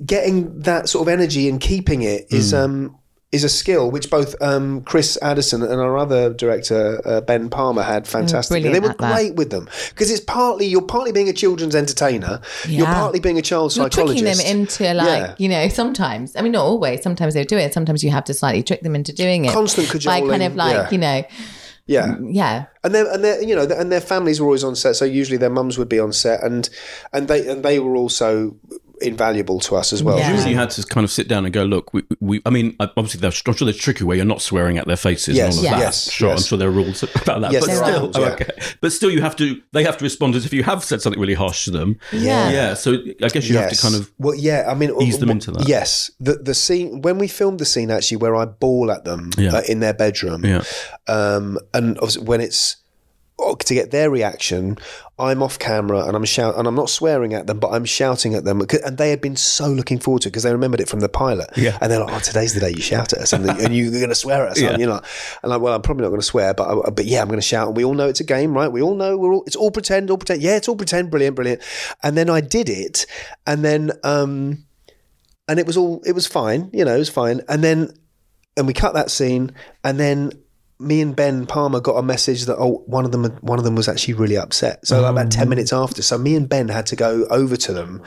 getting 0.05 0.59
that 0.61 0.89
sort 0.89 1.07
of 1.07 1.13
energy 1.13 1.47
and 1.47 1.61
keeping 1.61 2.01
it 2.01 2.25
is 2.31 2.51
Hmm. 2.51 2.57
um 2.57 2.95
is 3.31 3.43
a 3.43 3.49
skill 3.49 3.91
which 3.91 4.09
both 4.09 4.35
um, 4.41 4.81
Chris 4.81 5.15
Addison 5.21 5.61
and 5.61 5.79
our 5.79 5.97
other 5.97 6.33
director 6.33 6.99
uh, 7.05 7.21
Ben 7.21 7.47
Palmer 7.49 7.83
had 7.83 8.07
fantastic. 8.07 8.63
brilliant 8.63 8.73
They 8.73 8.79
were 8.79 8.89
at 8.91 8.97
that. 8.97 9.13
great 9.15 9.35
with 9.35 9.51
them 9.51 9.69
because 9.89 10.09
it's 10.09 10.19
partly 10.21 10.65
you're 10.65 10.81
partly 10.81 11.11
being 11.11 11.29
a 11.29 11.33
children's 11.33 11.75
entertainer, 11.75 12.41
you're 12.67 12.87
partly 12.87 13.19
being 13.19 13.37
a 13.37 13.43
child 13.43 13.75
You're 13.75 13.85
psychologist. 13.91 14.23
tricking 14.23 14.37
them 14.47 14.57
into 14.61 14.93
like 14.95 15.07
Yeah. 15.21 15.35
you 15.37 15.47
know 15.47 15.67
sometimes 15.67 16.35
I 16.35 16.41
mean 16.41 16.53
not 16.53 16.63
always 16.65 17.03
sometimes 17.03 17.35
they 17.35 17.43
do 17.43 17.57
it 17.57 17.71
sometimes 17.73 18.03
you 18.03 18.09
have 18.09 18.23
to 18.25 18.33
slightly 18.33 18.63
trick 18.63 18.81
them 18.81 18.95
into 18.95 19.13
doing 19.13 19.45
it 19.45 19.53
Constant 19.53 19.87
by 19.87 19.91
cajoling, 19.91 20.29
kind 20.29 20.43
of 20.43 20.55
like 20.55 20.73
yeah. 20.75 20.89
you 20.89 20.97
know 20.97 21.23
yeah. 21.85 22.15
yeah 22.21 22.65
and 22.83 22.95
their 22.95 23.11
and 23.13 23.23
their 23.23 23.41
you 23.43 23.55
know 23.55 23.63
and 23.77 23.91
their 23.91 24.01
families 24.01 24.39
were 24.39 24.45
always 24.47 24.63
on 24.63 24.75
set. 24.75 24.95
So 24.95 25.05
usually 25.05 25.37
their 25.37 25.49
mums 25.49 25.77
would 25.77 25.89
be 25.89 25.99
on 25.99 26.13
set, 26.13 26.43
and 26.43 26.67
and 27.13 27.27
they 27.27 27.47
and 27.47 27.63
they 27.63 27.77
were 27.79 27.95
also 27.95 28.55
invaluable 29.01 29.59
to 29.61 29.75
us 29.75 29.93
as 29.93 30.03
well. 30.03 30.17
Yeah. 30.17 30.31
Usually 30.31 30.51
you 30.51 30.57
had 30.57 30.69
to 30.71 30.83
kind 30.85 31.03
of 31.03 31.11
sit 31.11 31.27
down 31.27 31.45
and 31.45 31.53
go, 31.53 31.63
look, 31.63 31.93
we, 31.93 32.03
we 32.19 32.41
I 32.45 32.49
mean, 32.49 32.75
obviously, 32.79 33.19
there's, 33.19 33.41
I'm 33.45 33.53
sure 33.53 33.65
there's 33.65 33.77
tricky 33.77 34.03
where 34.03 34.15
you're 34.17 34.25
not 34.25 34.41
swearing 34.41 34.77
at 34.77 34.87
their 34.87 34.97
faces 34.97 35.35
Yes, 35.35 35.57
and 35.57 35.65
all 35.67 35.73
of 35.73 35.79
that. 35.79 35.85
yes, 35.85 36.11
sure, 36.11 36.31
I'm 36.31 36.39
sure 36.39 36.57
there 36.57 36.67
are 36.69 36.71
rules 36.71 37.03
about 37.21 37.41
that. 37.41 37.51
Yes, 37.51 37.65
but 37.65 37.75
still, 37.75 38.01
rules, 38.01 38.15
oh, 38.15 38.21
yeah. 38.21 38.29
okay. 38.33 38.49
But 38.81 38.91
still, 38.91 39.09
you 39.09 39.21
have 39.21 39.35
to, 39.37 39.61
they 39.71 39.83
have 39.83 39.97
to 39.97 40.03
respond 40.03 40.35
as 40.35 40.45
if 40.45 40.53
you 40.53 40.63
have 40.63 40.83
said 40.83 41.01
something 41.01 41.19
really 41.19 41.33
harsh 41.33 41.65
to 41.65 41.71
them. 41.71 41.99
Yeah. 42.11 42.49
Yeah. 42.51 42.73
So 42.73 42.93
I 43.23 43.27
guess 43.29 43.47
you 43.47 43.57
have 43.57 43.71
to 43.71 43.77
kind 43.81 43.95
of, 43.95 44.11
well 44.19 44.35
yeah 44.35 44.65
i 44.69 44.73
mean 44.73 44.91
ease 45.01 45.19
them 45.19 45.29
uh, 45.29 45.33
into 45.33 45.51
that. 45.51 45.67
yes 45.67 46.11
the 46.19 46.33
the 46.35 46.53
scene 46.53 47.01
when 47.01 47.17
we 47.17 47.27
filmed 47.27 47.59
the 47.59 47.65
scene 47.65 47.89
actually 47.91 48.17
where 48.17 48.35
i 48.35 48.45
bawl 48.45 48.91
at 48.91 49.03
them 49.05 49.29
Yeah. 49.37 49.55
uh, 49.55 49.61
in 49.67 49.79
their 49.79 49.93
bedroom 49.93 50.45
yeah. 50.45 50.63
um 51.07 51.57
and 51.73 51.97
obviously 51.97 52.23
when 52.23 52.41
it's 52.41 52.77
to 53.59 53.73
get 53.73 53.91
their 53.91 54.09
reaction 54.09 54.77
i'm 55.17 55.41
off 55.43 55.57
camera 55.59 56.05
and 56.05 56.15
i'm 56.15 56.23
shout 56.25 56.55
and 56.57 56.67
i'm 56.67 56.75
not 56.75 56.89
swearing 56.89 57.33
at 57.33 57.47
them 57.47 57.59
but 57.59 57.69
i'm 57.71 57.85
shouting 57.85 58.33
at 58.35 58.43
them. 58.45 58.61
and 58.85 58.97
they 58.97 59.09
had 59.09 59.21
been 59.21 59.35
so 59.35 59.67
looking 59.69 59.97
forward 59.99 60.21
to 60.21 60.27
it 60.27 60.31
because 60.31 60.43
they 60.43 60.51
remembered 60.51 60.79
it 60.79 60.87
from 60.89 60.99
the 60.99 61.09
pilot 61.09 61.49
Yeah. 61.55 61.77
and 61.81 61.91
they're 61.91 61.99
like 61.99 62.13
oh 62.13 62.19
today's 62.19 62.53
the 62.53 62.59
day 62.59 62.69
you 62.71 62.81
shout 62.81 63.13
at 63.13 63.19
us 63.19 63.33
and, 63.33 63.49
and 63.49 63.75
you're 63.75 63.91
going 63.91 64.09
to 64.09 64.15
swear 64.15 64.45
at 64.45 64.51
us 64.53 64.61
Yeah. 64.61 64.69
and 64.71 64.79
you're 64.81 64.89
like 64.91 65.03
and 65.43 65.49
like 65.49 65.61
well 65.61 65.73
i'm 65.73 65.81
probably 65.81 66.03
not 66.03 66.09
going 66.09 66.21
to 66.21 66.25
swear 66.25 66.53
but 66.53 66.87
I, 66.87 66.89
but 66.89 67.05
yeah 67.05 67.21
i'm 67.21 67.27
going 67.27 67.39
to 67.39 67.45
shout 67.45 67.67
and 67.67 67.77
we 67.77 67.83
all 67.83 67.93
know 67.93 68.07
it's 68.07 68.19
a 68.19 68.23
game 68.25 68.53
right 68.53 68.71
we 68.71 68.81
all 68.81 68.95
know 68.95 69.17
we're 69.17 69.33
all 69.33 69.43
it's 69.45 69.55
all 69.55 69.71
pretend 69.71 70.09
all 70.11 70.17
pretend 70.17 70.41
yeah 70.41 70.55
it's 70.57 70.67
all 70.67 70.75
pretend 70.75 71.09
brilliant 71.11 71.35
brilliant 71.35 71.61
and 72.03 72.15
then 72.17 72.29
i 72.29 72.41
did 72.41 72.69
it 72.69 73.05
and 73.47 73.63
then 73.65 73.91
um 74.03 74.65
and 75.47 75.59
it 75.59 75.65
was 75.65 75.77
all 75.77 76.01
it 76.05 76.13
was 76.13 76.27
fine 76.27 76.69
you 76.73 76.85
know 76.85 76.95
it 76.95 76.99
was 76.99 77.09
fine 77.09 77.41
and 77.49 77.63
then 77.63 77.91
and 78.57 78.67
we 78.67 78.73
cut 78.73 78.93
that 78.93 79.09
scene 79.09 79.51
and 79.83 79.97
then 79.99 80.31
me 80.79 81.01
and 81.01 81.13
Ben 81.13 81.45
Palmer 81.45 81.81
got 81.81 81.95
a 81.95 82.01
message 82.01 82.45
that 82.45 82.57
oh 82.57 82.83
one 82.85 83.03
of 83.03 83.11
them 83.11 83.25
one 83.41 83.59
of 83.59 83.65
them 83.65 83.75
was 83.75 83.89
actually 83.89 84.13
really 84.13 84.37
upset. 84.37 84.87
So 84.87 85.01
like 85.01 85.11
about 85.11 85.31
10 85.31 85.49
minutes 85.49 85.73
after. 85.73 86.01
So 86.01 86.17
me 86.17 86.35
and 86.35 86.47
Ben 86.47 86.69
had 86.69 86.85
to 86.87 86.95
go 86.95 87.25
over 87.29 87.57
to 87.57 87.73
them 87.73 88.01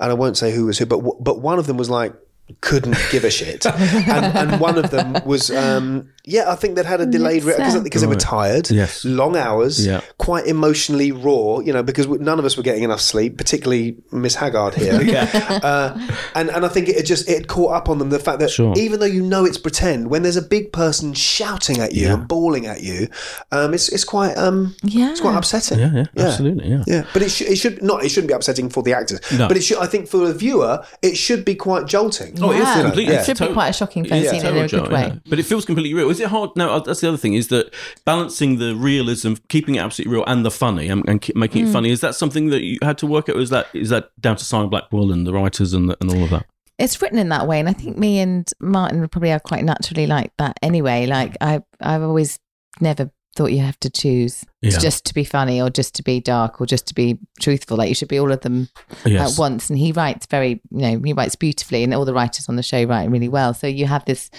and 0.00 0.10
I 0.10 0.14
won't 0.14 0.36
say 0.36 0.52
who 0.52 0.66
was 0.66 0.78
who 0.78 0.86
but 0.86 1.00
but 1.22 1.40
one 1.40 1.58
of 1.58 1.66
them 1.66 1.76
was 1.76 1.88
like 1.88 2.12
couldn't 2.60 2.96
give 3.12 3.24
a 3.24 3.30
shit. 3.30 3.66
And, 4.08 4.36
and 4.36 4.60
one 4.60 4.78
of 4.78 4.90
them 4.90 5.24
was 5.24 5.50
um 5.50 6.10
yeah 6.24 6.50
I 6.50 6.56
think 6.56 6.76
they'd 6.76 6.84
had 6.84 7.00
a 7.00 7.06
delayed 7.06 7.44
because 7.44 7.80
because 7.82 8.00
they 8.02 8.06
were 8.06 8.14
tired 8.16 8.70
Yes. 8.70 9.04
long 9.04 9.36
hours 9.36 9.84
Yeah. 9.86 10.00
quite 10.18 10.46
emotionally 10.46 11.12
raw 11.12 11.60
you 11.60 11.72
know 11.72 11.82
because 11.82 12.06
none 12.08 12.38
of 12.38 12.44
us 12.44 12.56
were 12.56 12.62
getting 12.62 12.82
enough 12.82 13.00
sleep 13.00 13.38
particularly 13.38 13.96
Miss 14.12 14.34
Haggard 14.34 14.74
here 14.74 14.94
uh, 15.62 15.98
and 16.34 16.50
and 16.50 16.64
I 16.64 16.68
think 16.68 16.88
it 16.88 17.04
just 17.06 17.28
it 17.28 17.46
caught 17.48 17.72
up 17.72 17.88
on 17.88 17.98
them 17.98 18.10
the 18.10 18.18
fact 18.18 18.40
that 18.40 18.50
Sure. 18.50 18.72
even 18.76 19.00
though 19.00 19.06
you 19.06 19.22
know 19.22 19.44
it's 19.44 19.58
pretend, 19.58 20.08
when 20.10 20.22
there's 20.22 20.36
a 20.36 20.42
big 20.42 20.72
person 20.72 21.14
shouting 21.14 21.78
at 21.78 21.94
you 21.94 22.06
Yeah. 22.06 22.14
and 22.14 22.28
bawling 22.28 22.66
at 22.66 22.82
you, 22.82 23.08
um, 23.52 23.74
it's 23.74 23.88
it's 23.88 24.04
quite 24.04 24.36
um, 24.36 24.74
Yeah. 24.82 25.10
it's 25.10 25.20
quite 25.20 25.36
upsetting. 25.36 25.78
Yeah, 25.78 25.92
yeah, 26.16 26.24
absolutely, 26.26 26.68
yeah. 26.68 26.82
yeah. 26.86 27.04
But 27.12 27.22
it 27.22 27.30
should 27.30 27.48
it 27.48 27.56
should 27.56 27.82
not 27.82 28.04
it 28.04 28.08
shouldn't 28.10 28.28
be 28.28 28.34
upsetting 28.34 28.68
for 28.70 28.82
the 28.82 28.92
actors, 28.94 29.20
No. 29.38 29.48
but 29.48 29.56
it 29.56 29.62
should 29.62 29.78
I 29.78 29.86
think 29.86 30.08
for 30.08 30.18
the 30.26 30.34
viewer 30.34 30.84
it 31.02 31.16
should 31.16 31.44
be 31.44 31.54
quite 31.54 31.86
jolting. 31.86 32.36
Oh, 32.42 32.50
it 32.50 32.56
is 32.56 32.62
Yeah. 32.62 32.82
completely. 32.82 33.14
It 33.14 33.24
should 33.26 33.38
be 33.38 33.52
quite 33.52 33.68
a 33.68 33.72
shocking 33.72 34.04
first 34.04 34.24
Yeah, 34.24 34.30
scene 34.30 34.40
in 34.40 34.46
a 34.46 34.48
total 34.50 34.62
good 34.62 34.70
joke, 34.70 34.90
way. 34.90 35.00
yeah. 35.08 35.14
But 35.30 35.38
it 35.38 35.44
feels 35.44 35.64
completely 35.64 35.94
real. 35.94 36.10
Is 36.18 36.24
it 36.26 36.28
hard? 36.28 36.50
No, 36.56 36.70
uh, 36.70 36.78
that's 36.80 37.00
the 37.00 37.08
other 37.08 37.16
thing. 37.16 37.34
Is 37.34 37.48
that 37.48 37.72
balancing 38.04 38.58
the 38.58 38.74
realism, 38.74 39.34
keeping 39.48 39.74
it 39.76 39.78
absolutely 39.80 40.14
real, 40.14 40.24
and 40.26 40.44
the 40.44 40.50
funny, 40.50 40.88
and, 40.88 41.08
and 41.08 41.20
keep 41.20 41.36
making 41.36 41.62
Hmm. 41.64 41.68
it 41.70 41.72
funny. 41.72 41.90
Is 41.90 42.00
that 42.00 42.14
something 42.14 42.48
that 42.50 42.62
you 42.62 42.78
had 42.82 42.98
to 42.98 43.06
work 43.06 43.28
at? 43.28 43.36
Or 43.36 43.40
is 43.40 43.50
that 43.50 43.66
is 43.74 43.90
that 43.90 44.10
down 44.20 44.36
to 44.36 44.44
Simon 44.44 44.68
Blackwell 44.70 45.12
and 45.12 45.26
the 45.26 45.32
writers 45.32 45.72
and 45.72 45.90
the, 45.90 45.96
and 46.00 46.10
all 46.10 46.24
of 46.24 46.30
that? 46.30 46.46
it's 46.80 47.02
written 47.02 47.18
in 47.18 47.28
that 47.28 47.48
way 47.48 47.58
and 47.58 47.68
i 47.68 47.72
think 47.72 47.98
me 47.98 48.20
and 48.20 48.52
martin 48.60 49.08
probably 49.08 49.32
are 49.32 49.40
quite 49.40 49.64
naturally 49.64 50.06
like 50.06 50.30
that 50.38 50.56
anyway 50.62 51.06
like 51.06 51.36
i 51.40 51.60
i've 51.80 52.02
always 52.04 52.38
never 52.80 53.10
thought 53.34 53.50
you 53.50 53.58
have 53.58 53.80
to 53.80 53.90
choose 53.90 54.44
Yeah. 54.62 54.78
just 54.78 55.04
to 55.06 55.14
be 55.14 55.24
funny 55.24 55.60
or 55.60 55.70
just 55.70 55.96
to 55.96 56.04
be 56.04 56.20
dark 56.20 56.60
or 56.60 56.66
just 56.66 56.86
to 56.86 56.94
be 56.94 57.18
truthful 57.40 57.76
like 57.78 57.88
you 57.88 57.96
should 57.96 58.06
be 58.06 58.20
all 58.20 58.30
of 58.30 58.42
them 58.42 58.68
Yes. 59.04 59.32
at 59.34 59.40
once 59.40 59.70
and 59.70 59.76
he 59.78 59.90
writes 59.90 60.26
very 60.26 60.60
you 60.70 60.78
know 60.82 61.00
he 61.04 61.12
writes 61.14 61.34
beautifully 61.34 61.82
and 61.82 61.92
all 61.94 62.04
the 62.04 62.14
writers 62.14 62.48
on 62.48 62.54
the 62.54 62.62
show 62.62 62.84
write 62.84 63.10
really 63.10 63.28
well 63.28 63.54
so 63.54 63.66
you 63.66 63.86
have 63.86 64.04
this 64.04 64.30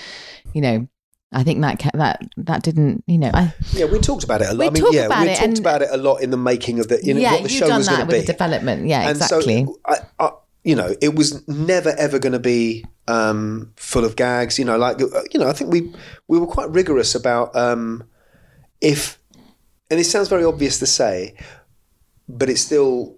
you 0.54 0.62
know 0.62 0.88
I 1.32 1.44
think 1.44 1.62
that 1.62 1.78
ca- 1.80 1.92
that 1.94 2.22
that 2.38 2.64
didn't 2.64 3.04
you 3.08 3.18
know 3.18 3.30
I 3.34 3.54
Yeah, 3.74 3.86
we 3.86 4.00
talked 4.00 4.24
about 4.24 4.42
it 4.42 4.50
a 4.50 4.54
lot. 4.54 4.60
We 4.74 4.80
I 4.82 4.84
mean, 4.84 4.94
yeah, 4.94 5.06
about 5.06 5.22
we 5.22 5.30
it 5.30 5.36
talked 5.36 5.48
and- 5.48 5.60
about 5.60 5.82
it 5.84 5.90
a 5.92 5.98
lot 5.98 6.18
in 6.24 6.32
the 6.32 6.38
making 6.38 6.80
of 6.80 6.88
the 6.88 7.00
you 7.04 7.14
know 7.14 7.20
yeah 7.22 7.34
what 7.34 7.44
the 7.44 7.50
show 7.50 7.70
was 7.76 7.88
going 7.88 8.00
to 8.02 8.06
be. 8.08 8.20
the 8.22 8.26
development 8.34 8.88
yeah 8.88 9.02
and 9.02 9.12
exactly 9.12 9.66
so 9.66 9.80
I, 9.86 9.98
I, 10.20 10.32
you 10.64 10.76
know, 10.76 10.94
it 11.02 11.16
was 11.16 11.48
never 11.48 11.92
ever 11.98 12.20
going 12.20 12.34
to 12.34 12.40
be 12.40 12.84
um, 13.08 13.72
full 13.78 14.04
of 14.04 14.18
gags. 14.18 14.60
You 14.60 14.66
know, 14.66 14.78
like 14.78 15.02
uh, 15.02 15.08
you 15.32 15.40
know, 15.40 15.48
I 15.48 15.54
think 15.54 15.72
we 15.72 15.94
we 16.28 16.38
were 16.38 16.48
quite 16.48 16.70
rigorous 16.70 17.16
about 17.16 17.56
um, 17.56 18.04
if, 18.82 19.20
and 19.90 20.00
it 20.02 20.04
sounds 20.04 20.28
very 20.28 20.44
obvious 20.44 20.78
to 20.80 20.86
say, 20.86 21.34
but 22.28 22.50
it's 22.50 22.60
still 22.62 23.16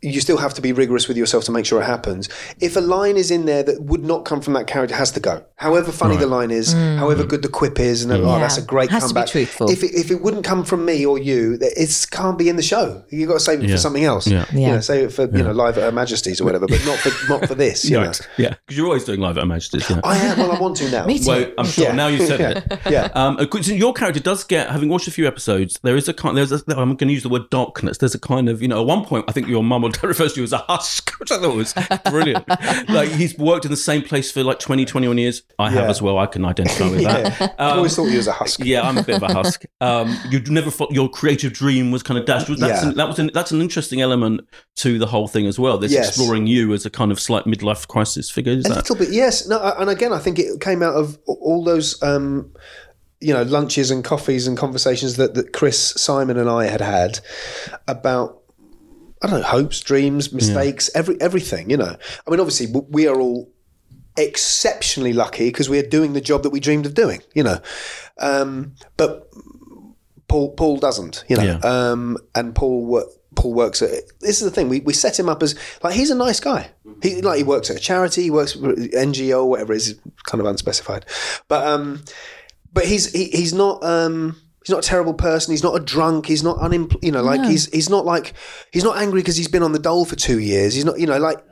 you 0.00 0.20
still 0.20 0.36
have 0.38 0.54
to 0.54 0.60
be 0.62 0.72
rigorous 0.72 1.08
with 1.08 1.16
yourself 1.16 1.44
to 1.44 1.52
make 1.52 1.66
sure 1.66 1.80
it 1.82 1.84
happens. 1.86 2.28
If 2.60 2.76
a 2.76 2.80
line 2.80 3.16
is 3.16 3.30
in 3.32 3.46
there 3.46 3.62
that 3.64 3.82
would 3.82 4.04
not 4.04 4.24
come 4.24 4.40
from 4.40 4.52
that 4.52 4.66
character, 4.68 4.94
it 4.94 4.98
has 4.98 5.10
to 5.12 5.20
go. 5.20 5.44
However 5.56 5.90
funny 5.90 6.16
the 6.16 6.26
line 6.26 6.50
is, 6.52 6.72
however 6.72 7.24
good 7.24 7.42
the 7.42 7.48
quip 7.48 7.80
is, 7.80 8.04
and 8.04 8.12
oh, 8.12 8.20
Yeah. 8.20 8.38
that's 8.38 8.58
a 8.58 8.62
great 8.62 8.90
Has 8.90 9.02
to 9.02 9.08
be 9.08 9.14
comeback. 9.14 9.30
truthful. 9.32 9.70
If 9.70 9.82
it, 9.82 9.92
if 9.94 10.10
it 10.12 10.22
wouldn't 10.22 10.44
come 10.44 10.64
from 10.64 10.84
me 10.84 11.04
or 11.04 11.18
you, 11.18 11.58
it 11.60 12.06
can't 12.12 12.38
be 12.38 12.48
in 12.48 12.54
the 12.56 12.62
show. 12.62 13.02
You 13.10 13.20
have 13.20 13.28
got 13.28 13.34
to 13.34 13.40
save 13.40 13.60
it 13.62 13.68
Yeah. 13.68 13.74
for 13.74 13.80
something 13.80 14.04
else. 14.04 14.26
Yeah. 14.28 14.44
You 14.52 14.68
know, 14.68 14.80
save 14.80 15.04
it 15.06 15.12
for 15.12 15.24
you 15.24 15.42
know 15.42 15.50
live 15.52 15.76
at 15.78 15.82
Her 15.84 15.92
Majesty's 15.92 16.40
or 16.40 16.44
whatever, 16.44 16.66
but 16.68 16.84
not 16.86 16.98
for 16.98 17.10
not 17.28 17.46
for 17.48 17.54
this. 17.56 17.84
You 17.84 17.98
know. 17.98 18.12
Yeah, 18.36 18.50
because 18.66 18.76
you're 18.76 18.86
always 18.86 19.04
doing 19.04 19.20
live 19.20 19.36
at 19.36 19.40
Her 19.42 19.46
Majesty's. 19.46 19.88
Yeah. 19.90 20.00
I 20.04 20.16
am. 20.18 20.38
Well, 20.38 20.52
I 20.52 20.60
want 20.60 20.76
to 20.76 20.90
now. 20.90 21.06
Me 21.12 21.18
too. 21.18 21.26
Well, 21.28 21.52
I'm 21.58 21.66
sure 21.66 21.84
Yeah. 21.86 21.92
now 21.92 22.06
you 22.06 22.24
said 22.24 22.38
Yeah. 22.70 22.76
it. 22.76 22.80
Yeah. 22.92 23.08
Um, 23.14 23.36
of 23.38 23.66
your 23.68 23.92
character 23.92 24.20
does 24.20 24.44
get, 24.44 24.70
having 24.70 24.88
watched 24.88 25.08
a 25.08 25.10
few 25.10 25.26
episodes, 25.26 25.80
there 25.82 25.96
is 25.96 26.08
a 26.08 26.14
kind. 26.14 26.36
There's 26.36 26.52
a, 26.52 26.62
I'm 26.68 26.94
going 26.94 27.08
to 27.08 27.12
use 27.14 27.24
the 27.24 27.28
word 27.28 27.50
darkness. 27.50 27.98
There's 27.98 28.14
a 28.14 28.20
kind 28.20 28.48
of, 28.48 28.62
you 28.62 28.68
know, 28.68 28.80
at 28.80 28.86
one 28.86 29.04
point, 29.04 29.24
I 29.26 29.32
think 29.32 29.48
your 29.48 29.64
mum 29.64 29.84
dad 29.92 30.04
refers 30.04 30.34
to 30.34 30.40
you 30.40 30.44
as 30.44 30.52
a 30.52 30.58
husk, 30.58 31.10
which 31.20 31.30
I 31.32 31.38
thought 31.38 31.54
was 31.56 31.74
brilliant. 32.10 32.48
like 32.88 33.08
he's 33.10 33.36
worked 33.38 33.64
in 33.64 33.70
the 33.70 33.76
same 33.76 34.02
place 34.02 34.30
for 34.30 34.42
like 34.42 34.58
20, 34.58 34.84
21 34.84 35.18
years. 35.18 35.42
I 35.58 35.70
have 35.70 35.84
Yeah. 35.84 35.90
as 35.90 36.02
well. 36.02 36.18
I 36.18 36.26
can 36.26 36.44
identify 36.44 36.88
with 36.90 37.02
that. 37.02 37.18
Yeah. 37.40 37.54
I 37.58 37.70
always 37.76 37.94
thought 37.96 38.06
you 38.06 38.16
was 38.16 38.26
a 38.26 38.32
husk. 38.32 38.60
Yeah, 38.64 38.82
I'm 38.82 38.98
a 38.98 39.02
bit 39.02 39.16
of 39.16 39.22
a 39.22 39.32
husk. 39.32 39.64
Um, 39.80 40.16
you 40.30 40.40
never 40.48 40.70
thought 40.70 40.92
your 40.92 41.08
creative 41.08 41.52
dream 41.52 41.90
was 41.90 42.02
kind 42.02 42.18
of 42.18 42.24
dashed. 42.26 42.48
That's 42.48 42.82
Yeah. 42.82 42.88
an, 42.90 42.96
that 42.96 43.08
was 43.08 43.18
an, 43.18 43.30
that's 43.34 43.50
an 43.50 43.60
interesting 43.60 44.00
element 44.00 44.42
to 44.76 44.98
the 44.98 45.06
whole 45.06 45.28
thing 45.28 45.46
as 45.46 45.58
well. 45.58 45.78
This 45.78 45.92
Yes. 45.92 46.08
exploring 46.08 46.46
you 46.46 46.72
as 46.74 46.84
a 46.86 46.90
kind 46.90 47.10
of 47.12 47.20
slight 47.20 47.44
midlife 47.44 47.86
crisis 47.88 48.30
figure. 48.30 48.52
Is 48.52 48.66
A 48.66 48.68
that? 48.70 48.76
little 48.76 48.96
bit, 48.96 49.10
yes. 49.10 49.46
No, 49.48 49.58
and 49.78 49.90
again, 49.90 50.12
I 50.12 50.18
think 50.18 50.38
it 50.38 50.60
came 50.60 50.82
out 50.82 50.94
of 50.94 51.18
all 51.26 51.62
those, 51.64 52.00
um, 52.02 52.52
you 53.20 53.34
know, 53.34 53.42
lunches 53.42 53.90
and 53.90 54.04
coffees 54.04 54.46
and 54.46 54.56
conversations 54.56 55.16
that, 55.16 55.34
that 55.34 55.52
Chris, 55.52 55.78
Simon, 55.96 56.38
and 56.38 56.48
I 56.48 56.66
had 56.66 56.80
had 56.80 57.20
about. 57.86 58.37
I 59.22 59.26
don't 59.26 59.40
know, 59.40 59.46
hopes, 59.46 59.80
dreams, 59.80 60.32
mistakes, 60.32 60.90
every 60.94 61.20
everything. 61.20 61.70
You 61.70 61.76
know, 61.76 61.96
I 62.26 62.30
mean, 62.30 62.40
obviously, 62.40 62.66
we 62.90 63.06
are 63.08 63.20
all 63.20 63.50
exceptionally 64.16 65.12
lucky 65.12 65.48
because 65.48 65.68
we 65.68 65.78
are 65.78 65.86
doing 65.88 66.12
the 66.12 66.20
job 66.20 66.42
that 66.42 66.50
we 66.50 66.60
dreamed 66.60 66.86
of 66.86 66.94
doing. 66.94 67.22
You 67.34 67.42
know, 67.44 67.58
um, 68.18 68.74
but 68.96 69.28
Paul 70.28 70.52
Paul 70.54 70.76
doesn't. 70.78 71.24
You 71.28 71.36
know, 71.36 71.42
Yeah. 71.42 71.58
um, 71.62 72.16
and 72.34 72.54
Paul 72.54 73.04
Paul 73.34 73.54
works 73.54 73.82
at. 73.82 73.90
This 74.20 74.40
is 74.40 74.44
the 74.44 74.50
thing. 74.50 74.68
We, 74.68 74.80
we 74.80 74.92
set 74.92 75.18
him 75.18 75.28
up 75.28 75.42
as 75.42 75.54
like 75.82 75.94
he's 75.94 76.10
a 76.10 76.14
nice 76.16 76.40
guy. 76.40 76.70
He 77.02 77.22
like 77.22 77.38
he 77.38 77.44
works 77.44 77.70
at 77.70 77.76
a 77.76 77.80
charity. 77.80 78.22
He 78.24 78.30
works 78.30 78.52
for 78.52 78.74
NGO, 78.74 79.46
whatever 79.46 79.72
it 79.72 79.76
is, 79.78 79.98
kind 80.26 80.40
of 80.40 80.46
unspecified. 80.46 81.06
But 81.48 81.66
um, 81.66 82.04
but 82.72 82.84
he's 82.84 83.12
he, 83.12 83.24
he's 83.30 83.52
not 83.52 83.82
um. 83.84 84.40
He's 84.68 84.74
not 84.74 84.84
a 84.84 84.88
terrible 84.88 85.14
person. 85.14 85.52
He's 85.52 85.62
not 85.62 85.74
a 85.74 85.82
drunk. 85.82 86.26
He's 86.26 86.42
not 86.42 86.58
unemployed. 86.58 87.02
You 87.02 87.10
know, 87.10 87.22
like 87.22 87.42
he's 87.46 87.72
he's 87.72 87.88
not 87.88 88.04
like 88.04 88.34
he's 88.70 88.84
not 88.84 88.98
angry 88.98 89.22
because 89.22 89.34
he's 89.34 89.48
been 89.48 89.62
on 89.62 89.72
the 89.72 89.78
dole 89.78 90.04
for 90.04 90.14
two 90.14 90.40
years. 90.40 90.74
He's 90.74 90.84
not. 90.84 91.00
You 91.00 91.06
know, 91.06 91.16
like 91.16 91.42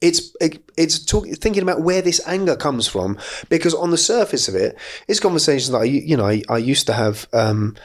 it's 0.00 0.34
it, 0.40 0.70
it's 0.78 1.04
talk, 1.04 1.26
thinking 1.28 1.62
about 1.62 1.82
where 1.82 2.00
this 2.00 2.18
anger 2.26 2.56
comes 2.56 2.88
from 2.88 3.18
because 3.50 3.74
on 3.74 3.90
the 3.90 3.98
surface 3.98 4.48
of 4.48 4.54
it, 4.54 4.78
it's 5.06 5.20
conversations 5.20 5.68
that 5.68 5.82
I 5.82 5.84
you 5.84 6.16
know 6.16 6.24
I, 6.24 6.40
I 6.48 6.56
used 6.56 6.86
to 6.86 6.94
have 6.94 7.28
um, 7.34 7.76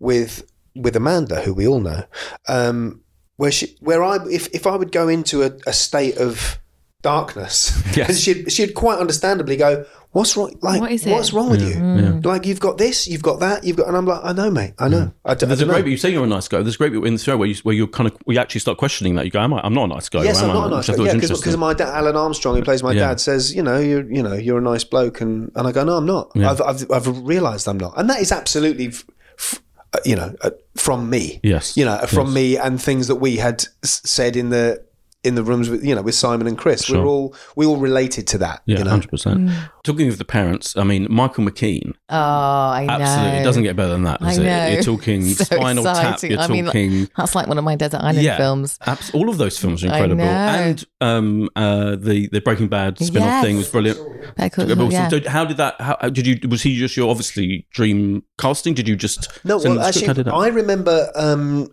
with 0.00 0.42
with 0.74 0.96
Amanda, 0.96 1.40
who 1.40 1.54
we 1.54 1.68
all 1.68 1.78
know, 1.78 2.02
um, 2.48 3.00
where 3.36 3.52
she 3.52 3.76
where 3.78 4.02
I 4.02 4.18
if 4.28 4.48
if 4.52 4.66
I 4.66 4.74
would 4.74 4.90
go 4.90 5.06
into 5.06 5.44
a, 5.44 5.52
a 5.68 5.72
state 5.72 6.16
of 6.16 6.58
darkness, 7.02 7.72
Yes. 7.96 8.08
and 8.08 8.18
she'd 8.18 8.52
she'd 8.52 8.74
quite 8.74 8.98
understandably 8.98 9.56
go. 9.56 9.84
What's 10.12 10.36
wrong? 10.36 10.54
Like, 10.60 10.82
What 10.82 10.92
is 10.92 11.06
it? 11.06 11.10
what's 11.10 11.32
wrong 11.32 11.48
with 11.48 11.62
you? 11.62 12.20
Like, 12.20 12.44
you've 12.44 12.60
got 12.60 12.76
this, 12.76 13.08
you've 13.08 13.22
got 13.22 13.40
that, 13.40 13.64
you've 13.64 13.78
got, 13.78 13.88
and 13.88 13.96
I'm 13.96 14.04
like, 14.04 14.20
I 14.22 14.34
know, 14.34 14.50
mate, 14.50 14.74
I 14.78 14.88
know. 14.88 15.10
I, 15.24 15.32
d- 15.32 15.46
I 15.46 15.48
There's 15.48 15.62
a 15.62 15.64
don't 15.64 15.72
great 15.72 15.78
know. 15.78 15.84
bit. 15.84 15.90
You 15.92 15.96
say 15.96 16.10
you're 16.10 16.24
a 16.24 16.26
nice 16.26 16.48
guy. 16.48 16.60
There's 16.60 16.74
a 16.74 16.78
great 16.78 16.92
bit 16.92 17.02
in 17.02 17.14
the 17.14 17.18
show 17.18 17.38
where 17.38 17.48
you 17.48 17.54
where 17.62 17.74
you 17.74 17.86
kind 17.86 18.10
of 18.10 18.16
we 18.26 18.36
actually 18.36 18.60
start 18.60 18.76
questioning 18.76 19.14
that. 19.14 19.24
You 19.24 19.30
go, 19.30 19.40
"Am 19.40 19.54
I? 19.54 19.62
I'm 19.64 19.72
not 19.72 19.84
a 19.84 19.88
nice 19.88 20.10
guy." 20.10 20.22
Yes, 20.24 20.42
I'm 20.42 20.48
not 20.48 20.66
a 20.66 20.70
nice 20.70 20.88
Which 20.88 20.98
guy. 20.98 21.04
Yeah, 21.04 21.14
was 21.14 21.40
because 21.40 21.56
my 21.56 21.72
dad, 21.72 21.88
Alan 21.88 22.14
Armstrong, 22.14 22.56
who 22.56 22.62
plays 22.62 22.82
my 22.82 22.92
Yeah. 22.92 23.08
dad, 23.08 23.20
says, 23.20 23.54
you 23.54 23.62
know, 23.62 23.78
you're, 23.78 24.04
you 24.12 24.22
know, 24.22 24.34
you're 24.34 24.58
a 24.58 24.62
nice 24.62 24.84
bloke, 24.84 25.22
and 25.22 25.50
and 25.56 25.66
I 25.66 25.72
go, 25.72 25.82
no, 25.82 25.96
I'm 25.96 26.04
not. 26.06 26.30
I've, 26.36 26.60
I've, 26.60 26.90
I've 26.90 27.26
realised 27.26 27.66
I'm 27.66 27.78
not, 27.78 27.94
and 27.96 28.10
that 28.10 28.20
is 28.20 28.32
absolutely, 28.32 28.88
f- 28.88 29.06
f- 29.38 29.62
uh, 29.94 29.98
you 30.04 30.14
know, 30.16 30.34
uh, 30.42 30.50
from 30.76 31.08
me. 31.08 31.40
Yes. 31.42 31.74
you 31.74 31.86
know, 31.86 31.96
from 32.06 32.34
me 32.34 32.58
and 32.58 32.78
things 32.82 33.06
that 33.08 33.16
we 33.16 33.36
had 33.38 33.64
s- 33.82 34.02
said 34.04 34.36
in 34.36 34.50
the 34.50 34.84
in 35.24 35.34
the 35.36 35.42
rooms 35.44 35.70
with 35.70 35.84
you 35.84 35.94
know 35.94 36.02
with 36.02 36.14
Simon 36.14 36.46
and 36.46 36.58
Chris. 36.58 36.84
Sure. 36.84 37.00
We're 37.02 37.06
all 37.08 37.34
we 37.56 37.64
all 37.66 37.76
related 37.76 38.26
to 38.28 38.38
that. 38.38 38.62
Yeah, 38.66 38.78
you 38.78 38.84
know, 38.84 38.90
hundred 38.90 39.10
percent. 39.10 39.50
Talking 39.84 40.08
of 40.08 40.18
the 40.18 40.24
parents, 40.24 40.76
I 40.76 40.84
mean, 40.84 41.06
Michael 41.10 41.44
McKean. 41.44 41.92
Oh, 42.08 42.16
I 42.16 42.86
know. 42.86 42.92
Absolutely, 42.94 43.38
it 43.38 43.44
doesn't 43.44 43.62
get 43.64 43.74
better 43.76 43.90
than 43.90 44.04
that, 44.04 44.22
I 44.22 44.28
does 44.28 44.38
it? 44.38 44.44
know. 44.44 44.66
You're 44.68 44.82
talking 44.82 45.22
So 45.34 45.44
Spinal 45.44 45.84
Tap. 45.84 46.22
You're 46.22 46.38
I 46.38 46.46
mean, 46.48 46.64
talking. 46.66 47.08
That's 47.16 47.34
like 47.34 47.46
one 47.48 47.58
of 47.58 47.64
my 47.64 47.74
Desert 47.76 48.00
Island 48.00 48.22
yeah, 48.22 48.36
films. 48.36 48.78
abs- 48.86 49.10
all 49.12 49.28
of 49.28 49.38
those 49.38 49.58
films 49.58 49.82
are 49.84 49.88
I 49.88 49.98
incredible, 49.98 50.24
know. 50.24 50.30
and 50.30 50.84
um, 51.00 51.48
uh, 51.56 51.96
the 51.96 52.28
the 52.28 52.40
Breaking 52.40 52.68
Bad 52.68 52.98
spin-off 52.98 53.26
Yes. 53.26 53.44
thing 53.44 53.56
was 53.56 53.68
brilliant. 53.68 53.98
Better 54.36 54.54
Call 54.54 54.66
But 54.66 54.74
Saul, 54.76 54.84
also, 54.84 54.96
yeah. 54.96 55.08
so 55.08 55.28
how 55.30 55.44
did 55.44 55.56
that? 55.58 55.80
How 55.80 55.96
how 56.00 56.08
did 56.08 56.26
you? 56.26 56.48
Was 56.48 56.62
he 56.62 56.76
just 56.76 56.96
your 56.96 57.10
obviously 57.10 57.66
dream 57.72 58.22
casting? 58.38 58.74
Did 58.74 58.86
you 58.88 58.96
just 58.96 59.28
No, 59.44 59.58
send 59.58 59.76
well, 59.76 59.86
the 59.86 59.92
script? 59.92 60.06
How 60.06 60.10
actually, 60.12 60.24
did? 60.24 60.32
I 60.32 60.46
remember. 60.48 61.10
Um, 61.14 61.68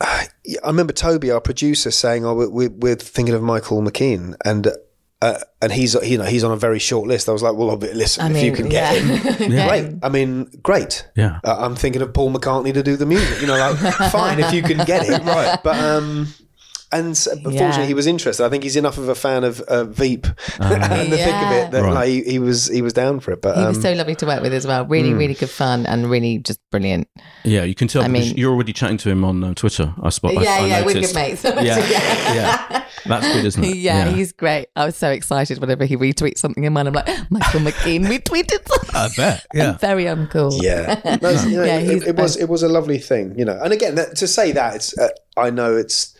I 0.00 0.28
remember 0.64 0.92
Toby, 0.92 1.30
our 1.30 1.40
producer, 1.40 1.90
saying, 1.90 2.24
"Oh, 2.24 2.34
we're, 2.34 2.68
we're 2.70 2.96
thinking 2.96 3.34
of 3.34 3.42
Michael 3.42 3.80
McKean," 3.82 4.34
and 4.44 4.68
uh, 5.22 5.38
and 5.62 5.72
he's 5.72 5.94
you 5.94 6.18
know 6.18 6.24
he's 6.24 6.44
on 6.44 6.50
a 6.50 6.56
very 6.56 6.78
short 6.78 7.08
list. 7.08 7.28
I 7.28 7.32
was 7.32 7.42
like, 7.42 7.54
"Well, 7.54 7.76
listen, 7.76 8.24
I 8.24 8.36
if 8.36 8.44
you 8.44 8.52
can 8.52 8.68
get 8.68 8.94
yeah. 8.94 9.00
him, 9.00 9.52
Yeah. 9.52 9.68
great. 9.68 9.94
I 10.02 10.08
mean, 10.08 10.50
great. 10.62 11.08
Yeah. 11.16 11.40
Uh, 11.44 11.56
I'm 11.58 11.76
thinking 11.76 12.02
of 12.02 12.12
Paul 12.12 12.32
McCartney 12.32 12.74
to 12.74 12.82
do 12.82 12.96
the 12.96 13.06
music. 13.06 13.40
You 13.40 13.46
know, 13.46 13.56
like 13.56 13.76
fine 14.10 14.40
if 14.40 14.52
you 14.52 14.62
can 14.62 14.84
get 14.84 15.06
it, 15.08 15.22
right? 15.22 15.58
But 15.62 15.78
um." 15.78 16.28
And 16.94 17.10
s- 17.10 17.28
but 17.42 17.52
Yeah. 17.52 17.60
fortunately, 17.62 17.88
he 17.88 17.94
was 17.94 18.06
interested. 18.06 18.44
I 18.46 18.48
think 18.48 18.62
he's 18.62 18.76
enough 18.76 18.98
of 18.98 19.08
a 19.08 19.14
fan 19.16 19.42
of 19.42 19.60
uh, 19.62 19.82
Veep 19.84 20.26
and 20.60 20.82
the 21.12 21.16
thick 21.18 21.34
of 21.46 21.50
it 21.52 21.70
that 21.72 21.82
Right. 21.82 21.92
like, 21.94 22.08
he, 22.08 22.22
he 22.22 22.38
was 22.38 22.68
he 22.68 22.82
was 22.82 22.92
down 22.92 23.18
for 23.20 23.32
it. 23.32 23.42
But 23.42 23.56
He 23.56 23.62
um, 23.62 23.68
was 23.68 23.82
so 23.82 23.92
lovely 23.94 24.14
to 24.16 24.26
work 24.26 24.42
with 24.42 24.54
as 24.54 24.66
well. 24.66 24.86
Really, 24.86 25.10
Hmm. 25.10 25.18
really 25.18 25.34
good 25.34 25.50
fun 25.50 25.86
and 25.86 26.08
really 26.08 26.38
just 26.38 26.60
brilliant. 26.70 27.08
Yeah, 27.42 27.64
you 27.64 27.74
can 27.74 27.88
tell 27.88 28.02
I 28.04 28.08
mean- 28.08 28.36
you're 28.36 28.52
already 28.52 28.72
chatting 28.72 28.96
to 28.98 29.10
him 29.10 29.24
on 29.24 29.42
uh, 29.42 29.54
Twitter. 29.54 29.92
I 30.02 30.10
spot. 30.10 30.36
I, 30.38 30.42
yeah, 30.42 30.50
I 30.50 30.66
yeah, 30.66 30.80
we're 30.86 30.94
noticed. 30.94 31.14
good 31.14 31.20
mates. 31.20 31.44
Yeah, 31.64 31.78
yeah, 32.34 32.84
that's 33.06 33.26
good, 33.32 33.44
isn't 33.44 33.64
it? 33.64 33.76
Yeah, 33.88 34.08
he's 34.10 34.32
great. 34.32 34.68
I 34.76 34.84
was 34.86 34.96
so 34.96 35.10
excited 35.10 35.58
whenever 35.60 35.84
he 35.84 35.96
retweets 35.96 36.38
something 36.38 36.64
in 36.64 36.72
mine. 36.72 36.86
I'm 36.86 36.92
like, 36.94 37.08
Michael 37.30 37.60
McKean 37.60 38.06
retweeted 38.06 38.66
something. 38.68 38.94
I 38.94 39.08
bet. 39.16 39.46
I'm 39.54 39.78
very 39.78 40.04
uncool. 40.04 40.52
Yeah, 40.62 41.18
No, 41.20 41.30
you 41.30 41.56
know, 41.56 41.64
Yeah, 41.64 41.78
it, 41.78 42.06
it 42.08 42.16
was 42.16 42.36
it 42.36 42.48
was 42.48 42.62
a 42.62 42.68
lovely 42.68 42.98
thing, 42.98 43.34
you 43.38 43.44
know. 43.44 43.58
And 43.62 43.72
again, 43.72 43.94
that, 43.96 44.14
to 44.16 44.26
say 44.28 44.52
that 44.52 44.76
it's, 44.76 44.96
uh, 44.98 45.08
I 45.36 45.50
know 45.50 45.76
it's. 45.76 46.14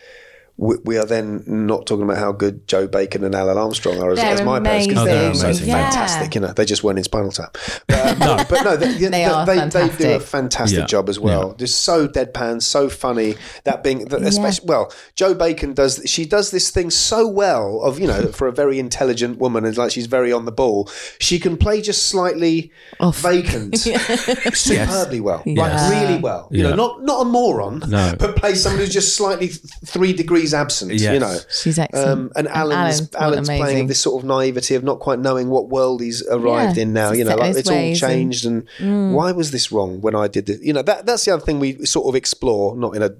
We, 0.56 0.76
we 0.84 0.98
are 0.98 1.04
then 1.04 1.42
not 1.46 1.84
talking 1.84 2.04
about 2.04 2.18
how 2.18 2.30
good 2.30 2.68
Jo 2.68 2.86
Bacon 2.86 3.24
and 3.24 3.34
Alan 3.34 3.58
Armstrong 3.58 4.00
are 4.00 4.12
as, 4.12 4.18
They're 4.18 4.34
as 4.34 4.42
my 4.42 4.60
parents 4.60 4.86
because 4.86 5.02
amazing. 5.02 5.06
they're 5.16 5.24
Oh, 5.24 5.28
also 5.28 5.40
they're 5.42 5.50
amazing. 5.50 5.72
fantastic. 5.72 6.34
You 6.36 6.40
know, 6.42 6.52
they 6.52 6.64
just 6.64 6.84
weren't 6.84 6.98
in 6.98 7.04
Spinal 7.04 7.32
Tap, 7.32 7.56
but, 7.88 8.06
um, 8.06 8.18
no. 8.20 8.36
but 8.48 8.62
no, 8.62 8.76
they, 8.76 8.92
They 8.92 9.08
they, 9.08 9.24
are 9.24 9.44
they, 9.44 9.56
they 9.56 9.60
do 9.60 9.64
a 9.64 9.68
fantastic. 9.70 10.22
fantastic 10.22 10.78
Yeah. 10.78 10.86
job 10.86 11.08
as 11.08 11.18
well. 11.18 11.48
Yeah. 11.48 11.56
Just 11.56 11.80
so 11.80 12.06
deadpan, 12.06 12.62
so 12.62 12.88
funny. 12.88 13.34
That 13.64 13.82
being, 13.82 14.04
that 14.06 14.22
especially 14.22 14.66
well, 14.68 14.92
Jo 15.16 15.34
Bacon 15.34 15.74
does. 15.74 16.00
She 16.06 16.24
does 16.24 16.52
this 16.52 16.70
thing 16.70 16.90
so 16.90 17.26
well. 17.26 17.80
Of 17.82 17.98
you 17.98 18.06
know, 18.06 18.28
for 18.32 18.46
a 18.46 18.52
very 18.52 18.78
intelligent 18.78 19.38
woman, 19.38 19.64
and 19.64 19.76
like 19.76 19.90
she's 19.90 20.06
very 20.06 20.32
on 20.32 20.44
the 20.44 20.52
ball. 20.52 20.88
She 21.18 21.40
can 21.40 21.56
play 21.56 21.80
just 21.80 22.06
slightly 22.06 22.70
vacant 23.00 23.76
superbly 24.52 25.20
well, 25.20 25.42
Yeah. 25.44 25.62
like 25.62 25.90
really 25.90 26.20
well. 26.20 26.48
You 26.50 26.62
Yeah. 26.64 26.70
know, 26.70 26.76
not 26.76 27.02
not 27.02 27.22
a 27.22 27.24
moron, 27.24 27.82
No. 27.88 28.14
but 28.18 28.36
play 28.36 28.54
someone 28.54 28.80
who's 28.80 28.92
just 28.92 29.16
slightly 29.16 29.48
three 29.48 30.12
degrees 30.12 30.43
absent. 30.52 30.92
You 30.92 31.18
know. 31.20 31.38
She's 31.48 31.78
excellent. 31.78 32.08
Um, 32.08 32.32
and 32.36 32.48
Alan's, 32.48 33.08
Alan's 33.14 33.14
Alan's, 33.14 33.48
playing 33.48 33.86
this 33.86 34.00
sort 34.00 34.22
of 34.22 34.28
naivety 34.28 34.74
of 34.74 34.84
not 34.84 34.98
quite 34.98 35.18
knowing 35.20 35.48
what 35.48 35.68
world 35.68 36.02
he's 36.02 36.26
arrived 36.28 36.76
Yeah, 36.76 36.82
in 36.82 36.92
now. 36.92 37.12
You 37.12 37.24
know, 37.24 37.36
like 37.36 37.56
it's 37.56 37.68
all 37.70 37.74
ways 37.76 38.02
and- 38.02 38.10
changed, 38.12 38.44
and, 38.46 39.14
why 39.14 39.32
was 39.32 39.52
this 39.52 39.70
wrong 39.72 40.00
when 40.00 40.14
I 40.16 40.28
did 40.28 40.46
this? 40.46 40.60
You 40.60 40.72
know, 40.72 40.82
that 40.82 41.06
that's 41.06 41.24
the 41.24 41.30
other 41.32 41.44
thing 41.44 41.60
we 41.60 41.86
sort 41.86 42.06
of 42.08 42.14
explore, 42.16 42.76
not 42.76 42.96
in 42.96 43.02
a 43.02 43.10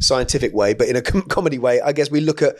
scientific 0.00 0.52
way, 0.52 0.74
but 0.74 0.88
in 0.88 0.96
a 0.96 1.02
com- 1.10 1.22
comedy 1.22 1.58
way. 1.58 1.80
I 1.80 1.92
guess 1.92 2.10
we 2.10 2.20
look 2.20 2.42
at 2.42 2.56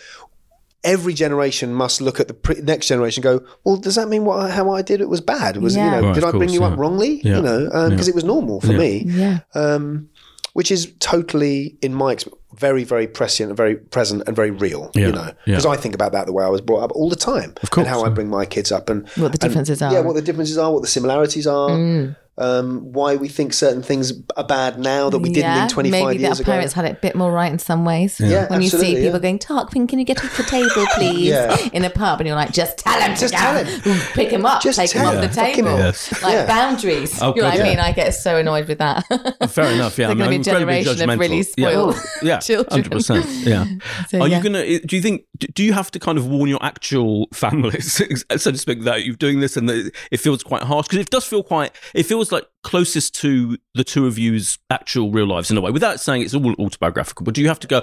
every 0.84 1.12
generation 1.12 1.74
must 1.74 2.00
look 2.00 2.20
at 2.20 2.28
the 2.28 2.34
pre- 2.34 2.60
next 2.62 2.86
generation. 2.86 3.26
and 3.26 3.40
Go, 3.40 3.46
well, 3.64 3.76
does 3.76 3.96
that 3.96 4.08
mean 4.08 4.24
what 4.24 4.38
I, 4.38 4.48
how 4.50 4.70
I 4.70 4.80
did 4.80 5.00
it 5.00 5.08
was 5.08 5.20
bad? 5.20 5.56
Was 5.56 5.74
Yeah. 5.74 5.84
you 5.84 5.90
know, 6.02 6.06
Right, 6.08 6.14
did 6.14 6.24
I 6.24 6.28
of 6.28 6.34
bring 6.36 6.50
you 6.50 6.60
yeah. 6.60 6.66
up 6.68 6.78
wrongly? 6.78 7.20
Yeah. 7.24 7.36
You 7.36 7.42
know, 7.42 7.64
because 7.90 8.06
Yeah. 8.06 8.12
it 8.12 8.14
was 8.14 8.22
normal 8.24 8.60
for 8.60 8.72
Yeah. 8.72 8.78
me 8.78 9.02
yeah. 9.06 9.38
um, 9.54 10.08
which 10.58 10.72
is 10.72 10.92
totally, 10.98 11.76
in 11.82 11.94
my 11.94 12.10
experience, 12.14 12.42
very, 12.56 12.82
very 12.82 13.06
prescient 13.06 13.48
and 13.50 13.56
very 13.56 13.76
present 13.76 14.24
and 14.26 14.34
very 14.34 14.50
real. 14.50 14.90
Yeah, 14.92 15.06
You 15.06 15.12
know, 15.12 15.22
yeah. 15.22 15.32
because 15.46 15.66
I 15.66 15.76
think 15.76 15.94
about 15.94 16.10
that 16.12 16.26
the 16.26 16.32
way 16.32 16.42
I 16.44 16.48
was 16.48 16.60
brought 16.60 16.82
up 16.82 16.90
all 16.98 17.08
the 17.08 17.14
time, 17.32 17.54
Of 17.62 17.70
course, 17.70 17.86
and 17.86 17.94
how 17.94 18.02
I 18.04 18.08
bring 18.08 18.28
my 18.28 18.44
kids 18.44 18.72
up, 18.72 18.90
and 18.90 19.06
What 19.10 19.16
the 19.16 19.22
and- 19.24 19.40
differences 19.40 19.80
Yeah, 19.80 20.00
what 20.00 20.16
the 20.16 20.22
differences 20.22 20.58
are, 20.58 20.72
what 20.72 20.82
the 20.82 20.88
similarities 20.88 21.46
are. 21.46 21.68
Mm. 21.70 22.16
Um, 22.38 22.92
why 22.92 23.16
we 23.16 23.28
think 23.28 23.52
certain 23.52 23.82
things 23.82 24.12
are 24.36 24.44
bad 24.44 24.78
now 24.78 25.10
that 25.10 25.18
we 25.18 25.28
didn't 25.28 25.50
yeah, 25.50 25.60
think 25.60 25.72
25 25.72 26.04
maybe 26.06 26.22
years 26.22 26.38
our 26.38 26.42
ago. 26.42 26.52
parents 26.52 26.72
had 26.72 26.84
it 26.84 26.92
a 26.92 27.00
bit 27.00 27.14
more 27.14 27.32
right 27.32 27.52
in 27.52 27.58
some 27.58 27.84
ways. 27.84 28.20
Yeah, 28.20 28.48
when 28.48 28.62
you 28.62 28.68
see 28.68 28.94
people 28.94 29.04
yeah. 29.04 29.18
going, 29.18 29.38
Tarquin, 29.38 29.88
can 29.88 29.98
you 29.98 30.04
get 30.04 30.24
off 30.24 30.36
the 30.36 30.44
table, 30.44 30.86
please? 30.94 31.28
Yeah. 31.28 31.56
In 31.72 31.84
a 31.84 31.90
pub, 31.90 32.20
and 32.20 32.26
you're 32.26 32.36
like, 32.36 32.52
just 32.52 32.78
tell 32.78 33.00
him, 33.00 33.16
Just 33.16 33.34
to 33.34 33.40
tell 33.40 33.64
go. 33.64 33.98
Pick 34.14 34.30
him 34.30 34.46
up, 34.46 34.62
Just 34.62 34.78
take 34.78 34.92
him 34.92 35.02
tell 35.02 35.16
off 35.16 35.28
the 35.28 35.34
table. 35.34 35.76
Yes. 35.78 36.22
Like 36.22 36.32
Yeah. 36.32 36.46
boundaries. 36.46 37.20
Oh, 37.20 37.34
you 37.34 37.42
know 37.42 37.42
God, 37.42 37.44
what 37.48 37.54
I 37.54 37.56
yeah. 37.56 37.70
mean? 37.70 37.78
I 37.80 37.92
get 37.92 38.10
so 38.12 38.36
annoyed 38.36 38.68
with 38.68 38.78
that. 38.78 39.04
Fair 39.50 39.72
enough. 39.72 39.98
Yeah, 39.98 40.06
They're 40.08 40.10
I'm 40.12 40.18
gonna 40.18 40.30
be 40.30 40.34
a 40.36 40.38
incredibly 40.38 40.84
generation 40.84 41.10
of 41.10 41.18
really 41.18 41.42
spoiled 41.42 41.94
yeah. 41.94 42.00
yeah, 42.22 42.38
children. 42.40 42.70
hundred 42.70 42.92
percent. 42.92 43.26
Yeah. 43.28 43.64
So, 44.08 44.20
Are 44.20 44.28
yeah. 44.28 44.36
you 44.36 44.42
gonna? 44.42 44.78
Do 44.80 44.96
you 44.96 45.02
think? 45.02 45.24
Do 45.54 45.64
you 45.64 45.72
have 45.72 45.90
to 45.92 45.98
kind 45.98 46.18
of 46.18 46.26
warn 46.26 46.48
your 46.48 46.62
actual 46.62 47.28
families, 47.32 47.94
so 48.36 48.50
to 48.50 48.58
speak, 48.58 48.82
that 48.82 49.04
you're 49.04 49.16
doing 49.16 49.40
this 49.40 49.56
and 49.56 49.68
that 49.68 49.90
it 50.10 50.18
feels 50.18 50.42
quite 50.42 50.62
harsh? 50.62 50.86
Because 50.88 51.00
it 51.00 51.10
does 51.10 51.24
feel 51.24 51.42
quite. 51.42 51.72
It 51.94 52.04
feels 52.04 52.27
like 52.32 52.46
closest 52.62 53.14
to 53.16 53.56
the 53.74 53.84
two 53.84 54.06
of 54.06 54.18
you's 54.18 54.58
actual 54.70 55.10
real 55.10 55.26
lives 55.26 55.50
in 55.50 55.56
a 55.56 55.60
way, 55.60 55.70
without 55.70 56.00
saying 56.00 56.22
it's 56.22 56.34
all 56.34 56.54
autobiographical. 56.58 57.24
But 57.24 57.34
do 57.34 57.40
you 57.42 57.48
have 57.48 57.60
to 57.60 57.66
go? 57.66 57.82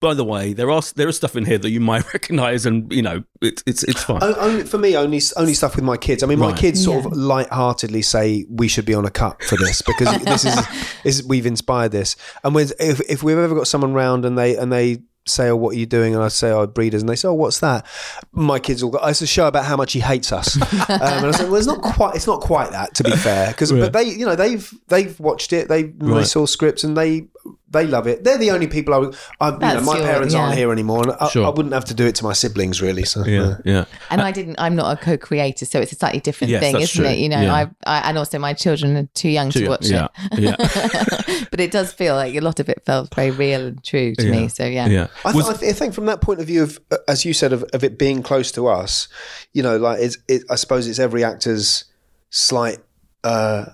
By 0.00 0.14
the 0.14 0.22
way, 0.24 0.52
there 0.52 0.70
are 0.70 0.80
there 0.94 1.08
is 1.08 1.16
stuff 1.16 1.34
in 1.34 1.44
here 1.44 1.58
that 1.58 1.70
you 1.70 1.80
might 1.80 2.12
recognise, 2.14 2.66
and 2.66 2.92
you 2.92 3.02
know, 3.02 3.24
it's 3.42 3.64
it's 3.66 3.82
it's 3.82 4.04
fine. 4.04 4.20
O- 4.22 4.34
only, 4.34 4.62
for 4.62 4.78
me, 4.78 4.96
only 4.96 5.20
only 5.36 5.54
stuff 5.54 5.74
with 5.74 5.84
my 5.84 5.96
kids. 5.96 6.22
I 6.22 6.26
mean, 6.26 6.38
my 6.38 6.52
kids 6.52 6.84
sort 6.84 7.02
Yeah. 7.02 7.10
of 7.10 7.16
light-heartedly 7.16 8.02
say 8.02 8.46
we 8.48 8.68
should 8.68 8.84
be 8.86 8.94
on 8.94 9.04
a 9.04 9.10
cut 9.10 9.42
for 9.42 9.56
this 9.56 9.82
because 9.82 10.22
this 10.22 10.44
is, 10.44 10.66
is 11.04 11.26
we've 11.26 11.46
inspired 11.46 11.90
this. 11.90 12.14
And 12.44 12.54
with, 12.54 12.72
if 12.80 13.00
if 13.10 13.24
we've 13.24 13.38
ever 13.38 13.56
got 13.56 13.66
someone 13.66 13.92
round 13.92 14.24
and 14.24 14.38
they 14.38 14.56
and 14.56 14.72
they 14.72 14.98
say, 15.28 15.48
"Oh, 15.48 15.56
what 15.56 15.74
are 15.74 15.78
you 15.78 15.86
doing?" 15.86 16.14
and 16.14 16.22
I 16.24 16.28
say, 16.28 16.50
"Oh, 16.50 16.66
breeders," 16.66 17.02
and 17.02 17.08
they 17.08 17.16
say, 17.16 17.28
"Oh, 17.28 17.34
what's 17.34 17.60
that?" 17.60 17.86
My 18.32 18.58
kids 18.58 18.82
all 18.82 18.90
go. 18.90 18.98
It's 19.06 19.20
a 19.22 19.26
show 19.26 19.46
about 19.48 19.64
how 19.64 19.76
much 19.76 19.92
he 19.92 20.00
hates 20.00 20.32
us, 20.32 20.56
um, 20.90 21.00
and 21.00 21.26
I 21.26 21.30
say, 21.32 21.44
"Well, 21.44 21.56
it's 21.56 21.66
not 21.66 21.80
quite. 21.82 22.14
It's 22.14 22.26
not 22.26 22.40
quite 22.40 22.70
that, 22.72 22.94
to 22.94 23.04
be 23.04 23.10
fair, 23.16 23.48
because 23.48 23.70
but 23.72 23.92
they, 23.92 24.04
you 24.04 24.26
know, 24.26 24.36
they've 24.36 24.72
they've 24.88 25.18
watched 25.20 25.52
it. 25.52 25.68
They 25.68 25.84
they 25.84 26.06
Right. 26.10 26.26
saw 26.26 26.46
scripts 26.46 26.84
and 26.84 26.96
they." 26.96 27.26
They 27.70 27.86
love 27.86 28.06
it. 28.06 28.24
They're 28.24 28.38
the 28.38 28.50
only 28.50 28.66
people 28.66 28.94
I 28.94 28.96
would. 28.98 29.16
I, 29.40 29.50
you 29.50 29.58
know, 29.58 29.80
my 29.82 29.98
your- 29.98 30.06
parents 30.06 30.34
aren't 30.34 30.56
here 30.56 30.72
anymore, 30.72 31.02
and 31.02 31.12
I, 31.20 31.28
Sure. 31.28 31.44
I 31.46 31.50
wouldn't 31.50 31.74
have 31.74 31.84
to 31.86 31.94
do 31.94 32.06
it 32.06 32.14
to 32.16 32.24
my 32.24 32.32
siblings, 32.32 32.80
really. 32.80 33.04
So 33.04 33.24
yeah, 33.26 33.56
yeah. 33.64 33.84
And 34.10 34.22
I 34.22 34.32
didn't. 34.32 34.56
I'm 34.58 34.74
not 34.74 34.96
a 34.96 35.04
co-creator, 35.04 35.66
so 35.66 35.78
it's 35.78 35.92
a 35.92 35.96
slightly 35.96 36.20
different 36.20 36.50
Yes, 36.50 36.60
thing, 36.62 36.76
isn't 36.80 37.02
true. 37.04 37.10
it? 37.10 37.18
You 37.18 37.28
know, 37.28 37.42
Yeah. 37.42 37.54
I, 37.54 37.98
I 37.98 38.08
and 38.08 38.16
also 38.16 38.38
my 38.38 38.54
children 38.54 38.96
are 38.96 39.06
too 39.14 39.28
young 39.28 39.50
Too 39.50 39.64
to 39.64 39.68
watch 39.68 39.86
yeah, 39.86 40.08
it. 40.32 40.38
yeah, 40.38 40.56
yeah. 40.58 41.44
but 41.50 41.60
it 41.60 41.70
does 41.70 41.92
feel 41.92 42.14
like 42.14 42.34
a 42.34 42.40
lot 42.40 42.58
of 42.58 42.70
it 42.70 42.82
felt 42.86 43.14
very 43.14 43.32
real 43.32 43.66
and 43.66 43.84
true 43.84 44.14
to 44.14 44.24
Yeah. 44.24 44.30
me. 44.30 44.48
So 44.48 44.64
yeah, 44.64 44.86
yeah. 44.86 45.06
I, 45.26 45.32
th- 45.32 45.44
I, 45.44 45.52
th- 45.54 45.70
I 45.70 45.74
think 45.74 45.92
from 45.94 46.06
that 46.06 46.22
point 46.22 46.40
of 46.40 46.46
view 46.46 46.62
of, 46.62 46.80
uh, 46.90 46.96
as 47.06 47.26
you 47.26 47.34
said, 47.34 47.52
of, 47.52 47.64
of 47.74 47.84
it 47.84 47.98
being 47.98 48.22
close 48.22 48.50
to 48.52 48.66
us, 48.68 49.08
you 49.52 49.62
know, 49.62 49.76
like 49.76 50.00
it's, 50.00 50.16
it, 50.26 50.42
I 50.50 50.54
suppose 50.54 50.86
it's 50.88 50.98
every 50.98 51.22
actor's 51.22 51.84
slight, 52.30 52.78
uh, 53.24 53.66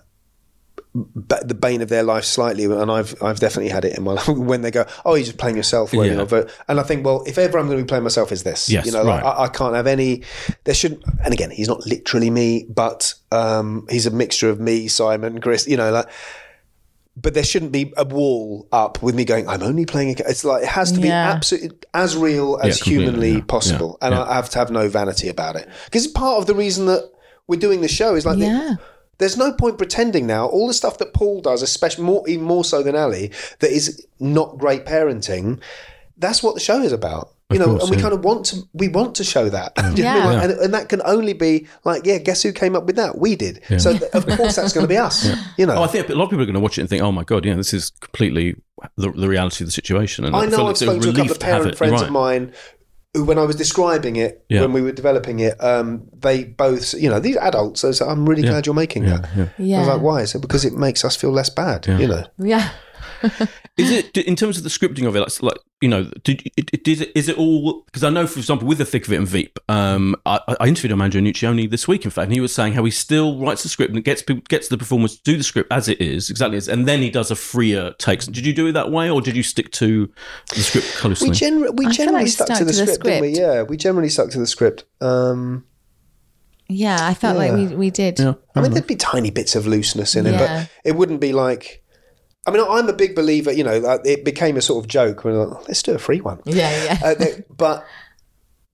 b- 0.94 1.36
the 1.44 1.54
bane 1.54 1.82
of 1.82 1.88
their 1.88 2.02
life 2.02 2.24
slightly, 2.24 2.64
and 2.64 2.90
I've 2.90 3.20
I've 3.22 3.40
definitely 3.40 3.70
had 3.70 3.84
it 3.84 3.96
in 3.98 4.04
my 4.04 4.12
life 4.14 4.28
when 4.28 4.62
they 4.62 4.70
go, 4.70 4.86
oh, 5.04 5.14
you're 5.14 5.24
just 5.26 5.38
playing 5.38 5.56
yourself, 5.56 5.92
well, 5.92 6.06
you 6.06 6.14
know, 6.14 6.26
but, 6.26 6.50
and 6.68 6.78
I 6.78 6.82
think, 6.82 7.04
well, 7.04 7.24
if 7.26 7.36
ever 7.38 7.58
I'm 7.58 7.66
going 7.66 7.78
to 7.78 7.84
be 7.84 7.88
playing 7.88 8.04
myself, 8.04 8.30
is 8.32 8.42
this, 8.44 8.68
Yes, 8.68 8.86
you 8.86 8.92
know, 8.92 9.02
like. 9.02 9.24
I, 9.24 9.44
I 9.44 9.48
can't 9.48 9.74
have 9.74 9.86
any, 9.86 10.22
there 10.64 10.74
shouldn't, 10.74 11.02
and 11.24 11.34
again, 11.34 11.50
he's 11.50 11.68
not 11.68 11.84
literally 11.86 12.30
me, 12.30 12.66
but 12.68 13.14
um, 13.32 13.86
he's 13.90 14.06
a 14.06 14.10
mixture 14.10 14.48
of 14.50 14.60
me, 14.60 14.88
Simon, 14.88 15.40
Chris, 15.40 15.66
you 15.66 15.76
know, 15.76 15.90
like 15.90 16.08
but 17.16 17.32
there 17.32 17.44
shouldn't 17.44 17.70
be 17.70 17.92
a 17.96 18.04
wall 18.04 18.66
up 18.72 19.00
with 19.00 19.14
me 19.14 19.24
going, 19.24 19.48
I'm 19.48 19.62
only 19.62 19.86
playing 19.86 20.10
a. 20.18 20.28
It's 20.28 20.44
like, 20.44 20.64
it 20.64 20.68
has 20.68 20.90
to 20.90 21.00
be 21.00 21.06
Yeah. 21.06 21.30
absolutely 21.30 21.78
as 21.94 22.16
real 22.16 22.58
as 22.60 22.78
completely, 22.82 23.04
humanly 23.04 23.32
yeah, 23.34 23.40
possible. 23.46 23.98
yeah, 24.02 24.08
and 24.08 24.16
yeah. 24.16 24.24
I 24.24 24.34
have 24.34 24.50
to 24.50 24.58
have 24.58 24.70
no 24.72 24.88
vanity 24.88 25.28
about 25.28 25.54
it. 25.54 25.68
Because 25.84 26.08
part 26.08 26.38
of 26.40 26.46
the 26.48 26.56
reason 26.56 26.86
that 26.86 27.08
we're 27.46 27.60
doing 27.60 27.82
the 27.82 27.88
show 27.88 28.16
is 28.16 28.26
like, 28.26 28.38
the- 28.38 28.46
Yeah. 28.46 28.74
There's 29.18 29.36
no 29.36 29.52
point 29.52 29.78
pretending 29.78 30.26
now. 30.26 30.46
All 30.46 30.66
the 30.66 30.74
stuff 30.74 30.98
that 30.98 31.14
Paul 31.14 31.40
does, 31.40 31.62
especially 31.62 32.04
more, 32.04 32.28
even 32.28 32.44
more 32.44 32.64
so 32.64 32.82
than 32.82 32.96
Ali, 32.96 33.30
that 33.60 33.70
is 33.70 34.06
not 34.20 34.58
great 34.58 34.84
parenting, 34.84 35.60
that's 36.16 36.42
what 36.42 36.54
the 36.54 36.60
show 36.60 36.80
is 36.82 36.92
about. 36.92 37.30
You 37.50 37.58
know, 37.58 37.66
course, 37.66 37.82
and 37.82 37.90
we 37.90 37.96
yeah. 37.98 38.02
kind 38.02 38.14
of 38.14 38.24
want 38.24 38.46
to, 38.46 38.62
we 38.72 38.88
want 38.88 39.14
to 39.16 39.22
show 39.24 39.48
that. 39.50 39.74
Do 39.76 39.82
you 39.96 40.02
know 40.04 40.24
what 40.24 40.32
Yeah. 40.34 40.42
And, 40.44 40.52
and 40.52 40.74
that 40.74 40.88
can 40.88 41.02
only 41.04 41.34
be 41.34 41.66
like, 41.84 42.06
yeah, 42.06 42.16
guess 42.18 42.42
who 42.42 42.52
came 42.52 42.74
up 42.74 42.86
with 42.86 42.96
that? 42.96 43.18
We 43.18 43.36
did. 43.36 43.60
So 43.78 43.96
th- 43.96 44.10
of 44.12 44.26
course 44.26 44.56
that's 44.56 44.72
going 44.72 44.84
to 44.84 44.88
be 44.88 44.96
us. 44.96 45.28
You 45.58 45.66
know, 45.66 45.74
Oh, 45.74 45.82
I 45.82 45.86
think 45.86 46.08
a 46.08 46.14
lot 46.14 46.24
of 46.24 46.30
people 46.30 46.42
are 46.42 46.46
going 46.46 46.54
to 46.54 46.60
watch 46.60 46.78
it 46.78 46.80
and 46.80 46.90
think, 46.90 47.02
"Oh 47.02 47.12
my 47.12 47.22
god, 47.22 47.44
yeah, 47.44 47.54
this 47.54 47.74
is 47.74 47.90
completely 47.90 48.56
the, 48.96 49.12
the 49.12 49.28
reality 49.28 49.62
of 49.62 49.68
the 49.68 49.72
situation." 49.72 50.24
And 50.24 50.34
I 50.34 50.46
know 50.46 50.64
I've 50.64 50.70
it's 50.70 50.80
spoken 50.80 51.02
to 51.02 51.10
a 51.10 51.12
couple 51.12 51.32
of 51.32 51.38
to 51.38 51.44
parent 51.44 51.76
friends 51.76 51.92
Right. 51.92 52.02
of 52.04 52.10
mine 52.10 52.46
who, 52.46 52.54
when 53.14 53.38
I 53.38 53.44
was 53.44 53.56
describing 53.56 54.16
it, 54.16 54.44
Yeah. 54.48 54.62
when 54.62 54.72
we 54.72 54.82
were 54.82 54.92
developing 54.92 55.38
it, 55.40 55.62
um, 55.62 56.02
they 56.18 56.44
both, 56.44 56.94
you 56.94 57.08
know, 57.08 57.20
these 57.20 57.36
adults, 57.36 57.82
they 57.82 57.92
said, 57.92 58.08
I'm 58.08 58.28
really 58.28 58.42
glad 58.42 58.66
you're 58.66 58.74
making 58.74 59.04
that. 59.06 59.28
yeah. 59.58 59.76
I 59.76 59.80
was 59.80 59.88
like, 59.88 60.00
why? 60.02 60.20
I 60.22 60.24
said, 60.24 60.40
because 60.40 60.64
it 60.64 60.72
makes 60.74 61.04
us 61.04 61.14
feel 61.16 61.30
less 61.30 61.48
bad, 61.50 61.86
you 61.86 62.06
know. 62.08 62.24
yeah. 62.38 62.70
Is 63.76 63.90
it 63.90 64.16
in 64.16 64.36
terms 64.36 64.56
of 64.56 64.62
the 64.62 64.68
scripting 64.68 65.06
of 65.06 65.16
it? 65.16 65.20
Like, 65.20 65.42
like 65.42 65.58
you 65.80 65.88
know, 65.88 66.04
did 66.22 66.42
it, 66.56 66.70
it, 66.72 66.86
is 66.88 67.00
it 67.00 67.12
is 67.16 67.28
it 67.28 67.36
all? 67.36 67.82
Because 67.86 68.04
I 68.04 68.10
know, 68.10 68.26
for 68.26 68.38
example, 68.38 68.68
with 68.68 68.78
the 68.78 68.84
thick 68.84 69.06
of 69.06 69.12
it 69.12 69.16
and 69.16 69.26
Veep, 69.26 69.58
um, 69.68 70.14
I, 70.24 70.38
I 70.60 70.68
interviewed 70.68 70.92
Armando 70.92 71.18
Iannucci 71.18 71.68
this 71.70 71.88
week, 71.88 72.04
in 72.04 72.10
fact, 72.12 72.24
and 72.26 72.32
he 72.32 72.40
was 72.40 72.54
saying 72.54 72.74
how 72.74 72.84
he 72.84 72.90
still 72.92 73.38
writes 73.40 73.62
the 73.64 73.68
script 73.68 73.92
and 73.92 74.04
gets 74.04 74.22
people 74.22 74.42
gets 74.48 74.68
the 74.68 74.78
performers 74.78 75.16
to 75.16 75.22
do 75.24 75.36
the 75.36 75.42
script 75.42 75.72
as 75.72 75.88
it 75.88 76.00
is, 76.00 76.30
exactly 76.30 76.56
as, 76.56 76.68
and 76.68 76.86
then 76.86 77.00
he 77.02 77.10
does 77.10 77.30
a 77.32 77.36
freer 77.36 77.92
takes. 77.98 78.26
Did 78.26 78.46
you 78.46 78.52
do 78.54 78.68
it 78.68 78.72
that 78.72 78.90
way, 78.92 79.10
or 79.10 79.20
did 79.20 79.36
you 79.36 79.42
stick 79.42 79.72
to 79.72 80.10
the 80.54 80.60
script 80.60 80.94
closely? 80.94 81.30
We, 81.30 81.34
gener- 81.34 81.76
we 81.76 81.86
I 81.86 81.88
feel 81.88 81.92
generally 81.96 82.24
like 82.24 82.28
stuck, 82.32 82.46
stuck 82.46 82.58
to 82.58 82.64
the 82.64 82.72
to 82.72 82.78
the 82.78 82.86
script, 82.86 83.04
didn't 83.04 83.20
we? 83.22 83.28
Yeah, 83.38 83.62
we 83.62 83.76
generally 83.76 84.08
stuck 84.08 84.30
to 84.30 84.38
the 84.38 84.46
script. 84.46 84.84
Um, 85.00 85.64
Yeah, 86.68 86.98
I 87.00 87.14
felt 87.14 87.36
like 87.36 87.52
we, 87.52 87.66
we 87.74 87.90
did. 87.90 88.18
yeah. 88.20 88.34
I 88.54 88.60
mean, 88.62 88.70
there'd 88.72 88.86
be 88.86 88.96
tiny 88.96 89.30
bits 89.30 89.54
of 89.56 89.66
looseness 89.66 90.14
in 90.16 90.26
it, 90.26 90.32
Yeah. 90.32 90.38
but 90.64 90.70
it 90.84 90.96
wouldn't 90.96 91.20
be 91.20 91.32
like. 91.32 91.82
I 92.46 92.50
mean, 92.50 92.62
I'm 92.68 92.88
a 92.88 92.92
big 92.92 93.14
believer. 93.14 93.50
You 93.52 93.64
know, 93.64 93.98
it 94.04 94.24
became 94.24 94.56
a 94.56 94.62
sort 94.62 94.84
of 94.84 94.88
joke. 94.90 95.24
When 95.24 95.34
like, 95.36 95.68
let's 95.68 95.82
do 95.82 95.94
a 95.94 95.98
free 95.98 96.20
one. 96.20 96.40
Yeah, 96.44 96.84
yeah. 96.84 96.98
uh, 97.02 97.24
but 97.56 97.84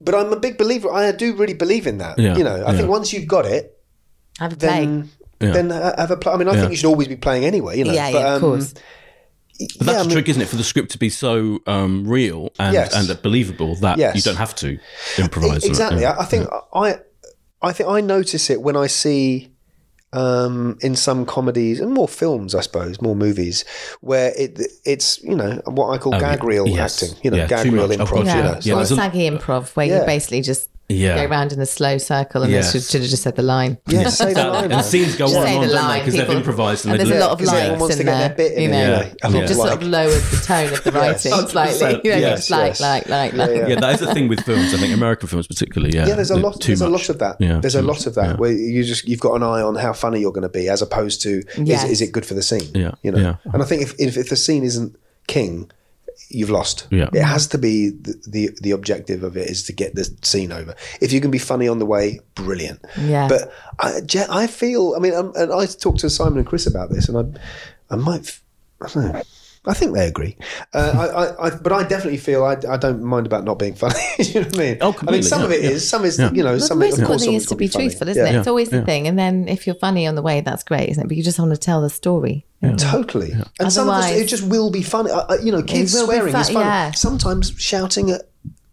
but 0.01 0.15
I'm 0.15 0.33
a 0.33 0.41
big 0.41 0.59
believer. 0.59 0.91
I 0.93 1.13
do 1.13 1.35
really 1.37 1.55
believe 1.55 1.87
in 1.87 1.99
that. 1.99 2.19
Yeah, 2.19 2.37
You 2.37 2.45
know, 2.45 2.57
I 2.65 2.71
yeah. 2.73 2.77
think 2.79 2.89
once 2.89 3.13
you've 3.13 3.29
got 3.29 3.47
it, 3.47 3.79
Have 4.39 4.55
a 4.55 4.57
play. 4.57 4.69
then 4.69 5.11
Yeah. 5.41 5.51
then 5.53 5.71
have 5.71 6.11
a 6.11 6.17
play. 6.17 6.33
I 6.33 6.37
mean, 6.37 6.49
I 6.49 6.53
Yeah. 6.55 6.61
think 6.61 6.71
you 6.73 6.77
should 6.79 6.89
always 6.89 7.09
be 7.09 7.17
playing 7.17 7.45
anyway. 7.45 7.79
You 7.79 7.85
know, 7.85 7.93
yeah, 7.93 8.11
but, 8.13 8.19
yeah, 8.19 8.27
of 8.37 8.43
um, 8.43 8.51
course. 8.51 8.73
But 8.73 8.83
that's 9.61 9.77
yeah, 9.81 9.93
I 9.93 9.99
the 9.99 10.09
mean- 10.09 10.11
trick, 10.17 10.29
isn't 10.31 10.43
it, 10.43 10.49
for 10.49 10.57
the 10.57 10.65
script 10.65 10.91
to 10.93 10.99
be 10.99 11.11
so 11.11 11.59
um, 11.67 12.09
real 12.09 12.51
and 12.59 12.73
Yes. 12.73 12.95
and 12.95 13.23
believable 13.23 13.75
that 13.77 13.99
Yes. 13.99 14.17
you 14.17 14.23
don't 14.23 14.37
have 14.37 14.55
to 14.57 14.79
improvise. 15.19 15.51
on 15.51 15.57
it. 15.59 15.65
exactly. 15.67 16.01
Yeah. 16.03 16.13
I, 16.13 16.23
I 16.23 16.25
think 16.25 16.49
I 16.75 16.99
I 17.63 17.73
think 17.73 17.89
I 17.91 18.01
notice 18.01 18.49
it 18.51 18.63
when 18.63 18.75
I 18.77 18.87
see 18.87 19.53
um, 20.13 20.77
in 20.81 20.97
some 20.97 21.25
comedies 21.25 21.81
and 21.81 21.93
more 21.93 22.09
films, 22.09 22.55
I 22.55 22.61
suppose, 22.63 23.01
more 23.01 23.15
movies, 23.17 23.65
where 24.01 24.33
it 24.37 24.61
it's 24.85 25.23
you 25.23 25.37
know 25.37 25.61
what 25.67 25.91
I 25.91 25.99
call 25.99 26.15
Oh, 26.15 26.21
gag 26.21 26.43
reel 26.45 26.67
Yes. 26.69 27.03
acting. 27.03 27.19
You 27.23 27.31
know, 27.31 27.37
Yeah, 27.39 27.47
gag 27.47 27.73
reel. 27.73 27.89
Improv. 27.89 28.25
Yeah, 28.25 28.37
You 28.37 28.43
know, 28.43 28.51
yeah. 28.51 28.57
it's 28.57 28.67
Yeah, 28.67 28.75
like- 28.75 28.85
a- 28.91 28.95
saggy 28.97 29.31
improv 29.31 29.77
where 29.77 29.87
Yeah. 29.87 30.01
you 30.01 30.07
basically 30.07 30.41
just 30.43 30.69
Yeah. 30.91 31.17
go 31.17 31.31
around 31.31 31.53
in 31.53 31.61
a 31.61 31.67
slow 31.67 31.99
circle 31.99 32.43
and 32.43 32.51
Yes. 32.53 32.73
they 32.73 32.79
should, 32.81 32.89
should 32.89 33.01
have 33.03 33.11
just 33.11 33.23
said 33.23 33.37
the 33.37 33.43
line. 33.43 33.79
yeah, 33.87 34.09
say 34.09 34.33
the 34.35 34.45
line. 34.49 34.73
And 34.73 34.85
scenes 34.85 35.17
go 35.17 35.27
Just 35.27 35.37
on 35.37 35.43
say 35.47 35.55
and 35.55 35.63
on, 35.63 35.69
the 35.69 35.75
they? 35.75 35.81
line, 35.81 35.99
Because 36.01 36.15
they've 36.15 36.31
improvised 36.31 36.85
and, 36.87 36.93
and 36.93 37.01
there's 37.01 37.17
a 37.17 37.21
lot 37.21 37.31
of 37.33 37.41
likes 37.41 37.53
everyone 37.59 37.81
wants 37.81 37.95
in 37.97 37.99
to 37.99 38.05
get 38.05 38.19
there, 38.19 38.37
bit 38.37 38.53
in 38.59 38.63
you 38.63 38.69
it, 38.69 38.73
know. 38.73 38.81
you 39.29 39.31
know. 39.35 39.39
A 39.45 39.47
Just 39.47 39.51
of 39.53 39.57
sort 39.57 39.73
of 39.73 39.83
like. 39.83 39.91
lowers 39.93 40.31
the 40.31 40.47
tone 40.47 40.73
of 40.73 40.85
the 40.85 40.93
writing 41.01 41.33
slightly. 41.49 42.01
You 42.05 42.11
know, 42.11 42.17
Yes, 42.19 42.39
just 42.39 42.51
like, 42.51 42.71
yes. 42.71 42.81
like, 42.81 43.07
like, 43.09 43.33
like. 43.35 43.51
Yeah, 43.51 43.67
yeah, 43.69 43.81
that 43.81 43.95
is 43.95 44.01
the 44.01 44.13
thing 44.15 44.29
with 44.29 44.41
films. 44.41 44.75
I 44.75 44.79
think 44.79 44.93
American 44.95 45.29
films, 45.29 45.47
particularly. 45.47 45.95
Yeah, 45.97 46.09
Yeah, 46.09 46.15
there's 46.17 46.31
a 46.31 46.37
lot. 46.37 46.61
Too 46.61 46.69
There's 46.69 46.81
a 46.81 46.89
lot 46.89 47.09
of 47.09 47.19
that. 47.21 47.37
Yeah, 47.41 47.59
there's 47.61 47.75
a 47.75 47.83
lot 47.83 48.07
of 48.07 48.15
that 48.17 48.39
where 48.39 48.53
you 48.53 48.83
just 48.85 49.07
you've 49.09 49.21
got 49.21 49.35
an 49.35 49.43
eye 49.43 49.63
on 49.63 49.75
how 49.77 49.93
funny 49.93 50.21
you're 50.21 50.33
going 50.33 50.43
to 50.43 50.49
be, 50.49 50.69
as 50.69 50.83
opposed 50.83 51.23
to 51.23 51.43
is, 51.57 51.85
is 51.85 52.01
it 52.01 52.13
good 52.13 52.27
for 52.27 52.35
the 52.35 52.43
scene? 52.43 52.69
Yeah, 52.75 52.93
you 53.03 53.13
know. 53.13 53.39
And 53.53 53.63
I 53.63 53.67
think 53.67 53.83
if, 53.83 53.95
if 53.99 54.17
if 54.17 54.29
the 54.29 54.37
scene 54.37 54.65
isn't 54.65 54.97
king, 55.27 55.71
you've 56.31 56.51
lost. 56.51 56.87
Yeah. 56.91 57.09
it 57.13 57.23
has 57.23 57.47
to 57.49 57.59
be 57.59 57.91
the, 57.91 58.15
the 58.27 58.51
the 58.63 58.71
objective 58.71 59.23
of 59.23 59.37
it 59.37 59.49
is 59.51 59.63
to 59.65 59.73
get 59.73 59.95
the 59.95 60.05
scene 60.23 60.53
over. 60.53 60.75
If 61.01 61.13
you 61.13 61.21
can 61.21 61.31
be 61.31 61.39
funny 61.39 61.69
on 61.69 61.79
the 61.79 61.87
way, 61.87 62.21
brilliant. 62.35 62.85
Yeah. 62.99 63.29
But 63.29 63.53
I, 63.81 64.01
I 64.31 64.47
feel. 64.47 64.95
I 64.97 65.01
mean, 65.01 65.15
um, 65.15 65.33
and 65.37 65.53
I 65.53 65.67
talked 65.67 66.01
to 66.01 66.11
Simon 66.11 66.39
and 66.39 66.47
Chris 66.47 66.67
about 66.67 66.91
this, 66.91 67.09
and 67.09 67.19
I 67.19 67.95
I 67.95 67.97
might. 67.97 68.21
f- 68.21 68.43
I 68.83 68.89
don't 68.89 69.13
know. 69.13 69.23
I 69.67 69.75
think 69.75 69.95
they 69.95 70.07
agree, 70.09 70.39
uh, 70.73 70.93
I, 71.15 71.25
I, 71.25 71.47
I, 71.49 71.51
but 71.57 71.71
I 71.73 71.83
definitely 71.87 72.17
feel 72.17 72.45
I, 72.45 72.57
I 72.69 72.79
don't 72.79 73.03
mind 73.03 73.27
about 73.27 73.45
not 73.45 73.59
being 73.59 73.75
funny. 73.75 73.95
you 74.19 74.41
know 74.41 74.47
what 74.47 74.57
I 74.57 74.59
mean? 74.59 74.79
Oh, 74.81 74.87
I 74.87 74.89
mean, 74.91 74.95
completely, 74.95 75.23
some 75.23 75.43
of 75.45 75.51
yeah, 75.51 75.57
it 75.59 75.65
is, 75.65 75.89
some 75.89 76.05
is, 76.07 76.19
Yeah. 76.19 76.31
you 76.33 76.43
know, 76.43 76.53
Well, 76.53 76.61
some 76.61 76.79
the 76.79 76.87
of 76.87 76.89
it, 76.89 76.91
most 76.93 76.95
of 76.95 77.03
important 77.03 77.09
course, 77.21 77.25
thing 77.27 77.35
is 77.35 77.43
to 77.45 77.49
gotta 77.51 77.59
be 77.59 77.69
funny. 77.69 77.85
truthful, 77.89 78.09
isn't 78.09 78.25
Yeah. 78.25 78.33
it? 78.33 78.39
It's 78.39 78.49
always 78.49 78.73
Yeah. 78.73 78.81
the 78.81 78.87
thing. 78.87 79.07
And 79.07 79.19
then 79.19 79.49
if 79.49 79.67
you're 79.67 79.77
funny 79.77 80.07
on 80.07 80.15
the 80.15 80.23
way, 80.23 80.41
that's 80.41 80.63
great, 80.63 80.89
isn't 80.89 81.05
it? 81.05 81.09
But 81.09 81.17
you 81.19 81.23
just 81.23 81.39
want 81.39 81.51
to 81.51 81.59
tell 81.59 81.83
the 81.83 81.91
story. 81.91 82.47
Totally. 82.79 83.33
And 83.59 83.73
some 83.73 83.89
of 83.89 83.95
us, 83.95 84.11
it 84.13 84.27
just 84.27 84.43
will 84.45 84.71
be 84.71 84.83
funny. 84.83 85.11
You 85.43 85.53
know, 85.53 85.63
kids 85.63 85.93
will 85.95 86.07
be 86.07 86.15
swearing 86.15 86.35
is 86.35 86.49
funny. 86.51 86.65
yeah. 86.65 86.91
Sometimes 86.93 87.53
shouting 87.59 88.11
at 88.11 88.30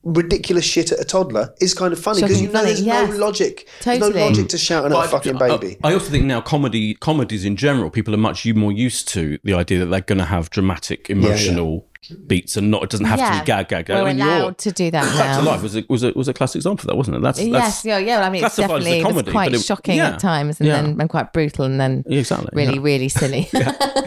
ridiculous 0.08 0.66
shit 0.66 0.92
at 0.92 1.00
a 1.00 1.04
toddler 1.04 1.54
is 1.60 1.74
kind 1.74 1.92
of 1.92 2.00
funny 2.00 2.22
because 2.22 2.42
you 2.42 2.48
know 2.48 2.54
funny, 2.54 2.68
there's 2.68 2.82
yes. 2.82 3.10
no 3.10 3.18
logic. 3.18 3.68
Totally. 3.82 4.00
There's 4.00 4.16
no 4.16 4.26
logic 4.26 4.50
to 4.50 4.58
mm. 4.58 4.60
shouting 4.60 4.98
at 4.98 5.06
a 5.06 5.08
fucking 5.08 5.38
baby. 5.38 5.78
I, 5.84 5.90
I 5.90 5.94
also 5.94 6.10
think 6.10 6.26
now 6.26 6.42
comedy 6.42 6.96
comedies 6.96 7.46
in 7.46 7.56
general, 7.56 7.90
people 7.90 8.14
are 8.14 8.18
much 8.18 8.46
more 8.48 8.72
used 8.72 9.08
to 9.10 9.38
the 9.44 9.54
idea 9.54 9.80
that 9.80 9.88
they're 9.88 10.02
going 10.02 10.20
to 10.20 10.26
have 10.26 10.50
dramatic, 10.50 11.10
emotional 11.10 11.86
beats 12.26 12.56
and 12.56 12.72
not 12.72 12.84
it 12.84 12.90
doesn't 12.90 13.06
have 13.06 13.20
to 13.20 13.40
be 13.40 13.46
gag 13.46 13.68
gag. 13.68 13.86
gag. 13.86 13.96
We're 13.96 14.04
I 14.04 14.14
mean, 14.14 14.20
you're- 14.20 14.40
allowed 14.40 14.58
to 14.60 14.72
do 14.72 14.92
that 14.92 15.04
Back 15.18 15.40
to. 15.40 15.46
Life 15.46 15.62
was 15.62 15.76
a, 15.76 15.84
was 15.90 16.04
a 16.04 16.12
was 16.14 16.28
a 16.28 16.34
classic 16.34 16.60
example 16.60 16.84
of 16.84 16.88
that, 16.88 16.96
wasn't 16.96 17.18
it? 17.18 17.22
That's, 17.22 17.40
that's 17.40 17.50
yes, 17.50 17.86
yeah, 17.86 17.98
yeah. 17.98 18.26
I 18.26 18.30
mean, 18.30 18.44
it's 18.44 18.56
classified 18.56 18.82
as 18.82 18.88
a 18.88 18.90
definitely 18.90 19.00
it 19.00 19.04
comedy, 19.04 19.32
quite 19.32 19.54
it- 19.54 19.62
shocking 19.62 19.98
yeah. 19.98 20.10
at 20.10 20.20
times, 20.20 20.60
and 20.60 20.68
Yeah. 20.68 20.82
then 20.82 21.02
and 21.02 21.10
quite 21.10 21.34
brutal, 21.34 21.66
and 21.66 21.80
then 21.80 22.04
exactly. 22.08 22.50
really, 22.54 22.76
yeah. 22.76 22.82
really 22.82 23.10
silly. 23.10 23.50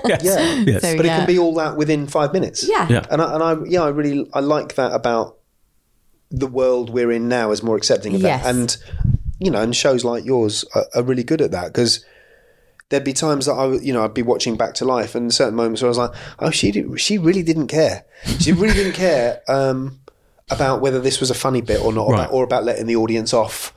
Yes. 0.07 0.25
Yeah. 0.25 0.65
Yes. 0.67 0.83
So, 0.83 0.97
but 0.97 1.07
it 1.07 1.09
can 1.09 1.27
be 1.27 1.39
all 1.39 1.55
that 1.55 1.77
within 1.77 2.07
five 2.07 2.33
minutes. 2.33 2.67
yeah. 2.69 2.87
Yeah. 2.89 3.05
and 3.11 3.23
I, 3.23 3.35
and 3.35 3.43
I 3.43 3.57
yeah 3.67 3.83
I 3.83 3.89
really 3.89 4.29
I 4.33 4.41
like 4.41 4.75
that 4.75 4.93
about 4.93 5.40
the 6.31 6.47
world 6.47 6.91
we're 6.91 7.11
in 7.11 7.29
now 7.29 7.51
is 7.51 7.63
more 7.63 7.77
accepting 7.77 8.15
of 8.15 8.21
Yes. 8.23 8.43
that 8.45 8.51
and 8.55 8.77
you 9.39 9.51
know 9.51 9.61
and 9.61 9.75
shows 9.75 10.05
like 10.05 10.25
yours 10.25 10.65
are, 10.75 10.85
are 10.95 11.03
really 11.03 11.25
good 11.25 11.41
at 11.41 11.51
that 11.51 11.67
because 11.73 12.05
there'd 12.89 13.05
be 13.05 13.13
times 13.13 13.47
that 13.47 13.53
I 13.53 13.67
would- 13.67 13.85
you 13.85 13.93
know 13.93 14.05
I'd 14.05 14.15
be 14.15 14.23
watching 14.23 14.57
Back 14.57 14.75
to 14.75 14.85
Life 14.85 15.15
and 15.15 15.33
certain 15.33 15.55
moments 15.55 15.83
where 15.83 15.89
I 15.89 15.91
was 15.91 15.99
like 15.99 16.13
oh 16.39 16.51
she 16.51 16.71
did, 16.71 17.01
she 17.01 17.19
really 17.19 17.43
didn't 17.43 17.67
care 17.69 18.05
she 18.39 18.53
really 18.53 18.75
didn't 18.75 18.93
care 19.07 19.41
um, 19.49 19.99
about 20.51 20.81
whether 20.81 21.01
this 21.01 21.21
was 21.21 21.31
a 21.31 21.35
funny 21.35 21.61
bit 21.63 21.81
or 21.81 21.93
not 21.93 22.09
Right. 22.09 22.21
about, 22.21 22.33
or 22.33 22.45
about 22.45 22.65
letting 22.65 22.87
the 22.87 22.97
audience 22.97 23.33
off 23.33 23.73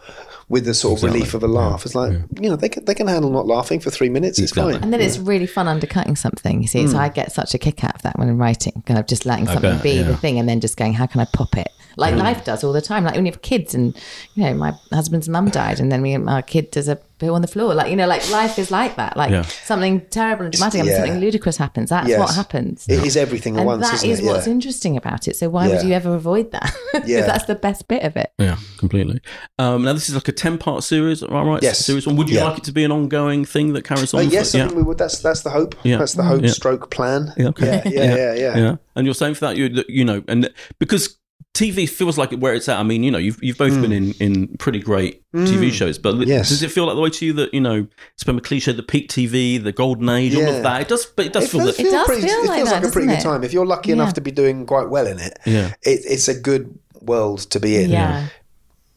with 0.49 0.65
the 0.65 0.73
sort 0.73 0.93
of 0.93 1.03
Exactly. 1.03 1.19
relief 1.19 1.33
of 1.33 1.43
a 1.43 1.47
laugh 1.47 1.85
it's 1.85 1.95
like 1.95 2.13
you 2.39 2.49
know 2.49 2.55
they 2.55 2.69
can, 2.69 2.85
they 2.85 2.93
can 2.93 3.07
handle 3.07 3.31
not 3.31 3.47
laughing 3.47 3.79
for 3.79 3.89
three 3.89 4.09
minutes 4.09 4.39
it's 4.39 4.51
Exactly. 4.51 4.73
fine 4.73 4.83
And 4.83 4.91
then 4.91 5.01
it's 5.01 5.17
really 5.17 5.47
fun 5.47 5.67
undercutting 5.67 6.15
something. 6.15 6.61
You 6.61 6.67
see, 6.67 6.85
so 6.87 6.93
hmm. 6.93 6.99
I 6.99 7.09
get 7.09 7.31
such 7.31 7.53
a 7.53 7.57
kick 7.57 7.83
out 7.83 7.95
of 7.95 8.01
that 8.01 8.19
when 8.19 8.29
I'm 8.29 8.37
writing, 8.37 8.83
kind 8.85 8.99
of 8.99 9.07
just 9.07 9.25
letting 9.25 9.45
something 9.45 9.75
bet, 9.75 9.83
be 9.83 9.93
yeah. 9.93 10.03
the 10.03 10.17
thing, 10.17 10.37
and 10.39 10.47
then 10.47 10.59
just 10.59 10.77
going, 10.77 10.93
how 10.93 11.05
can 11.05 11.21
I 11.21 11.25
pop 11.33 11.57
it? 11.57 11.69
Like 11.95 12.15
life 12.15 12.43
does 12.43 12.63
all 12.63 12.73
the 12.73 12.81
time. 12.81 13.03
Like 13.03 13.15
when 13.15 13.25
you 13.25 13.31
have 13.31 13.41
kids, 13.41 13.73
and 13.73 13.95
you 14.35 14.43
know, 14.43 14.53
my 14.55 14.73
husband's 14.91 15.29
mum 15.29 15.49
died, 15.49 15.79
and 15.79 15.91
then 15.91 16.01
we, 16.01 16.15
our 16.15 16.41
kid 16.41 16.71
does 16.71 16.87
a 16.89 16.97
poo 17.19 17.33
on 17.33 17.41
the 17.41 17.47
floor. 17.47 17.73
Like 17.73 17.89
you 17.89 17.95
know, 17.95 18.07
like 18.07 18.29
life 18.31 18.57
is 18.59 18.71
like 18.71 18.95
that. 18.97 19.15
Like 19.17 19.31
Yeah. 19.31 19.43
something 19.43 20.01
terrible 20.09 20.45
and 20.45 20.53
dramatic, 20.53 20.79
and 20.81 20.89
Yeah. 20.89 20.97
something 20.97 21.19
ludicrous 21.19 21.57
happens. 21.57 21.89
That's 21.89 22.07
Yes. 22.09 22.19
what 22.19 22.35
happens. 22.35 22.85
it 22.87 23.05
is 23.05 23.15
everything 23.17 23.55
at 23.55 23.59
and 23.59 23.67
once 23.67 23.81
that 23.87 23.95
isn't 23.95 24.09
is 24.09 24.19
it 24.19 24.25
what's 24.25 24.47
yeah. 24.47 24.53
interesting 24.53 24.97
about 24.97 25.27
it. 25.27 25.35
So 25.35 25.49
why 25.49 25.67
would 25.69 25.83
you 25.83 25.93
ever 25.93 26.13
avoid 26.15 26.51
that? 26.51 26.73
Because 26.93 27.09
Yeah. 27.09 27.25
that's 27.25 27.45
the 27.45 27.55
best 27.55 27.87
bit 27.87 28.03
of 28.03 28.15
it. 28.17 28.31
Yeah, 28.37 28.57
completely. 28.77 29.19
Um, 29.59 29.83
now 29.83 29.93
this 29.93 30.09
is 30.09 30.15
like 30.15 30.27
a 30.27 30.31
ten-part 30.31 30.83
series, 30.83 31.23
am 31.23 31.33
I 31.35 31.41
right? 31.43 31.63
Yes. 31.63 31.79
Series 31.79 32.05
one. 32.05 32.15
Would 32.17 32.29
you 32.29 32.37
Yeah. 32.37 32.45
like 32.45 32.59
it 32.59 32.63
to 32.65 32.71
be 32.71 32.83
an 32.83 32.91
ongoing 32.91 33.45
thing 33.45 33.73
that 33.73 33.83
carries 33.83 34.13
Uh, 34.13 34.17
on? 34.17 34.27
for- 34.27 34.33
yes, 34.33 34.53
yeah. 34.53 34.63
I 34.63 34.67
think 34.67 34.77
we 34.77 34.83
would. 34.83 34.97
That's 34.97 35.19
that's 35.19 35.41
the 35.41 35.49
hope. 35.49 35.75
Yeah. 35.83 35.97
That's 35.97 36.13
the 36.13 36.23
hope 36.23 36.43
Yeah. 36.43 36.51
stroke 36.51 36.89
plan. 36.91 37.33
Yeah, 37.37 37.47
okay. 37.47 37.81
yeah, 37.85 37.91
yeah, 37.91 38.15
yeah, 38.15 38.33
yeah. 38.33 38.57
yeah. 38.57 38.75
And 38.95 39.05
you're 39.05 39.15
saying 39.15 39.33
for 39.35 39.45
that, 39.47 39.57
you 39.57 39.69
that, 39.69 39.89
you 39.89 40.05
know, 40.05 40.23
and 40.27 40.49
because 40.79 41.17
TV 41.53 41.87
feels 41.87 42.17
like 42.17 42.31
where 42.33 42.55
it's 42.55 42.67
at. 42.67 42.79
I 42.79 42.83
mean, 42.83 43.03
you 43.03 43.11
know, 43.11 43.19
you've 43.19 43.37
you've 43.43 43.59
both 43.59 43.79
been 43.79 43.91
in 43.91 44.13
in 44.13 44.47
pretty 44.57 44.79
great 44.79 45.21
TV 45.33 45.71
shows, 45.71 45.99
but 45.99 46.15
Hmm. 46.15 46.23
Yes. 46.23 46.49
does 46.49 46.63
it 46.63 46.71
feel 46.71 46.85
like 46.87 46.95
the 46.95 47.01
way 47.01 47.11
to 47.11 47.25
you 47.27 47.33
that 47.33 47.53
you 47.53 47.61
know 47.61 47.85
it's 48.15 48.23
been 48.23 48.37
a 48.37 48.41
cliche, 48.41 48.71
the 48.71 48.81
peak 48.81 49.07
TV, 49.09 49.63
the 49.63 49.71
golden 49.71 50.09
age, 50.09 50.35
all 50.35 50.47
of 50.47 50.63
that? 50.63 50.81
It 50.81 50.87
does, 50.87 51.05
but 51.05 51.27
it 51.27 51.33
does 51.33 51.43
It 51.43 51.49
feel 51.51 51.61
feels, 51.61 51.77
that. 51.77 51.85
It 51.85 51.91
does 51.91 52.07
pretty, 52.07 52.21
feel 52.23 52.39
it 52.39 52.47
like 52.47 52.57
feels 52.57 52.69
that, 52.69 52.81
like 52.81 52.89
a 52.89 52.91
pretty 52.91 53.07
good 53.07 53.19
it? 53.19 53.21
time. 53.21 53.43
If 53.43 53.53
you're 53.53 53.65
lucky 53.67 53.89
Yeah. 53.89 53.95
enough 53.95 54.13
to 54.13 54.21
be 54.21 54.31
doing 54.31 54.65
quite 54.65 54.89
well 54.89 55.05
in 55.05 55.19
it, 55.19 55.37
Yeah. 55.45 55.67
it, 55.83 56.01
it's 56.05 56.27
a 56.27 56.33
good 56.33 56.77
world 57.01 57.39
to 57.51 57.59
be 57.59 57.75
in. 57.77 57.91
Yeah. 57.91 58.27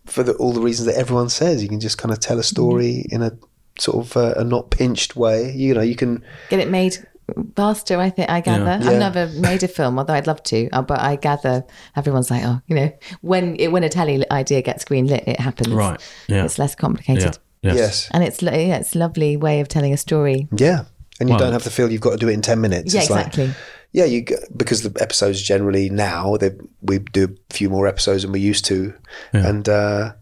For 0.07 0.23
the, 0.23 0.33
all 0.35 0.53
the 0.53 0.61
reasons 0.63 0.87
that 0.87 0.97
everyone 0.97 1.29
says, 1.29 1.63
you 1.63 1.69
can 1.69 1.81
just 1.81 1.99
kind 1.99 2.13
of 2.13 2.21
tell 2.21 2.39
a 2.39 2.43
story 2.43 3.05
in 3.11 3.21
a 3.23 3.33
sort 3.79 4.07
of 4.07 4.17
uh, 4.17 4.33
a 4.39 4.45
not 4.45 4.71
pinched 4.71 5.15
way. 5.17 5.53
You 5.53 5.75
know, 5.75 5.83
you 5.83 5.97
can. 5.97 6.23
Get 6.49 6.61
it 6.61 6.71
made 6.71 7.07
faster, 7.57 7.99
I 7.99 8.11
think, 8.11 8.31
I 8.31 8.41
gather. 8.41 8.79
Yeah. 8.83 8.91
I've 8.91 8.99
never 8.99 9.27
made 9.41 9.63
a 9.63 9.69
film, 9.69 9.99
although 9.99 10.15
I'd 10.15 10.27
love 10.27 10.43
to. 10.45 10.69
Uh, 10.71 10.83
but 10.83 11.01
I 11.01 11.17
gather 11.17 11.65
everyone's 11.97 12.31
like, 12.31 12.45
oh, 12.45 12.61
you 12.67 12.77
know, 12.77 12.93
when 13.21 13.57
it, 13.57 13.73
when 13.73 13.85
a 13.85 13.89
telly 13.89 14.25
idea 14.31 14.63
gets 14.63 14.85
greenlit, 14.85 15.27
it 15.27 15.41
happens. 15.41 15.69
Right. 15.75 16.01
Yeah. 16.29 16.45
It's 16.45 16.59
less 16.59 16.73
Yeah. 16.73 16.77
complicated. 16.81 17.39
Yes. 17.63 17.77
Yes. 17.77 18.09
And 18.13 18.23
it's, 18.23 18.43
yeah, 18.43 18.77
it's 18.77 18.95
a 18.95 18.99
lovely 18.99 19.37
way 19.37 19.61
of 19.61 19.69
telling 19.69 19.93
a 19.93 19.97
story. 19.97 20.49
Yeah. 20.57 20.85
And 21.19 21.29
you 21.29 21.33
Well- 21.35 21.41
don't 21.45 21.53
have 21.53 21.65
to 21.65 21.71
feel 21.71 21.91
you've 21.91 22.01
got 22.03 22.11
to 22.13 22.17
do 22.19 22.29
it 22.29 22.35
in 22.35 22.43
ten 22.43 22.61
minutes. 22.61 22.93
Yeah, 22.95 23.01
It's 23.01 23.11
like- 23.11 23.27
exactly. 23.29 23.55
yeah, 23.93 24.05
you 24.05 24.25
because 24.57 24.83
the 24.83 24.93
episodes 25.03 25.41
generally 25.43 25.89
now 25.89 26.37
they 26.37 26.53
we 26.83 26.99
do 26.99 27.25
a 27.25 27.55
few 27.55 27.71
more 27.71 27.87
episodes 27.89 28.23
than 28.23 28.33
we 28.33 28.41
used 28.41 28.67
to, 28.67 28.93
and 29.33 29.67
uh, 29.69 30.13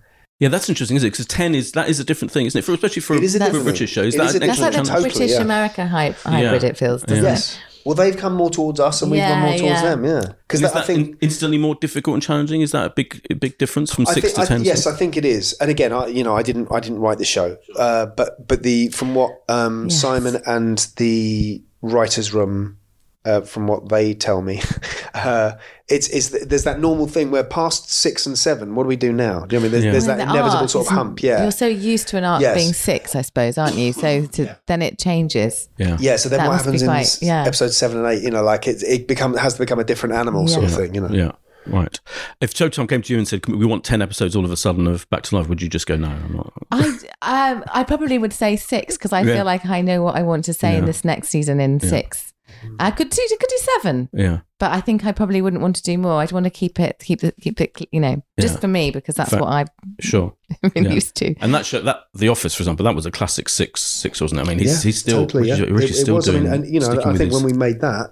Yeah, 0.41 0.49
that's 0.49 0.69
interesting, 0.69 0.97
isn't 0.97 1.07
it? 1.07 1.11
Because 1.13 1.27
ten 1.27 1.55
is 1.55 1.73
that 1.73 1.89
is 1.89 2.01
a 2.01 2.05
different 2.05 2.33
thing, 2.33 2.47
isn't 2.47 2.59
it? 2.59 2.63
For 2.63 2.73
especially 2.73 3.03
for, 3.03 3.15
It 3.17 3.23
is 3.23 3.35
a 3.35 3.39
for 3.39 3.45
different 3.47 3.65
British 3.67 3.95
thing. 3.95 4.05
shows, 4.05 4.15
It 4.15 4.19
that 4.19 4.27
is 4.31 4.35
a 4.35 4.41
an 4.41 4.47
That's 4.49 4.61
like 4.61 4.73
the 4.73 4.83
Totally. 4.83 5.03
British 5.11 5.31
yeah. 5.31 5.41
America 5.41 5.87
hy- 5.87 6.11
hybrid, 6.11 6.63
Yeah. 6.63 6.69
it 6.69 6.77
feels, 6.77 7.03
doesn't 7.03 7.23
yes, 7.25 7.57
well 7.85 7.95
they've 7.95 8.17
come 8.17 8.35
more 8.35 8.51
towards 8.51 8.81
us, 8.81 9.01
and 9.03 9.11
we've 9.13 9.19
Yeah, 9.19 9.29
gone 9.31 9.41
more 9.43 9.59
towards 9.59 9.83
yeah. 9.83 9.91
them. 9.91 10.05
Yeah, 10.05 10.25
because 10.49 10.61
Is 10.63 10.71
I 10.73 10.75
that 10.75 10.87
think 10.87 11.09
in- 11.11 11.19
instantly 11.21 11.59
more 11.59 11.77
difficult 11.77 12.15
and 12.15 12.23
challenging? 12.23 12.63
Is 12.63 12.73
that 12.73 12.85
a 12.87 12.91
big 12.91 13.25
a 13.31 13.35
big 13.35 13.59
difference 13.59 13.93
from 13.95 14.07
I 14.09 14.13
six 14.15 14.27
think, 14.33 14.35
to 14.35 14.41
I, 14.43 14.45
ten? 14.47 14.65
yes, 14.65 14.87
I 14.89 14.97
think 14.97 15.17
it 15.17 15.25
is. 15.25 15.53
And 15.61 15.71
again, 15.71 15.93
I, 15.93 16.09
you 16.09 16.25
know, 16.25 16.35
I 16.37 16.43
didn't, 16.43 16.67
I 16.73 16.81
didn't 16.81 16.99
write 16.99 17.19
the 17.19 17.25
show, 17.25 17.57
uh, 17.79 18.07
but 18.07 18.49
but 18.49 18.65
the 18.65 18.89
from 18.89 19.15
what 19.15 19.31
um, 19.49 19.85
Yes. 19.89 20.01
Simon 20.01 20.43
and 20.47 20.85
the 20.97 21.63
writers' 21.81 22.35
room, 22.35 22.79
uh, 23.25 23.41
from 23.43 23.67
what 23.67 23.89
they 23.89 24.15
tell 24.15 24.43
me, 24.43 24.61
uh, 25.15 25.53
it's 25.89 26.09
is 26.09 26.31
there's 26.31 26.65
that 26.65 26.81
normal 26.81 27.07
thing 27.07 27.31
where 27.31 27.45
past 27.45 27.91
six 27.91 28.27
and 28.27 28.39
seven, 28.39 28.75
what 28.75 28.83
do 28.85 28.89
we 28.89 28.97
do 28.97 29.13
now? 29.13 29.45
Do 29.47 29.57
you 29.57 29.61
know 29.61 29.65
what 29.67 29.71
I 29.71 29.71
mean? 29.71 29.71
There's, 29.73 29.85
Yeah. 29.85 29.91
there's 29.93 30.07
Well, 30.07 30.17
that 30.19 30.25
the 30.27 30.31
inevitable 30.31 30.59
arc 30.61 30.71
sort 30.71 30.87
of 30.87 30.93
hump. 30.93 31.23
Yeah, 31.23 31.43
You're 31.43 31.51
so 31.53 31.67
used 31.67 32.09
to 32.09 32.19
an 32.19 32.25
arc 32.25 32.43
Yes. 32.43 32.57
being 32.57 32.73
six, 32.73 33.15
I 33.17 33.23
suppose, 33.23 33.57
aren't 33.59 33.77
you? 33.77 33.93
So 33.93 34.27
to, 34.27 34.59
then 34.67 34.83
it 34.83 34.99
changes. 34.99 35.69
yeah, 35.79 35.97
yeah. 36.01 36.17
So 36.17 36.29
then 36.29 36.39
That 36.41 36.49
what 36.49 36.57
happens 36.59 36.83
in 36.83 36.89
quite- 36.89 37.01
s- 37.03 37.23
yeah. 37.23 37.45
episode 37.45 37.73
seven 37.73 37.99
and 37.99 38.07
eight? 38.07 38.23
You 38.23 38.31
know, 38.31 38.43
like 38.43 38.67
it, 38.67 38.83
it 38.83 39.07
become 39.09 39.35
has 39.37 39.55
to 39.55 39.59
become 39.61 39.79
a 39.79 39.85
different 39.85 40.15
animal 40.15 40.47
sort 40.49 40.65
of 40.65 40.71
Yeah. 40.71 40.77
thing. 40.77 40.95
You 40.95 41.01
know. 41.03 41.09
yeah. 41.15 41.33
Right. 41.67 41.99
If 42.43 42.53
Showtime 42.53 42.91
came 42.91 43.01
to 43.01 43.11
you 43.15 43.19
and 43.19 43.27
said, 43.27 43.47
"We 43.47 43.65
want 43.65 43.85
ten 43.85 44.03
episodes 44.03 44.37
all 44.37 44.45
of 44.45 44.51
a 44.53 44.57
sudden 44.57 44.87
of 44.87 45.09
Back 45.09 45.23
to 45.23 45.37
Life," 45.37 45.49
would 45.49 45.63
you 45.63 45.69
just 45.71 45.87
go, 45.87 45.97
"No, 45.97 46.09
I'm 46.09 46.35
not"? 46.37 46.53
I 46.71 47.53
um, 47.53 47.65
I 47.73 47.85
probably 47.85 48.19
would 48.19 48.35
say 48.35 48.57
six 48.57 48.99
because 48.99 49.15
I 49.15 49.23
Yeah. 49.23 49.37
feel 49.37 49.45
like 49.47 49.65
I 49.65 49.81
know 49.81 50.03
what 50.03 50.15
I 50.15 50.23
want 50.25 50.45
to 50.45 50.53
say 50.53 50.77
in 50.77 50.85
this 50.85 51.07
next 51.07 51.29
season 51.29 51.61
in 51.61 51.81
six. 51.81 52.34
I 52.79 52.91
could 52.91 53.11
do 53.11 53.23
could 53.39 53.49
do 53.49 53.59
seven, 53.81 54.09
Yeah. 54.13 54.41
but 54.59 54.73
I 54.73 54.81
think 54.81 55.05
I 55.05 55.13
probably 55.13 55.41
wouldn't 55.43 55.63
want 55.63 55.77
to 55.77 55.83
do 55.83 55.97
more. 55.99 56.21
I'd 56.21 56.33
want 56.33 56.45
to 56.45 56.51
keep 56.51 56.81
it 56.81 57.03
keep 57.05 57.23
it 57.25 57.35
keep 57.41 57.61
it 57.61 57.77
you 57.93 58.01
know 58.01 58.23
just 58.41 58.55
Yeah. 58.55 58.61
for 58.61 58.69
me 58.69 58.91
because 58.91 59.15
that's 59.15 59.31
Fair. 59.31 59.41
what 59.41 59.49
I've 59.53 59.69
Sure. 60.01 60.35
been 60.75 60.85
Yeah. 60.85 60.91
used 60.93 61.15
to. 61.17 61.35
And 61.41 61.55
that 61.55 61.67
show, 61.67 61.81
that 61.83 62.01
The 62.15 62.29
Office, 62.29 62.55
for 62.55 62.63
example, 62.63 62.85
that 62.85 62.95
was 62.95 63.07
a 63.07 63.11
classic 63.11 63.49
six, 63.49 63.83
six, 63.83 64.21
wasn't 64.21 64.41
it? 64.41 64.45
I 64.45 64.49
mean, 64.49 64.59
he's, 64.59 64.85
Yeah, 64.85 64.89
he's 64.89 64.99
still 64.99 65.23
totally, 65.27 65.49
yeah. 65.49 65.55
Richard- 65.55 65.71
Richard's 65.73 65.91
It- 65.91 66.01
it 66.01 66.03
still 66.03 66.15
was, 66.17 66.29
I 66.29 66.33
doing. 66.33 66.45
mean, 66.45 66.53
and 66.53 66.67
you 66.75 66.81
know, 66.81 66.91
I 66.91 67.03
think 67.17 67.19
his- 67.19 67.35
when 67.35 67.45
we 67.45 67.53
made 67.53 67.81
that, 67.81 68.11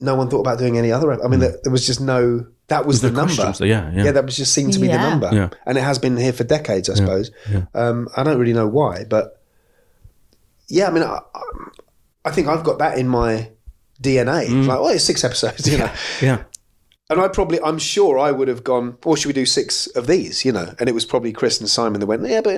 no 0.00 0.14
one 0.14 0.28
thought 0.28 0.40
about 0.40 0.58
doing 0.58 0.76
any 0.78 0.92
other. 0.92 1.10
I 1.24 1.28
mean, 1.28 1.40
there, 1.40 1.56
there 1.62 1.72
was 1.72 1.86
just 1.86 2.00
no. 2.00 2.46
That 2.68 2.84
was 2.84 3.00
the 3.00 3.10
no 3.10 3.18
number. 3.18 3.34
questions, 3.34 3.60
yeah, 3.68 3.90
yeah. 3.94 4.10
that 4.10 4.24
was 4.26 4.36
just 4.36 4.52
seemed 4.52 4.72
to 4.72 4.80
be 4.80 4.88
the 4.88 4.98
number, 4.98 5.30
Yeah. 5.32 5.50
and 5.66 5.78
it 5.78 5.82
has 5.82 5.98
been 6.00 6.16
here 6.16 6.32
for 6.32 6.42
decades, 6.42 6.90
I 6.90 6.94
suppose. 6.94 7.30
Um, 7.74 8.08
I 8.16 8.24
don't 8.24 8.38
really 8.40 8.52
know 8.52 8.66
why, 8.66 9.04
but 9.08 9.40
yeah, 10.68 10.88
I 10.88 10.90
mean, 10.90 11.04
I, 11.04 11.20
I 11.32 11.42
think 12.30 12.48
I've 12.48 12.64
got 12.64 12.78
that 12.78 12.98
in 12.98 13.08
my 13.08 13.50
DNA. 14.02 14.46
Mm. 14.48 14.66
Like, 14.66 14.78
oh, 14.78 14.88
it's 14.88 15.04
six 15.04 15.24
episodes, 15.24 15.66
you 15.70 15.78
know. 15.78 15.90
yeah, 16.20 16.42
And 17.10 17.20
I 17.20 17.28
probably, 17.28 17.60
I'm 17.62 17.78
sure 17.78 18.18
I 18.18 18.30
would 18.32 18.48
have 18.48 18.62
gone, 18.64 18.98
or 19.04 19.16
should 19.16 19.28
we 19.28 19.32
do 19.32 19.46
six 19.46 19.86
of 19.88 20.06
these, 20.06 20.44
you 20.44 20.52
know? 20.52 20.74
And 20.78 20.88
it 20.88 20.92
was 20.92 21.04
probably 21.04 21.32
Chris 21.32 21.60
and 21.60 21.68
Simon 21.68 22.00
that 22.00 22.06
went, 22.06 22.26
yeah, 22.26 22.40
but 22.42 22.54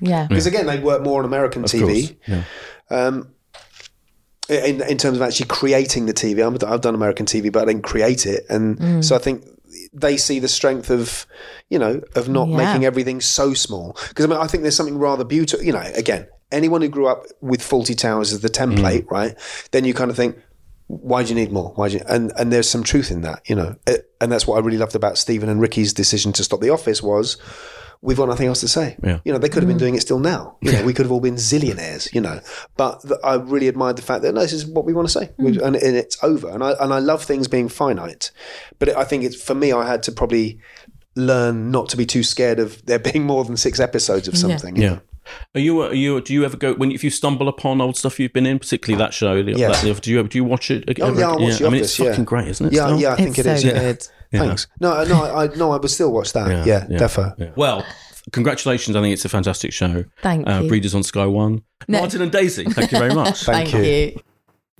Yeah, 0.00 0.26
because 0.28 0.46
again, 0.46 0.66
they 0.66 0.78
work 0.78 1.02
more 1.02 1.18
on 1.20 1.24
American 1.24 1.64
of 1.64 1.70
TV 1.70 1.80
course. 2.08 2.12
Yeah. 2.28 2.44
um, 2.90 3.32
in, 4.48 4.82
in 4.82 4.98
terms 4.98 5.16
of 5.16 5.22
actually 5.22 5.46
creating 5.46 6.06
the 6.06 6.12
TV. 6.12 6.44
I'm, 6.44 6.56
I've 6.68 6.80
done 6.80 6.94
American 6.94 7.24
TV, 7.26 7.52
but 7.52 7.62
I 7.62 7.66
didn't 7.72 7.84
create 7.84 8.26
it, 8.26 8.44
and 8.50 9.04
so 9.04 9.14
I 9.14 9.18
think 9.18 9.44
they 9.92 10.16
see 10.16 10.40
the 10.40 10.48
strength 10.48 10.90
of, 10.90 11.24
you 11.68 11.78
know, 11.78 12.00
of 12.16 12.28
not 12.28 12.48
Yeah. 12.48 12.56
making 12.56 12.84
everything 12.84 13.20
so 13.20 13.54
small. 13.54 13.96
Because 14.08 14.24
I 14.24 14.28
mean, 14.28 14.38
I 14.38 14.46
think 14.48 14.62
there's 14.62 14.74
something 14.76 14.98
rather 14.98 15.22
beautiful. 15.24 15.64
You 15.64 15.72
know, 15.72 15.82
again, 15.94 16.26
anyone 16.52 16.82
who 16.82 16.88
grew 16.88 17.06
up 17.06 17.24
with 17.40 17.60
Fawlty 17.60 17.96
Towers 17.96 18.32
as 18.32 18.40
the 18.40 18.48
template, 18.48 19.04
mm. 19.04 19.10
right? 19.10 19.36
Then 19.70 19.84
you 19.84 19.94
kind 19.94 20.10
of 20.10 20.16
think. 20.16 20.36
Why 20.86 21.22
do 21.22 21.28
you 21.28 21.36
need 21.36 21.52
more? 21.52 21.70
Why 21.76 21.88
do 21.88 21.98
you, 21.98 22.02
and 22.08 22.32
and 22.36 22.52
there's 22.52 22.68
some 22.68 22.82
truth 22.82 23.12
in 23.12 23.20
that, 23.20 23.48
you 23.48 23.54
know, 23.54 23.76
eh, 23.86 23.98
and 24.20 24.32
that's 24.32 24.44
what 24.44 24.56
I 24.56 24.58
really 24.58 24.76
loved 24.76 24.96
about 24.96 25.18
Stephen 25.18 25.48
and 25.48 25.60
Ricky's 25.60 25.92
decision 25.92 26.32
to 26.32 26.42
stop 26.42 26.60
the 26.60 26.70
office 26.70 27.00
was, 27.00 27.36
we've 28.02 28.16
got 28.16 28.26
nothing 28.26 28.48
else 28.48 28.58
to 28.62 28.66
say. 28.66 28.96
Yeah. 29.00 29.20
You 29.24 29.32
know, 29.32 29.38
they 29.38 29.48
could 29.48 29.62
have 29.62 29.68
been 29.68 29.76
mm. 29.76 29.80
doing 29.86 29.94
it 29.94 30.00
still 30.00 30.18
now. 30.18 30.56
You 30.62 30.72
know, 30.72 30.82
we 30.84 30.92
could 30.92 31.04
have 31.04 31.12
all 31.12 31.20
been 31.20 31.36
zillionaires. 31.36 32.12
You 32.12 32.20
know, 32.20 32.40
but 32.76 33.02
th- 33.02 33.20
I 33.22 33.34
really 33.36 33.68
admired 33.68 33.96
the 33.96 34.02
fact 34.02 34.22
that 34.22 34.34
no, 34.34 34.40
this 34.40 34.52
is 34.52 34.66
what 34.66 34.84
we 34.84 34.92
want 34.92 35.06
to 35.06 35.12
say, 35.12 35.30
We- 35.38 35.52
mm. 35.52 35.62
and, 35.62 35.76
and 35.76 35.96
it's 35.96 36.18
over. 36.24 36.48
And 36.48 36.64
I 36.64 36.72
and 36.80 36.92
I 36.92 36.98
love 36.98 37.22
things 37.22 37.46
being 37.46 37.68
finite, 37.68 38.32
but 38.80 38.88
I 38.96 39.04
think 39.04 39.22
it's 39.22 39.40
for 39.40 39.54
me. 39.54 39.70
I 39.70 39.86
had 39.86 40.02
to 40.04 40.10
probably 40.10 40.58
learn 41.14 41.70
not 41.70 41.88
to 41.90 41.96
be 41.96 42.04
too 42.04 42.24
scared 42.24 42.58
of 42.58 42.84
there 42.86 42.98
being 43.10 43.24
more 43.24 43.44
than 43.44 43.56
six 43.56 43.78
episodes 43.78 44.26
of 44.26 44.36
something. 44.36 44.74
you 44.74 44.82
Yeah. 44.82 44.98
Know. 45.24 45.30
Are 45.54 45.60
you? 45.60 45.82
Are 45.82 45.94
you? 45.94 46.20
Do 46.20 46.32
you 46.32 46.44
ever 46.44 46.56
go 46.56 46.74
when 46.74 46.90
if 46.92 47.04
you 47.04 47.10
stumble 47.10 47.48
upon 47.48 47.80
old 47.80 47.96
stuff 47.96 48.18
you've 48.18 48.32
been 48.32 48.46
in, 48.46 48.58
particularly 48.58 49.02
that 49.02 49.14
show? 49.14 49.42
The, 49.42 49.52
Yes. 49.52 49.82
that, 49.82 50.02
do 50.02 50.10
you? 50.10 50.22
Do 50.22 50.38
you 50.38 50.44
watch 50.44 50.70
it? 50.70 50.84
Oh 51.00 51.18
yeah, 51.18 51.30
I 51.30 51.36
watch 51.36 51.58
The 51.58 51.66
I 51.66 51.70
mean, 51.70 51.80
it's 51.82 51.92
Office, 51.94 51.98
yeah. 51.98 52.10
fucking 52.10 52.24
great, 52.24 52.48
isn't 52.48 52.66
it? 52.66 52.72
Yeah, 52.72 52.86
still? 52.86 53.00
yeah, 53.00 53.12
I 53.12 53.16
think 53.16 53.38
it's 53.38 53.38
it 53.38 53.46
is. 53.46 53.62
so 53.62 53.68
yeah. 53.68 53.80
good. 53.80 54.08
Thanks. 54.32 54.66
No, 54.80 55.04
no, 55.04 55.24
I 55.24 55.46
no, 55.56 55.72
I 55.72 55.76
would 55.78 55.90
still 55.90 56.12
watch 56.12 56.32
that. 56.32 56.66
Yeah, 56.66 56.86
defo. 56.86 57.34
Yeah. 57.38 57.50
Well, 57.56 57.84
congratulations! 58.32 58.96
I 58.96 59.00
think 59.00 59.12
it's 59.12 59.24
a 59.24 59.28
fantastic 59.28 59.72
show. 59.72 60.04
Thank 60.22 60.48
uh, 60.48 60.60
you. 60.62 60.68
Breeders 60.68 60.94
on 60.94 61.02
Sky 61.02 61.26
One. 61.26 61.62
No. 61.88 62.00
Martin 62.00 62.22
and 62.22 62.30
Daisy. 62.30 62.64
Thank 62.64 62.92
you 62.92 62.98
very 62.98 63.14
much. 63.14 63.42
Thank 63.44 63.70
Thank 63.70 63.84
you. 63.84 63.90
you. 63.90 64.20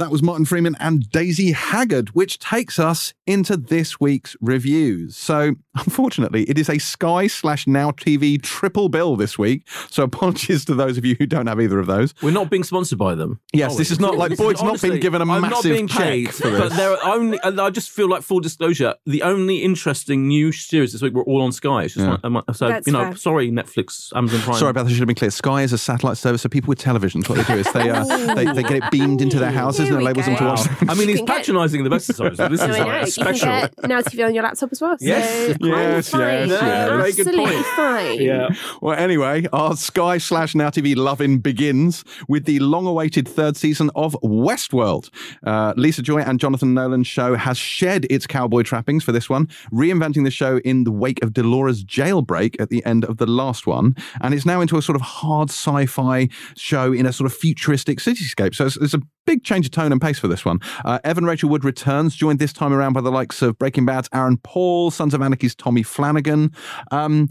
That 0.01 0.11
was 0.11 0.23
Martin 0.23 0.47
Freeman 0.47 0.77
and 0.81 1.07
Daisy 1.11 1.53
Haggard, 1.53 2.09
which 2.15 2.39
takes 2.39 2.79
us 2.79 3.13
into 3.27 3.55
this 3.55 4.01
week's 4.01 4.35
reviews. 4.41 5.15
So, 5.15 5.57
unfortunately, 5.75 6.45
it 6.45 6.57
is 6.59 6.71
a 6.71 6.79
Sky 6.79 7.27
slash 7.27 7.67
Now 7.67 7.91
TV 7.91 8.41
triple 8.41 8.89
bill 8.89 9.17
this 9.17 9.39
week. 9.39 9.69
So, 9.91 10.03
apologies 10.03 10.65
to 10.65 10.75
those 10.75 10.97
of 10.97 11.05
you 11.05 11.17
who 11.19 11.27
don't 11.27 11.47
have 11.49 11.61
either 11.61 11.79
of 11.79 11.87
those. 11.87 12.15
We're 12.23 12.31
not 12.31 12.49
being 12.49 12.65
sponsored 12.65 12.99
by 12.99 13.15
them. 13.15 13.41
Yes, 13.53 13.77
this 13.77 13.91
is 13.91 14.01
not 14.01 14.17
like 14.17 14.39
Boyd's 14.39 14.63
not 14.63 14.81
been 14.81 15.01
given 15.01 15.21
a 15.21 15.31
I'm 15.31 15.43
massive 15.43 15.51
not 15.51 15.63
being 15.65 15.87
check 15.87 15.99
paid, 15.99 16.35
for 16.35 16.49
this. 16.49 16.61
But 16.61 16.77
there 16.77 16.93
are 16.93 17.15
only. 17.15 17.39
I 17.43 17.69
just 17.69 17.91
feel 17.91 18.09
like 18.09 18.23
full 18.23 18.41
disclosure. 18.41 18.95
The 19.05 19.23
only 19.23 19.59
interesting 19.59 20.29
new 20.29 20.51
series 20.51 20.95
this 20.95 21.03
week 21.03 21.13
were 21.13 21.25
all 21.25 21.43
on 21.43 21.53
Sky. 21.53 21.83
It's 21.83 21.93
just 21.95 22.07
Yeah. 22.07 22.27
like, 22.27 22.45
so 22.55 22.69
That's 22.69 22.87
you 22.87 22.95
know, 22.95 23.05
fair. 23.05 23.17
sorry 23.17 23.51
Netflix, 23.51 24.17
Amazon 24.17 24.41
Prime. 24.41 24.57
Sorry 24.57 24.71
about 24.71 24.85
that. 24.85 24.89
I 24.89 24.93
should 24.93 25.01
have 25.01 25.09
been 25.09 25.15
clear. 25.17 25.31
Sky 25.31 25.61
is 25.61 25.75
a 25.75 25.79
satellite 25.79 26.17
service, 26.17 26.41
so 26.41 26.49
people 26.49 26.69
with 26.71 26.81
televisions, 26.81 27.29
what 27.29 27.37
they 27.37 27.55
do 27.55 27.61
is 27.61 27.71
they 27.75 27.91
uh, 27.91 28.05
they, 28.35 28.47
they 28.47 28.63
get 28.63 28.83
it 28.83 28.91
beamed 28.91 29.21
into 29.21 29.39
their 29.39 29.53
houses 29.53 29.90
Here 29.91 29.99
and 30.09 30.09
it 30.09 30.17
we 30.17 30.23
them 30.23 30.35
to 30.37 30.41
go. 30.41 30.49
watch. 30.51 30.69
I 30.89 30.95
mean, 30.95 31.09
he's 31.09 31.23
patronising 31.23 31.85
the 31.85 31.91
best 31.91 32.11
of 32.11 32.17
times. 32.17 32.39
This 32.39 32.51
is 32.63 32.69
like 32.69 32.87
a 32.87 33.01
You 33.01 33.07
special. 33.11 33.49
can 33.49 33.61
get 33.81 33.89
Now 33.89 34.01
TV 34.01 34.27
on 34.27 34.35
your 34.35 34.43
laptop 34.45 34.73
as 34.73 34.81
well. 34.81 34.97
So 34.99 35.05
Yes. 35.07 35.57
I'm 35.63 35.67
Yes, 35.69 36.09
fine. 36.09 36.21
yes, 36.21 36.49
yes. 36.51 36.89
Very 36.89 37.13
good 37.13 37.27
absolutely 37.29 37.55
point. 37.55 37.67
fine. 37.67 38.21
Yeah. 38.21 38.49
Well, 38.81 38.97
anyway, 38.99 39.47
our 39.53 39.77
Sky 39.77 40.19
slash 40.19 40.55
Now 40.55 40.71
TV 40.71 40.97
loving 40.97 41.39
begins 41.39 42.05
with 42.29 42.45
the 42.45 42.59
long 42.61 42.87
awaited 42.87 43.29
third 43.29 43.57
season 43.57 43.91
of 43.95 44.17
Westworld. 44.23 45.11
Uh, 45.45 45.73
Lisa 45.77 46.03
Joy 46.03 46.19
and 46.21 46.41
Jonathan 46.41 46.75
Nolan's 46.75 47.07
show 47.07 47.35
has 47.37 47.57
shed 47.59 48.07
its 48.11 48.27
cowboy 48.27 48.63
trappings 48.63 49.05
for 49.05 49.13
this 49.13 49.29
one, 49.31 49.47
reinventing 49.73 50.25
the 50.25 50.31
show 50.31 50.59
in 50.59 50.85
the 50.85 50.91
wake 50.93 51.23
of 51.23 51.33
Dolores' 51.33 51.85
jailbreak 51.85 52.61
at 52.61 52.69
the 52.71 52.85
end 52.85 53.05
of 53.05 53.19
the 53.19 53.27
last 53.27 53.67
one. 53.67 53.95
And 54.21 54.35
it's 54.35 54.47
now 54.47 54.61
into 54.61 54.77
a 54.79 54.83
sort 54.83 54.97
of 54.97 55.03
hard 55.03 55.51
sci 55.51 55.87
fi 55.87 56.29
show 56.57 56.93
in 56.93 57.07
a 57.07 57.13
sort 57.13 57.27
of 57.31 57.37
futuristic 57.37 57.99
cityscape. 57.99 58.55
So 58.55 58.67
it's, 58.67 58.77
it's 58.77 58.95
a 58.95 59.01
big 59.31 59.45
change 59.45 59.65
of 59.65 59.71
tone 59.71 59.93
and 59.93 60.01
pace 60.01 60.19
for 60.19 60.27
this 60.27 60.45
one. 60.45 60.59
Uh, 60.85 60.99
Evan 61.05 61.25
Rachel 61.25 61.49
Wood 61.49 61.65
returns, 61.65 62.17
joined 62.17 62.41
this 62.41 62.53
time 62.53 62.73
around 62.73 62.95
by 62.95 63.01
the 63.01 63.13
likes 63.13 63.43
of 63.43 63.57
Breaking 63.61 63.87
Bad's 63.87 64.09
Aaron 64.13 64.39
Paul, 64.39 64.91
Sons 64.91 65.15
of 65.15 65.23
Anarchy's 65.23 65.55
Tommy 65.55 65.85
Flanagan. 65.85 66.51
Um, 66.91 67.29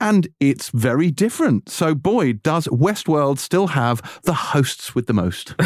and 0.00 0.26
it's 0.40 0.70
very 0.70 1.12
different. 1.12 1.68
So, 1.68 1.94
boy, 1.94 2.32
does 2.32 2.66
Westworld 2.66 3.38
still 3.38 3.68
have 3.68 4.20
the 4.24 4.34
hosts 4.34 4.96
with 4.96 5.06
the 5.06 5.14
most? 5.14 5.54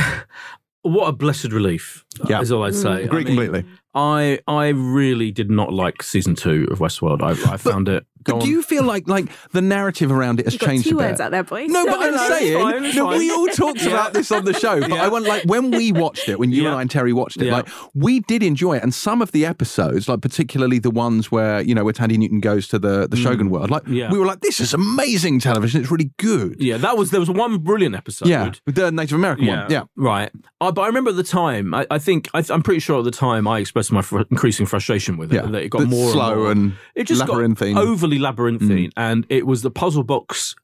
What 0.82 1.08
a 1.08 1.12
blessed 1.12 1.52
relief. 1.52 2.06
Yeah. 2.26 2.40
Is 2.40 2.50
all 2.50 2.64
I'd 2.64 2.74
say. 2.74 3.04
Agree 3.04 3.20
I 3.20 3.24
mean, 3.24 3.26
completely. 3.26 3.64
I 3.94 4.38
I 4.48 4.68
really 4.68 5.30
did 5.30 5.50
not 5.50 5.74
like 5.74 6.02
season 6.02 6.34
two 6.34 6.66
of 6.70 6.78
Westworld. 6.78 7.20
I, 7.20 7.52
I 7.52 7.58
found 7.58 7.86
it. 7.86 8.06
Go 8.24 8.34
But 8.34 8.42
do 8.44 8.50
you 8.50 8.62
feel 8.62 8.82
like 8.84 9.08
like 9.08 9.26
the 9.52 9.62
narrative 9.62 10.12
around 10.12 10.40
it 10.40 10.46
has 10.46 10.54
You've 10.54 10.60
got 10.60 10.66
changed 10.66 10.88
two 10.88 10.96
a 10.96 10.98
bit? 10.98 11.08
words 11.08 11.20
out 11.20 11.30
there, 11.30 11.42
boys. 11.42 11.68
No, 11.70 11.86
but 11.86 11.92
No, 12.00 12.06
I'm 12.06 12.12
no, 12.14 12.28
saying, 12.28 12.60
fine, 12.62 12.84
it's 12.84 12.96
no, 12.96 13.06
fine. 13.06 13.18
we 13.18 13.30
all 13.30 13.46
talked 13.48 13.82
Yeah. 13.82 13.88
about 13.90 14.12
this 14.12 14.30
on 14.30 14.44
the 14.44 14.52
show. 14.52 14.80
But 14.80 14.90
Yeah. 14.90 15.04
I 15.04 15.08
went 15.08 15.26
like 15.26 15.44
when 15.44 15.70
we 15.70 15.90
watched 15.92 16.28
it, 16.28 16.38
when 16.38 16.50
you 16.50 16.62
Yeah. 16.62 16.68
and 16.70 16.76
I 16.78 16.80
and 16.82 16.90
Terry 16.90 17.12
watched 17.12 17.38
it, 17.38 17.46
Yeah. 17.46 17.52
like 17.54 17.68
we 17.94 18.20
did 18.20 18.42
enjoy 18.42 18.76
it. 18.76 18.82
And 18.82 18.92
some 18.94 19.22
of 19.22 19.32
the 19.32 19.46
episodes, 19.46 20.08
like 20.08 20.20
particularly 20.20 20.78
the 20.78 20.90
ones 20.90 21.30
where 21.32 21.62
you 21.62 21.74
know 21.74 21.84
where 21.84 21.94
Thandie 21.94 22.18
Newton 22.18 22.40
goes 22.40 22.68
to 22.68 22.78
the 22.78 23.08
the 23.08 23.16
Shogun 23.16 23.48
world, 23.50 23.70
like 23.70 23.84
Mm. 23.84 23.94
Yeah. 23.94 24.10
we 24.12 24.18
were 24.18 24.26
like, 24.26 24.40
this 24.40 24.60
is 24.60 24.74
amazing 24.74 25.40
television. 25.40 25.80
It's 25.80 25.90
really 25.90 26.10
good. 26.18 26.56
Yeah, 26.60 26.76
that 26.76 26.98
was 26.98 27.10
there 27.10 27.20
was 27.20 27.30
one 27.30 27.56
brilliant 27.58 27.94
episode. 27.94 28.28
Yeah, 28.28 28.50
the 28.66 28.90
Native 28.92 29.16
American 29.16 29.46
one. 29.46 29.66
Yeah. 29.70 29.82
right. 29.96 30.30
Uh, 30.60 30.70
but 30.70 30.82
I 30.82 30.86
remember 30.88 31.08
at 31.10 31.16
the 31.16 31.22
time, 31.22 31.72
I, 31.72 31.86
I 31.90 31.98
think 31.98 32.28
I, 32.34 32.44
I'm 32.50 32.62
pretty 32.62 32.80
sure 32.80 32.98
at 32.98 33.04
the 33.04 33.10
time 33.10 33.48
I 33.48 33.60
expressed 33.60 33.90
my 33.92 34.02
fr- 34.02 34.22
increasing 34.30 34.66
frustration 34.66 35.16
with 35.16 35.32
it. 35.32 35.36
Yeah. 35.36 35.50
that 35.50 35.62
it 35.62 35.70
got 35.70 35.78
That's 35.78 35.90
more 35.90 36.12
slow 36.12 36.32
and, 36.32 36.40
more. 36.40 36.50
and 36.50 36.72
it 36.94 37.04
just 37.04 37.20
labyrinthine. 37.20 37.74
got 37.74 37.84
overly 37.84 38.09
labyrinthine, 38.18 38.90
mm. 38.90 38.92
and 38.96 39.26
it 39.28 39.46
was 39.46 39.62
the 39.62 39.70
puzzle 39.70 40.02
box. 40.02 40.54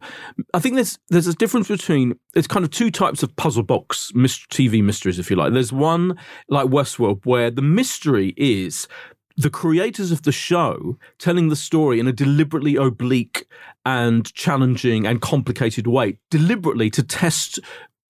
I 0.54 0.58
think 0.58 0.74
there's 0.74 0.98
there's 1.08 1.26
a 1.26 1.34
difference 1.34 1.68
between 1.68 2.18
it's 2.34 2.46
kind 2.46 2.64
of 2.64 2.70
two 2.70 2.90
types 2.90 3.22
of 3.22 3.34
puzzle 3.36 3.62
box 3.62 4.12
TV 4.14 4.82
mysteries, 4.82 5.18
if 5.18 5.30
you 5.30 5.36
like. 5.36 5.52
There's 5.52 5.72
one 5.72 6.18
like 6.48 6.66
Westworld 6.66 7.24
where 7.24 7.50
the 7.50 7.62
mystery 7.62 8.34
is 8.36 8.88
the 9.36 9.50
creators 9.50 10.10
of 10.10 10.22
the 10.22 10.32
show 10.32 10.96
telling 11.18 11.48
the 11.48 11.56
story 11.56 12.00
in 12.00 12.06
a 12.06 12.12
deliberately 12.12 12.76
oblique 12.76 13.46
and 13.84 14.32
challenging 14.34 15.06
and 15.06 15.20
complicated 15.20 15.86
way, 15.86 16.18
deliberately 16.30 16.88
to 16.90 17.02
test 17.02 17.60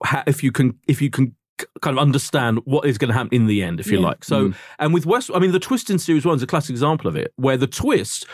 how, 0.05 0.23
if 0.27 0.43
you 0.43 0.53
can 0.53 0.79
if 0.87 1.03
you 1.03 1.11
can 1.11 1.35
kind 1.81 1.97
of 1.97 2.03
understand 2.03 2.61
what 2.65 2.87
is 2.87 2.99
going 2.99 3.09
to 3.09 3.15
happen 3.15 3.31
in 3.33 3.47
the 3.47 3.63
end, 3.63 3.81
if 3.81 3.87
you 3.87 3.99
Yeah. 3.99 4.07
like. 4.07 4.25
So, 4.25 4.49
mm. 4.49 4.55
and 4.79 4.93
with 4.93 5.07
West, 5.07 5.31
I 5.35 5.39
mean, 5.39 5.53
the 5.53 5.59
twist 5.59 5.91
in 5.91 5.99
series 5.99 6.25
one 6.27 6.37
is 6.37 6.43
a 6.43 6.47
classic 6.47 6.71
example 6.71 7.09
of 7.09 7.17
it, 7.17 7.33
where 7.37 7.57
the 7.57 7.67
twist 7.67 8.27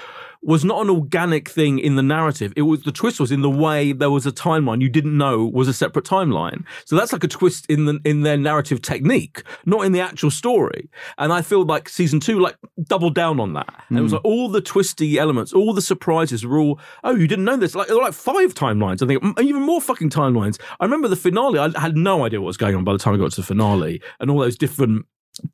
was 0.43 0.65
not 0.65 0.83
an 0.83 0.91
organic 0.91 1.49
thing 1.49 1.79
in 1.79 1.95
the 1.95 2.03
narrative. 2.03 2.53
It 2.57 2.63
was 2.63 2.83
the 2.83 2.93
twist 2.93 3.21
was 3.21 3.31
in 3.31 3.43
the 3.43 3.51
way 3.51 3.93
there 3.93 4.11
was 4.11 4.27
a 4.27 4.33
timeline 4.33 4.81
you 4.81 4.89
didn't 4.89 5.17
know 5.17 5.47
was 5.47 5.69
a 5.69 5.73
separate 5.73 6.05
timeline. 6.05 6.65
So 6.85 6.97
that's 6.97 7.13
like 7.13 7.23
a 7.23 7.29
twist 7.29 7.67
in 7.67 7.85
the 7.85 8.01
in 8.05 8.23
their 8.23 8.37
narrative 8.37 8.83
technique, 8.83 9.43
not 9.65 9.85
in 9.85 9.93
the 9.93 10.01
actual 10.01 10.31
story. 10.31 10.91
And 11.17 11.33
I 11.33 11.43
feel 11.43 11.65
like 11.65 11.89
season 11.89 12.19
two 12.19 12.41
like 12.41 12.57
doubled 12.83 13.15
down 13.15 13.39
on 13.39 13.53
that. 13.53 13.73
And 13.89 13.99
it 13.99 14.03
was 14.03 14.11
hmm. 14.11 14.17
like 14.17 14.25
all 14.25 14.49
the 14.49 14.61
twisty 14.61 15.19
elements, 15.19 15.53
all 15.53 15.73
the 15.73 15.83
surprises 15.83 16.45
were 16.45 16.59
all 16.59 16.81
oh 17.05 17.15
you 17.15 17.29
didn't 17.29 17.45
know 17.45 17.57
this 17.57 17.75
like 17.75 17.87
there 17.87 17.97
were 17.97 18.03
like 18.03 18.15
five 18.15 18.55
timelines. 18.55 19.03
I 19.03 19.07
think 19.07 19.41
even 19.41 19.63
more 19.63 19.81
fucking 19.81 20.11
timelines. 20.11 20.61
I 20.81 20.85
remember 20.85 21.09
the 21.09 21.17
finale. 21.17 21.59
I 21.59 21.81
had 21.81 21.97
no 21.97 22.25
idea 22.25 22.41
what 22.41 22.49
was 22.49 22.57
going 22.57 22.75
on 22.75 22.85
by 22.85 22.93
the 22.93 22.99
time 22.99 23.15
I 23.15 23.19
got 23.19 23.31
to 23.33 23.41
the 23.41 23.47
finale 23.47 24.03
and 24.19 24.31
all 24.31 24.41
those 24.41 24.59
different 24.59 25.07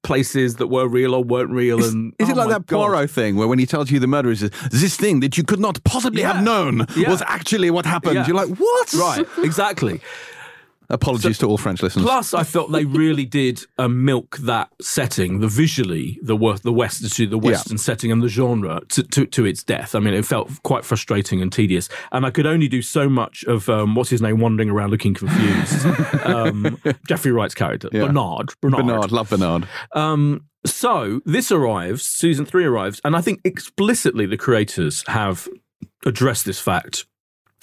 places 0.02 0.56
that 0.56 0.68
were 0.68 0.86
real 0.88 1.14
or 1.14 1.22
weren't 1.24 1.50
real. 1.50 1.82
and 1.84 2.14
Is 2.18 2.28
it 2.28 2.32
oh 2.32 2.40
like 2.40 2.48
that 2.50 2.66
God. 2.66 2.76
Poirot 2.88 3.10
thing 3.10 3.36
where 3.36 3.48
when 3.48 3.58
he 3.58 3.66
tells 3.66 3.90
you 3.90 3.98
the 3.98 4.06
murder 4.06 4.30
is 4.30 4.40
this 4.70 4.96
thing 4.96 5.20
that 5.20 5.36
you 5.36 5.44
could 5.44 5.60
not 5.60 5.82
possibly 5.84 6.22
Yeah. 6.22 6.34
have 6.34 6.44
known 6.44 6.86
Yeah. 6.96 7.10
was 7.10 7.22
actually 7.26 7.70
what 7.70 7.86
happened? 7.86 8.14
Yeah. 8.14 8.26
You're 8.26 8.36
like, 8.36 8.48
what? 8.58 8.92
Right, 8.94 9.26
exactly. 9.38 10.00
Apologies 10.90 11.36
to 11.38 11.46
all 11.46 11.58
French 11.58 11.82
listeners. 11.82 12.04
Plus, 12.06 12.32
I 12.32 12.44
felt 12.44 12.72
they 12.72 12.86
really 12.86 13.26
did 13.26 13.60
uh, 13.76 13.88
milk 13.88 14.38
that 14.38 14.70
setting, 14.80 15.40
the 15.40 15.48
visually, 15.48 16.18
the 16.22 16.36
the 16.62 16.72
west 16.72 17.14
to 17.14 17.26
the 17.26 17.38
western 17.38 17.76
setting 17.76 18.10
and 18.10 18.22
the 18.22 18.28
genre 18.28 18.80
to, 18.88 19.02
to 19.02 19.26
to 19.26 19.44
its 19.44 19.62
death. 19.62 19.94
I 19.94 19.98
mean, 19.98 20.14
it 20.14 20.24
felt 20.24 20.50
quite 20.62 20.86
frustrating 20.86 21.42
and 21.42 21.52
tedious, 21.52 21.90
and 22.10 22.24
I 22.24 22.30
could 22.30 22.46
only 22.46 22.68
do 22.68 22.80
so 22.80 23.08
much 23.08 23.44
of 23.44 23.68
um, 23.68 23.94
what's 23.94 24.08
his 24.08 24.22
name 24.22 24.40
wandering 24.40 24.70
around 24.70 24.90
looking 24.90 25.12
confused. 25.12 25.84
um, 26.24 26.80
Jeffrey 27.06 27.32
Wright's 27.32 27.54
character, 27.54 27.90
Yeah. 27.92 28.06
Bernard, 28.06 28.54
Bernard. 28.62 28.86
Bernard, 28.86 29.12
love 29.12 29.28
Bernard. 29.28 29.68
Um, 29.92 30.46
so 30.64 31.20
this 31.26 31.52
arrives, 31.52 32.02
season 32.02 32.46
three 32.46 32.64
arrives, 32.64 33.00
and 33.04 33.14
I 33.14 33.20
think 33.20 33.40
explicitly 33.44 34.24
the 34.24 34.38
creators 34.38 35.04
have 35.06 35.48
addressed 36.06 36.46
this 36.46 36.60
fact 36.60 37.06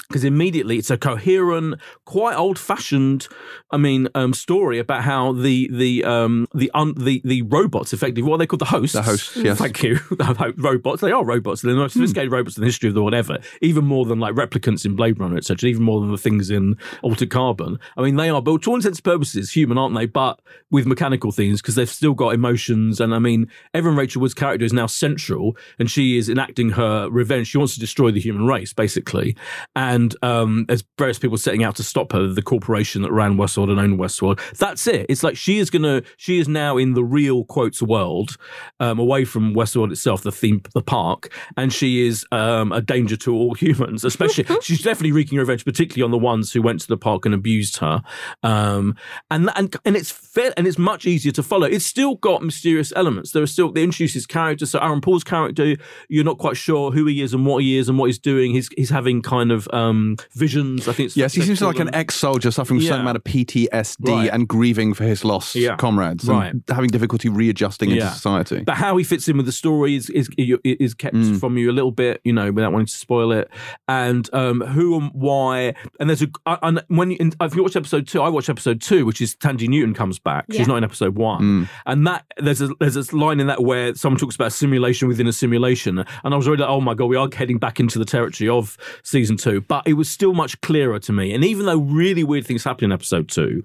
because 0.08 0.24
immediately 0.24 0.78
it's 0.78 0.90
a 0.90 0.98
coherent, 0.98 1.80
quite 2.06 2.36
old-fashioned, 2.36 3.28
I 3.72 3.78
mean, 3.78 4.08
um, 4.16 4.34
story 4.34 4.80
about 4.80 5.04
how 5.04 5.34
the 5.34 5.70
the 5.72 6.04
um, 6.04 6.48
the 6.54 6.72
un, 6.74 6.94
the 6.98 7.22
the 7.26 7.42
robots, 7.44 7.94
effectively, 7.94 8.24
what 8.24 8.36
are 8.36 8.38
they 8.40 8.48
called, 8.48 8.62
the 8.62 8.66
hosts. 8.66 8.94
The 8.94 9.02
hosts, 9.02 9.36
yes. 9.36 9.58
Thank 9.58 9.84
you. 9.84 10.00
robots. 10.58 11.02
They 11.02 11.12
are 11.12 11.26
robots. 11.26 11.62
They're 11.62 11.74
the 11.74 11.80
most 11.80 11.94
sophisticated 11.94 12.32
robots 12.32 12.58
in 12.58 12.62
the 12.62 12.68
history 12.68 12.90
of 12.90 12.96
the 12.96 13.04
whatever. 13.04 13.40
Even 13.62 13.86
more 13.86 14.06
than 14.06 14.20
like 14.20 14.36
replicants 14.36 14.86
in 14.86 14.96
Blade 14.96 15.20
Runner, 15.20 15.38
etc. 15.38 15.70
Even 15.70 15.84
more 15.84 16.00
than 16.00 16.12
the 16.12 16.18
things 16.18 16.50
in 16.50 16.78
Altered 17.02 17.30
Carbon. 17.30 17.80
I 17.98 18.02
mean, 18.02 18.16
they 18.16 18.30
are, 18.30 18.42
but 18.42 18.62
to 18.64 18.70
all 18.70 18.76
intents 18.76 19.00
and 19.00 19.04
purposes, 19.04 19.52
human, 19.52 19.78
aren't 19.78 19.96
they? 19.96 20.06
But 20.06 20.40
with 20.72 20.86
mechanical 20.86 21.32
things 21.32 21.62
because 21.62 21.76
they've 21.76 21.90
still 21.90 22.14
got 22.14 22.34
emotions. 22.34 23.00
And 23.00 23.14
I 23.14 23.20
mean, 23.20 23.50
Evan 23.74 23.96
Rachel 23.96 24.22
Wood's 24.22 24.34
character 24.34 24.66
is 24.66 24.74
now 24.74 24.88
central, 24.88 25.58
and 25.80 25.90
she 25.90 26.18
is 26.18 26.30
enacting 26.30 26.72
her 26.72 27.10
revenge. 27.10 27.48
She 27.48 27.58
wants 27.58 27.74
to 27.74 27.80
destroy 27.80 28.12
the 28.12 28.20
human 28.20 28.46
race, 28.46 28.74
basically. 28.74 29.36
And 29.76 29.95
um, 30.22 30.66
there's 30.68 30.84
various 30.98 31.20
people 31.20 31.38
setting 31.38 31.64
out 31.64 31.76
to 31.76 31.84
stop 31.84 32.12
her. 32.12 32.28
The 32.28 32.42
corporation 32.42 33.02
that 33.04 33.12
ran 33.12 33.36
Westworld 33.36 33.70
and 33.70 33.80
owned 33.80 34.00
Westworld. 34.00 34.40
That's 34.58 34.88
it. 34.88 35.06
It's 35.10 35.24
like 35.24 35.38
she 35.38 35.60
is 35.60 35.70
gonna. 35.70 36.04
She 36.18 36.40
is 36.40 36.48
now 36.48 36.78
in 36.78 36.94
the 36.94 37.04
real 37.04 37.44
quotes 37.46 37.82
world, 37.82 38.38
um, 38.80 39.00
away 39.00 39.26
from 39.26 39.54
Westworld 39.54 39.92
itself, 39.92 40.24
the 40.24 40.32
theme, 40.32 40.62
the 40.74 40.82
park, 40.82 41.32
and 41.58 41.72
she 41.72 42.08
is 42.08 42.26
um, 42.32 42.72
a 42.72 42.82
danger 42.82 43.18
to 43.18 43.34
all 43.34 43.54
humans. 43.66 44.04
Especially, 44.04 44.46
she's 44.62 44.82
definitely 44.82 45.12
wreaking 45.12 45.38
revenge, 45.38 45.66
particularly 45.66 46.04
on 46.04 46.12
the 46.12 46.18
ones 46.18 46.52
who 46.52 46.62
went 46.62 46.82
to 46.82 46.88
the 46.88 46.98
park 46.98 47.26
and 47.26 47.34
abused 47.34 47.78
her. 47.78 48.02
Um, 48.44 48.96
and 49.30 49.50
and 49.56 49.76
and 49.86 49.96
it's 49.96 50.12
fair, 50.12 50.54
and 50.58 50.68
it's 50.68 50.78
much 50.78 51.06
easier 51.06 51.32
to 51.34 51.44
follow. 51.44 51.68
It's 51.68 51.86
still 51.86 52.16
got 52.16 52.44
mysterious 52.44 52.92
elements. 52.96 53.32
There 53.32 53.44
are 53.44 53.48
still 53.48 53.72
they 53.72 53.84
introduce 53.84 54.14
his 54.14 54.26
character. 54.26 54.66
So 54.66 54.80
Aaron 54.80 55.02
Paul's 55.02 55.24
character, 55.24 55.76
you're 56.10 56.24
not 56.24 56.38
quite 56.38 56.58
sure 56.58 56.92
who 56.92 57.06
he 57.06 57.22
is 57.22 57.34
and 57.34 57.46
what 57.46 57.64
he 57.64 57.78
is 57.78 57.90
and 57.90 57.98
what 57.98 58.08
he's 58.08 58.20
doing. 58.20 58.52
He's 58.52 58.70
he's 58.76 58.90
having 58.90 59.22
kind 59.22 59.52
of 59.52 59.68
um, 59.72 59.85
visions. 60.34 60.88
I 60.88 60.94
think. 60.94 61.08
It's 61.08 61.18
Yes, 61.18 61.34
he 61.34 61.42
seems 61.42 61.62
like 61.62 61.80
an 61.80 61.94
ex-soldier 61.94 62.52
suffering 62.52 62.80
from 62.80 62.88
some 62.88 62.98
Yeah. 62.98 63.02
amount 63.02 63.18
of 63.18 63.24
PTSD 63.24 64.12
Right. 64.12 64.30
and 64.32 64.48
grieving 64.48 64.94
for 64.94 65.04
his 65.04 65.24
lost 65.26 65.56
Yeah. 65.56 65.76
comrades, 65.76 66.28
and 66.28 66.38
Right. 66.38 66.54
having 66.70 66.90
difficulty 66.90 67.30
readjusting 67.30 67.92
into 67.92 68.08
society. 68.10 68.64
But 68.66 68.76
how 68.76 68.98
he 68.98 69.04
fits 69.04 69.28
in 69.28 69.38
with 69.38 69.46
the 69.46 69.52
story 69.52 69.96
is 69.96 70.10
is, 70.10 70.30
is 70.38 70.94
kept 70.94 71.16
Mm. 71.16 71.40
from 71.40 71.58
you 71.58 71.72
a 71.72 71.74
little 71.74 71.92
bit, 71.92 72.22
you 72.24 72.34
know, 72.34 72.52
without 72.52 72.72
wanting 72.72 72.88
to 72.88 72.94
spoil 72.96 73.32
it. 73.32 73.50
And 73.88 74.30
um, 74.34 74.62
who 74.62 74.98
and 75.00 75.12
why. 75.14 75.74
And 76.00 76.10
there's 76.10 76.22
a 76.22 76.28
I- 76.46 76.58
and 76.64 76.82
when 76.88 77.12
you, 77.12 77.18
and 77.20 77.36
if 77.42 77.56
you 77.56 77.64
watch 77.64 77.76
episode 77.76 78.08
two, 78.08 78.22
I 78.22 78.30
watched 78.30 78.50
episode 78.50 78.82
two, 78.82 79.06
which 79.06 79.22
is 79.22 79.36
Thandie 79.36 79.68
Newton 79.68 79.94
comes 79.94 80.20
back. 80.20 80.46
Yeah. 80.50 80.60
She's 80.60 80.68
not 80.68 80.78
in 80.78 80.84
episode 80.84 81.16
one, 81.16 81.42
Mm. 81.42 81.70
and 81.86 82.08
that 82.08 82.26
there's 82.38 82.62
a 82.62 82.70
there's 82.80 82.96
a 82.96 83.16
line 83.16 83.40
in 83.40 83.48
that 83.48 83.62
where 83.64 83.94
someone 83.96 84.20
talks 84.20 84.36
about 84.36 84.54
simulation 84.54 85.08
within 85.08 85.28
a 85.28 85.34
simulation, 85.34 86.00
and 86.24 86.34
I 86.34 86.38
was 86.38 86.48
really 86.48 86.62
like, 86.62 86.70
oh 86.70 86.82
my 86.82 86.94
god, 86.94 87.06
we 87.06 87.16
are 87.16 87.30
heading 87.34 87.58
back 87.58 87.80
into 87.80 88.00
the 88.00 88.06
territory 88.06 88.50
of 88.50 88.78
season 89.04 89.38
two. 89.38 89.62
but 89.68 89.75
it 89.86 89.94
was 89.94 90.10
still 90.10 90.34
much 90.34 90.60
clearer 90.62 91.00
to 91.00 91.12
me. 91.14 91.34
And 91.34 91.44
even 91.44 91.66
though 91.66 91.80
really 91.80 92.24
weird 92.24 92.46
things 92.46 92.64
happen 92.64 92.86
in 92.86 92.92
episode 92.92 93.30
two, 93.30 93.64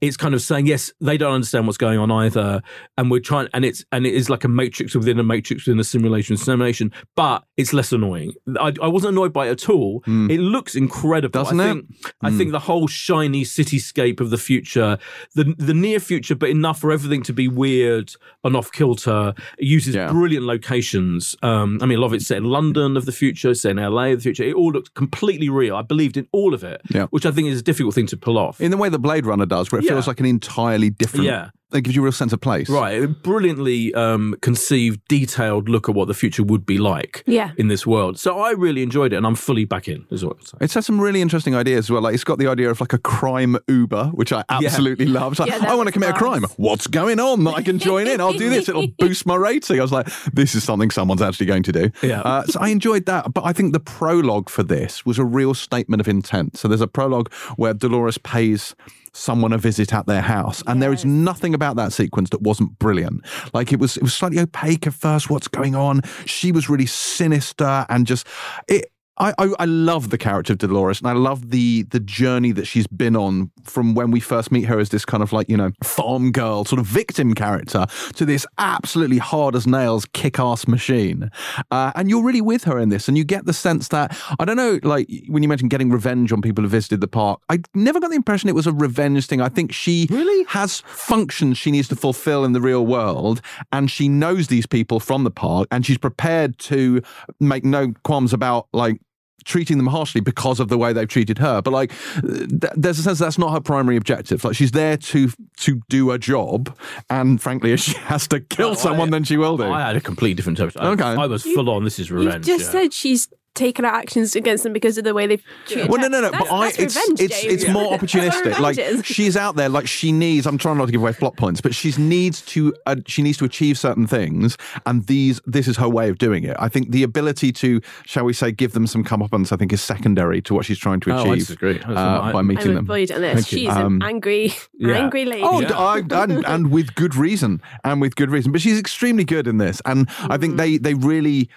it's 0.00 0.16
kind 0.16 0.34
of 0.34 0.42
saying 0.42 0.66
yes, 0.66 0.92
they 1.00 1.16
don't 1.16 1.32
understand 1.34 1.66
what's 1.66 1.78
going 1.78 1.98
on 1.98 2.10
either, 2.10 2.62
and 2.96 3.10
we're 3.10 3.20
trying, 3.20 3.48
and 3.54 3.64
it's 3.64 3.84
and 3.92 4.06
it 4.06 4.14
is 4.14 4.28
like 4.30 4.44
a 4.44 4.48
matrix 4.48 4.94
within 4.94 5.18
a 5.18 5.22
matrix 5.22 5.66
within 5.66 5.80
a 5.80 5.84
simulation 5.84 6.36
simulation, 6.36 6.92
but 7.16 7.44
it's 7.56 7.72
less 7.72 7.92
annoying. 7.92 8.32
I, 8.58 8.72
I 8.82 8.88
wasn't 8.88 9.12
annoyed 9.12 9.32
by 9.32 9.48
it 9.48 9.50
at 9.62 9.68
all. 9.68 10.02
It 10.06 10.40
looks 10.40 10.74
incredible, 10.74 11.42
Doesn't 11.42 11.60
I 11.60 11.70
it? 11.70 11.72
think, 11.74 12.14
I 12.22 12.30
think 12.30 12.52
the 12.52 12.58
whole 12.60 12.86
shiny 12.86 13.42
cityscape 13.44 14.20
of 14.20 14.30
the 14.30 14.38
future, 14.38 14.98
the 15.34 15.54
the 15.58 15.74
near 15.74 16.00
future, 16.00 16.34
but 16.34 16.48
enough 16.50 16.80
for 16.80 16.92
everything 16.92 17.22
to 17.24 17.32
be 17.32 17.48
weird 17.48 18.12
and 18.44 18.56
off 18.56 18.70
kilter. 18.72 19.34
It 19.58 19.66
uses 19.66 19.94
Yeah. 19.94 20.10
brilliant 20.10 20.46
locations. 20.46 21.36
Um, 21.42 21.78
I 21.82 21.86
mean, 21.86 21.98
a 21.98 22.00
lot 22.00 22.08
of 22.08 22.14
it's 22.14 22.26
set 22.26 22.38
in 22.38 22.44
London 22.44 22.96
of 22.96 23.04
the 23.06 23.12
future, 23.12 23.54
set 23.54 23.72
in 23.72 23.76
LA 23.78 24.12
of 24.12 24.18
the 24.18 24.22
future. 24.22 24.44
It 24.44 24.54
all 24.54 24.72
looks 24.72 24.88
completely 24.90 25.41
real. 25.48 25.76
I 25.76 25.82
believed 25.82 26.16
in 26.16 26.26
all 26.32 26.54
of 26.54 26.62
it, 26.64 26.80
Yeah. 26.94 27.06
which 27.10 27.24
I 27.26 27.30
think 27.30 27.48
is 27.48 27.60
a 27.60 27.62
difficult 27.62 27.94
thing 27.94 28.06
to 28.08 28.16
pull 28.16 28.38
off. 28.38 28.60
In 28.60 28.70
the 28.70 28.76
way 28.76 28.88
that 28.88 28.98
Blade 28.98 29.26
Runner 29.26 29.46
does, 29.46 29.70
where 29.72 29.78
it 29.80 29.84
Yeah. 29.84 29.92
feels 29.92 30.06
like 30.06 30.20
an 30.20 30.26
entirely 30.26 30.90
different. 30.90 31.26
Yeah. 31.26 31.50
It 31.72 31.82
gives 31.82 31.96
you 31.96 32.02
a 32.02 32.04
real 32.04 32.12
sense 32.12 32.32
of 32.32 32.40
place. 32.40 32.68
Right, 32.68 33.02
a 33.02 33.08
brilliantly 33.08 33.94
um, 33.94 34.34
conceived, 34.42 35.00
detailed 35.08 35.68
look 35.68 35.88
at 35.88 35.94
what 35.94 36.08
the 36.08 36.14
future 36.14 36.42
would 36.42 36.66
be 36.66 36.78
like 36.78 37.22
Yeah. 37.26 37.52
in 37.56 37.68
this 37.68 37.86
world. 37.86 38.18
So 38.18 38.38
I 38.40 38.50
really 38.50 38.82
enjoyed 38.82 39.12
it, 39.12 39.16
and 39.16 39.26
I'm 39.26 39.34
fully 39.34 39.64
back 39.64 39.88
in. 39.88 40.04
Is 40.10 40.24
what 40.24 40.36
I'd 40.38 40.46
say. 40.48 40.58
It's 40.60 40.74
had 40.74 40.84
some 40.84 41.00
really 41.00 41.20
interesting 41.22 41.54
ideas 41.54 41.86
as 41.86 41.90
well. 41.90 42.02
Like 42.02 42.14
it's 42.14 42.24
got 42.24 42.38
the 42.38 42.46
idea 42.46 42.70
of 42.70 42.80
like 42.80 42.92
a 42.92 42.98
crime 42.98 43.56
Uber, 43.68 44.06
which 44.14 44.32
I 44.32 44.44
absolutely 44.48 45.06
love. 45.18 45.32
It's 45.32 45.40
like, 45.40 45.50
Yeah, 45.50 45.58
I 45.70 45.74
want 45.74 45.80
to 45.80 45.84
was 45.86 45.92
commit 45.94 46.10
a 46.10 46.12
crime. 46.14 46.44
What's 46.56 46.86
going 46.86 47.20
on 47.20 47.44
that 47.44 47.54
I 47.54 47.62
can 47.62 47.78
join 47.78 48.06
in? 48.06 48.20
I'll 48.20 48.32
do 48.32 48.50
this. 48.50 48.68
It'll 48.68 48.86
boost 48.98 49.26
my 49.26 49.36
rating. 49.36 49.78
I 49.78 49.82
was 49.82 49.92
like, 49.92 50.08
this 50.32 50.54
is 50.54 50.64
something 50.64 50.90
someone's 50.90 51.22
actually 51.22 51.46
going 51.46 51.62
to 51.64 51.72
do. 51.72 51.90
Yeah. 52.02 52.20
Uh, 52.20 52.44
so 52.44 52.60
I 52.60 52.68
enjoyed 52.68 53.06
that. 53.06 53.32
But 53.32 53.44
I 53.44 53.52
think 53.52 53.72
the 53.72 53.80
prologue 53.80 54.48
for 54.50 54.62
this 54.62 55.04
was 55.06 55.18
a 55.18 55.24
real 55.24 55.54
statement 55.54 56.00
of 56.00 56.08
intent. 56.08 56.56
So 56.56 56.68
there's 56.68 56.80
a 56.80 56.86
prologue 56.86 57.32
where 57.56 57.74
Dolores 57.74 58.18
pays 58.18 58.74
someone 59.12 59.52
a 59.52 59.58
visit 59.58 59.92
at 59.92 60.06
their 60.06 60.20
house. 60.20 60.62
And 60.66 60.82
there 60.82 60.92
is 60.92 61.04
nothing 61.04 61.54
about 61.54 61.76
that 61.76 61.92
sequence 61.92 62.30
that 62.30 62.42
wasn't 62.42 62.78
brilliant. 62.78 63.24
Like 63.52 63.72
it 63.72 63.80
was 63.80 63.96
it 63.96 64.02
was 64.02 64.14
slightly 64.14 64.38
opaque 64.38 64.86
at 64.86 64.94
first 64.94 65.30
what's 65.30 65.48
going 65.48 65.74
on? 65.74 66.02
She 66.26 66.52
was 66.52 66.68
really 66.68 66.86
sinister 66.86 67.86
and 67.88 68.06
just 68.06 68.26
it 68.68 68.91
I, 69.18 69.34
I 69.38 69.52
I 69.58 69.64
love 69.66 70.08
the 70.08 70.16
character 70.16 70.54
of 70.54 70.58
Dolores, 70.58 71.00
and 71.00 71.08
I 71.08 71.12
love 71.12 71.50
the 71.50 71.82
the 71.82 72.00
journey 72.00 72.50
that 72.52 72.66
she's 72.66 72.86
been 72.86 73.14
on 73.14 73.50
from 73.62 73.94
when 73.94 74.10
we 74.10 74.20
first 74.20 74.50
meet 74.50 74.62
her 74.62 74.78
as 74.78 74.88
this 74.88 75.04
kind 75.04 75.22
of 75.22 75.34
like 75.34 75.50
you 75.50 75.56
know 75.56 75.70
farm 75.84 76.32
girl 76.32 76.64
sort 76.64 76.80
of 76.80 76.86
victim 76.86 77.34
character 77.34 77.86
to 78.14 78.24
this 78.24 78.46
absolutely 78.56 79.18
hard 79.18 79.54
as 79.54 79.66
nails 79.66 80.06
kick 80.14 80.38
ass 80.38 80.66
machine. 80.66 81.30
Uh, 81.70 81.92
and 81.94 82.08
you're 82.08 82.24
really 82.24 82.40
with 82.40 82.64
her 82.64 82.78
in 82.78 82.88
this, 82.88 83.06
and 83.06 83.18
you 83.18 83.24
get 83.24 83.44
the 83.44 83.52
sense 83.52 83.88
that 83.88 84.16
I 84.40 84.46
don't 84.46 84.56
know, 84.56 84.80
like 84.82 85.10
when 85.28 85.42
you 85.42 85.48
mentioned 85.48 85.70
getting 85.70 85.90
revenge 85.90 86.32
on 86.32 86.40
people 86.40 86.64
who 86.64 86.68
visited 86.68 87.02
the 87.02 87.08
park, 87.08 87.40
I 87.50 87.58
never 87.74 88.00
got 88.00 88.08
the 88.08 88.16
impression 88.16 88.48
it 88.48 88.54
was 88.54 88.66
a 88.66 88.72
revenge 88.72 89.26
thing. 89.26 89.42
I 89.42 89.50
think 89.50 89.72
she 89.72 90.06
really 90.10 90.44
has 90.44 90.80
functions 90.86 91.58
she 91.58 91.70
needs 91.70 91.88
to 91.88 91.96
fulfill 91.96 92.46
in 92.46 92.52
the 92.52 92.62
real 92.62 92.86
world, 92.86 93.42
and 93.72 93.90
she 93.90 94.08
knows 94.08 94.48
these 94.48 94.66
people 94.66 95.00
from 95.00 95.24
the 95.24 95.30
park, 95.30 95.68
and 95.70 95.84
she's 95.84 95.98
prepared 95.98 96.58
to 96.60 97.02
make 97.40 97.62
no 97.62 97.92
qualms 98.04 98.32
about 98.32 98.68
like 98.72 99.01
treating 99.44 99.76
them 99.76 99.86
harshly 99.86 100.20
because 100.20 100.60
of 100.60 100.68
the 100.68 100.78
way 100.78 100.92
they've 100.92 101.08
treated 101.08 101.38
her. 101.38 101.62
But 101.62 101.72
like, 101.72 101.92
th- 102.22 102.72
there's 102.76 102.98
a 102.98 103.02
sense 103.02 103.18
that's 103.18 103.38
not 103.38 103.52
her 103.52 103.60
primary 103.60 103.96
objective. 103.96 104.44
Like, 104.44 104.56
she's 104.56 104.72
there 104.72 104.96
to 104.96 105.30
to 105.58 105.80
do 105.88 106.10
a 106.10 106.18
job, 106.18 106.76
and 107.10 107.40
frankly, 107.40 107.72
if 107.72 107.80
she 107.80 107.96
has 107.98 108.26
to 108.28 108.40
kill 108.40 108.70
Oh, 108.70 108.74
someone, 108.74 109.08
I- 109.08 109.12
then 109.12 109.24
she 109.24 109.36
will 109.36 109.56
do. 109.56 109.64
I 109.64 109.80
had 109.86 109.96
a 109.96 110.00
completely 110.00 110.34
different 110.34 110.58
interpretation. 110.58 110.92
Okay. 111.00 111.20
I, 111.20 111.24
I 111.24 111.26
was 111.26 111.42
full 111.42 111.68
on. 111.70 111.84
This 111.84 111.98
is 111.98 112.10
revenge. 112.10 112.46
You've 112.46 112.58
just 112.58 112.72
yeah. 112.74 112.80
said 112.82 112.92
she's 112.92 113.28
taken 113.54 113.84
out 113.84 113.94
actions 113.94 114.34
against 114.34 114.64
them 114.64 114.72
because 114.72 114.96
of 114.98 115.04
the 115.04 115.12
way 115.14 115.26
they've 115.26 115.42
treated 115.66 115.88
Well, 115.90 115.98
no, 115.98 116.04
her. 116.04 116.08
no, 116.10 116.20
no. 116.22 116.30
That's, 116.30 116.48
but 116.48 116.54
I, 116.54 116.64
that's 116.66 116.78
it's 116.78 116.96
revenge, 116.96 117.20
it's 117.20 117.42
James. 117.42 117.54
it's 117.64 117.68
more 117.72 117.92
opportunistic. 117.98 118.58
Like 118.58 119.04
she's 119.04 119.36
out 119.36 119.56
there, 119.56 119.68
like 119.68 119.86
she 119.86 120.12
needs. 120.12 120.46
I'm 120.46 120.58
trying 120.58 120.78
not 120.78 120.86
to 120.86 120.92
give 120.92 121.00
away 121.02 121.12
plot 121.12 121.36
points, 121.36 121.60
but 121.60 121.74
she 121.74 121.92
needs 121.98 122.42
to. 122.46 122.74
Uh, 122.86 122.96
she 123.06 123.22
needs 123.22 123.38
to 123.38 123.44
achieve 123.44 123.78
certain 123.78 124.06
things, 124.06 124.56
and 124.86 125.06
these. 125.06 125.40
This 125.46 125.68
is 125.68 125.76
her 125.76 125.88
way 125.88 126.08
of 126.08 126.18
doing 126.18 126.44
it. 126.44 126.56
I 126.58 126.68
think 126.68 126.90
the 126.92 127.02
ability 127.02 127.52
to, 127.52 127.80
shall 128.06 128.24
we 128.24 128.32
say, 128.32 128.52
give 128.52 128.72
them 128.72 128.86
some 128.86 129.04
comeuppance, 129.04 129.52
I 129.52 129.56
think, 129.56 129.72
is 129.72 129.82
secondary 129.82 130.40
to 130.42 130.54
what 130.54 130.64
she's 130.64 130.78
trying 130.78 131.00
to 131.00 131.10
Oh, 131.12 131.16
I 131.16 131.20
achieve 131.22 131.38
disagree. 131.38 131.72
That's 131.74 131.84
uh, 131.86 131.92
not- 131.94 132.32
by 132.32 132.38
I'm 132.38 132.46
meeting 132.46 132.68
with 132.68 132.76
them. 132.76 132.84
Boyd 132.86 133.08
this. 133.08 133.18
Thank 133.34 133.52
you. 133.52 133.58
She's 133.58 133.68
Um, 133.68 133.96
an 133.96 134.02
angry, 134.02 134.54
yeah. 134.78 134.94
angry 134.94 135.24
lady. 135.24 135.42
Oh, 135.44 135.60
Yeah. 135.60 135.78
I, 135.78 135.98
and, 135.98 136.44
and 136.46 136.70
with 136.70 136.94
good 136.94 137.14
reason, 137.14 137.60
and 137.84 138.00
with 138.00 138.16
good 138.16 138.30
reason. 138.30 138.52
But 138.52 138.60
she's 138.60 138.78
extremely 138.78 139.24
good 139.24 139.46
in 139.46 139.58
this, 139.58 139.82
and 139.84 140.08
I 140.22 140.38
think 140.38 140.56
they 140.56 140.78
they 140.78 140.94
really. 140.94 141.50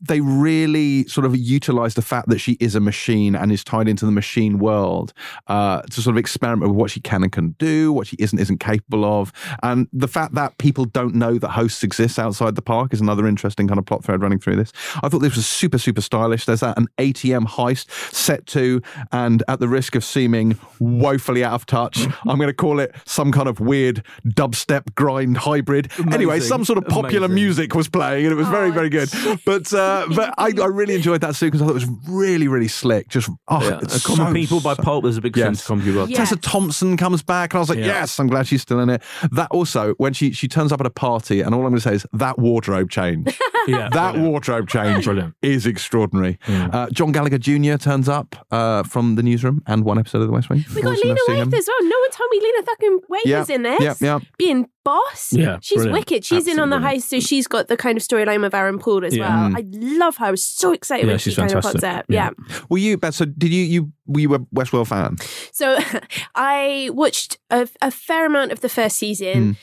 They 0.00 0.20
really 0.20 1.06
sort 1.08 1.24
of 1.24 1.36
utilize 1.36 1.94
the 1.94 2.02
fact 2.02 2.28
that 2.28 2.38
she 2.38 2.52
is 2.60 2.74
a 2.74 2.80
machine 2.80 3.34
and 3.34 3.50
is 3.50 3.64
tied 3.64 3.88
into 3.88 4.04
the 4.04 4.12
machine 4.12 4.58
world 4.58 5.12
uh, 5.48 5.82
to 5.82 6.02
sort 6.02 6.14
of 6.14 6.18
experiment 6.18 6.70
with 6.70 6.76
what 6.78 6.90
she 6.90 7.00
can 7.00 7.22
and 7.22 7.32
can 7.32 7.50
do, 7.58 7.92
what 7.92 8.06
she 8.06 8.16
isn't 8.18 8.38
isn't 8.38 8.58
capable 8.58 9.04
of, 9.04 9.32
and 9.62 9.88
the 9.92 10.08
fact 10.08 10.34
that 10.34 10.58
people 10.58 10.84
don't 10.84 11.14
know 11.14 11.38
that 11.38 11.48
hosts 11.50 11.82
exist 11.82 12.18
outside 12.18 12.54
the 12.54 12.62
park 12.62 12.92
is 12.92 13.00
another 13.00 13.26
interesting 13.26 13.66
kind 13.68 13.78
of 13.78 13.86
plot 13.86 14.04
thread 14.04 14.22
running 14.22 14.38
through 14.38 14.56
this. 14.56 14.72
I 15.02 15.08
thought 15.08 15.20
this 15.20 15.36
was 15.36 15.46
super 15.46 15.78
super 15.78 16.00
stylish. 16.00 16.44
There's 16.46 16.60
that 16.60 16.76
an 16.78 16.86
ATM 16.98 17.46
heist 17.46 17.90
set 18.14 18.46
to, 18.48 18.82
and 19.12 19.42
at 19.48 19.60
the 19.60 19.68
risk 19.68 19.94
of 19.94 20.04
seeming 20.04 20.58
woefully 20.78 21.42
out 21.44 21.54
of 21.54 21.66
touch, 21.66 22.06
I'm 22.26 22.36
going 22.36 22.48
to 22.48 22.54
call 22.54 22.80
it 22.80 22.94
some 23.06 23.32
kind 23.32 23.48
of 23.48 23.60
weird 23.60 24.04
dubstep 24.26 24.94
grind 24.94 25.38
hybrid. 25.38 25.90
Anyway, 26.12 26.40
some 26.40 26.64
sort 26.64 26.78
of 26.78 26.86
popular 26.86 27.26
Amazing. 27.26 27.34
music 27.34 27.74
was 27.74 27.88
playing, 27.88 28.26
and 28.26 28.32
it 28.32 28.36
was 28.36 28.48
very 28.48 28.70
Oh, 28.70 28.72
very 28.72 28.88
good. 28.88 29.10
But 29.44 29.59
uh, 29.72 30.06
but 30.14 30.34
I, 30.38 30.52
I 30.60 30.66
really 30.66 30.94
enjoyed 30.94 31.20
that 31.22 31.36
sequence. 31.36 31.62
I 31.62 31.66
thought 31.66 31.70
it 31.72 31.86
was 31.86 31.88
really 32.08 32.48
really 32.48 32.68
slick. 32.68 33.08
Just 33.08 33.28
oh, 33.48 33.62
Yeah. 33.62 33.80
it's 33.82 34.04
Common 34.04 34.28
so, 34.28 34.32
People 34.34 34.60
by 34.60 34.74
so- 34.74 34.82
Pulp. 34.82 35.04
There's 35.04 35.16
a 35.16 35.20
big 35.20 35.36
Yes. 35.36 35.46
sense 35.46 35.60
of 35.62 35.66
Common 35.66 35.84
People. 35.84 36.08
Yeah. 36.08 36.16
Tessa 36.18 36.36
Thompson 36.36 36.96
comes 36.96 37.22
back, 37.22 37.52
and 37.52 37.58
I 37.58 37.60
was 37.60 37.68
like, 37.68 37.78
Yeah. 37.78 37.86
yes, 37.86 38.18
I'm 38.18 38.28
glad 38.28 38.46
she's 38.46 38.62
still 38.62 38.80
in 38.80 38.88
it. 38.90 39.02
That 39.32 39.50
also, 39.50 39.94
when 39.98 40.12
she 40.12 40.32
she 40.32 40.48
turns 40.48 40.72
up 40.72 40.80
at 40.80 40.86
a 40.86 40.90
party, 40.90 41.40
and 41.40 41.54
all 41.54 41.60
I'm 41.62 41.68
going 41.70 41.74
to 41.76 41.80
say 41.80 41.94
is 41.94 42.06
that 42.12 42.38
wardrobe 42.38 42.90
change. 42.90 43.38
Yeah, 43.68 43.90
that 43.90 44.12
brilliant. 44.12 44.30
wardrobe 44.30 44.68
change 44.70 45.04
Brilliant. 45.04 45.34
is 45.42 45.66
extraordinary. 45.66 46.38
Uh, 46.48 46.88
John 46.90 47.12
Gallagher 47.12 47.36
Jr. 47.36 47.76
turns 47.76 48.08
up 48.08 48.34
uh, 48.50 48.82
from 48.84 49.16
the 49.16 49.22
newsroom 49.22 49.62
and 49.66 49.84
one 49.84 49.98
episode 49.98 50.22
of 50.22 50.28
The 50.28 50.32
West 50.32 50.48
Wing. 50.48 50.64
We 50.74 50.80
got 50.80 50.96
Lena 50.96 51.14
to 51.14 51.24
Waithe 51.28 51.52
as 51.54 51.68
well. 51.68 51.82
No 51.88 51.98
one 52.00 52.10
told 52.10 52.30
me 52.30 52.40
Lena 52.42 52.62
fucking 52.64 52.98
Waithe 53.10 53.18
Yeah, 53.26 53.42
is 53.42 53.50
in 53.50 53.62
this. 53.62 53.80
yeah, 53.82 53.94
yeah. 54.00 54.18
Being 54.38 54.66
boss. 54.84 55.32
Yeah, 55.32 55.58
She's 55.60 55.76
brilliant. 55.76 55.92
wicked. 55.92 56.24
She's 56.24 56.46
in 56.46 56.58
on 56.58 56.70
the 56.70 56.76
Absolutely 56.76 56.98
heist, 57.00 57.02
so 57.08 57.20
she's 57.20 57.46
got 57.46 57.68
the 57.68 57.76
kind 57.76 57.96
of 57.98 58.02
storyline 58.02 58.40
with 58.40 58.54
Aaron 58.54 58.78
Paul 58.78 59.04
as 59.04 59.16
Yeah. 59.16 59.48
well. 59.48 59.56
I 59.56 59.64
love 59.72 60.16
her. 60.18 60.26
I 60.26 60.30
was 60.30 60.42
so 60.44 60.72
excited 60.72 61.06
Yeah, 61.06 61.12
when 61.12 61.18
she's 61.18 61.34
she 61.34 61.40
kind 61.40 61.52
of 61.52 61.62
fantastic. 61.62 61.82
pops 61.82 61.98
up. 61.98 62.06
Yeah. 62.08 62.30
yeah. 62.48 62.56
Were 62.68 62.78
you, 62.78 62.96
Beth? 62.96 63.14
So 63.14 63.24
did 63.24 63.50
you 63.52 63.62
you 63.64 63.92
were 64.06 64.20
you 64.20 64.34
a 64.34 64.38
Westworld 64.38 64.88
fan? 64.88 65.16
So 65.52 65.78
I 66.34 66.90
watched 66.92 67.38
a, 67.50 67.68
a 67.82 67.90
fair 67.90 68.26
amount 68.26 68.52
of 68.52 68.60
the 68.60 68.68
first 68.68 68.96
season. 68.96 69.56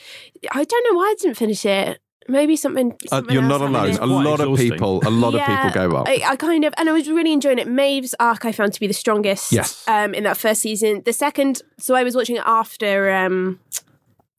I 0.52 0.64
don't 0.64 0.86
know 0.92 0.96
why 0.98 1.04
I 1.04 1.14
didn't 1.20 1.36
finish 1.36 1.64
it. 1.64 1.98
Maybe 2.30 2.56
something. 2.56 2.94
Uh, 3.10 3.22
you're 3.30 3.42
else 3.42 3.48
not 3.48 3.60
alone. 3.62 3.88
It's 3.88 3.96
A 3.96 4.00
quite 4.00 4.08
lot 4.10 4.40
of 4.40 4.58
people, 4.58 5.00
a 5.06 5.08
lot 5.08 5.34
of 5.34 5.40
people 5.40 5.70
gave 5.70 5.94
up. 5.94 6.06
I, 6.06 6.22
I 6.26 6.36
kind 6.36 6.62
of, 6.66 6.74
and 6.76 6.86
I 6.86 6.92
was 6.92 7.08
really 7.08 7.32
enjoying 7.32 7.58
it. 7.58 7.66
Maeve's 7.66 8.14
arc 8.20 8.44
I 8.44 8.52
found 8.52 8.74
to 8.74 8.80
be 8.80 8.86
the 8.86 8.92
strongest. 8.92 9.50
Yes. 9.50 9.82
Um, 9.88 10.12
in 10.12 10.24
that 10.24 10.36
first 10.36 10.60
season, 10.60 11.00
the 11.06 11.14
second, 11.14 11.62
so 11.78 11.94
I 11.94 12.02
was 12.04 12.14
watching 12.14 12.36
it 12.36 12.42
after 12.44 13.10
um, 13.10 13.58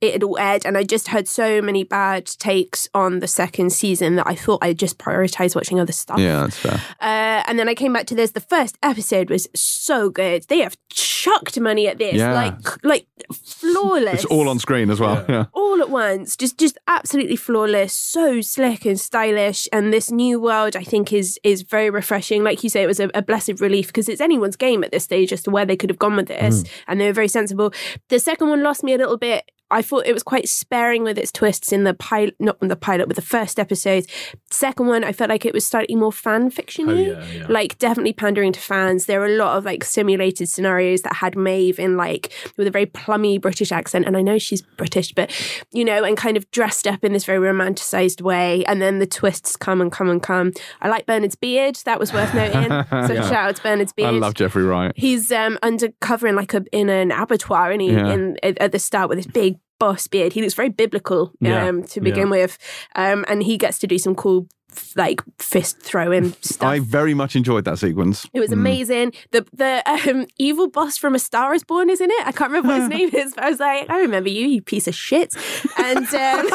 it 0.02 0.14
had 0.14 0.24
all 0.24 0.38
aired, 0.40 0.66
and 0.66 0.78
I 0.78 0.84
just 0.84 1.10
heard 1.10 1.28
so 1.28 1.62
many 1.62 1.84
bad 1.84 2.26
takes 2.26 2.88
on 2.94 3.20
the 3.20 3.28
second 3.28 3.72
season 3.72 4.16
that 4.16 4.28
I 4.28 4.36
thought 4.36 4.60
I 4.64 4.74
just 4.74 4.98
prioritized 4.98 5.56
watching 5.56 5.80
other 5.80 5.92
stuff. 5.92 6.20
yeah, 6.20 6.42
that's 6.42 6.58
fair. 6.58 6.82
Uh, 7.02 7.44
and 7.48 7.60
then 7.60 7.68
I 7.68 7.76
came 7.76 7.92
back 7.94 8.06
to 8.08 8.16
this. 8.16 8.32
The 8.32 8.40
first 8.40 8.78
episode 8.82 9.30
was 9.30 9.48
so 9.56 10.10
good. 10.10 10.46
They 10.48 10.60
have 10.60 10.78
chucked 10.90 11.60
money 11.60 11.88
at 11.88 11.98
this, 11.98 12.16
Yeah. 12.16 12.34
like 12.34 12.84
like 12.86 13.08
flawless. 13.34 14.14
It's 14.24 14.26
all 14.26 14.48
on 14.50 14.60
screen 14.60 14.90
as 14.90 15.00
well. 15.00 15.26
Yeah. 15.30 15.46
all 15.54 15.82
at 15.82 15.90
once, 15.90 16.36
just 16.38 16.58
just 16.58 16.78
absolutely 16.88 17.36
flawless, 17.36 17.94
so 17.94 18.42
slick 18.42 18.86
and 18.86 19.00
stylish. 19.00 19.68
And 19.74 19.92
this 19.94 20.10
new 20.12 20.40
world, 20.40 20.76
I 20.76 20.84
think, 20.84 21.12
is 21.14 21.40
is 21.44 21.62
very 21.64 21.90
refreshing. 21.90 22.44
Like 22.44 22.64
you 22.64 22.70
say, 22.70 22.84
it 22.84 22.88
was 22.88 23.00
a, 23.00 23.10
a 23.14 23.22
blessed 23.22 23.60
relief 23.60 23.88
because 23.88 24.08
it's 24.10 24.22
anyone's 24.22 24.56
game 24.56 24.84
at 24.84 24.92
this 24.92 25.04
stage 25.04 25.34
as 25.34 25.44
to 25.44 25.52
where 25.52 25.66
they 25.66 25.76
could 25.76 25.90
have 25.90 26.00
gone 26.00 26.16
with 26.16 26.28
this, 26.28 26.64
and 26.88 27.00
they 27.00 27.08
were 27.08 27.14
very 27.14 27.28
sensible. 27.28 27.74
The 28.10 28.20
second 28.20 28.50
one 28.50 28.64
lost 28.64 28.84
me 28.84 28.94
a 28.94 28.98
little 28.98 29.18
bit. 29.18 29.50
I 29.72 29.82
thought 29.82 30.06
it 30.08 30.14
was 30.14 30.24
quite 30.24 30.48
sparing 30.50 31.04
with 31.04 31.18
its 31.18 31.32
twists 31.32 31.72
in 31.72 31.84
the 31.84 31.94
pilot, 31.94 32.36
not 32.40 32.58
in 32.62 32.68
the 32.70 32.76
pilot, 32.76 33.08
with 33.08 33.16
the 33.16 33.22
first 33.22 33.60
episode. 33.60 34.06
Second 34.52 34.88
one, 34.88 35.04
I 35.04 35.12
felt 35.12 35.30
like 35.30 35.46
it 35.46 35.54
was 35.54 35.66
slightly 35.66 35.96
more 35.96 36.12
fan 36.12 36.50
fictiony, 36.52 37.16
Oh, 37.16 37.20
yeah, 37.20 37.26
yeah. 37.42 37.46
like 37.50 37.78
definitely 37.78 38.14
pandering 38.14 38.52
to 38.54 38.60
fans. 38.60 39.06
There 39.06 39.20
were 39.20 39.28
a 39.28 39.36
lot 39.38 39.58
of 39.58 39.66
like 39.66 39.84
simulated 39.84 40.50
scenarios 40.50 41.02
that 41.04 41.16
had 41.18 41.36
Maeve 41.38 41.80
in 41.80 41.98
like 41.98 42.32
with 42.58 42.68
a 42.68 42.72
very 42.72 42.86
plummy 42.86 43.38
British 43.38 43.72
accent, 43.72 44.06
and 44.06 44.18
I 44.18 44.22
know 44.22 44.38
she's 44.40 44.62
British, 44.62 45.14
but 45.14 45.32
you 45.72 45.86
know, 45.86 46.04
and 46.04 46.18
kind 46.18 46.36
of 46.38 46.50
dressed 46.52 46.88
up 46.88 47.04
in 47.04 47.14
this 47.14 47.26
very 47.26 47.40
romanticized 47.40 48.22
way. 48.22 48.66
And 48.66 48.82
then 48.82 49.00
the 49.00 49.06
twists 49.08 49.56
come 49.56 49.82
and 49.82 49.92
come 49.92 50.10
and 50.10 50.22
come. 50.22 50.54
I 50.82 50.88
like 50.90 51.06
Bernard's 51.06 51.36
beard; 51.36 51.76
that 51.86 52.00
was 52.00 52.12
worth 52.14 52.34
noting. 52.34 52.70
So 53.10 53.14
Yeah. 53.14 53.22
shout 53.30 53.50
out 53.50 53.56
to 53.58 53.64
Bernard's 53.64 53.94
beard. 53.94 54.08
I 54.14 54.18
love 54.18 54.34
Jeffrey 54.34 54.64
Wright. 54.64 54.92
He's 54.96 55.32
um, 55.32 55.58
undercover 55.64 56.28
in 56.28 56.36
like 56.36 56.54
a 56.54 56.64
in 56.72 56.90
an 56.90 57.12
abattoir, 57.12 57.72
and 57.72 57.82
he 57.82 57.90
in 57.90 58.38
at 58.44 58.58
at 58.60 58.72
the 58.72 58.80
start 58.80 59.10
with 59.10 59.18
this 59.20 59.28
big 59.28 59.59
boss 59.80 60.08
beard. 60.08 60.34
He 60.34 60.42
looks 60.42 60.54
very 60.54 60.70
biblical 60.70 61.32
Yeah. 61.40 61.68
um, 61.68 61.84
to 61.84 62.02
begin 62.02 62.30
with, 62.30 62.58
um, 62.96 63.26
and 63.28 63.42
he 63.44 63.58
gets 63.58 63.80
to 63.80 63.88
do 63.88 63.98
some 63.98 64.16
cool 64.16 64.48
like 64.96 65.22
fist 65.40 65.80
throwing 65.82 66.34
stuff. 66.42 66.68
I 66.70 66.80
very 66.80 67.14
much 67.14 67.36
enjoyed 67.36 67.66
that 67.66 67.80
sequence. 67.80 68.26
It 68.34 68.40
was 68.40 68.52
amazing. 68.52 69.14
The 69.32 69.46
the 69.54 69.84
um, 70.10 70.26
evil 70.38 70.68
boss 70.70 70.98
from 70.98 71.16
A 71.16 71.20
Star 71.20 71.54
Is 71.54 71.64
Born 71.64 71.90
is 71.90 72.02
in 72.02 72.10
it. 72.12 72.28
I 72.28 72.32
can't 72.32 72.52
remember 72.52 72.70
what 72.70 72.80
his 72.82 72.90
name 72.98 73.10
is, 73.14 73.34
but 73.34 73.44
I 73.46 73.50
was 73.50 73.60
like, 73.60 73.90
I 73.90 74.00
remember 74.00 74.30
you, 74.30 74.48
you 74.48 74.62
piece 74.62 74.88
of 74.88 74.96
shit. 74.96 75.36
And 75.78 76.08
um, 76.14 76.50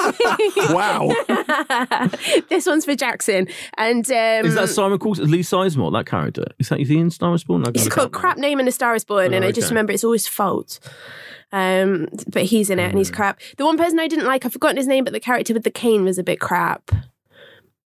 Wow. 0.75 1.13
this 2.49 2.67
one's 2.67 2.85
for 2.85 2.95
Jackson. 2.95 3.49
And 3.77 4.07
um, 4.11 4.47
Is 4.47 4.55
that 4.55 4.69
Simon 4.69 4.99
Coulson? 4.99 5.31
Lee 5.31 5.41
Sizemore, 5.41 5.93
that 5.93 6.07
character? 6.07 6.45
Is 6.59 6.69
that 6.69 6.81
is 6.81 6.89
he 6.89 6.99
in 6.99 7.11
Star 7.11 7.31
Wars 7.31 7.45
Born? 7.45 7.65
He's 7.75 7.89
got 7.89 8.07
a 8.07 8.11
crap 8.11 8.39
name 8.39 8.61
in 8.61 8.69
A 8.69 8.73
Star 8.73 8.95
Is 8.95 9.05
Born, 9.05 9.33
and 9.35 9.45
Oh, 9.45 9.49
I 9.49 9.53
just 9.53 9.71
remember 9.71 9.93
it's 9.93 10.05
always 10.05 10.27
fault. 10.29 10.79
Um, 11.53 12.09
but 12.29 12.43
he's 12.45 12.69
in 12.69 12.79
it, 12.81 12.89
and 12.89 12.99
he's 12.99 13.11
Hmm. 13.11 13.15
crap. 13.15 13.41
The 13.59 13.65
one 13.65 13.77
person 13.79 14.01
I 14.01 14.09
didn't 14.09 14.27
like, 14.27 14.45
I've 14.45 14.53
forgotten 14.53 14.77
his 14.77 14.89
name, 14.89 15.05
but 15.05 15.13
the 15.13 15.21
character 15.21 15.55
with 15.55 15.63
the 15.63 15.71
cane 15.71 16.05
was 16.05 16.19
a 16.19 16.25
bit 16.25 16.41
crap. 16.41 16.91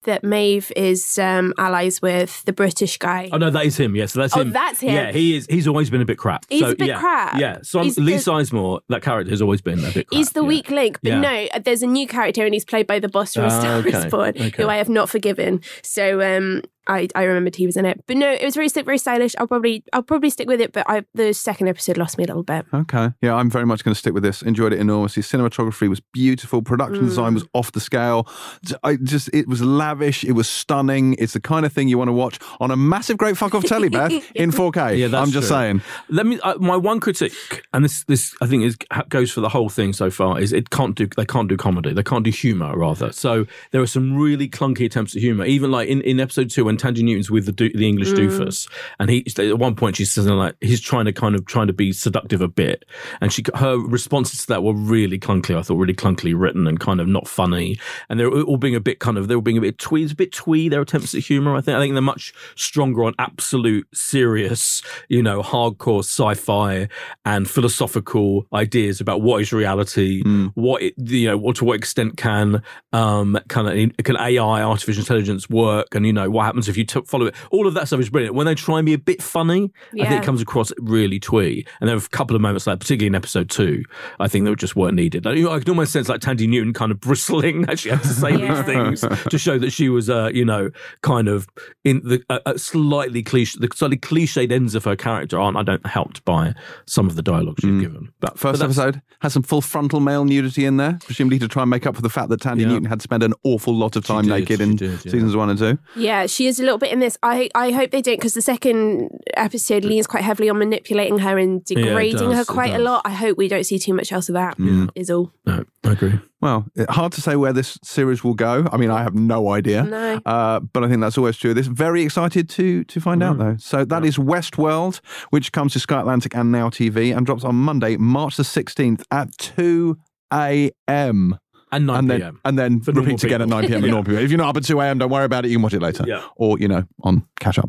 That 0.09 0.25
Maeve 0.25 0.73
is 0.75 1.19
um, 1.19 1.53
allies 1.59 2.01
with 2.01 2.43
the 2.47 2.53
British 2.55 2.97
guy. 2.97 3.29
Oh 3.31 3.37
no, 3.37 3.51
that 3.51 3.67
is 3.67 3.79
him. 3.79 3.95
Yeah, 3.95 4.07
so 4.07 4.21
that's 4.21 4.35
Oh, 4.35 4.41
him. 4.41 4.53
that's 4.53 4.81
him. 4.81 4.95
Yeah, 4.95 5.13
he 5.13 5.37
is. 5.37 5.47
He's 5.51 5.69
always 5.69 5.91
been 5.91 6.01
a 6.01 6.07
bit 6.07 6.17
crap. 6.17 6.47
He's 6.49 6.61
so, 6.63 6.71
a 6.71 6.75
bit 6.75 6.89
yeah, 6.89 6.99
crap. 6.99 7.39
Yeah. 7.39 7.59
So 7.63 7.83
He's 7.83 7.99
Lee 7.99 8.15
the- 8.15 8.19
Sizemore, 8.19 8.81
that 8.89 9.03
character 9.03 9.31
has 9.31 9.43
always 9.43 9.61
been 9.61 9.81
a 9.81 9.91
bit 9.93 10.09
crap. 10.09 10.17
He's 10.19 10.33
the 10.33 10.41
yeah. 10.41 10.49
weak 10.49 10.71
link, 10.71 10.99
but 11.03 11.11
Yeah. 11.11 11.21
no, 11.21 11.47
there's 11.63 11.83
a 11.83 11.87
new 11.87 12.07
character 12.07 12.43
and 12.47 12.55
he's 12.55 12.65
played 12.65 12.87
by 12.87 12.99
the 13.01 13.09
boss 13.11 13.35
from 13.35 13.45
Ah, 13.45 13.61
Star 13.61 13.75
okay, 13.77 13.99
Is 13.99 14.07
Born, 14.07 14.29
okay. 14.31 14.51
who 14.57 14.69
I 14.69 14.77
have 14.77 14.89
not 14.89 15.11
forgiven. 15.11 15.61
So 15.83 16.23
um, 16.23 16.63
I, 16.89 17.09
I 17.15 17.25
remembered 17.25 17.57
he 17.57 17.67
was 17.67 17.77
in 17.77 17.85
it, 17.85 18.03
but 18.07 18.17
no, 18.17 18.31
it 18.33 18.43
was 18.45 18.55
very 18.55 18.69
slick, 18.69 18.85
very 18.87 18.99
stylish. 18.99 19.35
I'll 19.39 19.47
probably 19.47 19.85
I'll 19.93 20.03
probably 20.03 20.31
stick 20.31 20.49
with 20.49 20.61
it, 20.61 20.73
but 20.73 20.85
I, 20.89 21.05
the 21.15 21.33
second 21.35 21.69
episode 21.69 21.99
lost 21.99 22.19
me 22.19 22.25
a 22.25 22.27
little 22.27 22.43
bit. 22.43 22.67
Okay. 22.73 23.11
Yeah, 23.21 23.35
I'm 23.35 23.51
very 23.51 23.67
much 23.67 23.85
going 23.85 23.95
to 23.95 23.99
stick 23.99 24.15
with 24.15 24.23
this. 24.23 24.43
Enjoyed 24.43 24.73
it 24.73 24.81
enormously. 24.81 25.23
Cinematography 25.23 25.89
was 25.89 26.01
beautiful. 26.13 26.63
Production 26.63 27.05
design 27.05 27.33
Mm. 27.33 27.35
was 27.35 27.45
off 27.53 27.73
the 27.73 27.81
scale. 27.81 28.27
J- 28.65 28.77
I 28.83 28.97
just, 28.97 29.29
it 29.35 29.47
was 29.49 29.61
lavish. 29.63 30.25
It 30.25 30.33
was 30.33 30.49
stunning. 30.49 31.15
It's 31.19 31.35
the 31.35 31.41
kind 31.41 31.67
of 31.67 31.73
thing 31.73 31.89
you 31.89 31.99
want 31.99 32.09
to 32.09 32.13
watch 32.13 32.39
on 32.61 32.71
a 32.71 32.77
massive, 32.77 33.19
great 33.19 33.37
fuck 33.37 33.55
off 33.55 33.65
telly, 33.65 33.89
Beth, 33.91 34.13
in 34.35 34.51
4K. 34.51 34.97
Yeah, 34.99 35.09
that's 35.09 35.27
I'm 35.27 35.33
just 35.33 35.49
true. 35.49 35.57
saying. 35.57 35.83
Let 36.09 36.25
me. 36.27 36.41
Uh, 36.41 36.57
my 36.59 36.77
one 36.77 37.01
critique, 37.01 37.33
and 37.75 37.85
this, 37.85 38.05
this 38.05 38.35
I 38.41 38.47
think 38.47 38.63
is 38.65 38.77
goes 39.11 39.31
for 39.31 39.41
the 39.43 39.51
whole 39.51 39.69
thing 39.69 39.93
so 39.93 40.11
far, 40.11 40.41
is 40.41 40.53
it 40.55 40.71
can't 40.71 40.95
do. 40.95 41.07
They 41.17 41.27
can't 41.27 41.49
do 41.49 41.57
comedy. 41.59 41.93
They 41.93 42.03
can't 42.03 42.25
do 42.25 42.31
humor 42.31 42.75
rather. 42.77 43.13
So 43.13 43.47
there 43.73 43.83
are 43.83 43.87
some 43.87 44.17
really 44.17 44.49
clunky 44.49 44.87
attempts 44.87 45.15
at 45.15 45.21
humor. 45.21 45.45
Even 45.45 45.71
like 45.71 45.89
in, 45.89 46.01
in 46.03 46.19
episode 46.21 46.49
two, 46.49 46.65
when 46.65 46.78
Thandie 46.79 47.03
Newton's 47.03 47.31
with 47.31 47.47
the 47.47 47.53
do, 47.53 47.71
the 47.71 47.87
English 47.87 48.13
doofus, 48.13 48.69
and 48.99 49.11
he 49.11 49.25
at 49.39 49.59
one 49.59 49.75
point 49.75 49.97
she 49.97 50.05
says 50.05 50.27
like 50.27 50.55
he's 50.61 50.81
trying 50.81 51.05
to 51.05 51.13
kind 51.13 51.35
of 51.35 51.47
trying 51.47 51.67
to 51.67 51.73
be 51.73 51.93
seductive 51.93 52.41
a 52.41 52.49
bit, 52.49 52.85
and 53.21 53.33
she 53.33 53.43
her 53.55 53.77
responses 53.79 54.43
to 54.43 54.47
that 54.49 54.63
were 54.63 54.75
really 54.75 55.19
clunky. 55.19 55.57
I 55.57 55.63
thought 55.63 55.77
really 55.77 55.95
clunkily 55.95 56.39
written 56.39 56.67
and 56.67 56.79
kind 56.79 57.01
of 57.01 57.09
not 57.09 57.29
funny, 57.29 57.79
and 58.09 58.19
they're 58.19 58.31
all 58.31 58.57
being 58.57 58.75
a 58.75 58.81
bit 58.81 59.01
kind 59.01 59.19
of 59.19 59.29
they 59.29 59.37
were 59.37 59.43
being 59.43 59.59
a 59.59 59.63
bit 59.63 59.79
twee, 59.79 60.03
it's 60.03 60.13
a 60.13 60.17
bit 60.17 60.33
twee. 60.33 60.69
Their 60.69 60.83
attempts 60.83 61.15
at 61.15 61.23
humor, 61.23 61.57
I 61.57 61.61
think. 61.61 61.77
I 61.77 61.81
think 61.81 61.95
they're 61.95 62.03
much 62.03 62.33
stronger 62.57 63.05
on 63.05 63.15
absolute 63.19 63.87
serious, 63.95 64.83
you 65.09 65.23
know, 65.23 65.43
hardcore 65.43 66.01
sci-fi 66.01 66.89
and 67.25 67.49
philosophical 67.49 68.47
ideas 68.53 69.01
about 69.01 69.23
what 69.23 69.41
is 69.41 69.53
reality, 69.53 70.23
what 70.55 70.83
it, 70.83 70.95
you 70.99 71.27
know, 71.29 71.37
what 71.37 71.57
to 71.57 71.65
what 71.65 71.77
extent 71.77 72.17
can 72.17 72.63
um 72.93 73.39
kind 73.49 73.69
of 73.69 74.05
can 74.05 74.17
AI, 74.17 74.63
artificial 74.63 75.01
intelligence 75.01 75.49
work, 75.49 75.95
and 75.95 76.07
you 76.07 76.13
know 76.13 76.31
what 76.31 76.45
happens 76.45 76.68
if 76.69 76.77
you 76.77 76.85
t- 76.85 77.01
follow 77.07 77.27
it. 77.27 77.35
All 77.51 77.67
of 77.67 77.75
that 77.75 77.87
stuff 77.87 78.01
is 78.01 78.11
brilliant. 78.11 78.35
When 78.35 78.47
they 78.47 78.55
try 78.55 78.79
and 78.79 78.87
be 78.87 78.95
a 78.95 78.99
bit 78.99 79.23
funny, 79.23 79.71
I 80.01 80.07
think 80.07 80.23
it 80.23 80.25
comes 80.25 80.41
across 80.43 80.73
really 80.79 81.19
twee. 81.21 81.67
And 81.81 81.89
there 81.89 81.97
were 81.97 82.03
a 82.05 82.09
couple 82.09 82.35
of 82.37 82.43
moments 82.43 82.67
like, 82.67 82.81
particularly 82.81 83.09
in 83.09 83.15
episode 83.15 83.51
two, 83.51 83.85
I 84.21 84.29
think 84.29 84.45
that 84.45 84.57
just 84.57 84.77
weren't 84.77 84.95
needed. 84.95 85.25
Like, 85.25 85.37
you 85.37 85.45
know, 85.45 85.53
I 85.53 85.59
can 85.61 85.69
almost 85.71 85.93
sense 85.93 86.09
like 86.09 86.21
Thandie 86.21 86.49
Newton 86.49 86.73
kind 86.73 86.93
of 86.93 87.01
bristling 87.09 87.65
as 87.69 87.81
she 87.81 87.89
had 87.91 88.03
to 88.03 88.09
say 88.09 88.31
Yeah. 88.37 88.55
these 88.55 88.65
things 88.65 89.01
to 89.31 89.39
show 89.39 89.59
that 89.59 89.71
she 89.71 89.89
was, 89.89 90.09
uh, 90.11 90.31
you 90.33 90.45
know, 90.45 90.71
kind 91.03 91.29
of 91.29 91.47
in 91.85 92.01
the 92.05 92.23
uh, 92.31 92.41
uh, 92.47 92.57
slightly 92.57 93.23
cliche, 93.23 93.59
the 93.61 93.69
slightly 93.75 93.97
cliched 93.97 94.51
ends 94.53 94.75
of 94.75 94.85
her 94.85 94.97
character 94.97 95.39
aren't, 95.39 95.57
I 95.57 95.63
don't, 95.63 95.87
helped 95.87 96.25
by 96.25 96.55
some 96.87 97.07
of 97.07 97.17
the 97.17 97.23
dialogue 97.23 97.57
she's 97.61 97.81
given. 97.81 98.13
But 98.21 98.29
but 98.29 98.39
First 98.39 98.61
that's- 98.61 98.79
episode 98.79 99.01
has 99.23 99.33
some 99.33 99.43
full 99.43 99.61
frontal 99.63 100.01
male 100.01 100.25
nudity 100.25 100.65
in 100.65 100.77
there, 100.77 100.99
presumably 101.05 101.39
to 101.41 101.49
try 101.49 101.63
and 101.63 101.71
make 101.71 101.87
up 101.87 101.97
for 101.97 102.03
the 102.03 102.11
fact 102.11 102.29
that 102.29 102.41
Thandie 102.41 102.61
Yeah. 102.61 102.69
Newton 102.69 102.85
had 102.85 103.01
spent 103.03 103.23
an 103.23 103.33
awful 103.43 103.75
lot 103.75 103.97
of 103.97 104.05
time 104.05 104.25
did, 104.25 104.31
naked 104.31 104.59
she 104.59 104.63
in 104.65 104.77
did, 104.77 104.91
yeah. 104.91 105.11
seasons 105.13 105.35
one 105.35 105.51
and 105.51 105.59
two. 105.59 105.79
Yeah, 105.97 106.27
she 106.27 106.47
is 106.47 106.58
a 106.61 106.63
little 106.63 106.79
bit 106.79 106.93
in 106.93 106.99
this. 107.01 107.17
I 107.23 107.49
I 107.55 107.71
hope 107.73 107.91
they 107.91 108.03
don't 108.03 108.17
because 108.17 108.35
the 108.35 108.43
second 108.43 109.11
episode 109.37 109.85
leans 109.85 110.07
quite 110.07 110.25
heavily 110.25 110.49
on 110.51 110.59
manipulating 110.59 111.19
her 111.19 111.39
and 111.39 111.63
Yeah, 111.69 111.77
degrading 111.85 112.31
her 112.31 112.37
does, 112.45 112.49
it 112.49 112.53
quite 112.53 112.71
a 112.75 112.79
does. 112.79 112.85
lot. 112.85 113.03
I 113.05 113.11
hope 113.13 113.37
we 113.39 113.49
don't 113.49 113.65
see 113.65 113.79
too 113.79 113.95
much 113.95 114.13
else 114.13 114.29
of 114.29 114.35
that. 114.35 114.57
Is 114.95 115.11
all. 115.11 115.33
No, 115.47 115.65
I 115.85 115.93
agree. 115.93 116.19
Well, 116.41 116.67
it- 116.77 116.89
hard 116.91 117.13
to 117.13 117.21
say 117.21 117.35
where 117.37 117.53
this 117.53 117.79
series 117.83 118.23
will 118.23 118.35
go. 118.35 118.67
I 118.73 118.77
mean, 118.77 118.91
I 118.91 119.03
have 119.03 119.15
no 119.15 119.51
idea. 119.51 119.83
No. 119.83 120.21
Uh, 120.25 120.61
but 120.61 120.85
I 120.85 120.89
think 120.89 121.01
that's 121.01 121.19
always 121.19 121.37
true. 121.37 121.53
This 121.55 121.67
very 121.67 122.03
excited 122.03 122.49
to 122.51 122.85
to 122.85 123.01
find 123.01 123.23
out 123.23 123.39
though. 123.39 123.57
So 123.59 123.85
that 123.85 124.05
is 124.05 124.19
Westworld, 124.19 125.01
which 125.31 125.51
comes 125.53 125.73
to 125.73 125.81
Sky 125.81 126.01
Atlantic 126.01 126.35
and 126.37 126.53
Now 126.53 126.69
TV 126.71 127.17
and 127.17 127.27
drops 127.27 127.45
on 127.45 127.55
Monday, 127.57 127.97
March 127.97 128.37
the 128.37 128.45
sixteenth 128.45 129.03
at 129.11 129.37
two 129.39 129.97
a.m. 130.33 131.39
And 131.71 131.87
9 131.87 131.99
and 131.99 132.11
then 132.11 132.21
p.m. 132.21 132.41
and 132.45 132.59
then 132.59 132.81
repeats 132.87 133.25
again 133.25 133.43
at 133.43 133.49
nine 133.49 133.67
p.m. 133.67 133.85
at 133.85 133.91
normal 133.91 134.05
people. 134.05 134.23
If 134.23 134.31
you're 134.31 134.39
not 134.39 134.49
up 134.51 134.57
at 134.57 134.65
two 134.65 134.81
a.m., 134.81 134.99
don't 134.99 135.11
worry 135.11 135.25
about 135.25 135.45
it. 135.45 135.49
You 135.51 135.57
can 135.57 135.63
watch 135.63 135.75
it 135.75 135.83
later, 135.83 136.05
Yeah. 136.07 136.23
or 136.37 136.59
you 136.59 136.69
know, 136.69 136.85
on 137.03 137.27
catch 137.41 137.59
up. 137.59 137.69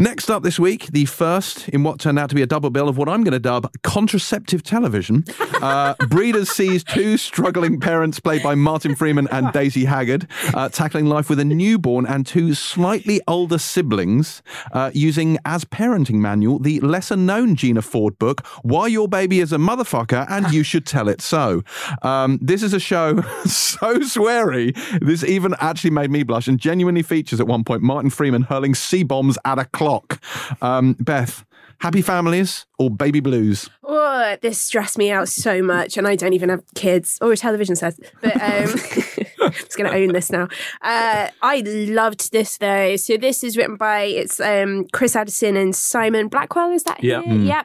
Next 0.00 0.30
up 0.30 0.44
this 0.44 0.60
week, 0.60 0.86
the 0.92 1.06
first 1.06 1.68
in 1.70 1.82
what 1.82 1.98
turned 1.98 2.20
out 2.20 2.28
to 2.28 2.36
be 2.36 2.42
a 2.42 2.46
double 2.46 2.70
bill 2.70 2.88
of 2.88 2.96
what 2.96 3.08
I'm 3.08 3.24
going 3.24 3.32
to 3.32 3.40
dub 3.40 3.68
contraceptive 3.82 4.62
television. 4.62 5.24
Uh, 5.58 5.92
Breeders 6.08 6.48
sees 6.50 6.84
two 6.84 7.16
struggling 7.16 7.80
parents, 7.80 8.20
played 8.20 8.44
by 8.44 8.54
Martin 8.54 8.94
Freeman 8.94 9.26
and 9.32 9.52
Daisy 9.52 9.86
Haggard, 9.86 10.28
uh, 10.54 10.68
tackling 10.68 11.06
life 11.06 11.28
with 11.28 11.40
a 11.40 11.44
newborn 11.44 12.06
and 12.06 12.24
two 12.24 12.54
slightly 12.54 13.20
older 13.26 13.58
siblings, 13.58 14.40
uh, 14.70 14.92
using 14.94 15.36
as 15.44 15.64
parenting 15.64 16.20
manual 16.20 16.60
the 16.60 16.78
lesser 16.78 17.16
known 17.16 17.56
Gina 17.56 17.82
Ford 17.82 18.16
book, 18.20 18.46
Why 18.62 18.86
Your 18.86 19.08
Baby 19.08 19.40
is 19.40 19.52
a 19.52 19.56
Motherfucker 19.56 20.30
and 20.30 20.52
You 20.52 20.62
Should 20.62 20.86
Tell 20.86 21.08
It 21.08 21.20
So. 21.20 21.64
Um, 22.02 22.38
this 22.40 22.62
is 22.62 22.72
a 22.72 22.78
show 22.78 23.20
so 23.44 23.98
sweary, 23.98 24.76
this 25.00 25.24
even 25.24 25.56
actually 25.58 25.90
made 25.90 26.12
me 26.12 26.22
blush 26.22 26.46
and 26.46 26.60
genuinely 26.60 27.02
features 27.02 27.40
at 27.40 27.48
one 27.48 27.64
point 27.64 27.82
Martin 27.82 28.10
Freeman 28.10 28.42
hurling 28.42 28.76
C 28.76 29.02
bombs 29.02 29.36
at 29.44 29.58
a 29.58 29.64
clock. 29.64 29.87
Um, 30.62 30.94
Beth, 31.00 31.44
happy 31.80 32.02
families 32.02 32.66
or 32.78 32.90
baby 32.90 33.20
blues? 33.20 33.68
Oh, 33.84 34.36
this 34.42 34.60
stressed 34.60 34.98
me 34.98 35.10
out 35.10 35.28
so 35.28 35.62
much, 35.62 35.96
and 35.96 36.06
I 36.06 36.14
don't 36.16 36.32
even 36.34 36.48
have 36.50 36.62
kids 36.74 37.18
or 37.20 37.32
a 37.32 37.36
television 37.36 37.74
set. 37.76 37.94
But 38.20 38.34
um, 38.36 38.68
I'm 39.40 39.52
just 39.52 39.76
going 39.78 39.90
to 39.90 39.96
own 39.96 40.12
this 40.12 40.30
now. 40.30 40.48
Uh, 40.82 41.28
I 41.42 41.62
loved 41.64 42.30
this 42.32 42.58
though. 42.58 42.96
So 42.96 43.16
this 43.16 43.42
is 43.42 43.56
written 43.56 43.76
by 43.76 44.02
it's 44.02 44.40
um, 44.40 44.86
Chris 44.92 45.16
Addison 45.16 45.56
and 45.56 45.74
Simon 45.74 46.28
Blackwell. 46.28 46.70
Is 46.70 46.82
that 46.84 47.02
Yeah. 47.02 47.22
here? 47.22 47.34
Yeah, 47.34 47.60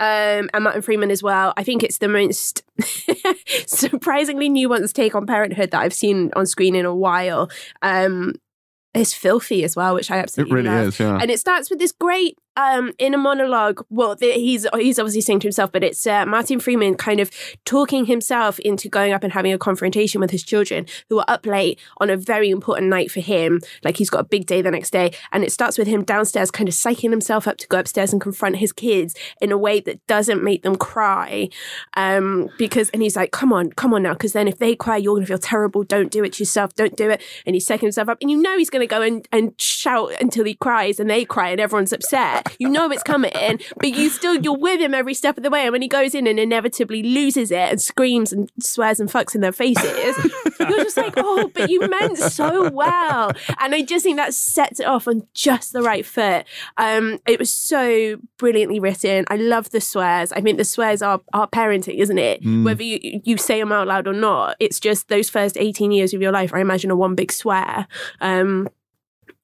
um, 0.00 0.48
and 0.54 0.64
Martin 0.64 0.82
Freeman 0.82 1.10
as 1.10 1.22
well. 1.22 1.52
I 1.56 1.62
think 1.64 1.82
it's 1.82 1.98
the 1.98 2.08
most 2.08 2.62
surprisingly 3.66 4.48
nuanced 4.48 4.92
take 4.94 5.14
on 5.14 5.26
parenthood 5.26 5.70
that 5.72 5.80
I've 5.80 5.94
seen 5.94 6.30
on 6.36 6.46
screen 6.46 6.74
in 6.74 6.84
a 6.86 6.94
while. 6.94 7.50
Um, 7.82 8.34
it's 9.00 9.14
filthy 9.14 9.64
as 9.64 9.76
well, 9.76 9.94
which 9.94 10.10
I 10.10 10.18
absolutely 10.18 10.52
It 10.52 10.54
really 10.54 10.68
love. 10.76 10.88
is, 10.88 11.00
yeah. 11.00 11.18
And 11.20 11.30
it 11.30 11.40
starts 11.40 11.70
with 11.70 11.78
this 11.78 11.92
great 11.92 12.38
um 12.56 12.92
a 12.98 13.16
monologue. 13.16 13.84
Well, 13.90 14.14
the, 14.14 14.32
he's 14.32 14.66
he's 14.74 14.98
obviously 14.98 15.20
saying 15.20 15.40
to 15.40 15.46
himself, 15.46 15.72
but 15.72 15.84
it's 15.84 16.06
uh, 16.06 16.26
Martin 16.26 16.60
Freeman 16.60 16.94
kind 16.94 17.20
of 17.20 17.30
talking 17.64 18.06
himself 18.06 18.58
into 18.60 18.88
going 18.88 19.12
up 19.12 19.22
and 19.22 19.32
having 19.32 19.52
a 19.52 19.58
confrontation 19.58 20.20
with 20.20 20.30
his 20.30 20.42
children 20.42 20.86
who 21.08 21.18
are 21.18 21.24
up 21.28 21.46
late 21.46 21.78
on 21.98 22.10
a 22.10 22.16
very 22.16 22.50
important 22.50 22.88
night 22.88 23.10
for 23.10 23.20
him. 23.20 23.60
Like 23.84 23.96
he's 23.96 24.10
got 24.10 24.20
a 24.20 24.24
big 24.24 24.46
day 24.46 24.62
the 24.62 24.70
next 24.70 24.90
day, 24.90 25.12
and 25.32 25.44
it 25.44 25.52
starts 25.52 25.78
with 25.78 25.86
him 25.86 26.04
downstairs, 26.04 26.50
kind 26.50 26.68
of 26.68 26.74
psyching 26.74 27.10
himself 27.10 27.46
up 27.48 27.56
to 27.58 27.66
go 27.68 27.78
upstairs 27.78 28.12
and 28.12 28.20
confront 28.20 28.56
his 28.56 28.72
kids 28.72 29.14
in 29.40 29.52
a 29.52 29.58
way 29.58 29.80
that 29.80 30.06
doesn't 30.06 30.42
make 30.42 30.62
them 30.62 30.76
cry. 30.76 31.48
Um, 31.94 32.48
because 32.58 32.90
and 32.90 33.02
he's 33.02 33.16
like, 33.16 33.32
"Come 33.32 33.52
on, 33.52 33.72
come 33.72 33.94
on 33.94 34.02
now," 34.02 34.12
because 34.12 34.32
then 34.32 34.48
if 34.48 34.58
they 34.58 34.74
cry, 34.74 34.96
you're 34.96 35.14
gonna 35.16 35.26
feel 35.26 35.38
terrible. 35.38 35.84
Don't 35.84 36.10
do 36.10 36.24
it 36.24 36.38
yourself. 36.38 36.74
Don't 36.74 36.96
do 36.96 37.10
it. 37.10 37.22
And 37.46 37.54
he's 37.54 37.66
psyching 37.66 37.80
himself 37.82 38.08
up, 38.08 38.18
and 38.20 38.30
you 38.30 38.40
know 38.40 38.56
he's 38.58 38.70
gonna 38.70 38.86
go 38.86 39.02
and 39.02 39.26
and 39.32 39.58
shout 39.60 40.12
until 40.20 40.44
he 40.44 40.54
cries, 40.54 41.00
and 41.00 41.08
they 41.10 41.24
cry, 41.24 41.50
and 41.50 41.60
everyone's 41.60 41.92
upset. 41.92 42.45
You 42.58 42.68
know 42.68 42.90
it's 42.90 43.02
coming, 43.02 43.60
but 43.78 43.94
you 43.94 44.08
still 44.10 44.36
you're 44.36 44.56
with 44.56 44.80
him 44.80 44.94
every 44.94 45.14
step 45.14 45.36
of 45.36 45.42
the 45.42 45.50
way. 45.50 45.62
And 45.62 45.72
when 45.72 45.82
he 45.82 45.88
goes 45.88 46.14
in 46.14 46.26
and 46.26 46.38
inevitably 46.38 47.02
loses 47.02 47.50
it 47.50 47.70
and 47.70 47.80
screams 47.80 48.32
and 48.32 48.50
swears 48.60 49.00
and 49.00 49.10
fucks 49.10 49.34
in 49.34 49.40
their 49.40 49.52
faces, 49.52 50.16
you're 50.60 50.84
just 50.84 50.96
like, 50.96 51.14
oh, 51.16 51.50
but 51.54 51.70
you 51.70 51.80
meant 51.80 52.18
so 52.18 52.70
well. 52.70 53.32
And 53.60 53.74
I 53.74 53.82
just 53.82 54.04
think 54.04 54.16
that 54.16 54.34
sets 54.34 54.80
it 54.80 54.86
off 54.86 55.08
on 55.08 55.26
just 55.34 55.72
the 55.72 55.82
right 55.82 56.04
foot. 56.04 56.46
Um, 56.76 57.18
it 57.26 57.38
was 57.38 57.52
so 57.52 58.16
brilliantly 58.38 58.80
written. 58.80 59.24
I 59.28 59.36
love 59.36 59.70
the 59.70 59.80
swears. 59.80 60.32
I 60.32 60.40
think 60.40 60.58
the 60.58 60.64
swears 60.64 61.02
are 61.02 61.20
are 61.32 61.48
parenting, 61.48 61.98
isn't 61.98 62.18
it? 62.18 62.42
Whether 62.64 62.82
you 62.82 63.20
you 63.24 63.36
say 63.36 63.60
them 63.60 63.72
out 63.72 63.86
loud 63.86 64.06
or 64.06 64.12
not, 64.12 64.56
it's 64.60 64.80
just 64.80 65.08
those 65.08 65.30
first 65.30 65.56
18 65.56 65.90
years 65.92 66.14
of 66.14 66.22
your 66.22 66.32
life. 66.32 66.52
I 66.54 66.60
imagine 66.60 66.90
are 66.90 66.96
one 66.96 67.14
big 67.14 67.32
swear. 67.32 67.86
Um, 68.20 68.68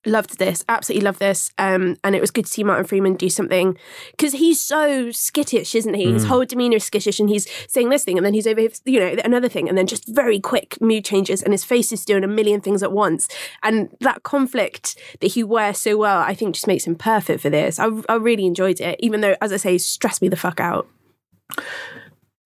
loved 0.05 0.39
this 0.39 0.65
absolutely 0.69 1.05
loved 1.05 1.21
this 1.21 1.51
um 1.59 1.97
and 2.03 2.17
it 2.17 2.21
was 2.21 2.33
good 2.33 2.45
to 2.45 2.51
see 2.51 2.65
martin 2.65 2.85
freeman 2.85 3.15
do 3.15 3.31
something 3.31 3.77
because 4.11 4.33
he's 4.33 4.61
so 4.61 5.11
skittish 5.13 5.75
isn't 5.75 5.95
he? 5.95 6.13
His 6.13 6.25
whole 6.25 6.45
demeanor 6.45 6.77
is 6.77 6.85
skittish 6.85 7.21
and 7.21 7.29
he's 7.29 7.49
saying 7.69 7.89
this 7.89 8.05
thing 8.05 8.17
and 8.17 8.27
then 8.27 8.35
he's 8.35 8.47
over 8.47 8.61
you 8.85 8.99
know 8.99 9.17
another 9.25 9.49
thing 9.49 9.69
and 9.69 9.79
then 9.79 9.87
just 9.87 10.07
very 10.09 10.41
quick 10.41 10.81
mood 10.81 11.05
changes 11.05 11.43
and 11.43 11.53
his 11.53 11.65
face 11.65 11.93
is 11.93 12.05
doing 12.05 12.25
a 12.25 12.29
million 12.29 12.61
things 12.61 12.83
at 12.83 12.93
once. 12.93 13.29
And 13.63 13.95
that 14.01 14.23
conflict 14.23 14.99
that 15.21 15.29
he 15.29 15.45
wears 15.45 15.79
so 15.79 15.97
well 15.97 16.21
i 16.21 16.35
think 16.35 16.55
just 16.55 16.67
makes 16.67 16.87
him 16.87 16.97
perfect 16.97 17.41
for 17.41 17.51
this. 17.51 17.79
I, 17.79 17.89
I 18.09 18.17
really 18.17 18.47
enjoyed 18.47 18.81
it 18.81 18.97
even 19.01 19.21
though 19.21 19.37
as 19.41 19.53
i 19.53 19.57
say 19.57 19.79
stressed 19.79 20.23
me 20.23 20.29
the 20.29 20.37
fuck 20.37 20.61
out. 20.61 20.89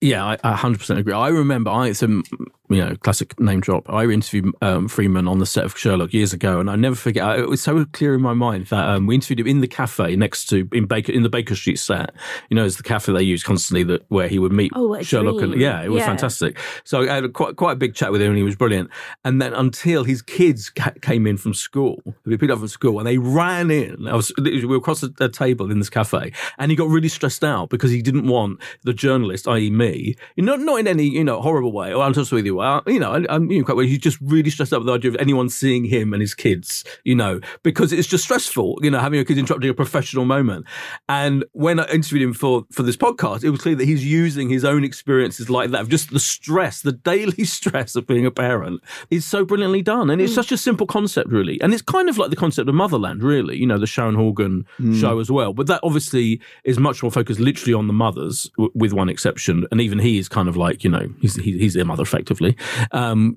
Yeah, 0.00 0.24
I, 0.24 0.38
I 0.44 0.54
100% 0.54 0.98
agree. 0.98 1.14
I 1.14 1.28
remember, 1.28 1.70
I 1.70 1.88
a 1.88 2.22
you 2.68 2.78
know 2.84 2.96
classic 2.96 3.38
name 3.40 3.60
drop. 3.60 3.88
I 3.90 4.04
interviewed 4.04 4.52
um, 4.62 4.88
Freeman 4.88 5.28
on 5.28 5.38
the 5.38 5.46
set 5.46 5.64
of 5.64 5.76
Sherlock 5.78 6.12
years 6.12 6.32
ago, 6.32 6.60
and 6.60 6.70
I 6.70 6.76
never 6.76 6.96
forget. 6.96 7.38
It 7.38 7.48
was 7.48 7.62
so 7.62 7.84
clear 7.86 8.14
in 8.14 8.22
my 8.22 8.34
mind 8.34 8.66
that 8.66 8.88
um, 8.88 9.06
we 9.06 9.14
interviewed 9.14 9.40
him 9.40 9.46
in 9.46 9.60
the 9.60 9.68
cafe 9.68 10.16
next 10.16 10.46
to 10.46 10.68
in 10.72 10.86
Baker 10.86 11.12
in 11.12 11.22
the 11.22 11.28
Baker 11.28 11.54
Street 11.54 11.78
set. 11.78 12.14
You 12.50 12.56
know, 12.56 12.64
it's 12.64 12.76
the 12.76 12.82
cafe 12.82 13.12
they 13.12 13.22
use 13.22 13.42
constantly 13.42 13.82
that 13.84 14.04
where 14.08 14.28
he 14.28 14.38
would 14.38 14.52
meet 14.52 14.72
Oh, 14.74 15.00
Sherlock. 15.02 15.42
And 15.42 15.60
yeah, 15.60 15.82
it 15.82 15.90
was 15.90 16.00
Yeah. 16.00 16.06
fantastic. 16.06 16.58
So 16.84 17.02
I 17.02 17.14
had 17.14 17.24
a 17.24 17.28
quite 17.28 17.56
quite 17.56 17.72
a 17.72 17.76
big 17.76 17.94
chat 17.94 18.12
with 18.12 18.20
him, 18.22 18.28
and 18.28 18.36
he 18.38 18.42
was 18.42 18.56
brilliant. 18.56 18.90
And 19.24 19.40
then 19.40 19.52
until 19.54 20.04
his 20.04 20.22
kids 20.22 20.70
ca- 20.70 20.92
came 21.02 21.26
in 21.26 21.36
from 21.36 21.54
school, 21.54 22.02
we 22.24 22.36
picked 22.36 22.52
up 22.52 22.58
from 22.58 22.68
school, 22.68 22.98
and 22.98 23.06
they 23.06 23.18
ran 23.18 23.70
in. 23.70 24.06
I 24.08 24.14
was 24.16 24.32
we 24.38 24.64
were 24.66 24.76
across 24.76 25.02
a, 25.02 25.10
a 25.20 25.28
table 25.28 25.70
in 25.70 25.78
this 25.78 25.90
cafe, 25.90 26.32
and 26.58 26.70
he 26.70 26.76
got 26.76 26.88
really 26.88 27.08
stressed 27.08 27.44
out 27.44 27.70
because 27.70 27.90
he 27.90 28.02
didn't 28.02 28.26
want 28.26 28.60
the 28.82 28.92
journalist, 28.92 29.46
i.e., 29.48 29.70
me, 29.70 30.16
know, 30.36 30.56
not 30.56 30.80
in 30.80 30.86
any 30.86 31.04
you 31.04 31.24
know 31.24 31.40
horrible 31.40 31.72
way. 31.72 31.92
Or 31.92 32.02
I'm 32.02 32.12
just 32.12 32.32
with 32.32 32.46
you. 32.46 32.55
Uh, 32.60 32.82
you 32.86 32.98
know, 32.98 33.12
I, 33.12 33.24
I'm 33.28 33.50
you 33.50 33.58
know, 33.58 33.64
quite 33.64 33.76
well. 33.76 33.86
He's 33.86 33.98
just 33.98 34.18
really 34.20 34.50
stressed 34.50 34.72
out 34.72 34.80
with 34.80 34.86
the 34.86 34.92
idea 34.94 35.10
of 35.10 35.16
anyone 35.16 35.48
seeing 35.48 35.84
him 35.84 36.12
and 36.12 36.20
his 36.20 36.34
kids. 36.34 36.84
You 37.04 37.14
know, 37.14 37.40
because 37.62 37.92
it's 37.92 38.08
just 38.08 38.24
stressful. 38.24 38.78
You 38.82 38.90
know, 38.90 38.98
having 38.98 39.16
your 39.16 39.24
kids 39.24 39.38
interrupting 39.38 39.70
a 39.70 39.74
professional 39.74 40.24
moment. 40.24 40.66
And 41.08 41.44
when 41.52 41.80
I 41.80 41.86
interviewed 41.88 42.22
him 42.22 42.34
for 42.34 42.64
for 42.72 42.82
this 42.82 42.96
podcast, 42.96 43.44
it 43.44 43.50
was 43.50 43.60
clear 43.60 43.74
that 43.76 43.84
he's 43.84 44.04
using 44.04 44.48
his 44.48 44.64
own 44.64 44.84
experiences 44.84 45.48
like 45.50 45.70
that, 45.70 45.80
of 45.82 45.88
just 45.88 46.10
the 46.10 46.20
stress, 46.20 46.82
the 46.82 46.92
daily 46.92 47.44
stress 47.56 47.96
of 47.96 48.06
being 48.06 48.26
a 48.26 48.30
parent. 48.30 48.80
is 49.10 49.24
so 49.24 49.44
brilliantly 49.44 49.82
done, 49.82 50.10
and 50.10 50.20
it's 50.20 50.34
such 50.34 50.52
a 50.52 50.56
simple 50.58 50.86
concept, 50.86 51.30
really. 51.30 51.60
And 51.60 51.72
it's 51.72 51.82
kind 51.82 52.08
of 52.08 52.18
like 52.18 52.30
the 52.30 52.36
concept 52.36 52.68
of 52.68 52.74
Motherland, 52.74 53.22
really. 53.22 53.56
You 53.56 53.66
know, 53.66 53.78
the 53.78 53.86
Sharon 53.86 54.14
Horgan 54.14 54.64
show 54.94 55.18
as 55.18 55.30
well. 55.30 55.52
But 55.52 55.66
that 55.68 55.80
obviously 55.82 56.40
is 56.64 56.78
much 56.78 57.02
more 57.02 57.10
focused 57.10 57.40
literally 57.40 57.74
on 57.74 57.86
the 57.86 57.92
mothers, 57.92 58.50
w- 58.56 58.70
with 58.74 58.92
one 58.92 59.08
exception. 59.08 59.66
And 59.70 59.80
even 59.80 59.98
he 59.98 60.18
is 60.18 60.28
kind 60.28 60.48
of 60.48 60.56
like, 60.56 60.84
you 60.84 60.90
know, 60.90 61.08
he's 61.20 61.36
he, 61.36 61.58
he's 61.58 61.74
their 61.74 61.84
mother 61.84 62.02
effectively. 62.02 62.45
Um, 62.92 63.36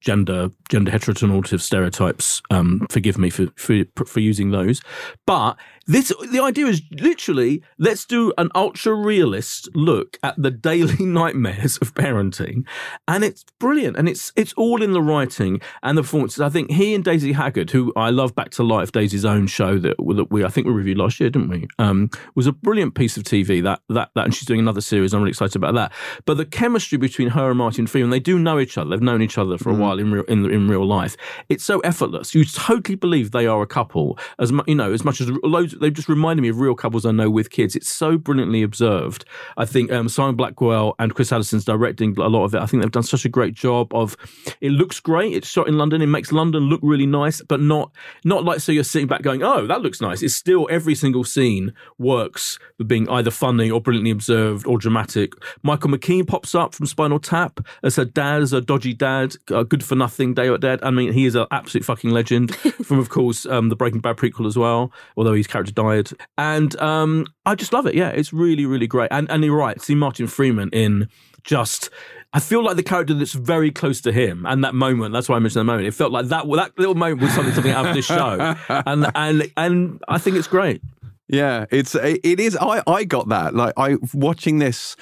gender 0.00 0.50
gender 0.68 0.90
heteronormative 0.90 1.60
stereotypes. 1.60 2.42
Um, 2.50 2.86
forgive 2.90 3.18
me 3.18 3.30
for, 3.30 3.46
for 3.56 3.84
for 4.06 4.20
using 4.20 4.50
those, 4.50 4.82
but 5.26 5.56
this 5.86 6.12
the 6.30 6.40
idea 6.40 6.66
is 6.66 6.82
literally 6.92 7.62
let's 7.78 8.04
do 8.04 8.32
an 8.38 8.50
ultra 8.54 8.94
realist 8.94 9.68
look 9.74 10.18
at 10.22 10.34
the 10.40 10.50
daily 10.50 10.96
nightmares 11.04 11.76
of 11.78 11.94
parenting, 11.94 12.64
and 13.06 13.24
it's 13.24 13.44
brilliant, 13.58 13.96
and 13.96 14.08
it's 14.08 14.32
it's 14.36 14.52
all 14.54 14.82
in 14.82 14.92
the 14.92 15.02
writing 15.02 15.60
and 15.82 15.98
the 15.98 16.02
performances. 16.02 16.40
I 16.40 16.48
think 16.48 16.70
he 16.70 16.94
and 16.94 17.04
Daisy 17.04 17.32
Haggard, 17.32 17.70
who 17.70 17.92
I 17.96 18.10
love 18.10 18.34
Back 18.34 18.50
to 18.50 18.62
Life, 18.62 18.92
Daisy's 18.92 19.24
own 19.24 19.46
show 19.46 19.78
that, 19.78 19.96
that 19.98 20.30
we 20.30 20.44
I 20.44 20.48
think 20.48 20.66
we 20.66 20.72
reviewed 20.72 20.98
last 20.98 21.20
year, 21.20 21.30
didn't 21.30 21.48
we? 21.48 21.66
Um, 21.78 22.10
was 22.34 22.46
a 22.46 22.52
brilliant 22.52 22.94
piece 22.94 23.16
of 23.16 23.24
TV. 23.24 23.62
That 23.62 23.80
that 23.88 24.10
that, 24.14 24.24
and 24.24 24.34
she's 24.34 24.46
doing 24.46 24.60
another 24.60 24.80
series. 24.80 25.12
I'm 25.12 25.20
really 25.20 25.30
excited 25.30 25.56
about 25.56 25.74
that. 25.74 25.92
But 26.24 26.36
the 26.36 26.46
chemistry 26.46 26.98
between 26.98 27.28
her 27.28 27.50
and 27.50 27.58
Martin 27.58 27.86
Freeman, 27.86 28.10
they 28.10 28.20
do 28.20 28.38
know 28.38 28.58
each 28.58 28.78
other. 28.78 28.90
They've 28.90 29.02
known 29.02 29.22
each 29.22 29.38
other 29.38 29.58
for 29.58 29.70
a 29.70 29.74
while 29.74 29.98
in 29.98 30.12
real 30.12 30.24
in 30.24 30.50
in 30.50 30.68
real 30.68 30.86
life. 30.86 31.16
It's 31.48 31.64
so 31.64 31.80
effortless. 31.80 32.34
You 32.34 32.44
totally 32.44 32.96
believe 32.96 33.30
they 33.30 33.46
are 33.46 33.62
a 33.62 33.66
couple. 33.66 34.18
As 34.38 34.52
much 34.52 34.66
you 34.68 34.74
know, 34.74 34.92
as 34.92 35.04
much 35.04 35.20
as 35.20 35.30
loads, 35.42 35.73
they 35.80 35.90
just 35.90 36.08
reminded 36.08 36.42
me 36.42 36.48
of 36.48 36.58
real 36.58 36.74
couples 36.74 37.04
I 37.06 37.12
know 37.12 37.30
with 37.30 37.50
kids. 37.50 37.76
It's 37.76 37.88
so 37.88 38.16
brilliantly 38.18 38.62
observed. 38.62 39.24
I 39.56 39.64
think 39.64 39.92
um, 39.92 40.08
Simon 40.08 40.36
Blackwell 40.36 40.94
and 40.98 41.14
Chris 41.14 41.32
Addison's 41.32 41.64
directing 41.64 42.18
a 42.18 42.28
lot 42.28 42.44
of 42.44 42.54
it. 42.54 42.60
I 42.60 42.66
think 42.66 42.82
they've 42.82 42.92
done 42.92 43.02
such 43.02 43.24
a 43.24 43.28
great 43.28 43.54
job 43.54 43.94
of. 43.94 44.16
It 44.60 44.70
looks 44.70 45.00
great. 45.00 45.34
It's 45.34 45.48
shot 45.48 45.68
in 45.68 45.78
London. 45.78 46.02
It 46.02 46.06
makes 46.06 46.32
London 46.32 46.64
look 46.64 46.80
really 46.82 47.06
nice, 47.06 47.42
but 47.42 47.60
not 47.60 47.92
not 48.24 48.44
like 48.44 48.60
so 48.60 48.72
you're 48.72 48.84
sitting 48.84 49.08
back 49.08 49.22
going, 49.22 49.42
"Oh, 49.42 49.66
that 49.66 49.82
looks 49.82 50.00
nice." 50.00 50.22
It's 50.22 50.34
still 50.34 50.68
every 50.70 50.94
single 50.94 51.24
scene 51.24 51.72
works 51.98 52.58
for 52.78 52.84
being 52.84 53.08
either 53.08 53.30
funny 53.30 53.70
or 53.70 53.80
brilliantly 53.80 54.10
observed 54.10 54.66
or 54.66 54.78
dramatic. 54.78 55.32
Michael 55.62 55.90
McKean 55.90 56.26
pops 56.26 56.54
up 56.54 56.74
from 56.74 56.86
Spinal 56.86 57.18
Tap 57.18 57.60
as 57.82 57.98
a 57.98 58.04
dad, 58.04 58.42
as 58.42 58.52
a 58.52 58.60
dodgy 58.60 58.94
dad, 58.94 59.36
a 59.50 59.64
good 59.64 59.84
for 59.84 59.94
nothing, 59.94 60.34
dad. 60.34 60.80
I 60.82 60.90
mean, 60.90 61.12
he 61.12 61.26
is 61.26 61.34
an 61.34 61.46
absolute 61.50 61.84
fucking 61.84 62.10
legend 62.10 62.54
from, 62.84 62.98
of 62.98 63.08
course, 63.08 63.46
um, 63.46 63.68
the 63.68 63.76
Breaking 63.76 64.00
Bad 64.00 64.16
prequel 64.16 64.46
as 64.46 64.56
well. 64.56 64.92
Although 65.16 65.34
his 65.34 65.46
character 65.46 65.63
died, 65.72 66.10
and 66.36 66.78
um, 66.80 67.26
I 67.46 67.54
just 67.54 67.72
love 67.72 67.86
it. 67.86 67.94
Yeah, 67.94 68.08
it's 68.08 68.32
really, 68.32 68.66
really 68.66 68.86
great. 68.86 69.08
And 69.10 69.30
and 69.30 69.44
you're 69.44 69.56
right, 69.56 69.80
see 69.80 69.94
Martin 69.94 70.26
Freeman 70.26 70.70
in 70.70 71.08
just. 71.44 71.90
I 72.32 72.40
feel 72.40 72.64
like 72.64 72.74
the 72.74 72.82
character 72.82 73.14
that's 73.14 73.32
very 73.32 73.70
close 73.70 74.00
to 74.00 74.10
him, 74.10 74.44
and 74.44 74.64
that 74.64 74.74
moment. 74.74 75.12
That's 75.12 75.28
why 75.28 75.36
I 75.36 75.38
mentioned 75.38 75.60
that 75.60 75.72
moment. 75.72 75.86
It 75.86 75.94
felt 75.94 76.10
like 76.10 76.26
that. 76.26 76.44
That 76.50 76.76
little 76.76 76.96
moment 76.96 77.22
was 77.22 77.32
something 77.32 77.54
something 77.54 77.72
out 77.72 77.86
of 77.86 77.94
this 77.94 78.06
show, 78.06 78.56
and 78.68 79.06
and 79.14 79.52
and 79.56 80.02
I 80.08 80.18
think 80.18 80.36
it's 80.36 80.48
great. 80.48 80.82
Yeah, 81.28 81.64
it's 81.70 81.94
it 81.94 82.40
is. 82.40 82.56
I 82.60 82.82
I 82.86 83.04
got 83.04 83.28
that 83.28 83.54
like 83.54 83.72
I 83.76 83.96
watching 84.12 84.58
this 84.58 84.94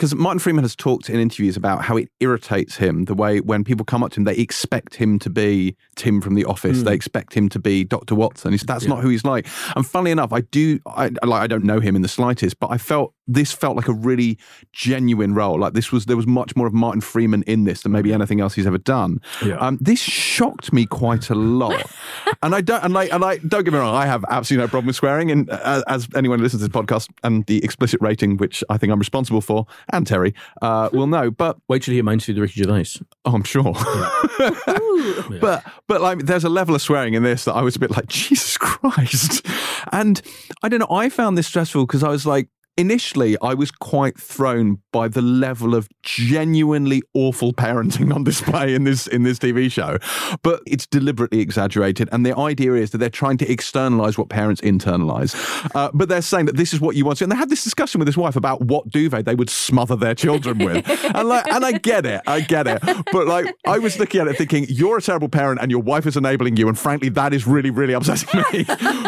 because 0.00 0.14
Martin 0.14 0.38
Freeman 0.38 0.64
has 0.64 0.74
talked 0.74 1.10
in 1.10 1.20
interviews 1.20 1.58
about 1.58 1.84
how 1.84 1.94
it 1.98 2.08
irritates 2.20 2.74
him 2.74 3.04
the 3.04 3.12
way 3.12 3.38
when 3.40 3.64
people 3.64 3.84
come 3.84 4.02
up 4.02 4.10
to 4.12 4.20
him 4.20 4.24
they 4.24 4.34
expect 4.36 4.94
him 4.94 5.18
to 5.18 5.28
be 5.28 5.76
Tim 6.00 6.22
from 6.22 6.34
The 6.34 6.46
Office. 6.46 6.82
They 6.82 6.94
expect 6.94 7.34
him 7.34 7.50
to 7.50 7.58
be 7.58 7.84
Doctor 7.84 8.14
Watson. 8.14 8.52
He's, 8.52 8.62
that's 8.62 8.86
not 8.86 9.02
who 9.02 9.10
he's 9.10 9.26
like. 9.26 9.46
And 9.76 9.86
funnily 9.86 10.10
enough, 10.10 10.32
I 10.32 10.40
do. 10.40 10.80
I 10.86 11.10
like. 11.22 11.42
I 11.42 11.46
don't 11.46 11.64
know 11.64 11.80
him 11.80 11.94
in 11.94 12.00
the 12.00 12.08
slightest, 12.08 12.58
but 12.58 12.68
I 12.70 12.78
felt 12.78 13.12
this 13.28 13.52
felt 13.52 13.76
like 13.76 13.88
a 13.88 13.92
really 13.92 14.38
genuine 14.72 15.34
role. 15.34 15.60
Like 15.60 15.74
this 15.74 15.92
was 15.92 16.06
there 16.06 16.16
was 16.16 16.26
much 16.26 16.56
more 16.56 16.66
of 16.66 16.72
Martin 16.72 17.02
Freeman 17.02 17.42
in 17.42 17.64
this 17.64 17.82
than 17.82 17.92
maybe 17.92 18.14
anything 18.14 18.40
else 18.40 18.54
he's 18.54 18.66
ever 18.66 18.78
done. 18.78 19.20
Yeah. 19.44 19.56
Um, 19.56 19.76
this 19.80 20.00
shocked 20.00 20.72
me 20.72 20.86
quite 20.86 21.28
a 21.28 21.34
lot, 21.34 21.84
and 22.42 22.54
I 22.54 22.62
don't 22.62 22.82
and 22.82 22.94
like 22.94 23.12
and 23.12 23.20
like 23.20 23.42
don't 23.46 23.64
get 23.64 23.72
me 23.74 23.78
wrong, 23.78 23.94
I 23.94 24.06
have 24.06 24.24
absolutely 24.30 24.64
no 24.64 24.68
problem 24.68 24.86
with 24.86 24.96
swearing, 24.96 25.30
and 25.30 25.50
uh, 25.50 25.82
as 25.86 26.08
anyone 26.16 26.38
who 26.38 26.44
listens 26.44 26.62
to 26.62 26.68
this 26.68 26.74
podcast 26.74 27.10
and 27.22 27.44
the 27.44 27.62
explicit 27.62 28.00
rating, 28.00 28.38
which 28.38 28.64
I 28.70 28.78
think 28.78 28.90
I'm 28.90 28.98
responsible 28.98 29.42
for, 29.42 29.66
and 29.92 30.06
Terry 30.06 30.34
uh, 30.62 30.88
will 30.92 31.06
know. 31.06 31.30
But 31.30 31.58
Wait 31.68 31.82
till 31.82 31.92
you 31.92 31.98
hear 31.98 32.04
my 32.04 32.12
interview 32.12 32.40
with 32.40 32.50
Ricky 32.50 32.62
Gervais. 32.62 33.04
oh, 33.24 33.34
I'm 33.34 33.44
sure. 33.44 33.74
But 35.40 35.64
but 35.86 36.00
like 36.00 36.20
there's 36.26 36.44
a 36.44 36.48
level 36.48 36.74
of 36.74 36.82
swearing 36.82 37.14
in 37.14 37.22
this 37.22 37.44
that 37.44 37.54
I 37.54 37.62
was 37.62 37.76
a 37.76 37.78
bit 37.78 37.90
like 37.90 38.06
Jesus 38.08 38.58
Christ, 38.58 39.46
and 39.92 40.20
I 40.62 40.68
don't 40.68 40.80
know. 40.80 40.90
I 40.90 41.08
found 41.08 41.38
this 41.38 41.46
stressful 41.46 41.86
because 41.86 42.02
I 42.02 42.08
was 42.08 42.26
like. 42.26 42.48
Initially, 42.80 43.36
I 43.42 43.52
was 43.52 43.70
quite 43.70 44.18
thrown 44.18 44.78
by 44.90 45.06
the 45.06 45.20
level 45.20 45.74
of 45.74 45.86
genuinely 46.02 47.02
awful 47.12 47.52
parenting 47.52 48.10
on 48.14 48.24
display 48.24 48.74
in 48.74 48.84
this 48.84 49.06
in 49.06 49.22
this 49.22 49.38
TV 49.38 49.70
show, 49.70 49.98
but 50.42 50.62
it's 50.66 50.86
deliberately 50.86 51.40
exaggerated. 51.40 52.08
And 52.10 52.24
the 52.24 52.34
idea 52.38 52.72
is 52.76 52.92
that 52.92 52.98
they're 52.98 53.10
trying 53.10 53.36
to 53.36 53.52
externalize 53.52 54.16
what 54.16 54.30
parents 54.30 54.62
internalize. 54.62 55.36
Uh, 55.74 55.90
but 55.92 56.08
they're 56.08 56.22
saying 56.22 56.46
that 56.46 56.56
this 56.56 56.72
is 56.72 56.80
what 56.80 56.96
you 56.96 57.04
want 57.04 57.18
to. 57.18 57.24
And 57.24 57.32
they 57.32 57.36
had 57.36 57.50
this 57.50 57.62
discussion 57.64 57.98
with 57.98 58.08
his 58.08 58.16
wife 58.16 58.34
about 58.34 58.62
what 58.62 58.88
duvet 58.88 59.26
they 59.26 59.34
would 59.34 59.50
smother 59.50 59.94
their 59.94 60.14
children 60.14 60.56
with. 60.56 60.88
and 61.14 61.28
like, 61.28 61.46
and 61.48 61.62
I 61.62 61.72
get 61.72 62.06
it, 62.06 62.22
I 62.26 62.40
get 62.40 62.66
it. 62.66 62.80
But 63.12 63.26
like, 63.26 63.54
I 63.66 63.76
was 63.76 63.98
looking 63.98 64.22
at 64.22 64.28
it 64.28 64.38
thinking, 64.38 64.64
you're 64.70 64.96
a 64.96 65.02
terrible 65.02 65.28
parent, 65.28 65.60
and 65.60 65.70
your 65.70 65.82
wife 65.82 66.06
is 66.06 66.16
enabling 66.16 66.56
you. 66.56 66.66
And 66.66 66.78
frankly, 66.78 67.10
that 67.10 67.34
is 67.34 67.46
really, 67.46 67.68
really 67.68 67.92
upsetting 67.92 68.42
me. 68.52 68.64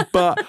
but 0.12 0.44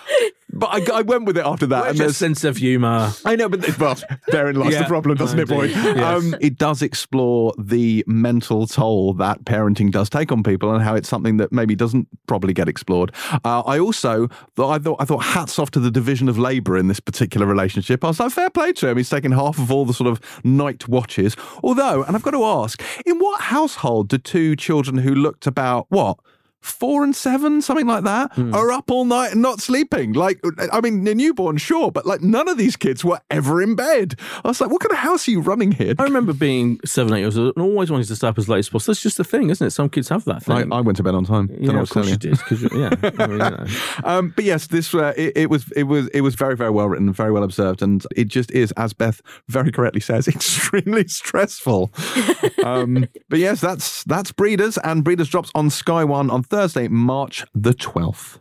but 0.54 0.70
I, 0.72 1.00
I 1.00 1.02
went 1.02 1.26
with 1.26 1.38
it 1.38 1.46
after 1.46 1.66
that. 1.68 1.88
And 1.88 1.90
and 1.94 2.00
a 2.00 2.04
there's 2.04 2.18
sense 2.18 2.44
of 2.44 2.58
humour. 2.58 3.12
I 3.26 3.36
know, 3.36 3.50
but 3.50 3.78
well, 3.80 3.98
therein 4.28 4.56
lies 4.56 4.78
the 4.78 4.86
problem, 4.86 5.18
doesn't 5.18 5.40
it, 5.40 5.48
boy? 5.48 5.66
Yes. 5.66 6.24
Um, 6.24 6.36
it 6.42 6.58
does 6.58 6.82
explore 6.82 7.54
the 7.58 8.04
mental 8.08 8.68
toll 8.68 9.14
that 9.16 9.44
parenting 9.46 9.92
does 9.92 10.10
take 10.10 10.32
on 10.32 10.44
people, 10.44 10.74
and 10.74 10.84
how 10.84 10.96
it's 10.96 11.10
something 11.10 11.38
that 11.38 11.52
maybe 11.52 11.76
doesn't 11.76 12.08
probably 12.28 12.54
get 12.54 12.68
explored. 12.68 13.12
Uh, 13.44 13.62
I 13.62 13.80
also 13.80 14.28
thought 14.56 14.72
I 14.72 14.80
thought 14.80 14.98
I 15.00 15.06
thought 15.06 15.24
hats 15.24 15.60
off 15.60 15.72
to 15.72 15.80
the 15.80 15.92
division 15.92 16.30
of 16.30 16.38
labour 16.38 16.78
in 16.78 16.88
this 16.88 17.00
particular 17.00 17.46
relationship. 17.46 18.04
I 18.04 18.08
was 18.08 18.20
like, 18.20 18.32
fair 18.32 18.50
play 18.50 18.74
to 18.74 18.88
him. 18.90 18.98
He's 18.98 19.10
taken 19.10 19.32
half 19.32 19.60
of 19.60 19.72
all 19.72 19.86
the 19.86 19.94
sort 19.94 20.10
of 20.10 20.22
night 20.44 20.88
watches. 20.88 21.36
Although, 21.64 22.04
and 22.04 22.16
I've 22.16 22.24
got 22.24 22.32
to 22.32 22.44
ask, 22.44 22.82
in 23.06 23.20
what 23.20 23.42
household 23.42 24.10
do 24.10 24.18
two 24.18 24.56
children 24.56 24.98
who 24.98 25.14
looked 25.14 25.48
about 25.48 25.88
what? 25.90 26.18
Four 26.64 27.04
and 27.04 27.16
seven, 27.16 27.62
something 27.62 27.88
like 27.88 28.04
that, 28.04 28.38
are 28.54 28.72
up 28.72 28.90
all 28.92 29.06
night 29.06 29.34
and 29.34 29.42
not 29.42 29.60
sleeping. 29.60 30.14
Like, 30.14 30.40
I 30.72 30.82
mean, 30.82 31.08
a 31.08 31.16
newborn, 31.16 31.58
sure, 31.58 31.92
but 31.92 32.06
like 32.06 32.22
none 32.22 32.48
of 32.48 32.58
these 32.58 32.76
kids 32.76 33.04
were 33.04 33.20
ever 33.30 33.62
in 33.62 33.76
bed. 33.76 34.16
I 34.44 34.48
was 34.48 34.62
like, 34.62 34.70
what 34.70 34.82
kind 34.82 34.92
of 34.92 34.98
house 34.98 35.28
are 35.28 35.32
you 35.32 35.42
running 35.42 35.72
here? 35.72 35.94
I 36.00 36.04
remember 36.04 36.34
being 36.34 36.80
seven, 36.86 37.14
eight 37.14 37.20
years 37.20 37.38
old 37.38 37.54
and 37.56 37.64
always 37.64 37.92
wanting 37.92 38.08
to 38.08 38.16
stay 38.16 38.28
up 38.28 38.38
as 38.38 38.50
late 38.50 38.60
as 38.60 38.70
possible. 38.70 38.94
That's 38.94 39.02
just 39.02 39.20
a 39.20 39.24
thing, 39.24 39.50
isn't 39.50 39.66
it? 39.66 39.72
Some 39.72 39.90
kids 39.90 40.10
have 40.10 40.26
that 40.26 40.50
I, 40.50 40.62
thing. 40.62 40.74
I 40.74 40.82
went 40.82 40.98
to 40.98 41.04
bed 41.04 41.16
on 41.16 41.26
time. 41.26 41.50
Yeah, 41.60 41.80
of 41.80 41.90
course 41.90 42.10
you 42.10 42.18
did. 42.18 42.40
yeah, 42.74 42.90
I 43.20 43.28
mean, 43.28 43.32
you 43.32 43.38
know. 43.38 43.66
Um, 44.04 44.34
but 44.36 44.46
yes, 44.46 44.68
this 44.68 44.94
uh, 44.94 45.14
it, 45.16 45.34
it 45.36 45.50
was 45.50 45.72
it 45.74 45.84
was 45.84 46.08
it 46.10 46.22
was 46.22 46.36
very 46.36 46.56
very 46.56 46.70
well 46.70 46.88
written, 46.88 47.12
very 47.12 47.32
well 47.32 47.44
observed, 47.44 47.82
and 47.82 48.06
it 48.16 48.28
just 48.28 48.52
is, 48.52 48.72
as 48.74 48.94
Beth 48.94 49.22
very 49.48 49.72
correctly 49.72 50.02
says, 50.02 50.28
extremely 50.34 51.08
stressful. 51.08 51.92
um, 52.64 53.08
but 53.30 53.40
yes, 53.40 53.62
that's 53.62 54.04
that's 54.06 54.32
Breeders, 54.32 54.78
and 54.80 55.04
Breeders 55.04 55.30
drops 55.30 55.52
on 55.56 55.70
Sky 55.70 56.04
One 56.04 56.30
on 56.30 56.44
Thursday, 56.54 56.88
March 56.88 57.44
the 57.56 57.74
12th. 57.74 58.38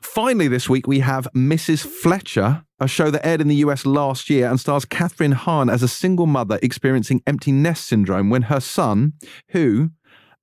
Finally, 0.00 0.46
this 0.46 0.68
week 0.68 0.86
we 0.86 1.00
have 1.00 1.26
Mrs. 1.34 1.84
Fletcher, 1.84 2.62
a 2.78 2.86
show 2.86 3.10
that 3.10 3.26
aired 3.26 3.40
in 3.40 3.48
the 3.48 3.56
US 3.56 3.84
last 3.84 4.30
year 4.30 4.48
and 4.48 4.60
stars 4.60 4.84
Kathryn 4.84 5.32
Hahn 5.32 5.68
as 5.68 5.82
a 5.82 5.88
single 5.88 6.26
mother 6.26 6.60
experiencing 6.62 7.24
empty 7.26 7.50
nest 7.50 7.88
syndrome 7.88 8.30
when 8.30 8.42
her 8.42 8.60
son, 8.60 9.14
who, 9.48 9.90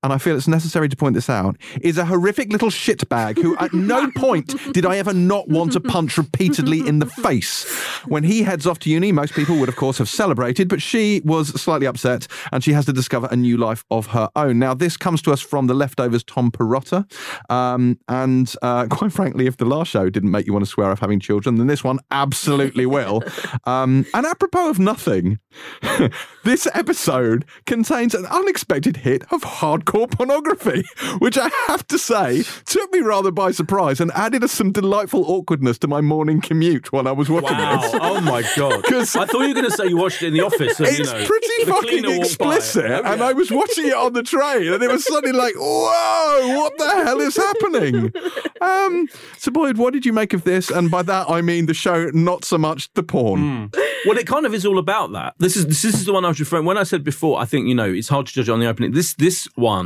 and 0.04 0.12
I 0.12 0.18
feel 0.18 0.36
it's 0.36 0.46
necessary 0.46 0.90
to 0.90 0.96
point 0.96 1.14
this 1.14 1.30
out, 1.30 1.56
is 1.80 1.96
a 1.96 2.04
horrific 2.04 2.52
little 2.52 2.68
shitbag 2.68 3.38
who 3.38 3.56
at 3.56 3.72
no 3.72 4.10
point 4.16 4.54
did 4.74 4.84
I 4.84 4.98
ever 4.98 5.14
not 5.14 5.48
want 5.48 5.72
to 5.72 5.80
punch 5.80 6.18
repeatedly 6.18 6.86
in 6.86 6.98
the 6.98 7.06
face. 7.06 7.64
When 8.04 8.22
he 8.22 8.42
heads 8.42 8.66
off 8.66 8.78
to 8.80 8.90
uni, 8.90 9.12
most 9.12 9.32
people 9.32 9.56
would, 9.56 9.70
of 9.70 9.76
course, 9.76 9.96
have 9.96 10.10
celebrated, 10.10 10.68
but 10.68 10.82
she 10.82 11.22
was 11.24 11.58
slightly 11.60 11.86
upset 11.86 12.26
and 12.52 12.62
she 12.62 12.74
has 12.74 12.84
to 12.84 12.92
discover 12.92 13.28
a 13.30 13.36
new 13.36 13.56
life 13.56 13.82
of 13.90 14.08
her 14.08 14.28
own. 14.36 14.58
Now, 14.58 14.74
this 14.74 14.98
comes 14.98 15.22
to 15.22 15.32
us 15.32 15.40
from 15.40 15.68
the 15.68 15.74
leftovers 15.74 16.22
Tom 16.22 16.50
Perrotta. 16.50 17.10
Um, 17.50 17.98
and 18.06 18.54
uh, 18.60 18.86
quite 18.90 19.10
frankly, 19.12 19.46
if 19.46 19.56
the 19.56 19.64
last 19.64 19.90
show 19.90 20.10
didn't 20.10 20.30
make 20.30 20.46
you 20.46 20.52
want 20.52 20.66
to 20.66 20.70
swear 20.70 20.90
off 20.90 21.00
having 21.00 21.18
children, 21.18 21.56
then 21.56 21.66
this 21.66 21.82
one 21.82 21.98
absolutely 22.10 22.84
will. 22.84 23.22
Um, 23.64 24.04
and 24.12 24.26
apropos 24.26 24.68
of 24.68 24.78
nothing, 24.78 25.38
this 26.44 26.68
episode 26.74 27.46
contains 27.64 28.14
an 28.14 28.26
unexpected 28.26 28.98
hit 28.98 29.22
of 29.32 29.40
hardcore 29.42 29.93
pornography, 29.94 30.84
which 31.18 31.38
I 31.38 31.48
have 31.66 31.86
to 31.88 31.98
say 31.98 32.42
took 32.66 32.92
me 32.92 33.00
rather 33.00 33.30
by 33.30 33.52
surprise 33.52 34.00
and 34.00 34.10
added 34.12 34.48
some 34.50 34.72
delightful 34.72 35.24
awkwardness 35.26 35.78
to 35.78 35.88
my 35.88 36.00
morning 36.00 36.40
commute 36.40 36.92
while 36.92 37.06
I 37.08 37.12
was 37.12 37.28
watching 37.30 37.56
Wow. 37.56 37.80
this. 37.80 37.94
Oh 38.02 38.20
my 38.20 38.42
god. 38.56 38.84
'Cause- 38.84 39.16
I 39.16 39.24
thought 39.26 39.42
you 39.42 39.48
were 39.48 39.54
going 39.54 39.64
to 39.70 39.70
say 39.70 39.86
you 39.86 39.96
watched 39.96 40.22
it 40.22 40.28
in 40.28 40.34
the 40.34 40.40
office. 40.42 40.78
And, 40.78 40.88
It's 40.88 40.98
you 40.98 41.04
know, 41.04 41.24
pretty 41.26 41.64
fucking 41.64 41.88
cleaner 42.02 42.18
walked 42.18 42.38
by 42.38 42.54
it. 42.54 42.56
explicit, 42.58 43.02
Oh, 43.04 43.12
and. 43.12 43.22
I 43.22 43.32
was 43.32 43.50
watching 43.50 43.86
it 43.86 43.94
on 43.94 44.12
the 44.12 44.22
train, 44.22 44.72
and 44.72 44.82
it 44.82 44.90
was 44.90 45.04
suddenly 45.06 45.36
like, 45.38 45.54
"Whoa, 45.56 46.58
what 46.58 46.76
the 46.78 46.90
hell 47.04 47.20
is 47.20 47.36
happening?" 47.36 48.12
Um, 48.60 49.08
so, 49.38 49.50
Boyd, 49.50 49.78
what 49.78 49.92
did 49.92 50.04
you 50.06 50.12
make 50.12 50.32
of 50.32 50.44
this? 50.44 50.70
And 50.70 50.90
by 50.90 51.02
that, 51.02 51.28
I 51.30 51.40
mean 51.42 51.66
the 51.66 51.74
show, 51.74 52.10
not 52.12 52.44
so 52.44 52.58
much 52.58 52.92
the 52.94 53.02
porn. 53.02 53.70
Well, 54.06 54.18
it 54.18 54.26
kind 54.26 54.44
of 54.46 54.52
is 54.54 54.66
all 54.66 54.78
about 54.78 55.12
that. 55.12 55.34
This 55.38 55.56
is 55.56 55.66
this 55.66 55.84
is 55.84 56.04
the 56.04 56.12
one 56.12 56.24
I 56.24 56.28
was 56.28 56.40
referring. 56.40 56.64
When 56.66 56.76
I 56.78 56.82
said 56.82 57.04
before, 57.04 57.40
I 57.40 57.44
think 57.46 57.66
you 57.68 57.74
know 57.74 57.90
it's 57.90 58.08
hard 58.08 58.26
to 58.26 58.32
judge 58.32 58.48
on 58.48 58.60
the 58.60 58.66
opening. 58.66 58.92
This 58.92 59.14
this 59.14 59.48
one 59.54 59.83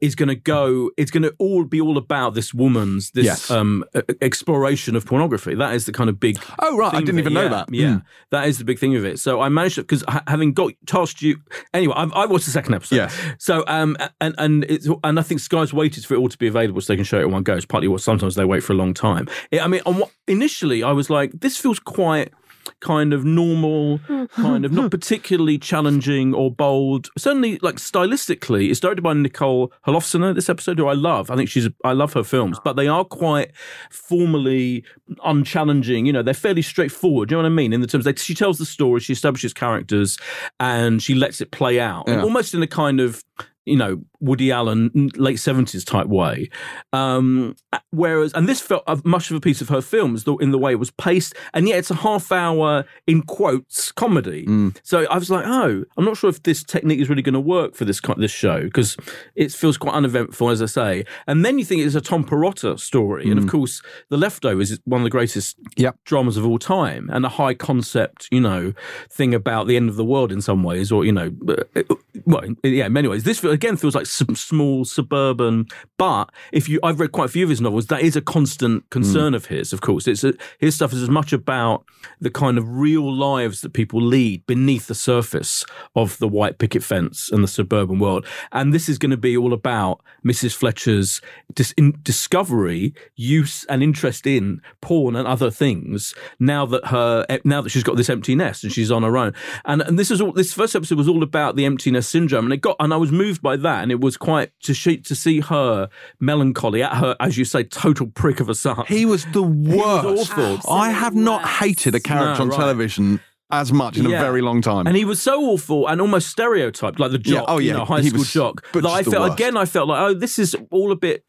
is 0.00 0.14
going 0.14 0.28
to 0.28 0.34
go. 0.34 0.90
It's 0.98 1.10
going 1.10 1.22
to 1.22 1.34
all 1.38 1.64
be 1.64 1.80
all 1.80 1.96
about 1.96 2.34
this 2.34 2.52
woman's 2.52 3.12
this 3.12 3.24
Yes. 3.24 3.50
um 3.50 3.84
exploration 4.20 4.96
of 4.96 5.06
pornography. 5.06 5.54
That 5.54 5.74
is 5.74 5.86
the 5.86 5.92
kind 5.92 6.10
of 6.10 6.18
big. 6.20 6.36
Oh, 6.58 6.76
right, 6.76 6.92
I 6.92 6.98
didn't 7.00 7.10
of 7.10 7.16
it. 7.18 7.20
even 7.20 7.32
know 7.34 7.42
Yeah, 7.44 7.48
that. 7.48 7.66
Yeah, 7.72 7.86
Mm. 7.88 8.02
that 8.30 8.48
is 8.48 8.58
the 8.58 8.64
big 8.64 8.78
thing 8.78 8.96
of 8.96 9.04
it. 9.04 9.18
So 9.18 9.40
I 9.40 9.48
managed 9.48 9.76
to 9.76 9.82
because 9.82 10.04
having 10.26 10.52
got 10.52 10.72
tasked 10.86 11.22
you 11.22 11.36
anyway. 11.72 11.94
I've, 11.96 12.12
I 12.12 12.26
watched 12.26 12.44
the 12.46 12.50
second 12.50 12.74
episode. 12.74 12.96
Yes. 12.96 13.16
So 13.38 13.64
um 13.66 13.96
and 14.20 14.34
and 14.38 14.64
it's 14.68 14.88
and 15.04 15.18
I 15.18 15.22
think 15.22 15.40
Sky's 15.40 15.72
waited 15.72 16.04
for 16.04 16.14
it 16.14 16.18
all 16.18 16.28
to 16.28 16.38
be 16.38 16.48
available 16.48 16.80
so 16.80 16.92
they 16.92 16.96
can 16.96 17.04
show 17.04 17.20
it 17.20 17.24
in 17.24 17.30
one 17.30 17.42
go. 17.44 17.54
It's 17.54 17.64
partly 17.64 17.88
what 17.88 18.02
sometimes 18.02 18.34
they 18.34 18.44
wait 18.44 18.62
for 18.62 18.72
a 18.72 18.76
long 18.76 18.94
time. 18.94 19.28
It, 19.52 19.62
I 19.62 19.68
mean, 19.68 19.80
on 19.86 19.98
what, 20.00 20.10
initially 20.26 20.82
I 20.82 20.92
was 20.92 21.08
like, 21.08 21.30
this 21.40 21.56
feels 21.56 21.78
quite 21.78 22.30
kind 22.80 23.12
of 23.12 23.24
normal, 23.24 23.98
hmm. 23.98 24.24
kind 24.26 24.64
of 24.64 24.72
not 24.72 24.90
particularly 24.90 25.58
challenging 25.58 26.34
or 26.34 26.50
bold. 26.50 27.08
Certainly, 27.16 27.58
like 27.62 27.76
stylistically, 27.76 28.70
it's 28.70 28.80
directed 28.80 29.02
by 29.02 29.12
Nicole 29.12 29.72
Holofcener. 29.86 30.34
This 30.34 30.48
episode, 30.48 30.78
who 30.78 30.86
I 30.86 30.94
love. 30.94 31.30
I 31.30 31.36
think 31.36 31.48
she's. 31.48 31.68
I 31.84 31.92
love 31.92 32.12
her 32.14 32.24
films, 32.24 32.58
but 32.64 32.74
they 32.76 32.88
are 32.88 33.04
quite 33.04 33.52
formally 33.90 34.84
unchallenging. 35.24 36.06
You 36.06 36.12
know, 36.12 36.22
they're 36.22 36.34
fairly 36.34 36.62
straightforward. 36.62 37.30
You 37.30 37.36
know 37.36 37.42
what 37.42 37.46
I 37.46 37.54
mean? 37.54 37.72
In 37.72 37.80
the 37.80 37.86
terms 37.86 38.04
that 38.04 38.18
she 38.18 38.34
tells 38.34 38.58
the 38.58 38.66
story, 38.66 39.00
she 39.00 39.12
establishes 39.12 39.52
characters, 39.52 40.18
and 40.60 41.02
she 41.02 41.14
lets 41.14 41.40
it 41.40 41.50
play 41.50 41.80
out, 41.80 42.04
Yeah. 42.06 42.22
almost 42.22 42.54
in 42.54 42.62
a 42.62 42.66
kind 42.66 43.00
of 43.00 43.22
you 43.64 43.76
know 43.76 44.02
Woody 44.20 44.50
Allen 44.50 45.10
late 45.16 45.38
seventies 45.38 45.84
type 45.84 46.06
way. 46.06 46.48
Um, 46.92 47.56
whereas, 47.90 48.32
and 48.32 48.48
this 48.48 48.60
felt 48.60 48.84
uh, 48.86 48.96
much 49.04 49.30
of 49.30 49.36
a 49.36 49.40
piece 49.40 49.60
of 49.60 49.68
her 49.68 49.80
films 49.80 50.24
in 50.40 50.50
the 50.50 50.58
way 50.58 50.72
it 50.72 50.78
was 50.78 50.90
paced, 50.92 51.34
and 51.52 51.68
yet 51.68 51.78
it's 51.78 51.90
a 51.90 51.96
half 51.96 52.32
hour 52.32 52.84
in 53.06 53.22
quotes 53.22 53.92
comedy. 53.92 54.46
So 54.82 55.06
I 55.10 55.18
was 55.18 55.30
like, 55.30 55.44
oh, 55.46 55.84
I'm 55.96 56.04
not 56.04 56.16
sure 56.16 56.30
if 56.30 56.42
this 56.42 56.62
technique 56.62 57.00
is 57.00 57.08
really 57.08 57.22
going 57.22 57.34
to 57.34 57.40
work 57.40 57.74
for 57.74 57.84
this 57.84 58.00
this 58.16 58.30
show 58.30 58.62
because 58.62 58.96
it 59.34 59.52
feels 59.52 59.76
quite 59.76 59.94
uneventful, 59.94 60.50
as 60.50 60.62
I 60.62 60.66
say. 60.66 61.04
And 61.26 61.44
then 61.44 61.58
you 61.58 61.64
think 61.64 61.82
it's 61.82 61.94
a 61.94 62.00
Tom 62.00 62.24
Perrotta 62.24 62.78
story, 62.78 63.30
and 63.30 63.38
of 63.38 63.48
course, 63.48 63.82
The 64.10 64.16
Leftovers 64.16 64.70
is 64.70 64.80
one 64.84 65.00
of 65.00 65.04
the 65.04 65.10
greatest 65.10 65.56
Yep. 65.76 65.96
dramas 66.04 66.36
of 66.36 66.46
all 66.46 66.58
time, 66.58 67.10
and 67.12 67.24
a 67.24 67.28
high 67.28 67.54
concept, 67.54 68.28
you 68.30 68.40
know, 68.40 68.72
thing 69.10 69.34
about 69.34 69.66
the 69.66 69.76
end 69.76 69.88
of 69.88 69.96
the 69.96 70.04
world 70.04 70.32
in 70.32 70.40
some 70.40 70.62
ways, 70.62 70.90
or 70.92 71.04
you 71.04 71.12
know, 71.12 71.30
uh, 71.48 71.82
well, 72.24 72.44
yeah, 72.62 72.86
in 72.86 72.92
many 72.92 73.08
ways. 73.08 73.24
This 73.24 73.42
again 73.54 73.76
feels 73.76 73.94
like 73.94 74.06
some 74.06 74.36
small 74.36 74.84
suburban, 74.84 75.66
but 75.96 76.30
if 76.52 76.68
you, 76.68 76.80
I've 76.82 77.00
read 77.00 77.12
quite 77.12 77.26
a 77.26 77.32
few 77.32 77.44
of 77.44 77.50
his 77.50 77.60
novels. 77.60 77.86
That 77.86 78.02
is 78.02 78.16
a 78.16 78.20
constant 78.20 78.82
hmm. 78.82 78.88
concern 78.90 79.34
of 79.34 79.46
his. 79.46 79.72
Of 79.72 79.80
course, 79.80 80.06
it's 80.06 80.24
a, 80.24 80.34
his 80.58 80.74
stuff 80.74 80.92
is 80.92 81.02
as 81.02 81.08
much 81.08 81.32
about 81.32 81.84
the 82.20 82.30
kind 82.30 82.58
of 82.58 82.68
real 82.68 83.10
lives 83.10 83.60
that 83.62 83.72
people 83.72 84.00
lead 84.00 84.46
beneath 84.46 84.88
the 84.88 84.94
surface 84.94 85.64
of 85.94 86.18
the 86.18 86.28
white 86.28 86.58
picket 86.58 86.82
fence 86.82 87.30
and 87.30 87.42
the 87.42 87.48
suburban 87.48 87.98
world. 87.98 88.26
And 88.52 88.74
this 88.74 88.88
is 88.88 88.98
going 88.98 89.10
to 89.10 89.16
be 89.16 89.36
all 89.36 89.52
about 89.52 90.02
Mrs. 90.24 90.54
Fletcher's 90.54 91.20
dis- 91.54 91.72
in 91.72 91.98
discovery, 92.02 92.94
use, 93.14 93.64
and 93.66 93.82
interest 93.82 94.26
in 94.26 94.60
porn 94.80 95.16
and 95.16 95.26
other 95.26 95.50
things. 95.50 96.14
Now 96.38 96.66
that 96.66 96.86
her, 96.86 97.26
now 97.44 97.62
that 97.62 97.70
she's 97.70 97.84
got 97.84 97.96
this 97.96 98.10
empty 98.10 98.34
nest 98.34 98.64
and 98.64 98.72
she's 98.72 98.90
on 98.90 99.02
her 99.02 99.16
own, 99.16 99.32
and 99.64 99.82
and 99.82 99.98
this 99.98 100.10
is 100.10 100.20
all. 100.20 100.32
This 100.32 100.52
first 100.52 100.74
episode 100.74 100.98
was 100.98 101.08
all 101.08 101.22
about 101.22 101.56
the 101.56 101.64
emptiness 101.64 102.08
syndrome, 102.08 102.46
and 102.46 102.52
it 102.52 102.60
got, 102.60 102.76
and 102.80 102.92
I 102.92 102.96
was 102.96 103.12
moved 103.12 103.42
by 103.44 103.56
that, 103.58 103.82
and 103.84 103.92
it 103.92 104.00
was 104.00 104.16
quite 104.16 104.50
to 104.64 104.74
see 104.74 104.96
to 104.96 105.14
see 105.14 105.38
her 105.40 105.88
melancholy 106.20 106.82
at 106.82 106.96
her, 106.96 107.14
as 107.20 107.38
you 107.38 107.44
say, 107.44 107.62
total 107.62 108.08
prick 108.08 108.40
of 108.40 108.48
a 108.48 108.54
son. 108.56 108.84
He 108.88 109.06
was 109.06 109.24
the 109.26 109.42
worst. 109.42 110.32
awful. 110.36 110.72
I 110.72 110.90
have 110.90 111.14
not 111.14 111.46
hated 111.46 111.94
a 111.94 112.00
character 112.00 112.38
No, 112.38 112.42
on 112.42 112.48
right. 112.48 112.56
television 112.58 113.20
as 113.50 113.72
much 113.72 113.96
in 113.98 114.06
a 114.06 114.08
very 114.08 114.40
long 114.42 114.60
time. 114.62 114.86
And 114.88 114.96
he 114.96 115.04
was 115.04 115.20
so 115.22 115.40
awful 115.44 115.86
and 115.86 116.00
almost 116.00 116.28
stereotyped, 116.28 116.98
like 116.98 117.12
the 117.12 117.18
Yeah, 117.24 117.34
jock, 117.40 117.44
oh, 117.46 117.58
you 117.58 117.68
yeah, 117.68 117.76
know, 117.76 117.84
high 117.84 118.00
he 118.00 118.08
school 118.08 118.20
was- 118.20 118.32
jock. 118.32 118.66
but 118.72 118.82
That 118.82 118.88
I 118.88 119.02
felt 119.04 119.20
worst. 119.28 119.34
again, 119.34 119.56
I 119.56 119.64
felt 119.66 119.86
like, 119.88 120.00
oh, 120.00 120.14
this 120.14 120.38
is 120.38 120.56
all 120.70 120.90
a 120.90 120.96
bit 120.96 121.24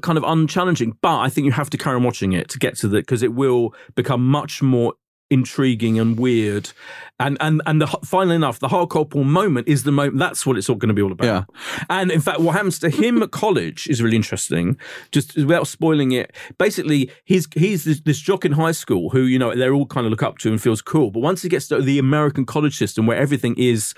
kind 0.00 0.16
of 0.16 0.24
unchallenging. 0.24 0.92
But 1.02 1.18
I 1.20 1.28
think 1.28 1.44
you 1.46 1.52
have 1.52 1.68
to 1.70 1.76
carry 1.76 1.96
on 1.96 2.02
watching 2.04 2.32
it 2.32 2.48
to 2.50 2.58
get 2.58 2.76
to 2.78 2.88
the 2.88 2.98
because 2.98 3.22
it 3.22 3.34
will 3.34 3.74
become 3.94 4.24
much 4.26 4.62
more 4.62 4.94
intriguing 5.30 5.98
and 5.98 6.18
weird. 6.18 6.70
And 7.18 7.38
and 7.40 7.62
and 7.66 7.80
the, 7.80 7.86
finally 8.04 8.36
enough, 8.36 8.58
the 8.58 8.68
hardcore 8.68 9.08
porn 9.08 9.30
moment 9.30 9.68
is 9.68 9.84
the 9.84 9.92
moment. 9.92 10.18
That's 10.18 10.44
what 10.44 10.58
it's 10.58 10.68
all 10.68 10.76
going 10.76 10.88
to 10.88 10.94
be 10.94 11.02
all 11.02 11.12
about. 11.12 11.24
Yeah. 11.24 11.44
And 11.88 12.10
in 12.10 12.20
fact, 12.20 12.40
what 12.40 12.52
happens 12.52 12.78
to 12.80 12.90
him 12.90 13.22
at 13.22 13.30
college 13.30 13.88
is 13.88 14.02
really 14.02 14.16
interesting. 14.16 14.76
Just 15.12 15.34
without 15.34 15.66
spoiling 15.66 16.12
it, 16.12 16.34
basically, 16.58 17.10
he's 17.24 17.48
he's 17.54 17.84
this, 17.84 18.00
this 18.00 18.18
jock 18.18 18.44
in 18.44 18.52
high 18.52 18.72
school 18.72 19.10
who 19.10 19.22
you 19.22 19.38
know 19.38 19.54
they're 19.54 19.74
all 19.74 19.86
kind 19.86 20.06
of 20.06 20.10
look 20.10 20.22
up 20.22 20.38
to 20.38 20.50
and 20.50 20.60
feels 20.60 20.82
cool. 20.82 21.10
But 21.10 21.20
once 21.20 21.42
he 21.42 21.48
gets 21.48 21.68
to 21.68 21.80
the 21.80 21.98
American 21.98 22.44
college 22.44 22.76
system 22.76 23.06
where 23.06 23.16
everything 23.16 23.54
is 23.56 23.94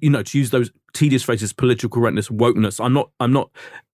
you 0.00 0.10
know, 0.10 0.22
to 0.22 0.38
use 0.38 0.50
those 0.50 0.70
tedious 0.92 1.22
phrases, 1.22 1.52
political 1.52 1.88
correctness, 1.88 2.28
wokeness. 2.28 2.84
I'm 2.84 2.92
not, 2.92 3.10
I'm 3.18 3.32
not 3.32 3.50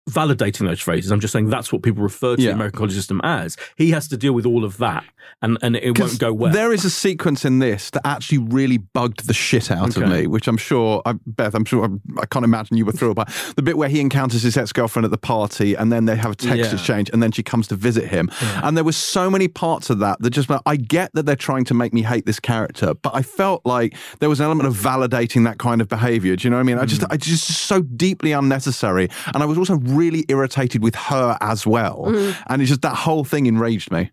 validating 0.09 0.67
those 0.67 0.81
phrases. 0.81 1.11
I'm 1.13 1.21
just 1.21 1.33
saying 1.33 1.51
that's 1.51 1.73
what 1.73 1.83
people 1.83 2.03
refer 2.03 2.37
to 2.37 2.43
Yeah. 2.43 2.49
the 2.51 2.55
American 2.55 2.79
college 2.79 2.95
system 2.95 3.21
as. 3.23 3.57
He 3.77 3.91
has 3.91 4.09
to 4.09 4.17
deal 4.17 4.33
with 4.33 4.47
all 4.47 4.65
of 4.65 4.79
that, 4.79 5.05
and 5.43 5.59
and 5.63 5.77
it 5.77 5.99
won't 5.99 6.19
go 6.19 6.33
well. 6.33 6.53
There 6.53 6.73
is 6.73 6.85
a 6.85 6.91
sequence 6.91 7.45
in 7.45 7.59
this 7.59 7.91
that 7.91 8.07
actually 8.07 8.39
really 8.39 8.79
bugged 8.79 9.27
the 9.27 9.35
shit 9.35 9.71
out 9.71 9.97
of 9.97 10.09
me, 10.09 10.27
which 10.27 10.49
I'm 10.49 10.57
sure, 10.57 11.03
I, 11.05 11.15
Beth, 11.27 11.55
I'm 11.55 11.65
sure, 11.65 11.89
I 12.21 12.27
can't 12.27 12.45
imagine 12.45 12.77
you 12.77 12.85
were 12.87 12.93
thrilled 12.93 13.17
by. 13.17 13.25
The 13.57 13.63
bit 13.63 13.77
where 13.77 13.89
he 13.89 14.01
encounters 14.01 14.43
his 14.43 14.57
ex 14.57 14.73
girlfriend 14.73 15.05
at 15.05 15.11
the 15.11 15.19
party 15.19 15.75
and 15.75 15.93
then 15.93 16.07
they 16.07 16.17
have 16.17 16.33
a 16.33 16.35
text 16.35 16.57
Yeah. 16.57 16.73
exchange 16.73 17.11
and 17.13 17.23
then 17.23 17.33
she 17.33 17.43
comes 17.43 17.69
to 17.69 17.77
visit 17.77 18.07
him. 18.09 18.31
And 18.63 18.77
there 18.77 18.85
were 18.85 18.93
so 18.93 19.31
many 19.31 19.49
parts 19.49 19.91
of 19.91 19.99
that 19.99 20.21
that 20.23 20.31
just, 20.31 20.49
I 20.67 20.77
get 20.77 21.13
that 21.15 21.27
they're 21.27 21.37
trying 21.37 21.65
to 21.67 21.75
make 21.75 21.93
me 21.93 22.03
hate 22.03 22.25
this 22.27 22.41
character, 22.41 22.95
but 22.95 23.15
I 23.15 23.23
felt 23.23 23.63
like 23.67 23.95
there 24.21 24.29
was 24.29 24.41
an 24.41 24.47
element 24.47 24.67
of 24.69 24.75
validating 24.77 25.45
that 25.45 25.59
kind 25.59 25.81
of 25.81 25.89
behavior. 25.89 26.37
Do 26.37 26.47
you 26.47 26.51
know 26.51 26.57
what 26.57 26.61
I 26.61 26.65
mean? 26.65 26.79
I 26.79 26.85
just, 26.85 27.03
hmm. 27.03 27.13
I 27.13 27.17
just 27.17 27.47
so 27.49 27.83
deeply 27.83 28.33
unnecessary. 28.33 29.09
And 29.35 29.43
I 29.43 29.47
was 29.47 29.59
also 29.59 29.77
really 29.77 29.98
irritated 30.29 30.83
with 30.83 30.95
her 30.95 31.37
as 31.41 31.67
well. 31.67 32.05
Mm. 32.07 32.37
And 32.47 32.63
it's 32.63 32.71
just 32.71 32.83
that 32.83 32.95
whole 32.95 33.25
thing 33.25 33.47
enraged 33.47 33.91
me. 33.91 34.11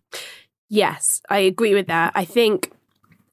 Yes, 0.68 1.22
I 1.30 1.38
agree 1.38 1.74
with 1.74 1.86
that. 1.86 2.12
I 2.14 2.24
think 2.24 2.72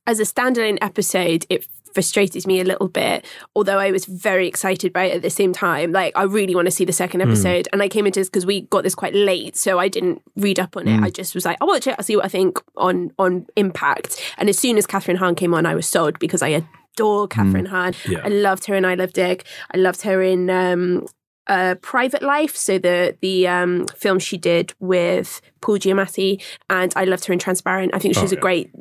as 0.05 0.19
a 0.19 0.23
standalone 0.23 0.77
episode, 0.81 1.45
it 1.49 1.67
frustrated 1.93 2.47
me 2.47 2.59
a 2.59 2.63
little 2.63 2.87
bit, 2.87 3.25
although 3.55 3.77
I 3.79 3.91
was 3.91 4.05
very 4.05 4.47
excited 4.47 4.91
by 4.91 5.05
it 5.05 5.15
at 5.15 5.21
the 5.21 5.29
same 5.29 5.53
time. 5.53 5.91
Like, 5.91 6.13
I 6.15 6.23
really 6.23 6.55
want 6.55 6.65
to 6.65 6.71
see 6.71 6.85
the 6.85 6.93
second 6.93 7.21
hmm. 7.21 7.27
episode. 7.27 7.67
And 7.71 7.81
I 7.81 7.87
came 7.87 8.05
into 8.05 8.19
this 8.19 8.29
because 8.29 8.45
we 8.45 8.61
got 8.61 8.83
this 8.83 8.95
quite 8.95 9.13
late, 9.13 9.55
so 9.55 9.79
I 9.79 9.87
didn't 9.87 10.21
read 10.35 10.59
up 10.59 10.75
on 10.75 10.87
it. 10.87 10.97
Hmm. 10.97 11.03
I 11.03 11.09
just 11.09 11.35
was 11.35 11.45
like, 11.45 11.57
I'll 11.61 11.67
watch 11.67 11.87
it, 11.87 11.95
I'll 11.97 12.03
see 12.03 12.15
what 12.15 12.25
I 12.25 12.29
think 12.29 12.59
on 12.77 13.11
on 13.17 13.45
impact. 13.55 14.21
And 14.37 14.49
as 14.49 14.57
soon 14.57 14.77
as 14.77 14.87
Kathryn 14.87 15.17
Hahn 15.17 15.35
came 15.35 15.53
on, 15.53 15.65
I 15.65 15.75
was 15.75 15.87
sold 15.87 16.19
because 16.19 16.41
I 16.41 16.49
adore 16.49 17.27
hmm. 17.27 17.39
Kathryn 17.39 17.67
Hahn. 17.67 17.93
Yeah. 18.07 18.21
I 18.23 18.29
loved 18.29 18.65
her 18.65 18.75
in 18.75 18.85
I 18.85 18.95
Love 18.95 19.13
Dick. 19.13 19.45
I 19.73 19.77
loved 19.77 20.01
her 20.01 20.21
in 20.21 20.49
um, 20.49 21.05
uh, 21.47 21.75
Private 21.81 22.21
Life, 22.21 22.55
so 22.55 22.77
the 22.77 23.17
the 23.21 23.47
um, 23.47 23.85
film 23.87 24.19
she 24.19 24.37
did 24.37 24.73
with 24.79 25.41
Paul 25.61 25.77
Giamatti, 25.77 26.41
and 26.69 26.93
I 26.95 27.05
loved 27.05 27.25
her 27.25 27.33
in 27.33 27.39
Transparent. 27.39 27.93
I 27.93 27.99
think 27.99 28.15
she's 28.15 28.31
a 28.31 28.37
great 28.37 28.71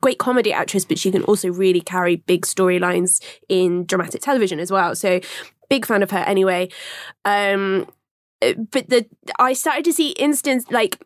great 0.00 0.18
comedy 0.18 0.52
actress, 0.52 0.84
but 0.84 0.98
she 0.98 1.10
can 1.10 1.22
also 1.24 1.50
really 1.50 1.80
carry 1.80 2.16
big 2.16 2.46
storylines 2.46 3.22
in 3.48 3.84
dramatic 3.84 4.20
television 4.20 4.58
as 4.58 4.70
well. 4.70 4.94
So 4.94 5.20
big 5.68 5.86
fan 5.86 6.02
of 6.02 6.10
her 6.10 6.18
anyway. 6.18 6.68
Um, 7.24 7.86
but 8.40 8.88
the 8.88 9.06
I 9.38 9.52
started 9.52 9.84
to 9.84 9.92
see 9.92 10.10
instance 10.12 10.70
like 10.70 10.98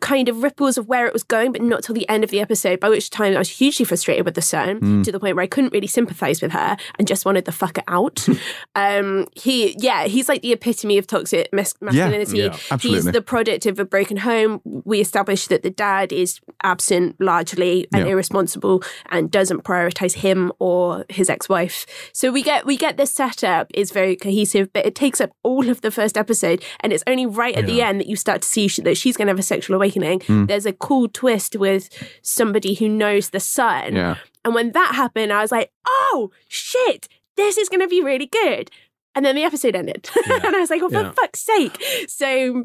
kind 0.00 0.28
of 0.28 0.42
ripples 0.42 0.76
of 0.78 0.88
where 0.88 1.06
it 1.06 1.12
was 1.12 1.22
going, 1.22 1.52
but 1.52 1.62
not 1.62 1.82
till 1.84 1.94
the 1.94 2.08
end 2.08 2.24
of 2.24 2.30
the 2.30 2.40
episode. 2.40 2.80
By 2.80 2.88
which 2.88 3.10
time 3.10 3.34
I 3.34 3.38
was 3.38 3.48
hugely 3.50 3.84
frustrated 3.84 4.24
with 4.24 4.34
the 4.34 4.42
son 4.42 5.02
to 5.04 5.12
the 5.12 5.20
point 5.20 5.36
where 5.36 5.42
I 5.42 5.46
couldn't 5.46 5.72
really 5.72 5.86
sympathize 5.86 6.42
with 6.42 6.52
her 6.52 6.76
and 6.98 7.06
just 7.08 7.24
wanted 7.24 7.44
the 7.44 7.52
fucker 7.52 7.82
out. 7.88 8.26
um, 8.74 9.26
he, 9.34 9.74
yeah, 9.78 10.04
he's 10.06 10.28
like 10.28 10.42
the 10.42 10.52
epitome 10.52 10.98
of 10.98 11.06
toxic 11.06 11.48
mas- 11.52 11.74
masculinity. 11.80 12.38
yeah, 12.38 12.56
he's 12.78 13.04
the 13.04 13.22
product 13.22 13.66
of 13.66 13.78
a 13.78 13.84
broken 13.84 14.16
home. 14.18 14.60
We 14.64 15.00
established 15.00 15.48
that 15.50 15.62
the 15.62 15.70
dad 15.70 16.12
is 16.12 16.40
absent 16.62 17.20
largely 17.20 17.86
and 17.92 18.06
Yeah. 18.06 18.12
irresponsible 18.12 18.82
and 19.10 19.30
doesn't 19.30 19.62
prioritize 19.64 20.14
him 20.14 20.52
or 20.58 21.04
his 21.08 21.28
ex-wife. 21.30 21.86
So 22.12 22.30
we 22.32 22.42
get 22.42 22.66
we 22.66 22.76
get 22.76 22.96
this 22.96 23.12
setup 23.12 23.68
is 23.74 23.90
very 23.90 24.16
cohesive, 24.16 24.72
but 24.72 24.86
it 24.86 24.94
takes 24.94 25.20
up 25.20 25.30
all 25.42 25.68
of 25.68 25.80
the 25.80 25.90
first 25.90 26.16
episode, 26.16 26.62
and 26.80 26.92
it's 26.92 27.04
only 27.06 27.26
right 27.26 27.54
at 27.56 27.66
the 27.66 27.82
end 27.82 28.00
that 28.00 28.06
you 28.06 28.16
start 28.16 28.42
to 28.42 28.48
see 28.48 28.62
that 28.82 28.96
she's 28.96 29.16
going 29.16 29.26
to 29.26 29.32
have 29.32 29.38
a 29.38 29.42
sexual 29.52 29.76
awakening. 29.76 30.20
Hmm. 30.22 30.46
There's 30.46 30.66
a 30.66 30.72
cool 30.72 31.08
twist 31.08 31.56
with 31.56 31.88
somebody 32.22 32.74
who 32.74 32.88
knows 32.88 33.30
the 33.30 33.40
son, 33.40 33.94
Yeah. 33.96 34.16
and 34.44 34.54
when 34.54 34.72
that 34.72 34.94
happened, 34.94 35.32
I 35.32 35.40
was 35.42 35.52
like, 35.52 35.70
oh 35.86 36.30
shit, 36.48 37.08
this 37.36 37.56
is 37.58 37.68
going 37.68 37.80
to 37.80 37.88
be 37.88 38.02
really 38.02 38.26
good. 38.26 38.70
And 39.14 39.24
then 39.26 39.34
the 39.36 39.44
episode 39.44 39.74
ended, 39.76 40.08
and 40.44 40.56
I 40.56 40.60
was 40.60 40.70
like, 40.70 40.82
oh, 40.82 40.88
for 40.88 41.02
Yeah. 41.02 41.12
fuck's 41.12 41.40
sake! 41.40 41.76
So. 42.08 42.64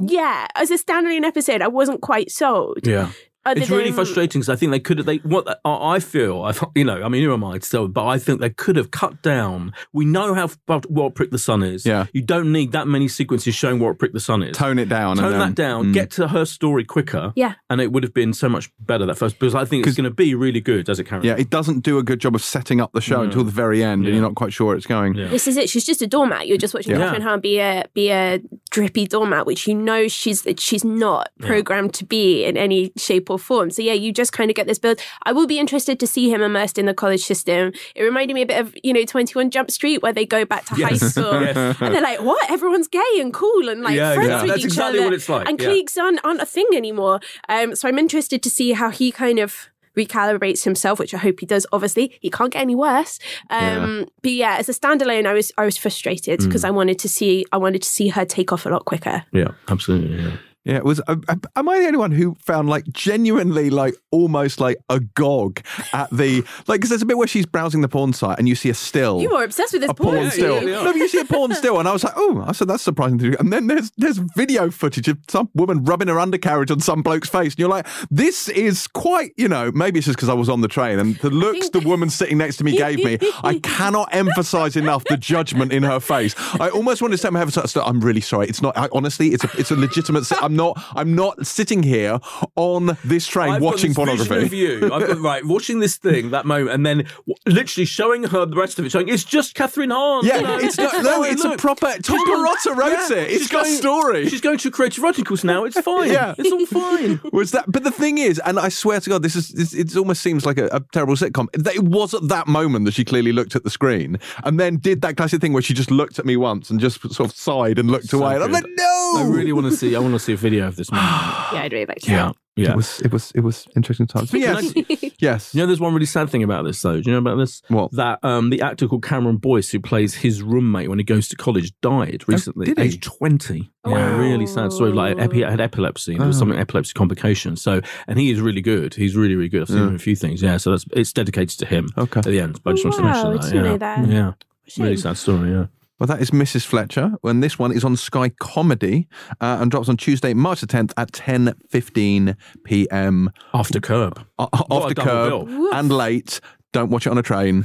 Yeah, 0.00 0.46
as 0.56 0.70
a 0.70 0.78
standalone 0.78 1.22
episode, 1.24 1.60
I 1.60 1.68
wasn't 1.68 2.00
quite 2.00 2.30
sold. 2.32 2.86
Yeah. 2.86 3.10
Other 3.46 3.60
It's 3.62 3.70
really 3.70 3.84
than- 3.84 3.94
frustrating 3.94 4.40
because 4.40 4.50
I 4.50 4.56
think 4.56 4.70
they 4.70 4.80
could 4.80 4.98
have. 4.98 5.06
They 5.06 5.16
what 5.18 5.48
I 5.64 5.94
I 5.96 5.98
feel. 5.98 6.42
I 6.42 6.52
you 6.74 6.84
know. 6.84 7.02
I 7.02 7.08
mean, 7.08 7.24
who 7.24 7.32
am 7.32 7.42
I 7.42 7.58
still? 7.60 7.88
But 7.88 8.06
I 8.06 8.18
think 8.18 8.40
they 8.40 8.50
could 8.50 8.76
have 8.76 8.90
cut 8.90 9.22
down. 9.22 9.72
We 9.94 10.04
know 10.04 10.34
how 10.34 10.44
f- 10.44 10.84
what 10.88 11.14
prick 11.14 11.30
the 11.30 11.38
sun 11.38 11.62
is. 11.62 11.86
Yeah. 11.86 12.06
You 12.12 12.20
don't 12.22 12.52
need 12.52 12.72
that 12.72 12.86
many 12.86 13.08
sequences 13.08 13.54
showing 13.54 13.78
what 13.78 13.98
prick 13.98 14.12
the 14.12 14.20
sun 14.20 14.42
is. 14.42 14.56
Tone 14.56 14.78
it 14.78 14.90
down. 14.90 15.16
Tone 15.16 15.24
and 15.24 15.32
then, 15.34 15.40
that 15.40 15.54
down. 15.54 15.86
Mm. 15.86 15.94
Get 15.94 16.10
to 16.12 16.28
her 16.28 16.44
story 16.44 16.84
quicker. 16.84 17.32
Yeah. 17.34 17.54
And 17.70 17.80
it 17.80 17.92
would 17.92 18.02
have 18.02 18.12
been 18.12 18.34
so 18.34 18.48
much 18.50 18.70
better 18.78 19.06
that 19.06 19.16
first 19.16 19.38
because 19.38 19.54
I 19.54 19.64
think 19.64 19.86
it's 19.86 19.96
going 19.96 20.04
to 20.04 20.14
be 20.14 20.34
really 20.34 20.60
good 20.60 20.90
as 20.90 20.98
it 21.00 21.04
carries. 21.04 21.24
Yeah, 21.24 21.36
it 21.38 21.48
doesn't 21.48 21.80
do 21.80 21.96
a 21.98 22.02
good 22.02 22.20
job 22.20 22.34
of 22.34 22.42
setting 22.42 22.80
up 22.80 22.92
the 22.92 23.00
show 23.00 23.22
until 23.22 23.44
the 23.44 23.50
very 23.50 23.82
end, 23.82 24.04
and 24.04 24.14
you're 24.14 24.22
not 24.22 24.34
quite 24.34 24.52
sure 24.52 24.66
where 24.68 24.76
it's 24.76 24.86
going. 24.86 25.14
Yeah. 25.14 25.28
This 25.28 25.48
is 25.48 25.56
it. 25.56 25.70
She's 25.70 25.86
just 25.86 26.02
a 26.02 26.06
doormat. 26.06 26.46
You're 26.46 26.58
just 26.58 26.74
watching 26.74 26.92
Yeah. 26.92 27.14
Kathryn 27.14 27.22
Hahn 27.22 27.40
be 27.40 27.58
a 27.58 27.86
be 27.94 28.10
a 28.10 28.40
drippy 28.70 29.06
doormat, 29.06 29.46
which 29.46 29.66
you 29.66 29.74
know 29.74 30.08
she's 30.08 30.46
she's 30.58 30.84
not 30.84 31.30
programmed 31.40 31.92
to 31.94 32.04
be 32.04 32.44
in 32.44 32.56
any 32.56 32.92
shape 32.96 33.28
or 33.30 33.38
form. 33.38 33.70
So 33.70 33.82
yeah, 33.82 33.92
you 33.92 34.12
just 34.12 34.32
kind 34.32 34.50
of 34.50 34.54
get 34.56 34.66
this 34.66 34.78
build. 34.78 35.00
I 35.24 35.32
will 35.32 35.46
be 35.46 35.58
interested 35.58 35.98
to 36.00 36.06
see 36.06 36.30
him 36.32 36.40
immersed 36.42 36.78
in 36.78 36.86
the 36.86 36.94
college 36.94 37.22
system. 37.24 37.72
It 37.94 38.02
reminded 38.02 38.34
me 38.34 38.42
a 38.42 38.46
bit 38.46 38.60
of 38.60 38.74
you 38.82 38.92
know 38.92 39.04
Twenty 39.04 39.32
One 39.34 39.50
Jump 39.50 39.70
Street, 39.70 40.02
where 40.02 40.12
they 40.12 40.26
go 40.26 40.44
back 40.44 40.64
to 40.66 40.74
high 40.74 40.94
school 40.96 41.40
Yes. 41.42 41.76
and 41.80 41.94
they're 41.94 42.02
like, 42.02 42.20
"What? 42.22 42.50
Everyone's 42.50 42.88
gay 42.88 43.00
and 43.18 43.32
cool 43.32 43.68
and 43.68 43.82
like 43.82 43.96
Yeah, 43.96 44.14
friends 44.14 44.28
yeah. 44.28 44.40
with 44.42 44.48
That's 44.50 44.58
each 44.60 44.64
exactly 44.66 44.98
other." 44.98 45.06
what 45.08 45.14
it's 45.14 45.28
like, 45.28 45.48
And 45.48 45.60
yeah. 45.60 45.66
cliques 45.66 45.96
aren't, 45.98 46.20
aren't 46.24 46.40
a 46.40 46.46
thing 46.46 46.66
anymore. 46.74 47.20
Um, 47.48 47.74
so 47.74 47.88
I'm 47.88 47.98
interested 47.98 48.42
to 48.42 48.50
see 48.50 48.72
how 48.72 48.90
he 48.90 49.10
kind 49.10 49.38
of 49.38 49.69
recalibrates 49.96 50.64
himself, 50.64 50.98
which 50.98 51.14
I 51.14 51.18
hope 51.18 51.40
he 51.40 51.46
does. 51.46 51.66
Obviously, 51.72 52.16
he 52.20 52.30
can't 52.30 52.52
get 52.52 52.60
any 52.62 52.74
worse. 52.74 53.18
Um, 53.50 54.06
But 54.22 54.32
yeah, 54.32 54.56
as 54.58 54.68
a 54.68 54.72
standalone, 54.72 55.26
I 55.26 55.32
was 55.32 55.52
I 55.58 55.64
was 55.64 55.76
frustrated 55.76 56.40
Mm. 56.40 56.44
because 56.46 56.64
I 56.64 56.70
wanted 56.70 56.98
to 57.00 57.08
see 57.08 57.44
I 57.52 57.56
wanted 57.56 57.82
to 57.82 57.88
see 57.88 58.08
her 58.08 58.24
take 58.24 58.52
off 58.52 58.66
a 58.66 58.68
lot 58.68 58.84
quicker. 58.84 59.24
Yeah. 59.32 59.48
Absolutely. 59.68 60.16
Yeah. 60.22 60.36
Yeah, 60.64 60.76
it 60.76 60.84
was. 60.84 61.00
Uh, 61.06 61.16
uh, 61.26 61.36
am 61.56 61.68
I 61.70 61.78
the 61.78 61.86
only 61.86 61.98
one 61.98 62.10
who 62.12 62.36
found 62.38 62.68
like 62.68 62.84
genuinely 62.92 63.70
like 63.70 63.94
almost 64.10 64.60
like 64.60 64.76
agog 64.90 65.60
at 65.94 66.10
the 66.10 66.42
like? 66.66 66.80
Because 66.80 66.90
there's 66.90 67.00
a 67.02 67.06
bit 67.06 67.16
where 67.16 67.26
she's 67.26 67.46
browsing 67.46 67.80
the 67.80 67.88
porn 67.88 68.12
site 68.12 68.38
and 68.38 68.46
you 68.46 68.54
see 68.54 68.68
a 68.68 68.74
still. 68.74 69.22
You 69.22 69.30
were 69.30 69.42
obsessed 69.42 69.72
with 69.72 69.82
this 69.82 69.90
a 69.90 69.94
porn 69.94 70.16
porn. 70.16 70.30
still. 70.30 70.62
you? 70.62 70.70
yeah. 70.70 70.82
No, 70.82 70.92
you 70.92 71.08
see 71.08 71.18
a 71.20 71.24
porn 71.24 71.54
still, 71.54 71.78
and 71.78 71.88
I 71.88 71.92
was 71.92 72.04
like, 72.04 72.12
oh, 72.14 72.44
I 72.46 72.52
said 72.52 72.68
that's 72.68 72.82
surprising 72.82 73.18
to 73.18 73.26
you. 73.30 73.36
And 73.40 73.50
then 73.52 73.68
there's 73.68 73.90
there's 73.96 74.18
video 74.18 74.70
footage 74.70 75.08
of 75.08 75.18
some 75.28 75.48
woman 75.54 75.82
rubbing 75.84 76.08
her 76.08 76.20
undercarriage 76.20 76.70
on 76.70 76.80
some 76.80 77.00
bloke's 77.02 77.30
face, 77.30 77.52
and 77.52 77.58
you're 77.58 77.68
like, 77.68 77.86
this 78.10 78.50
is 78.50 78.86
quite, 78.86 79.32
you 79.38 79.48
know, 79.48 79.72
maybe 79.72 79.98
it's 80.00 80.06
just 80.06 80.18
because 80.18 80.28
I 80.28 80.34
was 80.34 80.50
on 80.50 80.60
the 80.60 80.68
train 80.68 80.98
and 80.98 81.16
the 81.16 81.30
looks 81.30 81.70
the 81.70 81.80
woman 81.80 82.10
sitting 82.10 82.36
next 82.36 82.58
to 82.58 82.64
me 82.64 82.76
gave 82.76 82.98
me. 83.02 83.18
I 83.42 83.58
cannot 83.62 84.14
emphasize 84.14 84.76
enough 84.76 85.04
the 85.04 85.16
judgment 85.16 85.72
in 85.72 85.84
her 85.84 86.00
face. 86.00 86.34
I 86.60 86.68
almost 86.68 87.00
wanted 87.00 87.18
to 87.18 87.66
say, 87.66 87.80
I'm 87.80 88.00
really 88.00 88.20
sorry. 88.20 88.46
It's 88.46 88.60
not. 88.60 88.76
I, 88.76 88.88
honestly, 88.92 89.28
it's 89.28 89.44
a 89.44 89.50
it's 89.58 89.70
a 89.70 89.76
legitimate. 89.76 90.26
si- 90.26 90.36
I'm 90.50 90.56
not. 90.56 90.82
I'm 90.94 91.14
not 91.14 91.46
sitting 91.46 91.82
here 91.82 92.18
on 92.56 92.96
this 93.04 93.26
train 93.26 93.50
I've 93.54 93.62
watching 93.62 93.90
this 93.90 93.96
pornography. 93.96 94.42
Of 94.46 94.52
you. 94.52 94.92
I've 94.92 95.06
got 95.06 95.18
right 95.30 95.44
watching 95.44 95.80
this 95.80 95.96
thing 95.96 96.30
that 96.30 96.44
moment, 96.46 96.70
and 96.70 96.84
then 96.84 96.98
w- 97.26 97.34
literally 97.46 97.84
showing 97.84 98.24
her 98.24 98.44
the 98.46 98.56
rest 98.56 98.78
of 98.78 98.84
it, 98.84 98.90
showing 98.90 99.08
it's 99.08 99.24
just 99.24 99.54
Kathryn 99.56 99.92
Hahn. 99.92 100.24
Yeah, 100.24 100.36
you 100.36 100.42
know, 100.42 100.58
it's 100.58 100.76
not. 100.78 101.02
No, 101.04 101.22
it's 101.22 101.44
a 101.44 101.56
proper. 101.56 101.92
Tom 102.02 102.18
Perrotta 102.26 102.76
wrote 102.76 102.90
Yeah, 103.10 103.18
it. 103.18 103.30
It's 103.30 103.48
got 103.48 103.64
going- 103.64 103.76
story. 103.76 104.28
She's 104.28 104.40
going 104.40 104.58
to 104.58 104.70
creative 104.70 105.02
writing 105.04 105.24
course 105.24 105.44
now. 105.44 105.64
It's 105.64 105.80
fine. 105.80 106.10
Yeah. 106.10 106.34
it's 106.36 106.50
all 106.50 106.66
fine. 106.66 107.20
was 107.32 107.52
that 107.52 107.64
but 107.70 107.84
the 107.84 107.90
thing 107.90 108.18
is 108.18 108.40
and 108.44 108.58
i 108.58 108.68
swear 108.68 109.00
to 109.00 109.10
god 109.10 109.22
this 109.22 109.36
is 109.36 109.48
this, 109.50 109.72
it 109.74 109.96
almost 109.96 110.22
seems 110.22 110.44
like 110.46 110.58
a, 110.58 110.66
a 110.72 110.80
terrible 110.92 111.14
sitcom 111.14 111.46
it 111.54 111.82
was 111.84 112.14
at 112.14 112.26
that 112.28 112.46
moment 112.46 112.84
that 112.84 112.94
she 112.94 113.04
clearly 113.04 113.32
looked 113.32 113.54
at 113.54 113.62
the 113.64 113.70
screen 113.70 114.18
and 114.44 114.58
then 114.58 114.76
did 114.78 115.00
that 115.02 115.16
classic 115.16 115.40
thing 115.40 115.52
where 115.52 115.62
she 115.62 115.74
just 115.74 115.90
looked 115.90 116.18
at 116.18 116.24
me 116.24 116.36
once 116.36 116.70
and 116.70 116.80
just 116.80 117.00
sort 117.12 117.28
of 117.30 117.36
sighed 117.36 117.78
and 117.78 117.90
looked 117.90 118.12
away 118.12 118.34
and 118.34 118.42
i'm 118.44 118.52
like 118.52 118.64
no 118.76 118.89
I 119.18 119.24
really 119.28 119.52
want 119.52 119.66
to 119.66 119.76
see. 119.76 119.94
I 119.96 119.98
want 119.98 120.14
to 120.14 120.18
see 120.18 120.32
a 120.32 120.36
video 120.36 120.66
of 120.68 120.76
this. 120.76 120.90
Moment. 120.90 121.10
Yeah, 121.52 121.62
I'd 121.62 121.72
really 121.72 121.86
like 121.86 121.98
to. 122.02 122.10
yeah, 122.12 122.32
yeah. 122.54 122.70
it 122.70 122.76
was 122.76 123.00
it 123.00 123.12
was 123.12 123.32
it 123.34 123.40
was 123.40 123.66
interesting 123.74 124.06
times 124.06 124.30
but 124.30 124.38
yes 124.38 124.72
yes 125.18 125.52
You 125.52 125.60
know, 125.62 125.66
there's 125.66 125.80
one 125.80 125.92
really 125.92 126.06
sad 126.06 126.30
thing 126.30 126.44
about 126.44 126.64
this, 126.64 126.80
though. 126.80 127.00
Do 127.00 127.10
you 127.10 127.12
know 127.12 127.18
about 127.18 127.36
this? 127.38 127.60
What? 127.68 127.90
That 127.92 128.20
um, 128.22 128.50
the 128.50 128.62
actor 128.62 128.86
called 128.86 129.02
Cameron 129.02 129.38
Boyce, 129.38 129.70
who 129.70 129.80
plays 129.80 130.14
his 130.14 130.40
roommate 130.42 130.88
when 130.88 130.98
he 130.98 131.04
goes 131.04 131.26
to 131.28 131.36
college, 131.36 131.72
died 131.80 132.22
recently, 132.28 132.66
did 132.66 132.78
he? 132.78 132.84
age 132.84 133.00
20. 133.00 133.68
Yeah, 133.84 134.16
really 134.16 134.46
sad 134.46 134.72
story. 134.72 134.92
Like, 134.92 135.18
epi- 135.18 135.42
had 135.42 135.60
epilepsy. 135.60 136.16
There 136.16 136.26
was 136.26 136.36
Oh. 136.36 136.40
something 136.40 136.58
epilepsy 136.58 136.92
complication. 136.92 137.56
So, 137.56 137.80
and 138.06 138.16
he 138.18 138.30
is 138.30 138.40
really 138.40 138.60
good. 138.60 138.94
He's 138.94 139.16
really, 139.16 139.34
really 139.34 139.48
good. 139.48 139.62
I've 139.62 139.68
seen 139.68 139.78
him 139.78 139.88
in 139.88 139.94
a 139.96 139.98
few 139.98 140.14
things. 140.14 140.40
Yeah, 140.40 140.56
so 140.58 140.70
that's 140.70 140.84
it's 140.92 141.12
dedicated 141.12 141.58
to 141.58 141.66
him. 141.66 141.88
Okay. 141.98 142.20
At 142.20 142.26
the 142.26 142.38
end, 142.40 142.60
but 142.62 142.70
I 142.70 142.74
just 142.74 142.84
wanted 142.84 142.98
to 142.98 143.02
Wow, 143.02 143.30
mention 143.30 143.32
that. 143.32 143.42
didn't 143.42 143.64
yeah. 143.64 143.70
know 143.70 143.78
that. 143.78 144.08
Yeah. 144.08 144.32
Shame. 144.68 144.84
Really 144.84 144.96
sad 144.98 145.16
story. 145.16 145.50
Yeah. 145.50 145.66
Well 146.00 146.06
that 146.08 146.20
is 146.20 146.30
mrs 146.32 146.64
fletcher 146.66 147.12
and 147.22 147.42
this 147.42 147.58
one 147.58 147.70
is 147.70 147.84
on 147.84 147.96
sky 147.96 148.30
comedy 148.40 149.06
uh, 149.40 149.58
and 149.60 149.70
drops 149.70 149.88
on 149.88 149.96
tuesday 149.96 150.34
march 150.34 150.60
the 150.62 150.66
10th 150.66 150.92
at 150.96 151.12
10 151.12 151.54
15 151.68 152.36
p.m 152.64 153.30
After 153.54 153.78
Curb. 153.80 154.26
O- 154.38 154.48
What 154.52 154.70
off 154.70 154.90
a 154.90 154.94
the 154.94 155.00
curb 155.02 155.46
bill. 155.46 155.74
and 155.74 155.92
late. 155.92 156.40
Don't 156.72 156.88
watch 156.90 157.06
it 157.06 157.10
on 157.10 157.18
a 157.18 157.22
train. 157.22 157.64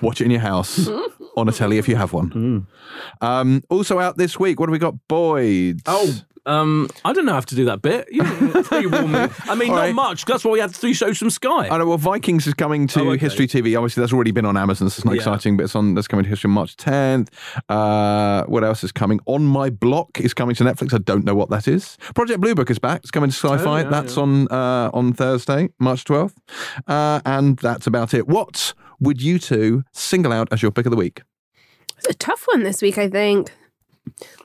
Watch 0.00 0.20
it 0.22 0.24
in 0.24 0.30
your 0.30 0.40
house 0.40 0.88
on 1.36 1.46
a 1.48 1.52
telly 1.52 1.76
if 1.78 1.88
you 1.88 1.96
have 1.96 2.12
one. 2.14 2.66
Um, 3.20 3.62
also 3.68 3.98
out 3.98 4.16
this 4.16 4.38
week, 4.40 4.58
what 4.58 4.68
have 4.68 4.72
we 4.72 4.78
got? 4.78 4.94
Boyd. 5.08 5.80
Oh, 5.86 6.14
um, 6.46 6.88
I 7.04 7.12
don't 7.12 7.26
know 7.26 7.32
how 7.34 7.40
to 7.40 7.54
do 7.54 7.64
that 7.66 7.82
bit. 7.82 8.08
You, 8.10 8.22
you 8.80 8.88
warn 8.90 9.12
me. 9.12 9.26
I 9.48 9.54
mean, 9.54 9.70
All 9.70 9.76
not 9.76 9.82
right. 9.82 9.94
much. 9.94 10.24
That's 10.24 10.44
why 10.44 10.52
we 10.52 10.60
had 10.60 10.70
three 10.74 10.94
shows 10.94 11.18
from 11.18 11.30
Sky. 11.30 11.68
I 11.68 11.76
know. 11.78 11.86
Well, 11.86 11.98
Vikings 11.98 12.46
is 12.46 12.54
coming 12.54 12.86
to 12.88 13.00
Oh, 13.00 13.08
okay. 13.10 13.18
History 13.18 13.46
TV. 13.46 13.76
Obviously, 13.76 14.00
that's 14.00 14.12
already 14.12 14.30
been 14.30 14.46
on 14.46 14.56
Amazon, 14.56 14.88
so 14.88 14.98
it's 14.98 15.04
not 15.04 15.14
Yeah. 15.14 15.20
exciting. 15.20 15.56
But 15.56 15.64
it's 15.64 15.74
on. 15.74 15.94
That's 15.94 16.08
coming 16.08 16.24
to 16.24 16.28
History 16.30 16.48
on 16.48 16.54
March 16.54 16.76
10th. 16.76 17.28
Uh, 17.68 18.44
what 18.46 18.64
else 18.64 18.82
is 18.84 18.92
coming? 18.92 19.20
On 19.26 19.44
My 19.44 19.70
Block 19.70 20.20
is 20.20 20.32
coming 20.34 20.54
to 20.56 20.64
Netflix. 20.64 20.94
I 20.94 20.98
don't 20.98 21.24
know 21.24 21.34
what 21.34 21.50
that 21.50 21.66
is. 21.68 21.96
Project 22.14 22.40
Blue 22.40 22.54
Book 22.54 22.70
is 22.70 22.78
back. 22.78 23.00
It's 23.00 23.10
coming 23.10 23.30
to 23.30 23.36
Syfy. 23.36 23.66
Oh, 23.66 23.76
yeah, 23.76 23.82
that's 23.84 24.16
yeah. 24.16 24.22
on 24.22 24.48
uh, 24.50 24.90
on 24.94 25.12
Thursday, 25.12 25.70
March 25.78 26.04
12th. 26.04 26.34
Uh, 26.86 27.20
and 27.26 27.58
that's 27.58 27.86
about 27.86 28.14
it. 28.14 28.28
What 28.28 28.72
would 29.00 29.20
you 29.20 29.38
two 29.38 29.82
single 29.92 30.32
out 30.32 30.48
as 30.52 30.62
your 30.62 30.70
pick 30.70 30.86
of 30.86 30.90
the 30.90 30.96
week? 30.96 31.22
It's 31.98 32.06
a 32.08 32.14
tough 32.14 32.44
one 32.46 32.62
this 32.62 32.82
week, 32.82 32.98
I 32.98 33.08
think. 33.08 33.50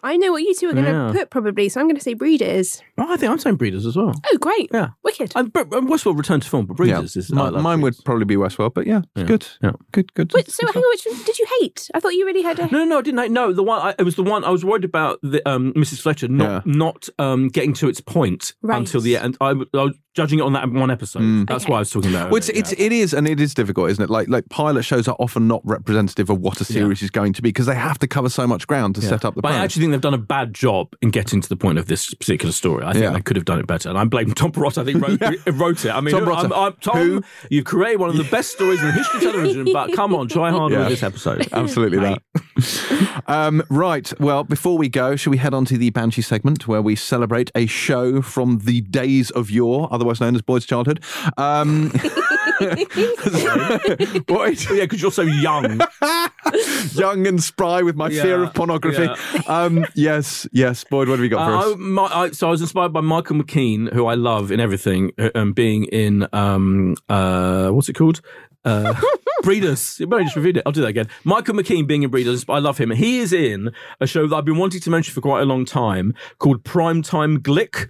I 0.04 0.18
know 0.18 0.32
what 0.32 0.42
you 0.44 0.54
two 0.56 0.70
are 0.70 0.74
going 0.74 0.86
to 0.86 0.92
Yeah. 0.92 1.12
put 1.14 1.30
probably, 1.30 1.70
so 1.70 1.80
I'm 1.80 1.88
going 1.88 1.96
to 1.96 2.02
say 2.02 2.14
Breeders. 2.14 2.82
Oh, 2.98 3.12
I 3.14 3.18
think 3.18 3.32
I'm 3.32 3.40
saying 3.40 3.56
Breeders 3.58 3.86
as 3.86 3.96
well. 3.96 4.14
Oh, 4.32 4.38
great. 4.40 4.70
Yeah. 4.74 4.90
Wicked. 5.04 5.32
And, 5.36 5.52
but, 5.54 5.74
and 5.74 5.88
Westworld 5.88 6.18
returned 6.18 6.44
to 6.44 6.50
film, 6.50 6.66
but 6.66 6.78
Breeders 6.78 7.16
is. 7.16 7.32
I 7.32 7.36
Mi- 7.36 7.42
love 7.44 7.64
mine 7.64 7.82
would 7.82 7.94
Breeders. 7.94 8.04
probably 8.04 8.26
be 8.26 8.36
Westworld, 8.36 8.74
but 8.74 8.88
yeah, 8.88 9.00
it's 9.00 9.08
Yeah. 9.16 9.24
good. 9.24 9.48
Yeah. 9.64 9.72
Good, 9.92 10.14
good. 10.14 10.32
Wait, 10.34 10.50
so 10.50 10.66
hang 10.68 10.84
on, 10.84 10.90
which 10.90 11.06
one 11.06 11.24
did 11.26 11.38
you 11.40 11.46
hate? 11.62 11.90
I 11.94 12.00
thought 12.00 12.14
you 12.14 12.26
really 12.26 12.42
had 12.42 12.60
a. 12.60 12.64
No, 12.72 12.80
no, 12.80 12.86
no, 12.86 12.98
I 13.00 13.02
didn't. 13.02 13.20
I, 13.20 13.28
no, 13.28 13.54
the 13.54 13.64
one 13.64 13.82
I, 13.82 13.96
it 13.98 14.04
was 14.04 14.16
the 14.16 14.24
one 14.24 14.44
I 14.44 14.50
was 14.50 14.66
worried 14.66 14.84
about. 14.86 15.20
The 15.22 15.48
um, 15.50 15.74
Mrs. 15.74 16.02
Fletcher 16.02 16.28
not 16.28 16.66
Yeah. 16.66 16.74
not 16.74 17.10
um, 17.20 17.48
getting 17.50 17.74
to 17.74 17.88
its 17.90 18.02
point 18.02 18.54
Right. 18.62 18.78
until 18.80 19.02
the 19.02 19.18
end. 19.18 19.38
I, 19.42 19.50
w- 19.50 19.70
I 19.74 19.84
was 19.84 19.96
judging 20.14 20.40
it 20.40 20.42
on 20.42 20.54
that 20.54 20.70
one 20.70 20.92
episode. 20.92 21.48
That's 21.48 21.64
Okay. 21.64 21.72
why 21.72 21.78
I 21.78 21.80
was 21.80 21.90
talking 21.92 22.10
about. 22.12 22.32
Well, 22.32 22.38
it's, 22.38 22.50
it, 22.50 22.58
it's 22.58 22.78
yeah. 22.78 22.86
it 22.88 22.92
is 22.92 23.14
and 23.14 23.28
it 23.28 23.40
is 23.40 23.54
difficult, 23.54 23.90
isn't 23.92 24.04
it? 24.04 24.10
Like 24.10 24.28
like 24.28 24.50
pilot 24.50 24.84
shows 24.84 25.08
are 25.08 25.16
often 25.20 25.48
not 25.48 25.62
representative 25.64 26.30
of 26.30 26.40
what 26.40 26.60
a 26.60 26.66
series 26.66 27.02
is 27.02 27.10
going 27.10 27.34
to 27.34 27.42
be 27.42 27.50
because 27.50 27.66
they 27.68 27.76
have 27.76 28.00
to 28.00 28.08
cover 28.08 28.30
so 28.30 28.46
much 28.48 28.68
ground 28.68 28.96
to 28.96 29.02
set 29.02 29.24
up 29.26 29.36
the. 29.36 29.42
But 29.42 29.51
I 29.52 29.64
actually 29.64 29.82
think 29.84 29.92
they've 29.92 30.02
done 30.02 30.14
a 30.14 30.18
bad 30.18 30.54
job 30.54 30.94
in 31.02 31.10
getting 31.12 31.42
to 31.42 31.50
the 31.50 31.56
point 31.56 31.78
of 31.78 31.88
this 31.88 32.14
particular 32.14 32.52
story. 32.52 32.84
I 32.86 32.94
think 32.94 33.04
Yeah. 33.04 33.12
they 33.12 33.22
could 33.22 33.36
have 33.36 33.46
done 33.46 33.60
it 33.60 33.68
better. 33.68 33.90
And 33.90 33.98
I'm 33.98 34.10
blaming 34.10 34.34
Tom 34.34 34.52
Perrotta. 34.52 34.80
I 34.82 34.86
think 34.86 35.02
wrote, 35.06 35.56
wrote 35.60 35.86
it. 35.86 35.92
I 35.92 36.02
mean, 36.02 36.14
Tom 36.14 36.28
I'm, 36.30 36.54
I'm, 36.54 36.74
Tom, 36.82 36.98
who- 36.98 37.24
you've 37.50 37.66
created 37.66 38.00
one 38.00 38.10
of 38.10 38.18
the 38.18 38.24
best 38.26 38.52
stories 38.52 38.80
in 38.82 38.88
the 38.88 38.94
history 38.94 39.26
of 39.26 39.34
television. 39.34 39.68
But 39.74 39.94
come 39.94 40.14
on, 40.16 40.28
try 40.28 40.52
harder 40.52 40.76
Yeah. 40.76 40.80
with 40.82 40.90
this 40.90 41.04
episode. 41.04 41.48
Absolutely 41.52 42.00
that. 42.00 43.24
um, 43.28 43.64
right. 43.70 44.12
Well, 44.20 44.44
before 44.44 44.78
we 44.78 44.90
go, 44.90 45.16
shall 45.16 45.32
we 45.32 45.38
head 45.38 45.54
on 45.54 45.66
to 45.66 45.78
the 45.78 45.90
Banshee 45.90 46.22
segment 46.22 46.68
where 46.68 46.82
we 46.82 46.96
celebrate 46.96 47.52
a 47.56 47.66
show 47.66 48.22
from 48.22 48.60
the 48.60 48.82
days 48.82 49.32
of 49.32 49.50
yore, 49.50 49.88
otherwise 49.92 50.20
known 50.22 50.36
as 50.36 50.42
Boyd's 50.42 50.66
childhood? 50.66 51.02
Um, 51.38 51.92
Boyd, 54.28 54.60
yeah, 54.72 54.82
because 54.82 55.02
you're 55.02 55.12
so 55.12 55.22
young. 55.24 55.82
Young 56.94 57.26
and 57.28 57.42
spry 57.42 57.82
with 57.82 57.96
my 57.96 58.10
fear 58.10 58.44
of 58.44 58.54
pornography. 58.54 59.08
Um, 59.48 59.86
yes, 59.96 60.48
yes. 60.52 60.84
Boyd, 60.84 61.08
what 61.08 61.20
have 61.20 61.24
you 61.24 61.30
got 61.30 61.48
for 61.48 61.54
Uh, 61.56 61.60
us? 61.60 61.74
I, 61.74 61.76
my, 61.78 62.04
I, 62.04 62.32
so 62.32 62.48
I 62.48 62.52
was 62.52 62.62
inspired 62.62 62.92
by 62.94 63.02
Michael 63.02 63.38
McKean, 63.38 63.92
who 63.94 64.06
I 64.08 64.16
love 64.16 64.52
in 64.52 64.60
everything, 64.60 65.12
uh, 65.18 65.30
um, 65.36 65.54
being 65.54 65.86
in 65.86 66.28
um, 66.34 66.96
uh, 67.10 67.70
what's 67.70 67.90
it 67.90 67.94
called? 67.94 68.22
Uh, 68.66 68.94
Breeders. 69.44 70.00
You 70.00 70.08
might 70.08 70.24
just 70.24 70.36
reviewed 70.36 70.58
it. 70.58 70.64
I'll 70.66 70.72
do 70.72 70.82
that 70.82 70.88
again. 70.88 71.08
Michael 71.24 71.56
McKean 71.56 71.88
being 71.88 72.04
in 72.04 72.12
Breeders. 72.12 72.46
I 72.48 72.60
love 72.60 72.78
him. 72.78 72.92
He 72.92 73.20
is 73.20 73.34
in 73.34 73.72
a 74.00 74.08
show 74.08 74.28
that 74.28 74.36
I've 74.36 74.46
been 74.46 74.58
wanting 74.58 74.82
to 74.82 74.90
mention 74.90 75.14
for 75.14 75.22
quite 75.22 75.42
a 75.42 75.46
long 75.46 75.66
time 75.66 76.14
called 76.40 76.64
Primetime 76.64 77.38
Glick. 77.40 77.90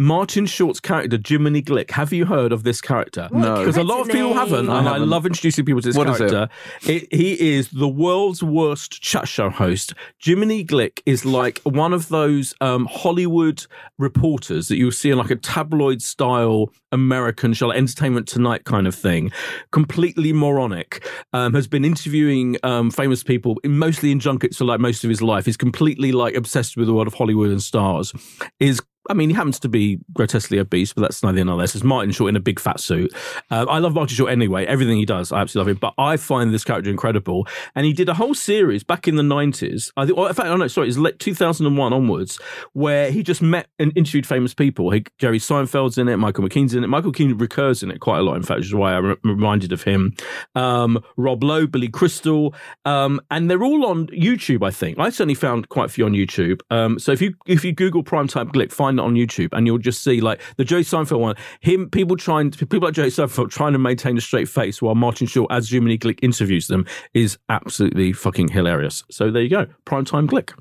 Martin 0.00 0.46
Short's 0.46 0.78
character, 0.78 1.18
Jiminy 1.22 1.60
Glick. 1.60 1.90
Have 1.90 2.12
you 2.12 2.24
heard 2.24 2.52
of 2.52 2.62
this 2.62 2.80
character? 2.80 3.28
No. 3.32 3.56
Because 3.56 3.76
a 3.76 3.82
lot 3.82 4.00
of 4.00 4.06
people 4.06 4.32
haven't, 4.32 4.66
name. 4.66 4.76
and 4.76 4.86
I 4.86 4.90
I 4.90 4.92
haven't. 4.94 5.10
love 5.10 5.26
introducing 5.26 5.64
people 5.64 5.82
to 5.82 5.88
this 5.88 5.96
character. 5.96 6.12
What 6.12 6.20
is 6.22 6.32
it? 6.32 6.34
character. 6.36 6.54
It, 6.92 7.12
he 7.12 7.54
is 7.56 7.68
the 7.70 7.88
world's 7.88 8.40
worst 8.40 9.02
chat 9.02 9.26
show 9.26 9.50
host. 9.50 9.94
Jiminy 10.22 10.64
Glick 10.64 11.00
is 11.04 11.24
like 11.24 11.58
one 11.64 11.92
of 11.92 12.08
those 12.10 12.54
um, 12.60 12.86
Hollywood 12.86 13.66
reporters 13.98 14.68
that 14.68 14.76
you'll 14.76 14.92
see 14.92 15.10
in 15.10 15.18
like 15.18 15.30
a 15.32 15.36
tabloid 15.36 16.00
style 16.00 16.72
American 16.92 17.52
show, 17.52 17.66
like 17.66 17.78
Entertainment 17.78 18.28
Tonight 18.28 18.62
kind 18.64 18.86
of 18.86 18.94
thing. 18.94 19.32
Completely 19.72 20.32
moronic. 20.32 21.04
Um, 21.32 21.54
has 21.54 21.66
been 21.66 21.84
interviewing 21.84 22.56
um, 22.62 22.92
famous 22.92 23.24
people, 23.24 23.56
mostly 23.64 24.12
in 24.12 24.20
junkets 24.20 24.58
for 24.58 24.64
like 24.64 24.78
most 24.78 25.02
of 25.02 25.10
his 25.10 25.20
life. 25.20 25.44
He's 25.44 25.56
completely 25.56 26.12
like 26.12 26.36
obsessed 26.36 26.76
with 26.76 26.86
the 26.86 26.94
world 26.94 27.08
of 27.08 27.14
Hollywood 27.14 27.50
and 27.50 27.60
stars. 27.60 28.12
Is 28.60 28.80
I 29.08 29.14
mean, 29.14 29.30
he 29.30 29.34
happens 29.34 29.58
to 29.60 29.68
be 29.68 29.98
grotesquely 30.12 30.58
obese, 30.58 30.92
but 30.92 31.02
that's 31.02 31.22
neither 31.22 31.36
here 31.36 31.44
nor 31.44 31.56
there. 31.56 31.64
Is 31.64 31.84
Martin 31.84 32.12
Short 32.12 32.28
in 32.28 32.36
a 32.36 32.40
big 32.40 32.58
fat 32.58 32.80
suit. 32.80 33.12
Um, 33.50 33.68
I 33.68 33.78
love 33.78 33.94
Martin 33.94 34.14
Short 34.14 34.30
anyway. 34.30 34.66
Everything 34.66 34.96
he 34.96 35.04
does, 35.04 35.32
I 35.32 35.40
absolutely 35.40 35.72
love 35.72 35.76
him. 35.76 35.80
But 35.80 36.02
I 36.02 36.16
find 36.16 36.52
this 36.52 36.64
character 36.64 36.90
incredible. 36.90 37.46
And 37.74 37.86
he 37.86 37.92
did 37.92 38.08
a 38.08 38.14
whole 38.14 38.34
series 38.34 38.82
back 38.82 39.06
in 39.06 39.16
the 39.16 39.22
90s. 39.22 39.92
I 39.96 40.06
think, 40.06 40.18
in 40.18 40.34
fact, 40.34 40.48
oh 40.48 40.56
no, 40.56 40.66
sorry, 40.68 40.88
it's 40.88 40.98
like 40.98 41.18
2001 41.18 41.92
onwards, 41.92 42.38
where 42.72 43.10
he 43.10 43.22
just 43.22 43.42
met 43.42 43.68
and 43.78 43.92
interviewed 43.96 44.26
famous 44.26 44.54
people. 44.54 44.90
He, 44.90 45.04
Jerry 45.18 45.38
Seinfeld's 45.38 45.98
in 45.98 46.08
it, 46.08 46.16
Michael 46.16 46.44
McKean's 46.44 46.74
in 46.74 46.84
it. 46.84 46.88
Michael 46.88 47.12
McKean 47.12 47.40
recurs 47.40 47.82
in 47.82 47.90
it 47.90 48.00
quite 48.00 48.18
a 48.18 48.22
lot, 48.22 48.36
in 48.36 48.42
fact, 48.42 48.58
which 48.58 48.68
is 48.68 48.74
why 48.74 48.94
I'm 48.94 49.16
reminded 49.24 49.72
of 49.72 49.82
him. 49.82 50.14
Um, 50.54 51.02
Rob 51.16 51.42
Lowe, 51.42 51.66
Billy 51.66 51.88
Crystal. 51.88 52.54
Um, 52.84 53.20
and 53.30 53.50
they're 53.50 53.62
all 53.62 53.86
on 53.86 54.08
YouTube, 54.08 54.66
I 54.66 54.70
think. 54.70 54.98
I 54.98 55.10
certainly 55.10 55.34
found 55.34 55.68
quite 55.68 55.86
a 55.86 55.88
few 55.88 56.04
on 56.04 56.12
YouTube. 56.12 56.60
Um, 56.70 56.98
so 56.98 57.12
if 57.12 57.20
you 57.20 57.34
if 57.46 57.64
you 57.64 57.72
Google 57.72 58.02
Primetime 58.02 58.50
Glick, 58.50 58.72
find 58.72 58.97
it 58.98 59.02
on 59.02 59.14
YouTube, 59.14 59.48
and 59.52 59.66
you'll 59.66 59.78
just 59.78 60.02
see 60.02 60.20
like 60.20 60.40
the 60.56 60.64
Joe 60.64 60.80
Seinfeld 60.80 61.20
one. 61.20 61.36
Him, 61.60 61.88
people 61.90 62.16
trying, 62.16 62.50
people 62.50 62.80
like 62.80 62.94
Joe 62.94 63.06
Seinfeld 63.06 63.50
trying 63.50 63.72
to 63.72 63.78
maintain 63.78 64.16
a 64.16 64.20
straight 64.20 64.48
face 64.48 64.80
while 64.82 64.94
Martin 64.94 65.26
Short, 65.26 65.50
as 65.50 65.70
Jiminy 65.70 65.98
Glick 65.98 66.18
interviews 66.22 66.66
them, 66.68 66.86
is 67.14 67.38
absolutely 67.48 68.12
fucking 68.12 68.48
hilarious. 68.48 69.04
So 69.10 69.30
there 69.30 69.42
you 69.42 69.48
go, 69.50 69.66
Primetime 69.86 70.26
Glick. 70.28 70.52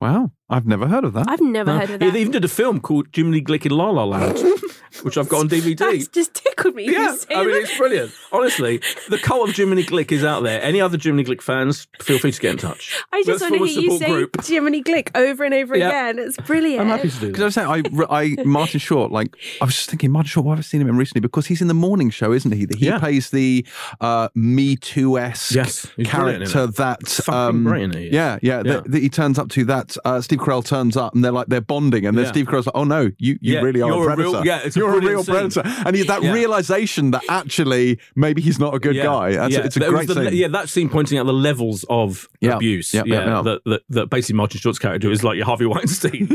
Wow, 0.00 0.30
I've 0.50 0.66
never 0.66 0.86
heard 0.86 1.04
of 1.04 1.14
that. 1.14 1.26
I've 1.28 1.40
never 1.40 1.72
heard 1.72 1.84
of 1.84 1.90
Yeah, 1.92 1.96
that. 2.08 2.12
they 2.12 2.20
even 2.20 2.32
did 2.32 2.44
a 2.44 2.48
film 2.48 2.80
called 2.80 3.06
Jiminy 3.14 3.40
Glick 3.40 3.64
in 3.64 3.72
La 3.72 3.88
La 3.88 4.04
Land, 4.04 4.36
which 5.02 5.16
I've 5.18 5.28
got 5.28 5.40
on 5.40 5.48
DVD. 5.48 5.76
That's 5.76 6.08
just 6.08 6.34
tickled 6.34 6.74
me. 6.74 6.90
Yeah, 6.90 7.14
I 7.30 7.44
mean 7.44 7.54
it's 7.56 7.76
brilliant. 7.76 8.12
Honestly, 8.32 8.80
the 9.08 9.18
cult 9.18 9.48
of 9.50 9.56
Jiminy 9.56 9.84
Glick 9.84 10.12
is 10.12 10.24
out 10.24 10.42
there. 10.42 10.60
Any 10.62 10.80
other 10.80 10.98
Jiminy 10.98 11.24
Glick 11.24 11.42
fans, 11.42 11.86
feel 12.00 12.18
free 12.18 12.32
to 12.32 12.40
get 12.40 12.52
in 12.52 12.58
touch. 12.58 13.02
I 13.12 13.18
just 13.22 13.28
Let's 13.28 13.42
want 13.42 13.54
to 13.54 13.66
hear 13.68 13.80
you 13.82 13.98
say 13.98 14.06
group. 14.06 14.44
Jiminy 14.44 14.82
Glick 14.82 15.10
over 15.14 15.44
and 15.44 15.54
over 15.54 15.76
Yeah. 15.76 15.88
again. 15.88 16.18
It's 16.18 16.36
brilliant. 16.38 16.80
I'm 16.80 16.88
happy 16.88 17.10
to 17.10 17.20
do 17.20 17.26
Because. 17.28 17.42
I 17.42 17.44
was 17.46 17.54
saying, 17.54 17.68
I, 18.10 18.14
I, 18.22 18.36
Martin 18.44 18.80
Short, 18.80 19.10
like, 19.12 19.36
I 19.60 19.64
was 19.64 19.74
just 19.74 19.90
thinking, 19.90 20.10
Martin 20.10 20.28
Short, 20.28 20.46
why 20.46 20.52
have 20.52 20.58
I 20.58 20.62
seen 20.62 20.80
him 20.80 20.88
in 20.88 20.96
recently? 20.96 21.20
Because 21.20 21.46
he's 21.46 21.60
in 21.62 21.68
the 21.68 21.74
morning 21.74 22.10
show, 22.10 22.32
isn't 22.32 22.52
he? 22.52 22.66
He 22.78 22.86
Yeah. 22.86 22.98
plays 22.98 23.30
the 23.30 23.66
uh, 24.00 24.28
Me 24.34 24.76
Too 24.76 25.18
esque 25.18 25.54
Yes, 25.54 25.86
he's 25.96 26.08
brilliant 26.10 26.42
in 26.44 26.48
character 26.50 26.66
that. 26.78 27.06
Fucking 27.08 27.34
um, 27.34 27.64
brilliant 27.64 27.94
he. 27.94 28.08
Yeah, 28.10 28.38
yeah. 28.42 28.56
Yeah. 28.56 28.62
That, 28.62 28.90
that 28.90 29.02
he 29.02 29.08
turns 29.08 29.38
up 29.38 29.48
to 29.50 29.64
that. 29.66 29.96
Uh, 30.04 30.20
Steve 30.20 30.38
Carell 30.38 30.64
turns 30.64 30.96
up 30.96 31.14
and 31.14 31.24
they're 31.24 31.32
like, 31.32 31.46
they're 31.48 31.60
bonding. 31.60 32.06
And 32.06 32.16
then 32.16 32.24
Yeah. 32.24 32.30
Steve 32.32 32.46
Carell's 32.46 32.66
like, 32.66 32.74
oh 32.76 32.84
no, 32.84 33.02
you, 33.18 33.38
you 33.40 33.54
Yeah, 33.54 33.60
really 33.60 33.82
are 33.82 33.90
you're 33.90 34.08
a 34.10 34.12
a 34.12 34.16
real- 34.16 34.32
predator. 34.32 34.46
yeah, 34.46 34.60
it's 34.64 34.75
a 34.75 34.75
you're 34.76 34.90
a 34.96 35.00
real 35.00 35.22
brilliant 35.24 35.52
scene. 35.54 35.62
predator. 35.62 35.82
And 35.86 35.96
he, 35.96 36.02
that 36.04 36.22
Yeah. 36.22 36.32
realization 36.32 37.10
that 37.12 37.22
actually 37.28 37.98
maybe 38.14 38.42
he's 38.42 38.58
not 38.58 38.74
a 38.74 38.78
good 38.78 38.94
Yeah, 38.96 39.04
guy. 39.04 39.32
That's, 39.36 39.54
yeah. 39.54 39.60
It's 39.64 39.76
a 39.76 39.80
But 39.80 39.88
it 39.88 39.92
was 39.92 40.06
great 40.06 40.08
the- 40.08 40.30
scene. 40.30 40.38
Yeah, 40.38 40.48
that 40.48 40.68
scene 40.68 40.88
pointing 40.88 41.18
out 41.18 41.26
the 41.26 41.32
levels 41.32 41.84
of 41.88 42.28
Yeah, 42.40 42.56
abuse. 42.56 42.92
yeah, 42.94 43.02
Yeah, 43.06 43.14
yeah, 43.14 43.26
yeah. 43.36 43.42
That, 43.42 43.60
that, 43.64 43.82
that 43.90 44.10
basically 44.10 44.36
Martin 44.36 44.60
Short's 44.60 44.78
character 44.78 45.10
is 45.10 45.22
like 45.24 45.36
your 45.36 45.46
Harvey 45.46 45.66
Weinstein, 45.74 46.28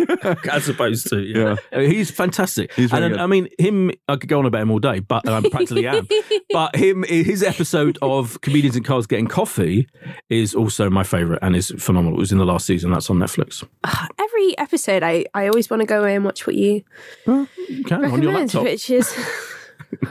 as 0.52 0.68
opposed 0.70 1.10
to. 1.10 1.20
Yeah. 1.22 1.56
Uh, 1.72 1.80
He's 1.82 2.10
fantastic. 2.12 2.74
He's 2.74 2.90
very 2.92 3.06
and 3.06 3.14
good. 3.14 3.22
I 3.22 3.28
mean, 3.28 3.48
him, 3.60 3.92
I 4.08 4.16
could 4.16 4.30
go 4.30 4.40
on 4.40 4.46
about 4.46 4.62
him 4.62 4.72
all 4.72 4.80
day, 4.80 5.00
but 5.00 5.28
I 5.28 5.42
practically 5.50 5.88
am. 5.88 6.08
But 6.52 6.76
him, 6.76 7.04
his 7.04 7.44
episode 7.44 7.98
of 8.02 8.42
Comedians 8.42 8.76
in 8.76 8.84
Cars 8.84 9.08
Getting 9.08 9.28
Coffee 9.28 9.88
is 10.30 10.54
also 10.54 10.90
my 10.90 11.04
favourite 11.04 11.40
and 11.42 11.56
is 11.56 11.72
phenomenal. 11.80 12.18
It 12.18 12.20
was 12.22 12.32
in 12.34 12.40
the 12.40 12.46
last 12.46 12.66
season. 12.66 12.92
That's 12.92 13.10
on 13.10 13.18
Netflix. 13.20 13.64
Every 14.20 14.58
episode, 14.58 15.02
I, 15.02 15.26
I 15.34 15.48
always 15.48 15.70
want 15.70 15.80
to 15.82 15.86
go 15.86 16.02
away 16.02 16.14
and 16.16 16.26
watch 16.26 16.46
what 16.46 16.56
you 16.58 16.84
You 17.26 17.84
can 17.86 18.04
on 18.04 18.22
your 18.32 18.42
laptop. 18.42 18.64
which 18.64 18.90
is. 18.90 19.14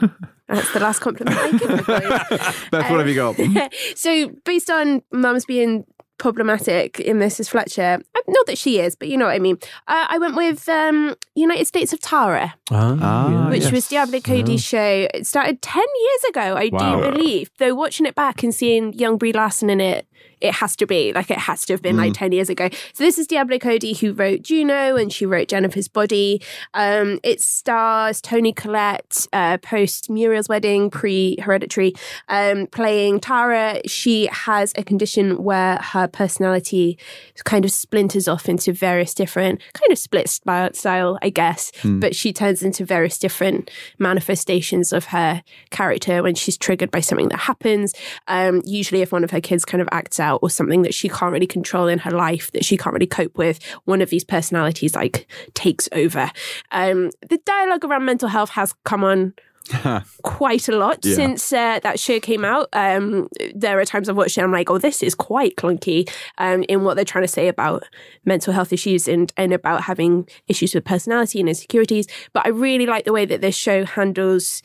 That's 0.48 0.72
the 0.72 0.80
last 0.80 0.98
compliment 0.98 1.36
I 1.38 1.50
give. 1.52 1.86
Beth, 1.86 2.70
what 2.90 2.98
have 2.98 3.08
you 3.08 3.14
got? 3.14 3.36
so 3.94 4.28
based 4.44 4.68
on 4.68 5.02
mums 5.12 5.44
being 5.44 5.84
problematic 6.18 6.98
in 7.00 7.18
Mrs. 7.18 7.48
Fletcher, 7.48 8.00
not 8.28 8.46
that 8.46 8.58
she 8.58 8.80
is, 8.80 8.96
but 8.96 9.08
you 9.08 9.16
know 9.16 9.26
what 9.26 9.34
I 9.34 9.38
mean. 9.38 9.58
Uh, 9.86 10.06
I 10.08 10.18
went 10.18 10.34
with 10.34 10.68
um, 10.68 11.14
United 11.34 11.66
States 11.66 11.92
of 11.92 12.00
Tara, 12.00 12.54
Ah, 12.70 13.48
which 13.50 13.62
yes. 13.64 13.72
was 13.72 13.88
Diablo 13.88 14.20
Cody's 14.20 14.62
show. 14.62 15.08
It 15.14 15.26
started 15.26 15.60
ten 15.62 15.84
years 16.00 16.24
ago, 16.30 16.54
I 16.56 16.70
Wow. 16.72 17.00
do 17.00 17.10
believe. 17.10 17.50
Though 17.58 17.74
watching 17.74 18.06
it 18.06 18.14
back 18.14 18.42
and 18.42 18.54
seeing 18.54 18.92
young 18.94 19.18
Brie 19.18 19.32
Larson 19.32 19.70
in 19.70 19.80
it. 19.80 20.06
It 20.42 20.54
has 20.54 20.74
to 20.76 20.86
be 20.86 21.12
like 21.12 21.30
it 21.30 21.36
has 21.38 21.66
to 21.66 21.74
have 21.74 21.82
been 21.82 21.96
Mm. 21.96 21.98
like 21.98 22.14
ten 22.14 22.32
years 22.32 22.48
ago. 22.48 22.70
So 22.94 23.04
this 23.04 23.18
is 23.18 23.26
Diablo 23.26 23.58
Cody 23.58 23.92
who 23.92 24.12
wrote 24.14 24.40
Juno 24.42 24.96
and 24.96 25.12
she 25.12 25.26
wrote 25.26 25.48
Jennifer's 25.48 25.86
Body. 25.88 26.40
Um, 26.72 27.20
it 27.22 27.42
stars 27.42 28.22
Toni 28.22 28.54
Collette 28.54 29.26
uh, 29.34 29.58
post 29.58 30.08
Muriel's 30.08 30.48
wedding, 30.48 30.88
pre 30.88 31.36
Hereditary, 31.42 31.92
um, 32.28 32.66
playing 32.68 33.20
Tara. 33.20 33.82
She 33.86 34.28
has 34.32 34.72
a 34.76 34.82
condition 34.82 35.42
where 35.44 35.76
her 35.76 36.08
personality 36.08 36.98
kind 37.44 37.66
of 37.66 37.70
splinters 37.70 38.26
off 38.26 38.48
into 38.48 38.72
various 38.72 39.12
different 39.12 39.60
kind 39.74 39.92
of 39.92 39.98
split 39.98 40.28
style, 40.30 40.70
style 40.72 41.18
I 41.20 41.28
guess. 41.28 41.70
But 41.84 42.16
she 42.16 42.32
turns 42.32 42.59
into 42.62 42.84
various 42.84 43.18
different 43.18 43.70
manifestations 43.98 44.92
of 44.92 45.06
her 45.06 45.42
character 45.70 46.22
when 46.22 46.34
she's 46.34 46.56
triggered 46.56 46.90
by 46.90 47.00
something 47.00 47.28
that 47.28 47.40
happens. 47.40 47.94
Um, 48.28 48.62
usually, 48.64 49.02
if 49.02 49.12
one 49.12 49.24
of 49.24 49.30
her 49.30 49.40
kids 49.40 49.64
kind 49.64 49.80
of 49.80 49.88
acts 49.92 50.20
out 50.20 50.40
or 50.42 50.50
something 50.50 50.82
that 50.82 50.94
she 50.94 51.08
can't 51.08 51.32
really 51.32 51.46
control 51.46 51.88
in 51.88 51.98
her 52.00 52.10
life 52.10 52.50
that 52.52 52.64
she 52.64 52.76
can't 52.76 52.94
really 52.94 53.06
cope 53.06 53.36
with, 53.36 53.58
one 53.84 54.02
of 54.02 54.10
these 54.10 54.24
personalities 54.24 54.94
like 54.94 55.26
takes 55.54 55.88
over. 55.92 56.30
Um, 56.70 57.10
the 57.28 57.38
dialogue 57.44 57.84
around 57.84 58.04
mental 58.04 58.28
health 58.28 58.50
has 58.50 58.74
come 58.84 59.04
on 59.04 59.34
quite 60.22 60.68
a 60.68 60.76
lot 60.76 61.04
Yeah. 61.04 61.14
since 61.14 61.52
uh, 61.52 61.80
that 61.82 61.98
show 62.00 62.20
came 62.20 62.44
out. 62.44 62.68
Um, 62.72 63.28
there 63.54 63.78
are 63.78 63.84
times 63.84 64.08
I've 64.08 64.16
watched 64.16 64.38
it, 64.38 64.42
I'm 64.42 64.52
like, 64.52 64.70
oh, 64.70 64.78
this 64.78 65.02
is 65.02 65.14
quite 65.14 65.56
clunky 65.56 66.10
um, 66.38 66.64
in 66.68 66.84
what 66.84 66.94
they're 66.96 67.04
trying 67.04 67.24
to 67.24 67.28
say 67.28 67.48
about 67.48 67.84
mental 68.24 68.52
health 68.52 68.72
issues 68.72 69.08
and, 69.08 69.32
and 69.36 69.52
about 69.52 69.82
having 69.82 70.28
issues 70.48 70.74
with 70.74 70.84
personality 70.84 71.40
and 71.40 71.48
insecurities. 71.48 72.06
But 72.32 72.46
I 72.46 72.50
really 72.50 72.86
like 72.86 73.04
the 73.04 73.12
way 73.12 73.24
that 73.26 73.40
this 73.40 73.56
show 73.56 73.84
handles 73.84 74.62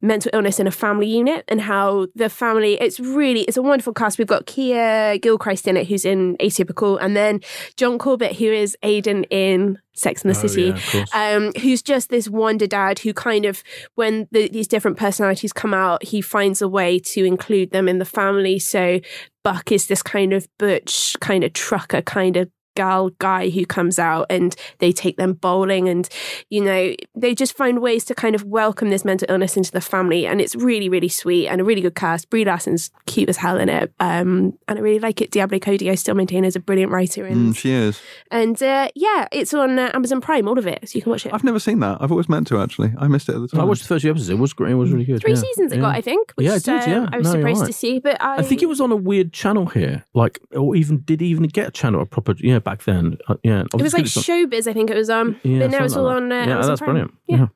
mental 0.00 0.30
illness 0.32 0.60
in 0.60 0.66
a 0.66 0.70
family 0.70 1.08
unit 1.08 1.44
and 1.48 1.60
how 1.60 2.06
the 2.14 2.28
family 2.28 2.74
it's 2.74 3.00
really 3.00 3.40
it's 3.42 3.56
a 3.56 3.62
wonderful 3.62 3.92
cast 3.92 4.18
we've 4.18 4.28
got 4.28 4.46
Keir 4.46 5.18
Gilchrist 5.18 5.66
in 5.66 5.76
it 5.76 5.88
who's 5.88 6.04
in 6.04 6.36
Atypical 6.36 6.98
and 7.00 7.16
then 7.16 7.40
John 7.76 7.98
Corbett 7.98 8.36
who 8.36 8.46
is 8.46 8.76
Aidan 8.82 9.24
in 9.24 9.78
Sex 9.98 10.22
and 10.22 10.32
the 10.32 10.38
Oh, 10.38 10.46
City 10.46 10.74
yeah, 10.94 11.04
um, 11.12 11.52
who's 11.60 11.82
just 11.82 12.08
this 12.08 12.28
wonder 12.28 12.66
dad 12.66 13.00
who 13.00 13.12
kind 13.12 13.44
of, 13.44 13.62
when 13.96 14.28
the, 14.30 14.48
these 14.48 14.68
different 14.68 14.96
personalities 14.96 15.52
come 15.52 15.74
out, 15.74 16.04
he 16.04 16.20
finds 16.20 16.62
a 16.62 16.68
way 16.68 16.98
to 17.00 17.24
include 17.24 17.72
them 17.72 17.88
in 17.88 17.98
the 17.98 18.04
family. 18.04 18.58
So 18.58 19.00
Buck 19.42 19.72
is 19.72 19.88
this 19.88 20.02
kind 20.02 20.32
of 20.32 20.46
butch, 20.58 21.16
kind 21.20 21.42
of 21.42 21.52
trucker, 21.52 22.02
kind 22.02 22.36
of 22.36 22.48
gal 22.78 23.10
guy 23.18 23.48
who 23.50 23.64
comes 23.66 23.98
out 23.98 24.24
and 24.30 24.54
they 24.78 24.92
take 24.92 25.16
them 25.16 25.32
bowling 25.32 25.88
and 25.88 26.08
you 26.48 26.62
know 26.62 26.94
they 27.16 27.34
just 27.34 27.56
find 27.56 27.80
ways 27.80 28.04
to 28.04 28.14
kind 28.14 28.34
of 28.36 28.44
welcome 28.44 28.88
this 28.90 29.04
mental 29.04 29.26
illness 29.28 29.56
into 29.56 29.72
the 29.72 29.80
family 29.80 30.26
and 30.26 30.40
it's 30.40 30.54
really 30.54 30.88
really 30.88 31.08
sweet 31.08 31.48
and 31.48 31.60
a 31.60 31.64
really 31.64 31.80
good 31.80 31.94
cast 31.96 32.30
Brie 32.30 32.44
Larson's 32.44 32.90
cute 33.06 33.28
as 33.28 33.36
hell 33.38 33.58
in 33.58 33.68
it 33.68 33.92
um, 34.00 34.56
and 34.68 34.78
I 34.78 34.80
really 34.80 35.00
like 35.00 35.20
it 35.20 35.30
Diablo 35.32 35.58
Cody 35.58 35.90
I 35.90 35.96
still 35.96 36.14
maintain 36.14 36.44
is 36.44 36.54
a 36.56 36.60
brilliant 36.60 36.92
writer 36.92 37.24
and 37.26 37.38
Mm, 37.38 37.56
she 37.56 37.70
is. 37.72 38.00
and 38.30 38.60
uh, 38.62 38.88
yeah 38.94 39.26
it's 39.32 39.52
on 39.54 39.78
uh, 39.78 39.90
Amazon 39.94 40.20
Prime 40.20 40.46
all 40.48 40.58
of 40.58 40.66
it 40.66 40.88
so 40.88 40.96
you 40.96 41.02
can 41.02 41.10
watch 41.10 41.26
it 41.26 41.34
I've 41.34 41.44
never 41.44 41.58
seen 41.58 41.80
that. 41.80 41.98
I've 42.00 42.10
always 42.12 42.28
meant 42.28 42.46
to, 42.48 42.60
actually. 42.60 42.92
I 42.98 43.06
missed 43.08 43.28
it 43.28 43.34
at 43.34 43.40
the 43.40 43.48
time. 43.48 43.60
I 43.60 43.64
watched 43.64 43.82
the 43.82 43.88
first 43.88 44.02
few 44.02 44.10
episodes. 44.10 44.30
It 44.30 44.38
was 44.38 44.52
great. 44.52 44.72
It 44.72 44.74
was 44.74 44.90
really 44.92 45.04
good. 45.04 45.20
three 45.20 45.32
yeah. 45.32 45.38
seasons 45.40 45.72
it 45.72 45.76
yeah. 45.76 45.82
got, 45.82 45.94
I 45.96 46.00
think. 46.00 46.32
Which, 46.36 46.46
Yeah, 46.46 46.56
it 46.56 46.64
did, 46.64 46.82
um, 46.82 46.90
yeah. 46.90 47.08
I 47.12 47.16
was 47.18 47.24
No, 47.26 47.32
surprised 47.32 47.60
right. 47.60 47.66
to 47.66 47.72
see, 47.72 47.98
but 47.98 48.20
I, 48.22 48.36
I 48.36 48.42
think 48.42 48.62
it 48.62 48.66
was 48.66 48.80
on 48.80 48.90
a 48.92 48.96
weird 48.96 49.32
channel 49.32 49.66
here, 49.66 50.04
like, 50.14 50.38
or 50.54 50.74
even 50.76 51.02
did 51.02 51.22
even 51.22 51.44
get 51.48 51.68
a 51.68 51.70
channel 51.70 52.00
a 52.02 52.06
proper? 52.06 52.34
Yeah, 52.38 52.58
back 52.68 52.84
then. 52.84 53.18
Uh, 53.28 53.36
yeah, 53.42 53.62
It 53.74 53.82
was 53.82 53.92
like 53.94 54.04
Showbiz, 54.04 54.66
I 54.66 54.72
think 54.72 54.90
it 54.90 54.96
was 54.96 55.10
on. 55.10 55.40
Yeah, 55.42 55.60
but 55.60 55.70
now 55.70 55.84
it's 55.84 55.96
all 55.96 56.04
like 56.04 56.16
on. 56.16 56.32
Uh, 56.32 56.34
yeah, 56.34 56.42
Amazon 56.54 56.68
that's 56.70 56.78
Prime. 56.80 56.90
brilliant. 56.92 57.14
Yeah. 57.26 57.36
Yeah. 57.36 57.46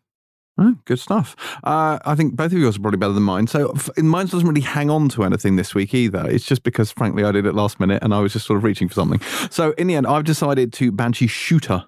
Oh, 0.59 0.75
good 0.85 0.99
stuff. 0.99 1.35
Uh, 1.65 1.99
I 2.05 2.15
think 2.15 2.37
both 2.37 2.53
of 2.53 2.59
yours 2.59 2.77
are 2.77 2.81
probably 2.81 2.99
better 2.99 3.15
than 3.15 3.23
mine. 3.23 3.47
So 3.47 3.71
f- 3.71 3.89
mine 3.99 4.27
doesn't 4.27 4.47
really 4.47 4.61
hang 4.61 4.91
on 4.91 5.09
to 5.11 5.25
anything 5.25 5.57
this 5.57 5.75
week 5.75 5.95
either. 5.95 6.29
It's 6.29 6.45
just 6.45 6.63
because, 6.63 6.93
frankly, 6.93 7.25
I 7.25 7.33
did 7.33 7.47
it 7.47 7.55
last 7.55 7.81
minute 7.81 8.03
and 8.03 8.13
I 8.15 8.21
was 8.21 8.35
just 8.35 8.47
sort 8.47 8.59
of 8.59 8.65
reaching 8.65 8.87
for 8.89 8.95
something. 8.95 9.21
So 9.51 9.73
in 9.79 9.87
the 9.87 9.95
end, 9.95 10.07
I've 10.07 10.25
decided 10.25 10.73
to 10.75 10.93
Banshee 10.93 11.27
Shooter. 11.27 11.85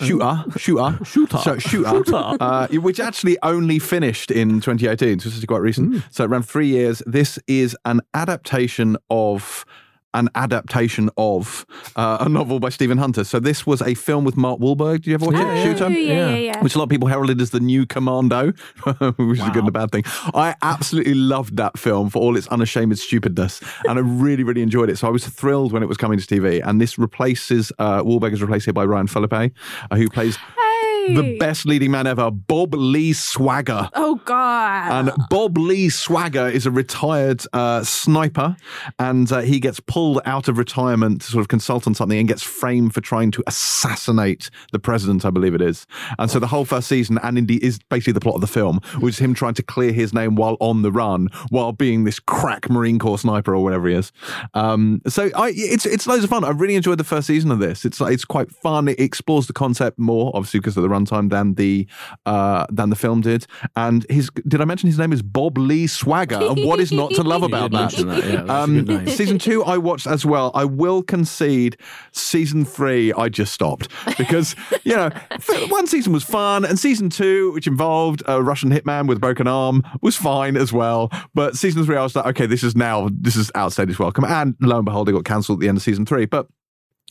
Shooter, 0.00 0.44
shooter, 0.56 0.98
Shooter. 1.04 1.38
so, 1.38 1.58
shooter, 1.58 1.88
Shooter. 1.90 2.36
Uh, 2.40 2.66
which 2.68 2.98
actually 2.98 3.36
only 3.44 3.78
finished 3.78 4.30
in 4.32 4.60
2018, 4.60 5.20
so 5.20 5.28
this 5.28 5.38
is 5.38 5.44
quite 5.44 5.60
recent. 5.60 6.02
So 6.10 6.24
it 6.24 6.30
ran 6.30 6.42
three 6.42 6.66
years. 6.66 7.00
This 7.06 7.38
is 7.46 7.76
an 7.84 8.00
adaptation 8.12 8.96
of 9.10 9.64
an 10.14 10.28
adaptation 10.34 11.10
of 11.18 11.66
uh, 11.96 12.18
a 12.20 12.28
novel 12.28 12.58
by 12.60 12.70
Stephen 12.70 12.96
Hunter. 12.98 13.24
So 13.24 13.38
this 13.40 13.66
was 13.66 13.82
a 13.82 13.94
film 13.94 14.24
with 14.24 14.36
Mark 14.36 14.60
Wahlberg. 14.60 14.96
Did 15.02 15.06
you 15.08 15.14
ever 15.14 15.26
watch 15.26 15.34
Yeah, 15.34 15.52
it? 15.52 15.56
yeah. 15.56 15.64
Shooter? 15.64 15.90
Yeah, 15.90 16.28
yeah, 16.30 16.36
Yeah. 16.36 16.62
which 16.62 16.74
a 16.74 16.78
lot 16.78 16.84
of 16.84 16.90
people 16.90 17.08
heralded 17.08 17.40
as 17.40 17.50
the 17.50 17.60
new 17.60 17.84
Commando, 17.86 18.52
which 19.16 19.38
is 19.40 19.46
a 19.46 19.50
good 19.50 19.64
and 19.64 19.68
a 19.68 19.72
bad 19.72 19.90
thing. 19.90 20.04
I 20.34 20.54
absolutely 20.62 21.14
loved 21.14 21.56
that 21.56 21.78
film 21.78 22.08
for 22.10 22.20
all 22.20 22.36
its 22.36 22.46
unashamed 22.48 22.98
stupidness, 22.98 23.60
and 23.88 23.98
I 23.98 24.02
really, 24.02 24.44
really 24.44 24.62
enjoyed 24.62 24.88
it. 24.90 24.98
So 24.98 25.06
I 25.08 25.10
was 25.10 25.26
thrilled 25.26 25.72
when 25.72 25.82
it 25.82 25.86
was 25.86 25.96
coming 25.96 26.18
to 26.18 26.26
TV. 26.26 26.62
And 26.64 26.80
this 26.80 26.98
replaces 26.98 27.72
uh, 27.78 28.02
Wahlberg 28.02 28.32
is 28.32 28.40
replaced 28.42 28.66
here 28.66 28.72
by 28.74 28.84
Ryan 28.84 29.06
Phillippe, 29.08 29.52
uh, 29.90 29.96
who 29.96 30.08
plays. 30.08 30.38
The 31.08 31.36
best 31.38 31.66
leading 31.66 31.90
man 31.90 32.06
ever, 32.06 32.30
Bob 32.30 32.74
Lee 32.74 33.12
Swagger. 33.12 33.88
Oh 33.94 34.20
God. 34.24 35.08
And 35.08 35.28
Bob 35.28 35.58
Lee 35.58 35.88
Swagger 35.88 36.48
is 36.48 36.66
a 36.66 36.70
retired 36.70 37.42
uh, 37.52 37.82
sniper, 37.84 38.56
and 38.98 39.30
uh, 39.30 39.40
he 39.40 39.60
gets 39.60 39.80
pulled 39.80 40.20
out 40.24 40.48
of 40.48 40.58
retirement 40.58 41.22
to 41.22 41.30
sort 41.30 41.40
of 41.42 41.48
consult 41.48 41.86
on 41.86 41.94
something 41.94 42.18
and 42.18 42.28
gets 42.28 42.42
framed 42.42 42.94
for 42.94 43.00
trying 43.00 43.30
to 43.32 43.42
assassinate 43.46 44.50
the 44.72 44.78
president, 44.78 45.24
I 45.24 45.30
believe 45.30 45.54
it 45.54 45.62
is. 45.62 45.86
And 46.18 46.30
so 46.30 46.38
the 46.38 46.46
whole 46.46 46.64
first 46.64 46.88
season, 46.88 47.18
and 47.22 47.38
indeed 47.38 47.62
is 47.62 47.78
basically 47.90 48.14
the 48.14 48.20
plot 48.20 48.36
of 48.36 48.40
the 48.40 48.46
film, 48.46 48.80
which 49.00 49.14
is 49.14 49.18
him 49.18 49.34
trying 49.34 49.54
to 49.54 49.62
clear 49.62 49.92
his 49.92 50.12
name 50.12 50.36
while 50.36 50.56
on 50.60 50.82
the 50.82 50.92
run, 50.92 51.28
while 51.50 51.72
being 51.72 52.04
this 52.04 52.18
crack 52.18 52.70
Marine 52.70 52.98
Corps 52.98 53.18
sniper 53.18 53.54
or 53.54 53.62
whatever 53.62 53.88
he 53.88 53.94
is. 53.94 54.12
Um, 54.54 55.02
so 55.06 55.30
I, 55.34 55.52
it's 55.54 55.86
it's 55.86 56.06
loads 56.06 56.24
of 56.24 56.30
fun. 56.30 56.44
I 56.44 56.50
really 56.50 56.76
enjoyed 56.76 56.98
the 56.98 57.04
first 57.04 57.26
season 57.26 57.50
of 57.50 57.58
this. 57.58 57.84
It's 57.84 58.00
it's 58.00 58.24
quite 58.24 58.50
fun. 58.50 58.88
It 58.88 59.00
explores 59.00 59.46
the 59.46 59.52
concept 59.52 59.98
more, 59.98 60.30
obviously 60.34 60.60
because 60.60 60.76
of 60.76 60.82
the 60.82 60.88
runtime 60.94 61.30
than 61.30 61.54
the 61.54 61.86
uh, 62.26 62.66
than 62.70 62.90
the 62.90 62.96
film 62.96 63.20
did. 63.20 63.46
And 63.76 64.06
his 64.10 64.30
did 64.46 64.60
I 64.60 64.64
mention 64.64 64.86
his 64.88 64.98
name 64.98 65.12
is 65.12 65.22
Bob 65.22 65.58
Lee 65.58 65.86
Swagger? 65.86 66.40
And 66.40 66.64
what 66.64 66.80
is 66.80 66.92
not 66.92 67.10
to 67.12 67.22
love 67.32 67.42
about 67.42 67.70
that? 67.72 67.92
that, 67.92 68.24
yeah, 68.24 68.60
Um, 68.62 69.06
season 69.08 69.38
two, 69.38 69.64
I 69.64 69.78
watched 69.78 70.06
as 70.06 70.24
well. 70.24 70.50
I 70.54 70.64
will 70.64 71.02
concede, 71.02 71.76
season 72.12 72.64
three, 72.64 73.12
I 73.12 73.28
just 73.28 73.52
stopped 73.52 73.88
because 74.18 74.54
you 74.84 74.94
know 74.96 75.10
one 75.68 75.86
season 75.86 76.12
was 76.12 76.24
fun, 76.24 76.64
and 76.64 76.78
season 76.78 77.10
two, 77.10 77.52
which 77.52 77.66
involved 77.66 78.22
a 78.26 78.42
Russian 78.42 78.70
hitman 78.70 79.06
with 79.06 79.18
a 79.18 79.20
broken 79.20 79.46
arm, 79.46 79.82
was 80.00 80.16
fine 80.16 80.56
as 80.56 80.72
well. 80.72 81.10
But 81.34 81.56
season 81.56 81.84
three, 81.84 81.96
I 81.96 82.02
was 82.02 82.14
like, 82.16 82.26
okay, 82.26 82.46
this 82.46 82.62
is 82.62 82.76
now 82.76 83.08
this 83.12 83.36
is 83.36 83.50
outstayed 83.54 83.88
its 83.90 83.98
welcome, 83.98 84.24
and 84.24 84.54
lo 84.60 84.76
and 84.76 84.84
behold, 84.84 85.08
it 85.08 85.12
got 85.12 85.24
cancelled 85.24 85.58
at 85.58 85.60
the 85.60 85.68
end 85.68 85.78
of 85.78 85.82
season 85.82 86.06
three. 86.06 86.26
But 86.26 86.46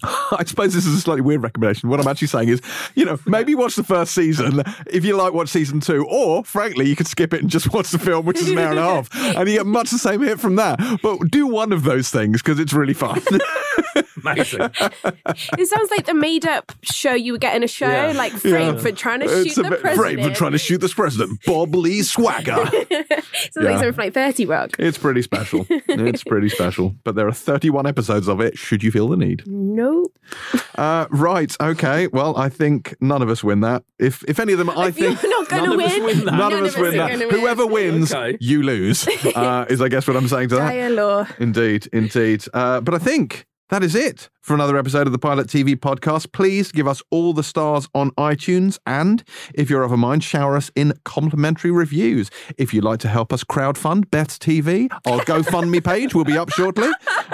I 0.31 0.43
suppose 0.45 0.73
this 0.73 0.85
is 0.85 0.95
a 0.95 0.99
slightly 0.99 1.21
weird 1.21 1.43
recommendation. 1.43 1.89
What 1.89 1.99
I'm 1.99 2.07
actually 2.07 2.27
saying 2.27 2.49
is, 2.49 2.61
you 2.95 3.05
know, 3.05 3.19
maybe 3.25 3.55
watch 3.55 3.75
the 3.75 3.83
first 3.83 4.13
season 4.13 4.63
if 4.87 5.05
you 5.05 5.15
like 5.15 5.33
watch 5.33 5.49
season 5.49 5.79
two, 5.79 6.05
or 6.05 6.43
frankly, 6.43 6.87
you 6.87 6.95
could 6.95 7.07
skip 7.07 7.33
it 7.33 7.41
and 7.41 7.49
just 7.49 7.73
watch 7.73 7.91
the 7.91 7.99
film, 7.99 8.25
which 8.25 8.39
is 8.41 8.49
an 8.49 8.57
hour 8.57 8.71
and 8.71 8.79
a 8.79 8.83
half, 8.83 9.09
and 9.15 9.47
you 9.49 9.57
get 9.57 9.65
much 9.65 9.91
the 9.91 9.97
same 9.97 10.21
hit 10.21 10.39
from 10.39 10.55
that. 10.57 10.79
But 11.01 11.31
do 11.31 11.47
one 11.47 11.71
of 11.71 11.83
those 11.83 12.09
things 12.09 12.41
because 12.41 12.59
it's 12.59 12.73
really 12.73 12.93
fun. 12.93 13.21
Amazing. 14.25 14.61
it 15.57 15.67
sounds 15.67 15.91
like 15.91 16.05
the 16.05 16.13
made-up 16.13 16.71
show 16.81 17.13
you 17.13 17.33
would 17.33 17.41
get 17.41 17.55
in 17.55 17.63
a 17.63 17.67
show, 17.67 17.87
Yeah. 17.87 18.13
like 18.15 18.31
framed 18.33 18.81
for 18.81 18.91
trying 18.91 19.19
to 19.21 19.25
it's 19.25 19.53
shoot 19.55 19.65
a 19.65 19.69
the 19.69 19.75
president. 19.77 19.95
brave 19.97 20.25
for 20.25 20.33
trying 20.35 20.51
to 20.53 20.57
shoot 20.57 20.79
this 20.81 20.93
president, 20.93 21.39
Bob 21.45 21.73
Lee 21.75 22.01
Swagger. 22.03 22.55
Sounds 22.65 22.71
Yeah. 22.91 23.61
like 23.63 23.73
something 23.73 23.93
from 23.93 24.03
like 24.05 24.13
Thirty 24.13 24.45
Rock. 24.45 24.71
It's 24.79 24.97
pretty 24.97 25.21
special. 25.21 25.65
It's 25.69 26.23
pretty 26.23 26.49
special. 26.49 26.95
But 27.03 27.15
there 27.15 27.27
are 27.27 27.31
31 27.33 27.85
episodes 27.87 28.27
of 28.27 28.39
it. 28.41 28.57
Should 28.57 28.83
you 28.83 28.91
feel 28.91 29.07
the 29.07 29.17
need? 29.17 29.43
Nope. 29.45 30.11
Uh, 30.75 31.05
right. 31.11 31.55
Okay. 31.61 32.07
Well, 32.07 32.35
I 32.37 32.49
think 32.49 32.95
none 33.01 33.21
of 33.21 33.29
us 33.29 33.43
win 33.43 33.61
that. 33.61 33.83
If 33.99 34.23
if 34.27 34.39
any 34.39 34.53
of 34.53 34.59
them, 34.59 34.69
I 34.69 34.91
think. 34.91 35.21
You're 35.21 35.31
not 35.31 35.49
going 35.49 35.63
to 35.63 35.69
none 35.69 35.79
of 35.79 35.85
us 35.85 35.93
win. 35.93 36.03
win 36.05 36.25
that. 36.25 36.33
None, 36.35 36.53
of 36.53 36.61
us 36.63 36.77
win 36.77 36.97
that. 36.97 37.19
win. 37.19 37.29
Whoever 37.29 37.65
wins, 37.67 38.13
Okay. 38.13 38.37
you 38.39 38.63
lose. 38.63 39.07
Uh, 39.35 39.65
is 39.69 39.81
I 39.81 39.89
guess 39.89 40.07
what 40.07 40.15
I'm 40.17 40.27
saying 40.27 40.49
to 40.49 40.55
that. 40.55 40.69
Dire 40.71 40.89
law. 40.89 41.27
Indeed, 41.39 41.87
indeed. 41.93 42.43
Uh, 42.53 42.81
but 42.81 42.93
I 42.93 42.97
think 42.99 43.45
that 43.69 43.83
is 43.83 43.95
it 43.95 44.29
for 44.41 44.53
another 44.53 44.77
episode 44.77 45.07
of 45.07 45.13
the 45.13 45.19
Pilot 45.19 45.47
TV 45.47 45.75
podcast. 45.75 46.31
Please 46.31 46.71
give 46.71 46.87
us 46.87 47.01
all 47.09 47.33
the 47.33 47.43
stars 47.43 47.87
on 47.95 48.11
iTunes, 48.11 48.77
and 48.85 49.23
if 49.53 49.69
you're 49.69 49.83
of 49.83 49.91
a 49.91 49.97
mind, 49.97 50.23
shower 50.23 50.55
us 50.55 50.69
in 50.75 50.93
complimentary 51.05 51.71
reviews. 51.71 52.29
If 52.57 52.73
you'd 52.73 52.83
like 52.83 52.99
to 52.99 53.07
help 53.07 53.33
us 53.33 53.43
crowdfund 53.43 54.11
Beth's 54.11 54.37
TV, 54.37 54.91
our 55.05 55.19
GoFundMe 55.25 55.83
page 55.83 56.13
will 56.13 56.25
be 56.25 56.37
up 56.37 56.49
shortly. 56.51 56.89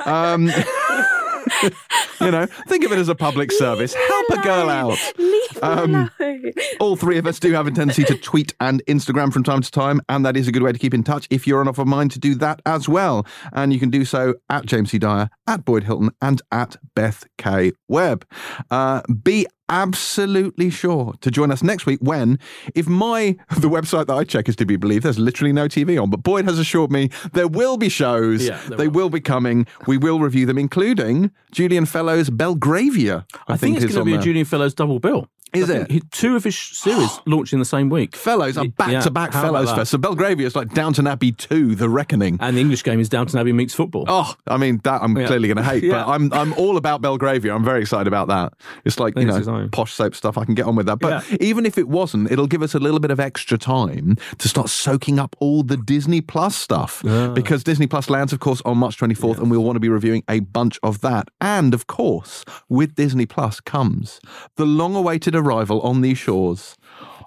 Um, 0.05 0.49
you 2.21 2.31
know, 2.31 2.45
think 2.67 2.83
of 2.85 2.91
it 2.91 2.99
as 2.99 3.09
a 3.09 3.15
public 3.15 3.51
service. 3.51 3.93
Help 3.93 4.25
a 4.31 4.41
girl 4.41 4.69
out. 4.69 4.97
Leave 5.17 5.59
Um, 5.63 6.09
alone. 6.19 6.53
All 6.79 6.95
three 6.95 7.17
of 7.17 7.25
us 7.27 7.39
do 7.39 7.51
have 7.53 7.67
a 7.67 7.71
tendency 7.71 8.03
to 8.05 8.15
tweet 8.15 8.53
and 8.59 8.83
Instagram 8.87 9.31
from 9.33 9.43
time 9.43 9.61
to 9.61 9.71
time, 9.71 10.01
and 10.09 10.25
that 10.25 10.35
is 10.37 10.47
a 10.47 10.51
good 10.51 10.63
way 10.63 10.71
to 10.71 10.79
keep 10.79 10.93
in 10.93 11.03
touch 11.03 11.27
if 11.29 11.45
you're 11.47 11.59
on 11.61 11.67
of 11.67 11.79
a 11.79 11.85
mind 11.85 12.11
to 12.11 12.19
do 12.19 12.35
that 12.35 12.61
as 12.65 12.87
well. 12.89 13.25
And 13.53 13.73
you 13.73 13.79
can 13.79 13.89
do 13.89 14.05
so 14.05 14.35
at 14.49 14.65
James 14.65 14.91
C. 14.91 14.97
Dyer, 14.99 15.29
at 15.47 15.65
Boyd 15.65 15.83
Hilton, 15.83 16.11
and 16.21 16.41
at 16.51 16.77
Beth 16.95 17.25
K. 17.37 17.71
Webb. 17.87 18.25
Uh, 18.71 19.01
be 19.23 19.47
absolutely 19.69 20.69
sure 20.69 21.13
to 21.21 21.31
join 21.31 21.51
us 21.51 21.63
next 21.63 21.85
week 21.85 21.99
when, 22.01 22.39
if 22.75 22.87
my 22.87 23.37
the 23.57 23.69
website 23.69 24.07
that 24.07 24.15
I 24.15 24.23
check 24.23 24.49
is 24.49 24.55
to 24.57 24.65
be 24.65 24.75
believed, 24.75 25.05
there's 25.05 25.19
literally 25.19 25.53
no 25.53 25.67
TV 25.67 26.01
on. 26.01 26.09
But 26.09 26.23
Boyd 26.23 26.45
has 26.45 26.59
assured 26.59 26.91
me 26.91 27.09
there 27.33 27.47
will 27.47 27.77
be 27.77 27.89
shows. 27.89 28.47
Yeah, 28.47 28.59
they 28.67 28.87
will. 28.87 29.03
will 29.03 29.09
be 29.09 29.21
coming. 29.21 29.65
We 29.87 29.97
will 29.97 30.19
review 30.19 30.45
them, 30.45 30.57
including 30.57 31.31
Julian 31.51 31.85
Fellowes' 31.85 32.29
Belgravia. 32.29 33.25
I, 33.47 33.53
I 33.53 33.57
think 33.57 33.77
it's 33.77 33.85
going 33.85 33.99
to 33.99 34.03
be 34.05 34.11
on 34.11 34.15
a 34.15 34.17
there. 34.17 34.23
Julian 34.23 34.45
Fellowes 34.45 34.73
double 34.73 34.99
bill. 34.99 35.27
Is 35.53 35.69
it? 35.69 35.89
he- 35.91 36.01
two 36.11 36.35
of 36.35 36.43
his 36.43 36.57
series 36.57 37.19
launched 37.25 37.53
in 37.53 37.59
the 37.59 37.65
same 37.65 37.89
week. 37.89 38.15
Fellows 38.15 38.57
are 38.57 38.67
back 38.67 39.03
to 39.03 39.11
back 39.11 39.31
Fellowes? 39.31 39.71
Fest. 39.71 39.91
So 39.91 39.97
Belgravia 39.97 40.45
is 40.47 40.55
like 40.55 40.73
Downton 40.73 41.07
Abbey 41.07 41.31
2, 41.31 41.75
The 41.75 41.89
Reckoning. 41.89 42.37
And 42.39 42.55
the 42.55 42.61
English 42.61 42.83
game 42.83 42.99
is 42.99 43.09
Downton 43.09 43.39
Abbey 43.39 43.53
meets 43.53 43.73
football. 43.73 44.05
Oh, 44.07 44.33
I 44.47 44.57
mean 44.57 44.79
that 44.83 45.01
I'm 45.01 45.17
Yeah. 45.17 45.27
clearly 45.27 45.47
going 45.47 45.57
to 45.57 45.63
hate, 45.63 45.83
Yeah. 45.89 46.03
but 46.03 46.07
I'm 46.09 46.31
I'm 46.33 46.53
all 46.53 46.77
about 46.77 47.01
Belgravia. 47.01 47.53
I'm 47.53 47.63
very 47.63 47.81
excited 47.81 48.07
about 48.07 48.27
that. 48.27 48.53
It's 48.85 48.99
like 48.99 49.17
you 49.17 49.25
know 49.25 49.29
it's 49.31 49.39
his 49.39 49.47
own. 49.47 49.69
posh 49.69 49.93
soap 49.93 50.15
stuff. 50.15 50.37
I 50.37 50.45
can 50.45 50.55
get 50.55 50.65
on 50.65 50.75
with 50.75 50.85
that. 50.85 50.99
But 50.99 51.29
Yeah. 51.29 51.37
even 51.41 51.65
if 51.65 51.77
it 51.77 51.87
wasn't, 51.87 52.31
it'll 52.31 52.47
give 52.47 52.61
us 52.61 52.73
a 52.75 52.79
little 52.79 52.99
bit 52.99 53.11
of 53.11 53.19
extra 53.19 53.57
time 53.57 54.17
to 54.37 54.47
start 54.47 54.69
soaking 54.69 55.19
up 55.19 55.35
all 55.39 55.63
the 55.63 55.77
Disney 55.77 56.21
Plus 56.21 56.55
stuff 56.55 57.01
because 57.33 57.63
Disney 57.63 57.87
Plus 57.87 58.09
lands, 58.09 58.33
of 58.33 58.39
course, 58.39 58.61
on 58.65 58.77
March 58.77 58.97
24th, 58.97 59.37
and 59.39 59.49
we'll 59.49 59.63
want 59.63 59.75
to 59.75 59.79
be 59.79 59.89
reviewing 59.89 60.23
a 60.29 60.39
bunch 60.41 60.79
of 60.83 61.01
that. 61.01 61.29
And 61.41 61.73
of 61.73 61.87
course, 61.87 62.45
with 62.69 62.95
Disney 62.95 63.25
Plus 63.25 63.59
comes 63.59 64.19
the 64.55 64.65
long-awaited 64.65 65.35
arrival 65.39 65.81
on 65.81 66.01
these 66.01 66.17
shores. 66.17 66.75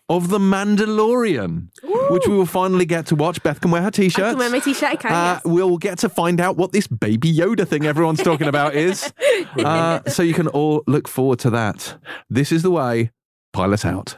Of 0.09 0.29
the 0.29 0.39
Mandalorian, 0.39 1.69
which 2.11 2.27
we 2.27 2.35
will 2.37 2.45
finally 2.45 2.85
get 2.85 3.07
to 3.07 3.17
watch. 3.17 3.43
Beth 3.43 3.61
can 3.61 3.71
wear 3.71 3.81
her 3.83 3.91
t-shirt. 3.91 4.25
I 4.25 4.31
can 4.31 4.39
wear 4.39 4.51
my 4.51 4.59
t-shirt. 4.59 4.91
I 4.91 4.97
can. 4.97 5.13
Uh, 5.13 5.15
yes. 5.35 5.43
we'll 5.45 5.79
get 5.79 5.99
to 6.01 6.09
find 6.09 6.39
out 6.41 6.57
what 6.57 6.73
this 6.73 6.87
baby 6.87 7.33
Yoda 7.33 7.67
thing 7.67 7.87
everyone's 7.87 8.23
talking 8.23 8.49
about 8.49 8.75
is. 8.75 9.13
Uh, 9.59 10.01
so 10.09 10.23
you 10.23 10.33
can 10.33 10.49
all 10.49 10.83
look 10.87 11.07
forward 11.07 11.39
to 11.39 11.51
that. 11.51 11.97
This 12.31 12.53
is 12.53 12.63
the 12.63 12.71
way. 12.71 13.11
Pilot 13.53 13.85
out. 13.85 14.17